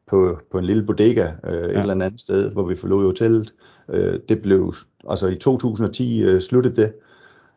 på, 0.06 0.38
på 0.50 0.58
en 0.58 0.64
lille 0.64 0.82
bodega 0.82 1.32
øh, 1.44 1.52
ja. 1.52 1.58
et 1.58 1.80
eller 1.80 2.04
andet 2.04 2.20
sted, 2.20 2.50
hvor 2.50 2.62
vi 2.62 2.76
forlod 2.76 3.06
hotellet. 3.06 3.54
Øh, 3.88 4.20
det 4.28 4.42
blev, 4.42 4.74
altså 5.08 5.26
i 5.26 5.34
2010 5.34 6.22
øh, 6.22 6.40
sluttede 6.40 6.76
det, 6.76 6.92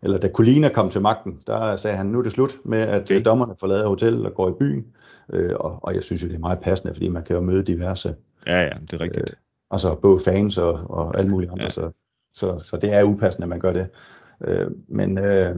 eller 0.03 0.17
da 0.17 0.29
Colina 0.29 0.69
kom 0.69 0.89
til 0.89 1.01
magten, 1.01 1.39
der 1.47 1.75
sagde 1.75 1.97
han, 1.97 2.05
nu 2.05 2.19
er 2.19 2.23
det 2.23 2.31
slut 2.31 2.59
med, 2.65 2.79
at 2.79 3.01
okay. 3.01 3.21
dommerne 3.25 3.53
forlader 3.59 3.87
hotellet 3.87 4.25
og 4.25 4.33
går 4.33 4.49
i 4.49 4.53
byen. 4.59 4.85
Øh, 5.33 5.51
og, 5.55 5.79
og 5.81 5.95
jeg 5.95 6.03
synes 6.03 6.23
jo, 6.23 6.27
det 6.27 6.35
er 6.35 6.39
meget 6.39 6.59
passende, 6.59 6.93
fordi 6.93 7.07
man 7.07 7.23
kan 7.23 7.35
jo 7.35 7.41
møde 7.41 7.63
diverse 7.63 8.15
Ja, 8.47 8.61
ja, 8.61 8.69
det 8.81 8.93
er 8.93 9.01
rigtigt. 9.01 9.29
Øh, 9.29 9.35
altså 9.71 9.95
både 9.95 10.19
fans 10.25 10.57
og, 10.57 10.73
og 10.89 11.17
alle 11.17 11.31
mulige 11.31 11.51
andre, 11.51 11.63
ja. 11.63 11.69
så, 11.69 12.05
så, 12.33 12.59
så 12.59 12.77
det 12.77 12.93
er 12.93 13.03
upassende, 13.03 13.45
at 13.45 13.49
man 13.49 13.59
gør 13.59 13.73
det. 13.73 13.87
Øh, 14.47 14.71
men 14.87 15.17
øh, 15.17 15.55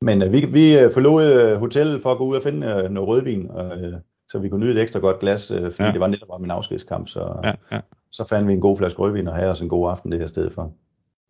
men 0.00 0.22
øh, 0.22 0.32
vi, 0.32 0.46
vi 0.52 0.78
øh, 0.78 0.92
forlod 0.92 1.32
øh, 1.32 1.58
hotellet 1.58 2.02
for 2.02 2.10
at 2.10 2.18
gå 2.18 2.24
ud 2.24 2.36
og 2.36 2.42
finde 2.42 2.66
øh, 2.66 2.90
noget 2.90 3.08
rødvin, 3.08 3.50
og, 3.50 3.78
øh, 3.78 3.92
så 4.28 4.38
vi 4.38 4.48
kunne 4.48 4.60
nyde 4.60 4.72
et 4.72 4.82
ekstra 4.82 5.00
godt 5.00 5.18
glas, 5.18 5.50
øh, 5.50 5.58
fordi 5.58 5.82
ja. 5.82 5.92
det 5.92 6.00
var 6.00 6.06
netop 6.06 6.28
var 6.28 6.38
min 6.38 6.50
afskedskamp, 6.50 7.08
så, 7.08 7.40
ja, 7.44 7.52
ja. 7.72 7.80
så 8.12 8.28
fandt 8.28 8.48
vi 8.48 8.52
en 8.52 8.60
god 8.60 8.76
flaske 8.76 8.98
rødvin 8.98 9.28
og 9.28 9.34
havde 9.34 9.50
os 9.50 9.60
en 9.60 9.68
god 9.68 9.90
aften 9.90 10.12
det 10.12 10.20
her 10.20 10.26
sted 10.26 10.50
for. 10.50 10.72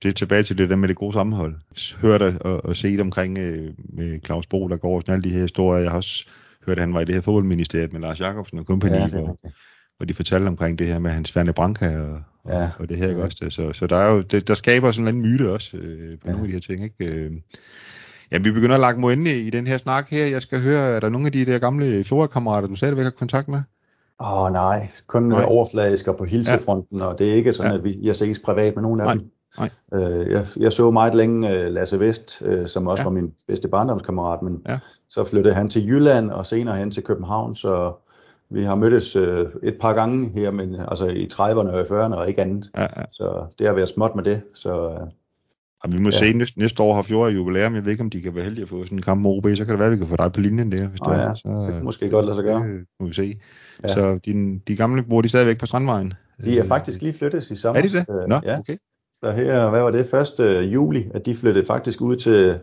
Det 0.02 0.08
er 0.08 0.12
tilbage 0.12 0.42
til 0.42 0.58
det 0.58 0.70
der 0.70 0.76
med 0.76 0.88
det 0.88 0.96
gode 0.96 1.12
sammenhold. 1.12 1.54
Hørte 2.02 2.38
og, 2.40 2.64
og 2.64 2.76
se 2.76 2.92
det 2.92 3.00
omkring 3.00 3.38
øh, 3.38 3.70
med 3.88 4.20
Claus 4.24 4.46
Bo, 4.46 4.68
der 4.68 4.76
går 4.76 4.96
og 4.96 5.02
alle 5.08 5.22
de 5.22 5.30
her 5.30 5.40
historier. 5.40 5.82
Jeg 5.82 5.90
har 5.90 5.96
også 5.96 6.26
hørte, 6.66 6.80
at 6.80 6.86
han 6.86 6.94
var 6.94 7.00
i 7.00 7.04
det 7.04 7.14
her 7.14 7.22
fodboldministeriet 7.22 7.92
med 7.92 8.00
Lars 8.00 8.20
Jakobsen 8.20 8.58
og 8.58 8.66
kompagni, 8.66 8.96
ja, 8.96 9.08
hvor, 9.08 9.38
hvor 9.96 10.06
de 10.06 10.14
fortalte 10.14 10.48
omkring 10.48 10.78
det 10.78 10.86
her 10.86 10.98
med 10.98 11.10
hans 11.10 11.28
Svane 11.28 11.52
Branca 11.52 12.00
og, 12.00 12.20
ja. 12.48 12.62
og, 12.62 12.70
og 12.78 12.88
det 12.88 12.96
her, 12.96 13.08
ikke 13.08 13.22
også? 13.22 13.46
Så, 13.50 13.72
så 13.72 13.86
der 13.86 13.96
er 13.96 14.12
jo, 14.12 14.20
det, 14.20 14.48
der 14.48 14.54
skaber 14.54 14.92
sådan 14.92 15.14
en 15.14 15.22
myte 15.22 15.50
også 15.50 15.76
øh, 15.76 16.18
på 16.18 16.26
ja. 16.26 16.32
nogle 16.32 16.44
af 16.44 16.46
de 16.46 16.52
her 16.52 16.60
ting, 16.60 16.84
ikke? 16.84 17.14
Øh, 17.14 17.32
ja, 18.32 18.38
vi 18.38 18.50
begynder 18.50 18.74
at 18.74 18.80
lage 18.80 18.98
mod 18.98 19.12
ende 19.12 19.40
i 19.40 19.50
den 19.50 19.66
her 19.66 19.78
snak 19.78 20.10
her. 20.10 20.26
Jeg 20.26 20.42
skal 20.42 20.62
høre, 20.62 20.80
er 20.80 21.00
der 21.00 21.08
nogle 21.08 21.26
af 21.26 21.32
de 21.32 21.46
der 21.46 21.58
gamle 21.58 22.04
fjordkammerater, 22.04 22.68
du 22.68 22.76
stadigvæk 22.76 23.04
har 23.04 23.10
kontakt 23.10 23.48
med? 23.48 23.60
Åh 24.20 24.42
oh, 24.42 24.52
nej, 24.52 24.88
kun 25.06 25.22
nej. 25.22 25.44
overfladisk 25.44 26.08
og 26.08 26.16
på 26.16 26.24
hilsefronten, 26.24 26.98
ja. 26.98 27.04
og 27.04 27.18
det 27.18 27.30
er 27.30 27.34
ikke 27.34 27.52
sådan, 27.52 27.72
ja. 27.72 27.78
at 27.78 27.84
vi, 27.84 27.98
jeg 28.02 28.16
ses 28.16 28.38
privat 28.38 28.74
med 28.74 28.82
nogen 28.82 29.00
af 29.00 29.06
nej. 29.06 29.14
dem. 29.14 29.30
Nej. 29.58 29.70
Øh, 29.94 30.32
jeg, 30.32 30.46
jeg 30.56 30.72
så 30.72 30.90
meget 30.90 31.14
længe 31.14 31.48
uh, 31.48 31.72
Lasse 31.72 32.00
Vest, 32.00 32.42
uh, 32.46 32.66
som 32.66 32.86
også 32.86 33.00
ja. 33.00 33.04
var 33.04 33.10
min 33.10 33.32
bedste 33.48 33.68
barndomskammerat, 33.68 34.42
men 34.42 34.62
ja. 34.68 34.78
så 35.08 35.24
flyttede 35.24 35.54
han 35.54 35.68
til 35.68 35.88
Jylland 35.88 36.30
og 36.30 36.46
senere 36.46 36.76
hen 36.76 36.90
til 36.90 37.02
København, 37.02 37.54
så 37.54 37.92
vi 38.50 38.64
har 38.64 38.74
mødtes 38.74 39.16
uh, 39.16 39.46
et 39.62 39.76
par 39.80 39.92
gange 39.92 40.30
her, 40.34 40.50
men 40.50 40.76
altså 40.88 41.06
i 41.06 41.28
30'erne 41.32 41.70
og 41.70 41.80
40'erne 41.80 42.14
og 42.14 42.28
ikke 42.28 42.42
andet. 42.42 42.70
Ja, 42.76 42.82
ja. 42.82 43.04
Så 43.12 43.54
det 43.58 43.66
har 43.66 43.74
været 43.74 43.88
småt 43.88 44.14
med 44.14 44.24
det. 44.24 44.42
Så, 44.54 44.88
uh, 44.88 45.08
ja, 45.84 45.90
vi 45.90 45.98
må 45.98 46.10
ja. 46.10 46.18
se, 46.18 46.32
næste, 46.32 46.58
næste 46.58 46.82
år 46.82 46.94
har 46.94 47.02
Fjord 47.02 47.32
jubilæum. 47.32 47.74
Jeg 47.74 47.84
ved 47.84 47.90
ikke, 47.90 48.02
om 48.04 48.10
de 48.10 48.20
kan 48.20 48.34
være 48.34 48.44
heldige 48.44 48.62
at 48.62 48.68
få 48.68 48.82
sådan 48.82 48.98
en 48.98 49.02
kamp 49.02 49.22
med 49.22 49.30
OB. 49.30 49.46
Så 49.56 49.64
kan 49.64 49.72
det 49.72 49.78
være, 49.78 49.86
at 49.86 49.92
vi 49.92 49.96
kan 49.96 50.06
få 50.06 50.16
dig 50.16 50.32
på 50.32 50.40
linjen 50.40 50.72
der. 50.72 50.88
Hvis 50.88 51.00
oh, 51.00 51.14
ja. 51.16 51.34
så, 51.34 51.64
det 51.66 51.74
kan 51.74 51.84
måske 51.84 52.10
godt 52.10 52.26
lade 52.26 52.36
sig 52.36 52.44
gøre. 52.44 52.62
Det 52.62 52.86
må 53.00 53.06
vi 53.06 53.14
se. 53.14 53.34
Ja. 53.82 53.88
Så 53.88 54.18
de, 54.24 54.60
de 54.68 54.76
gamle 54.76 55.02
bor 55.02 55.20
de 55.20 55.28
stadigvæk 55.28 55.58
på 55.58 55.66
Strandvejen? 55.66 56.14
De 56.44 56.58
er 56.58 56.64
faktisk 56.64 57.02
lige 57.02 57.14
flyttet 57.14 57.50
i 57.50 57.56
sommer. 57.56 57.82
Er 57.82 57.86
de 57.86 57.92
det? 57.92 58.06
Nå, 58.28 58.40
ja. 58.44 58.58
okay. 58.58 58.76
Så 59.22 59.32
her, 59.32 59.70
hvad 59.70 59.80
var 59.80 59.90
det, 59.90 60.40
1. 60.40 60.72
juli, 60.72 61.10
at 61.14 61.26
de 61.26 61.34
flyttede 61.34 61.66
faktisk 61.66 62.00
ud 62.00 62.16
til, 62.16 62.58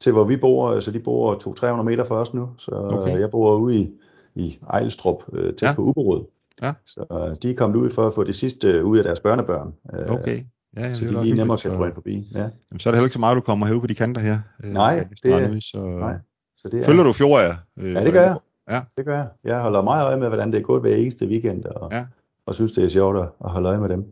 til 0.00 0.12
hvor 0.12 0.24
vi 0.24 0.36
bor, 0.36 0.80
så 0.80 0.90
de 0.90 0.98
bor 0.98 1.34
200-300 1.78 1.82
meter 1.82 2.04
fra 2.04 2.14
os 2.14 2.34
nu, 2.34 2.48
så 2.58 2.70
okay. 2.70 3.20
jeg 3.20 3.30
bor 3.30 3.56
ude 3.56 3.76
i, 3.76 3.90
i 4.34 4.58
Ejlstrup, 4.70 5.22
øh, 5.32 5.54
tæt 5.54 5.68
ja. 5.68 5.74
på 5.74 5.82
Uberød. 5.82 6.24
Ja. 6.62 6.72
Så 6.86 7.04
øh, 7.12 7.36
de 7.42 7.50
er 7.50 7.54
kommet 7.54 7.76
ud 7.76 7.90
for 7.90 8.06
at 8.06 8.14
få 8.14 8.24
det 8.24 8.34
sidste 8.34 8.68
øh, 8.68 8.84
ud 8.84 8.98
af 8.98 9.04
deres 9.04 9.20
børnebørn. 9.20 9.74
Okay. 10.08 10.42
Ja, 10.78 10.94
så 10.94 11.04
de 11.04 11.22
lige 11.22 11.34
nemmere 11.34 11.58
kan 11.58 11.72
få 11.72 11.84
en 11.84 11.94
forbi. 11.94 12.30
Ja. 12.34 12.38
Jamen, 12.38 12.80
så 12.80 12.88
er 12.88 12.90
det 12.90 12.98
heller 12.98 13.06
ikke 13.06 13.12
så 13.12 13.18
meget, 13.18 13.36
du 13.36 13.40
kommer 13.40 13.66
herude 13.66 13.80
på 13.80 13.86
de 13.86 13.94
kanter 13.94 14.20
her. 14.20 14.38
Nej, 14.64 15.06
det, 15.22 15.32
er, 15.32 15.60
så, 15.60 15.78
nej. 15.78 16.16
Så 16.56 16.68
det 16.68 16.80
er, 16.80 16.84
Følger 16.84 17.02
du 17.02 17.12
fjord, 17.12 17.40
Øh, 17.78 17.92
ja, 17.92 18.04
det 18.04 18.12
gør 18.12 18.22
jeg. 18.22 18.36
Ja. 18.70 18.80
Det 18.96 19.04
gør 19.04 19.16
jeg. 19.16 19.28
Jeg 19.44 19.60
holder 19.60 19.82
meget 19.82 20.06
øje 20.06 20.16
med, 20.16 20.28
hvordan 20.28 20.52
det 20.52 20.58
er 20.58 20.62
gået 20.62 20.80
hver 20.80 20.96
eneste 20.96 21.26
weekend, 21.26 21.64
og, 21.64 21.92
ja. 21.92 22.04
og 22.46 22.54
synes, 22.54 22.72
det 22.72 22.84
er 22.84 22.88
sjovt 22.88 23.18
at 23.44 23.50
holde 23.50 23.68
øje 23.68 23.80
med 23.80 23.88
dem. 23.88 24.04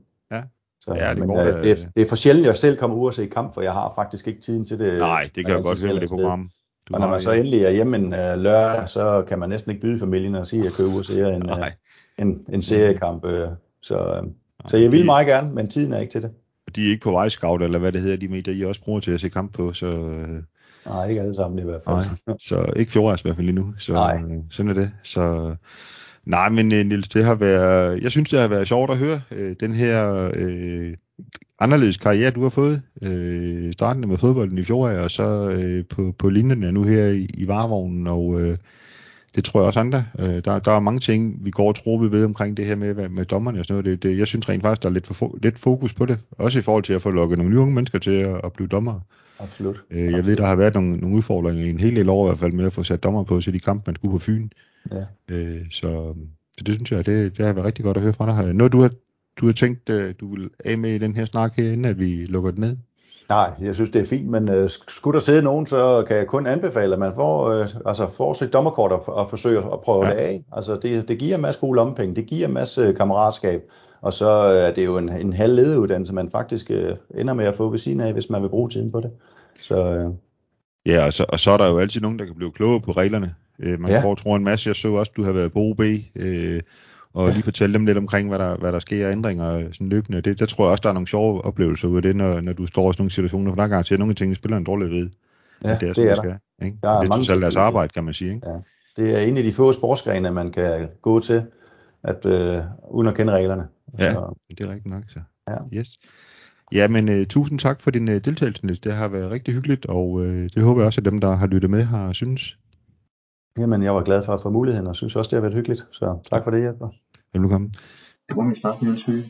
Så, 0.86 0.94
ja, 0.94 1.10
det, 1.10 1.18
men, 1.18 1.28
går, 1.28 1.40
øh, 1.40 1.46
det, 1.46 1.70
er, 1.70 1.76
det 1.96 2.02
er 2.02 2.08
for 2.08 2.16
sjældent, 2.16 2.46
jeg 2.46 2.56
selv 2.56 2.78
kommer 2.78 2.96
ud 2.96 3.06
og 3.06 3.14
se 3.14 3.26
kamp, 3.26 3.54
for 3.54 3.60
jeg 3.62 3.72
har 3.72 3.92
faktisk 3.94 4.28
ikke 4.28 4.40
tiden 4.40 4.64
til 4.64 4.78
det. 4.78 4.98
Nej, 4.98 5.30
det 5.34 5.46
kan 5.46 5.54
jeg 5.54 5.62
godt 5.62 5.84
høre 5.84 6.00
det 6.00 6.08
program. 6.08 6.48
Du 6.88 6.94
og 6.94 7.00
når 7.00 7.08
man 7.08 7.20
så 7.20 7.32
endelig 7.32 7.62
er 7.62 7.70
hjemme 7.70 7.96
en 7.96 8.04
uh, 8.04 8.18
lørdag, 8.18 8.88
så 8.88 9.24
kan 9.28 9.38
man 9.38 9.48
næsten 9.48 9.70
ikke 9.70 9.80
byde 9.80 9.98
familien 9.98 10.34
og 10.34 10.46
sige, 10.46 10.60
at 10.60 10.64
jeg 10.64 10.72
køber 10.72 10.92
ud 10.92 10.98
og 10.98 11.04
ser 11.04 11.28
en, 11.28 11.50
uh, 11.50 11.66
en, 12.18 12.46
en 12.48 12.62
seriekamp. 12.62 13.24
Uh, 13.24 13.30
så, 13.82 14.20
uh, 14.22 14.28
så 14.68 14.76
jeg 14.76 14.92
vil 14.92 15.04
meget 15.04 15.26
gerne, 15.26 15.54
men 15.54 15.70
tiden 15.70 15.92
er 15.92 15.98
ikke 15.98 16.10
til 16.10 16.22
det. 16.22 16.30
De 16.74 16.86
er 16.86 16.90
ikke 16.90 17.02
på 17.02 17.10
vejscout, 17.10 17.62
eller 17.62 17.78
hvad 17.78 17.92
det 17.92 18.00
hedder, 18.00 18.16
de 18.16 18.28
medier, 18.28 18.54
I 18.54 18.64
også 18.64 18.80
bruger 18.80 19.00
til 19.00 19.10
at 19.10 19.20
se 19.20 19.28
kamp 19.28 19.52
på, 19.52 19.72
så... 19.72 19.86
Uh, 19.86 20.28
Nej, 20.92 21.08
ikke 21.08 21.20
alle 21.20 21.34
sammen 21.34 21.58
i 21.58 21.62
hvert 21.62 21.80
fald. 21.86 21.96
Nej, 21.96 22.36
så 22.40 22.72
ikke 22.76 22.92
fjordas 22.92 23.20
i 23.20 23.24
hvert 23.24 23.36
fald 23.36 23.46
lige 23.46 23.56
nu. 23.56 23.74
Så, 23.78 23.92
Nej. 23.92 24.22
Uh, 24.24 24.44
sådan 24.50 24.70
er 24.70 24.74
det. 24.74 24.90
Så, 25.02 25.54
Nej, 26.24 26.48
men 26.48 26.66
uh, 26.66 26.78
Niels, 26.78 27.08
det 27.08 27.24
har 27.24 27.34
været, 27.34 28.02
jeg 28.02 28.10
synes, 28.10 28.30
det 28.30 28.38
har 28.38 28.48
været 28.48 28.68
sjovt 28.68 28.90
at 28.90 28.98
høre 28.98 29.20
uh, 29.30 29.52
den 29.60 29.74
her 29.74 30.26
uh, 30.26 30.94
anderledes 31.58 31.96
karriere, 31.96 32.30
du 32.30 32.42
har 32.42 32.48
fået. 32.48 32.82
Uh, 33.02 33.72
startende 33.72 34.08
med 34.08 34.18
fodbolden 34.18 34.58
i 34.58 34.62
fjor, 34.62 34.88
og 34.88 35.10
så 35.10 35.44
uh, 35.44 35.96
på, 35.96 36.14
på 36.18 36.28
linjen 36.28 36.74
nu 36.74 36.82
her 36.82 37.06
i, 37.06 37.28
i 37.34 37.48
varevognen, 37.48 38.06
og 38.06 38.26
uh, 38.26 38.54
det 39.36 39.44
tror 39.44 39.60
jeg 39.60 39.66
også 39.66 39.80
andre. 39.80 40.04
Uh, 40.18 40.24
der, 40.24 40.58
der 40.58 40.72
er 40.72 40.80
mange 40.80 41.00
ting, 41.00 41.44
vi 41.44 41.50
går 41.50 41.68
og 41.68 41.74
tror, 41.74 41.98
vi 41.98 42.10
ved 42.10 42.24
omkring 42.24 42.56
det 42.56 42.64
her 42.64 42.76
med, 42.76 43.08
med 43.08 43.24
dommerne 43.24 43.58
og 43.58 43.64
sådan 43.64 43.84
noget. 43.84 44.02
Det, 44.02 44.10
det, 44.10 44.18
jeg 44.18 44.26
synes 44.26 44.48
rent 44.48 44.62
faktisk, 44.62 44.82
der 44.82 44.88
er 44.88 44.92
lidt, 44.92 45.06
for, 45.06 45.38
lidt 45.42 45.58
fokus 45.58 45.92
på 45.92 46.06
det. 46.06 46.18
Også 46.30 46.58
i 46.58 46.62
forhold 46.62 46.82
til 46.82 46.92
at 46.92 47.02
få 47.02 47.10
lukket 47.10 47.38
nogle 47.38 47.52
nye 47.52 47.60
unge 47.60 47.74
mennesker 47.74 47.98
til 47.98 48.10
at, 48.10 48.40
at 48.44 48.52
blive 48.52 48.68
dommer. 48.68 49.00
Absolut. 49.38 49.76
Uh, 49.90 49.96
jeg 49.96 50.04
Absolut. 50.04 50.26
ved, 50.26 50.36
der 50.36 50.46
har 50.46 50.56
været 50.56 50.74
nogle, 50.74 50.96
nogle 50.96 51.16
udfordringer 51.16 51.64
i 51.64 51.70
en 51.70 51.80
hel 51.80 51.96
del 51.96 52.08
år 52.08 52.26
i 52.26 52.28
hvert 52.28 52.38
fald 52.38 52.52
med 52.52 52.66
at 52.66 52.72
få 52.72 52.82
sat 52.82 53.02
dommer 53.02 53.24
på 53.24 53.40
til 53.40 53.52
de 53.52 53.60
kampe, 53.60 53.82
man 53.86 53.94
skulle 53.94 54.12
på 54.12 54.18
Fyn. 54.18 54.48
Ja. 54.92 55.04
Øh, 55.30 55.66
så, 55.70 56.14
så 56.58 56.64
det 56.64 56.74
synes 56.74 56.92
jeg, 56.92 57.06
det, 57.06 57.38
det 57.38 57.46
har 57.46 57.52
været 57.52 57.66
rigtig 57.66 57.84
godt 57.84 57.96
at 57.96 58.02
høre 58.02 58.12
fra 58.12 58.42
dig. 58.42 58.54
Noget 58.54 58.72
du 58.72 58.80
har, 58.80 58.90
du 59.40 59.46
har 59.46 59.52
tænkt, 59.52 59.90
øh, 59.90 60.14
du 60.20 60.34
vil 60.34 60.50
af 60.64 60.78
med 60.78 60.94
i 60.94 60.98
den 60.98 61.16
her 61.16 61.24
snak 61.24 61.52
her, 61.56 61.72
inden 61.72 61.84
at 61.84 61.98
vi 61.98 62.24
lukker 62.24 62.50
det 62.50 62.58
ned? 62.58 62.76
Nej, 63.28 63.50
jeg 63.60 63.74
synes, 63.74 63.90
det 63.90 64.00
er 64.00 64.06
fint, 64.06 64.28
men 64.28 64.48
uh, 64.48 64.68
skulle 64.88 65.14
der 65.14 65.24
sidde 65.24 65.42
nogen, 65.42 65.66
så 65.66 66.04
kan 66.08 66.16
jeg 66.16 66.26
kun 66.26 66.46
anbefale, 66.46 66.92
at 66.92 66.98
man 66.98 67.12
får, 67.14 67.60
uh, 67.60 67.66
altså 67.86 68.08
får 68.16 68.32
sit 68.32 68.52
dommerkort 68.52 68.92
og, 68.92 69.08
og 69.08 69.30
forsøger 69.30 69.70
at 69.70 69.80
prøve 69.80 70.06
ja. 70.06 70.12
det 70.12 70.18
af. 70.18 70.44
Altså, 70.52 70.76
det, 70.82 71.08
det 71.08 71.18
giver 71.18 71.34
en 71.34 71.42
masse 71.42 71.60
gode 71.60 71.76
lommepenge, 71.76 72.14
det 72.14 72.26
giver 72.26 72.46
en 72.46 72.54
masse 72.54 72.94
kammeratskab, 72.96 73.62
Og 74.00 74.12
så 74.12 74.28
er 74.28 74.70
det 74.70 74.84
jo 74.84 74.98
en, 74.98 75.08
en 75.08 75.32
halv 75.32 75.54
ledeuddannelse, 75.54 76.14
man 76.14 76.30
faktisk 76.30 76.70
øh, 76.70 76.96
ender 77.14 77.34
med 77.34 77.44
at 77.44 77.56
få 77.56 77.70
ved 77.70 77.78
siden 77.78 78.00
af, 78.00 78.12
hvis 78.12 78.30
man 78.30 78.42
vil 78.42 78.48
bruge 78.48 78.68
tiden 78.68 78.92
på 78.92 79.00
det. 79.00 79.10
Så, 79.60 79.76
øh. 79.76 80.10
Ja, 80.86 81.06
og 81.06 81.12
så, 81.12 81.26
og 81.28 81.40
så 81.40 81.50
er 81.50 81.56
der 81.56 81.70
jo 81.70 81.78
altid 81.78 82.00
nogen, 82.00 82.18
der 82.18 82.24
kan 82.24 82.34
blive 82.34 82.52
kloge 82.52 82.80
på 82.80 82.92
reglerne. 82.92 83.34
Øh, 83.58 83.80
man 83.80 83.90
ja. 83.90 84.02
får 84.02 84.14
tro 84.14 84.34
en 84.34 84.44
masse. 84.44 84.68
Jeg 84.68 84.76
så 84.76 84.88
også, 84.88 85.12
du 85.16 85.22
har 85.22 85.32
været 85.32 85.52
på 85.52 85.58
OB, 85.58 85.80
øh, 86.16 86.62
og 87.16 87.28
ja. 87.28 87.32
lige 87.32 87.42
fortælle 87.42 87.74
dem 87.74 87.86
lidt 87.86 87.98
omkring, 87.98 88.28
hvad 88.28 88.38
der, 88.38 88.56
hvad 88.56 88.72
der 88.72 88.78
sker 88.78 89.08
af 89.08 89.12
ændringer 89.12 89.60
sådan 89.72 89.88
løbende. 89.88 90.20
Det, 90.20 90.38
der 90.38 90.46
tror 90.46 90.64
jeg 90.64 90.70
også, 90.70 90.82
der 90.82 90.88
er 90.88 90.92
nogle 90.92 91.08
sjove 91.08 91.44
oplevelser 91.44 91.88
ud 91.88 91.96
af 91.96 92.02
det, 92.02 92.16
når, 92.16 92.40
når 92.40 92.52
du 92.52 92.66
står 92.66 92.90
i 92.90 92.92
sådan 92.92 93.02
nogle 93.02 93.10
situationer, 93.10 93.50
for 93.50 93.56
der 93.56 93.62
er 93.62 93.68
garanteret, 93.68 93.98
nogle 93.98 94.14
ting 94.14 94.36
spiller 94.36 94.56
en 94.56 94.64
dårlig 94.64 94.90
ved. 94.90 95.10
Ja, 95.64 95.74
det 95.74 95.88
er, 95.88 95.92
det 95.92 96.10
er 96.10 96.14
der. 96.14 96.22
Skal, 96.22 96.38
ikke? 96.62 96.78
der 96.82 96.90
er 96.90 97.00
det 97.00 97.08
er 97.08 97.14
trods 97.14 97.26
deres 97.26 97.56
arbejde, 97.56 97.92
kan 97.92 98.04
man 98.04 98.14
sige. 98.14 98.34
Ikke? 98.34 98.50
Ja. 98.50 98.56
Det 98.96 99.14
er 99.14 99.20
en 99.20 99.36
af 99.36 99.42
de 99.42 99.52
få 99.52 99.72
sportsgrene, 99.72 100.30
man 100.30 100.52
kan 100.52 100.88
gå 101.02 101.20
til, 101.20 101.42
at, 102.02 102.26
øh, 102.26 102.62
uden 102.90 103.08
at 103.08 103.14
kende 103.14 103.32
reglerne. 103.32 103.66
Ja, 103.98 104.12
så. 104.12 104.34
det 104.48 104.60
er 104.60 104.70
rigtigt 104.70 104.94
nok. 104.94 105.02
Så. 105.08 105.20
Ja. 105.48 105.78
Yes. 105.78 105.88
Ja, 106.72 106.88
men 106.88 107.08
uh, 107.08 107.26
tusind 107.26 107.58
tak 107.58 107.80
for 107.80 107.90
din 107.90 108.08
uh, 108.08 108.14
deltagelse, 108.14 108.66
Niels. 108.66 108.80
Det 108.80 108.92
har 108.92 109.08
været 109.08 109.30
rigtig 109.30 109.54
hyggeligt, 109.54 109.86
og 109.86 110.10
uh, 110.10 110.24
det 110.24 110.62
håber 110.62 110.80
jeg 110.80 110.86
også, 110.86 111.00
at 111.00 111.04
dem, 111.04 111.18
der 111.18 111.32
har 111.34 111.46
lyttet 111.46 111.70
med, 111.70 111.82
har 111.82 112.12
synes. 112.12 112.56
Jamen, 113.58 113.82
jeg 113.82 113.94
var 113.94 114.02
glad 114.02 114.24
for 114.24 114.34
at 114.34 114.42
få 114.42 114.50
muligheden, 114.50 114.86
og 114.86 114.96
synes 114.96 115.16
også, 115.16 115.28
det 115.28 115.36
har 115.36 115.40
været 115.40 115.54
hyggeligt. 115.54 115.86
Så 115.90 116.18
tak 116.30 116.44
for 116.44 116.50
det, 116.50 116.64
Jesper. 116.64 116.88
Velkommen. 117.34 117.70
Det 118.26 118.36
var 118.36 118.42
min 118.42 118.56
snak 118.56 118.82
Niels 118.82 119.04
Høgh. 119.06 119.26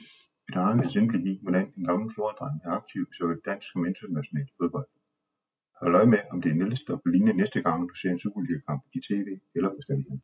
Et 0.48 0.56
anderledes 0.56 0.96
indblik 0.96 1.26
i, 1.26 1.38
hvordan 1.42 1.72
en 1.76 1.84
gammel 1.88 2.08
floradreng 2.14 2.56
er 2.64 2.70
aktiv 2.80 3.02
i 3.10 3.14
såvel 3.18 3.38
dansk 3.48 3.66
som 3.72 3.86
international 3.86 4.48
fodbold. 4.58 4.88
Hold 5.80 5.94
øje 5.94 6.10
med, 6.14 6.18
om 6.32 6.42
det 6.42 6.50
er 6.50 6.54
Niels, 6.54 6.82
der 6.86 6.96
på 6.96 7.08
linje 7.14 7.32
næste 7.32 7.62
gang, 7.66 7.88
du 7.90 7.94
ser 7.94 8.10
en 8.10 8.18
Superliga-kamp 8.18 8.82
i 8.96 9.00
tv 9.08 9.26
eller 9.56 9.70
på 9.74 9.80
stadion. 9.86 10.22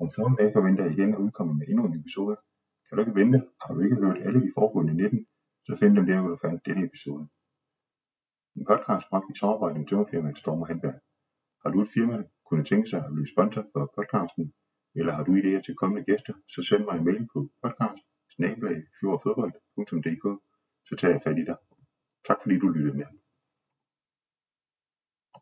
Om 0.00 0.08
14 0.14 0.36
dage 0.38 0.52
forventer 0.56 0.84
jeg 0.84 0.92
igen 0.92 1.14
at 1.14 1.20
udkomme 1.24 1.54
med 1.54 1.66
endnu 1.68 1.82
en 1.86 2.00
episode. 2.00 2.36
Kan 2.84 2.92
du 2.96 3.00
ikke 3.02 3.20
vente? 3.20 3.38
Har 3.62 3.74
du 3.74 3.80
ikke 3.80 3.96
hørt 4.04 4.18
alle 4.26 4.40
de 4.44 4.50
foregående 4.56 4.94
19, 4.94 5.26
så 5.66 5.76
find 5.80 5.96
dem 5.96 6.06
der, 6.06 6.20
hvor 6.20 6.30
du 6.30 6.38
fandt 6.44 6.66
denne 6.66 6.84
episode. 6.88 7.24
En 8.56 8.64
podcast 8.70 9.06
bragt 9.10 9.30
i 9.32 9.38
samarbejde 9.38 9.78
med 9.78 9.86
tømmerfirmaet 9.86 10.38
Storm 10.38 10.60
og 10.62 10.68
Handberg. 10.68 10.98
Har 11.62 11.70
du 11.70 11.80
et 11.82 11.94
firma, 11.94 12.16
der 12.16 12.24
kunne 12.46 12.64
tænke 12.64 12.88
sig 12.88 13.00
at 13.04 13.12
blive 13.14 13.32
sponsor 13.34 13.64
for 13.72 13.92
podcasten, 13.96 14.52
eller 14.94 15.12
har 15.12 15.24
du 15.24 15.32
idéer 15.36 15.60
til 15.62 15.74
kommende 15.74 16.04
gæster, 16.04 16.34
så 16.48 16.62
send 16.62 16.84
mig 16.84 16.96
en 16.98 17.04
mail 17.04 17.28
på 17.32 17.48
podcast 17.62 18.04
så 20.84 20.96
tager 20.96 21.12
jeg 21.14 21.22
fat 21.24 21.38
i 21.38 21.44
dig. 21.44 21.56
Tak 22.26 22.38
fordi 22.42 22.58
du 22.58 22.68
lyttede 22.68 22.96
med. 22.96 23.21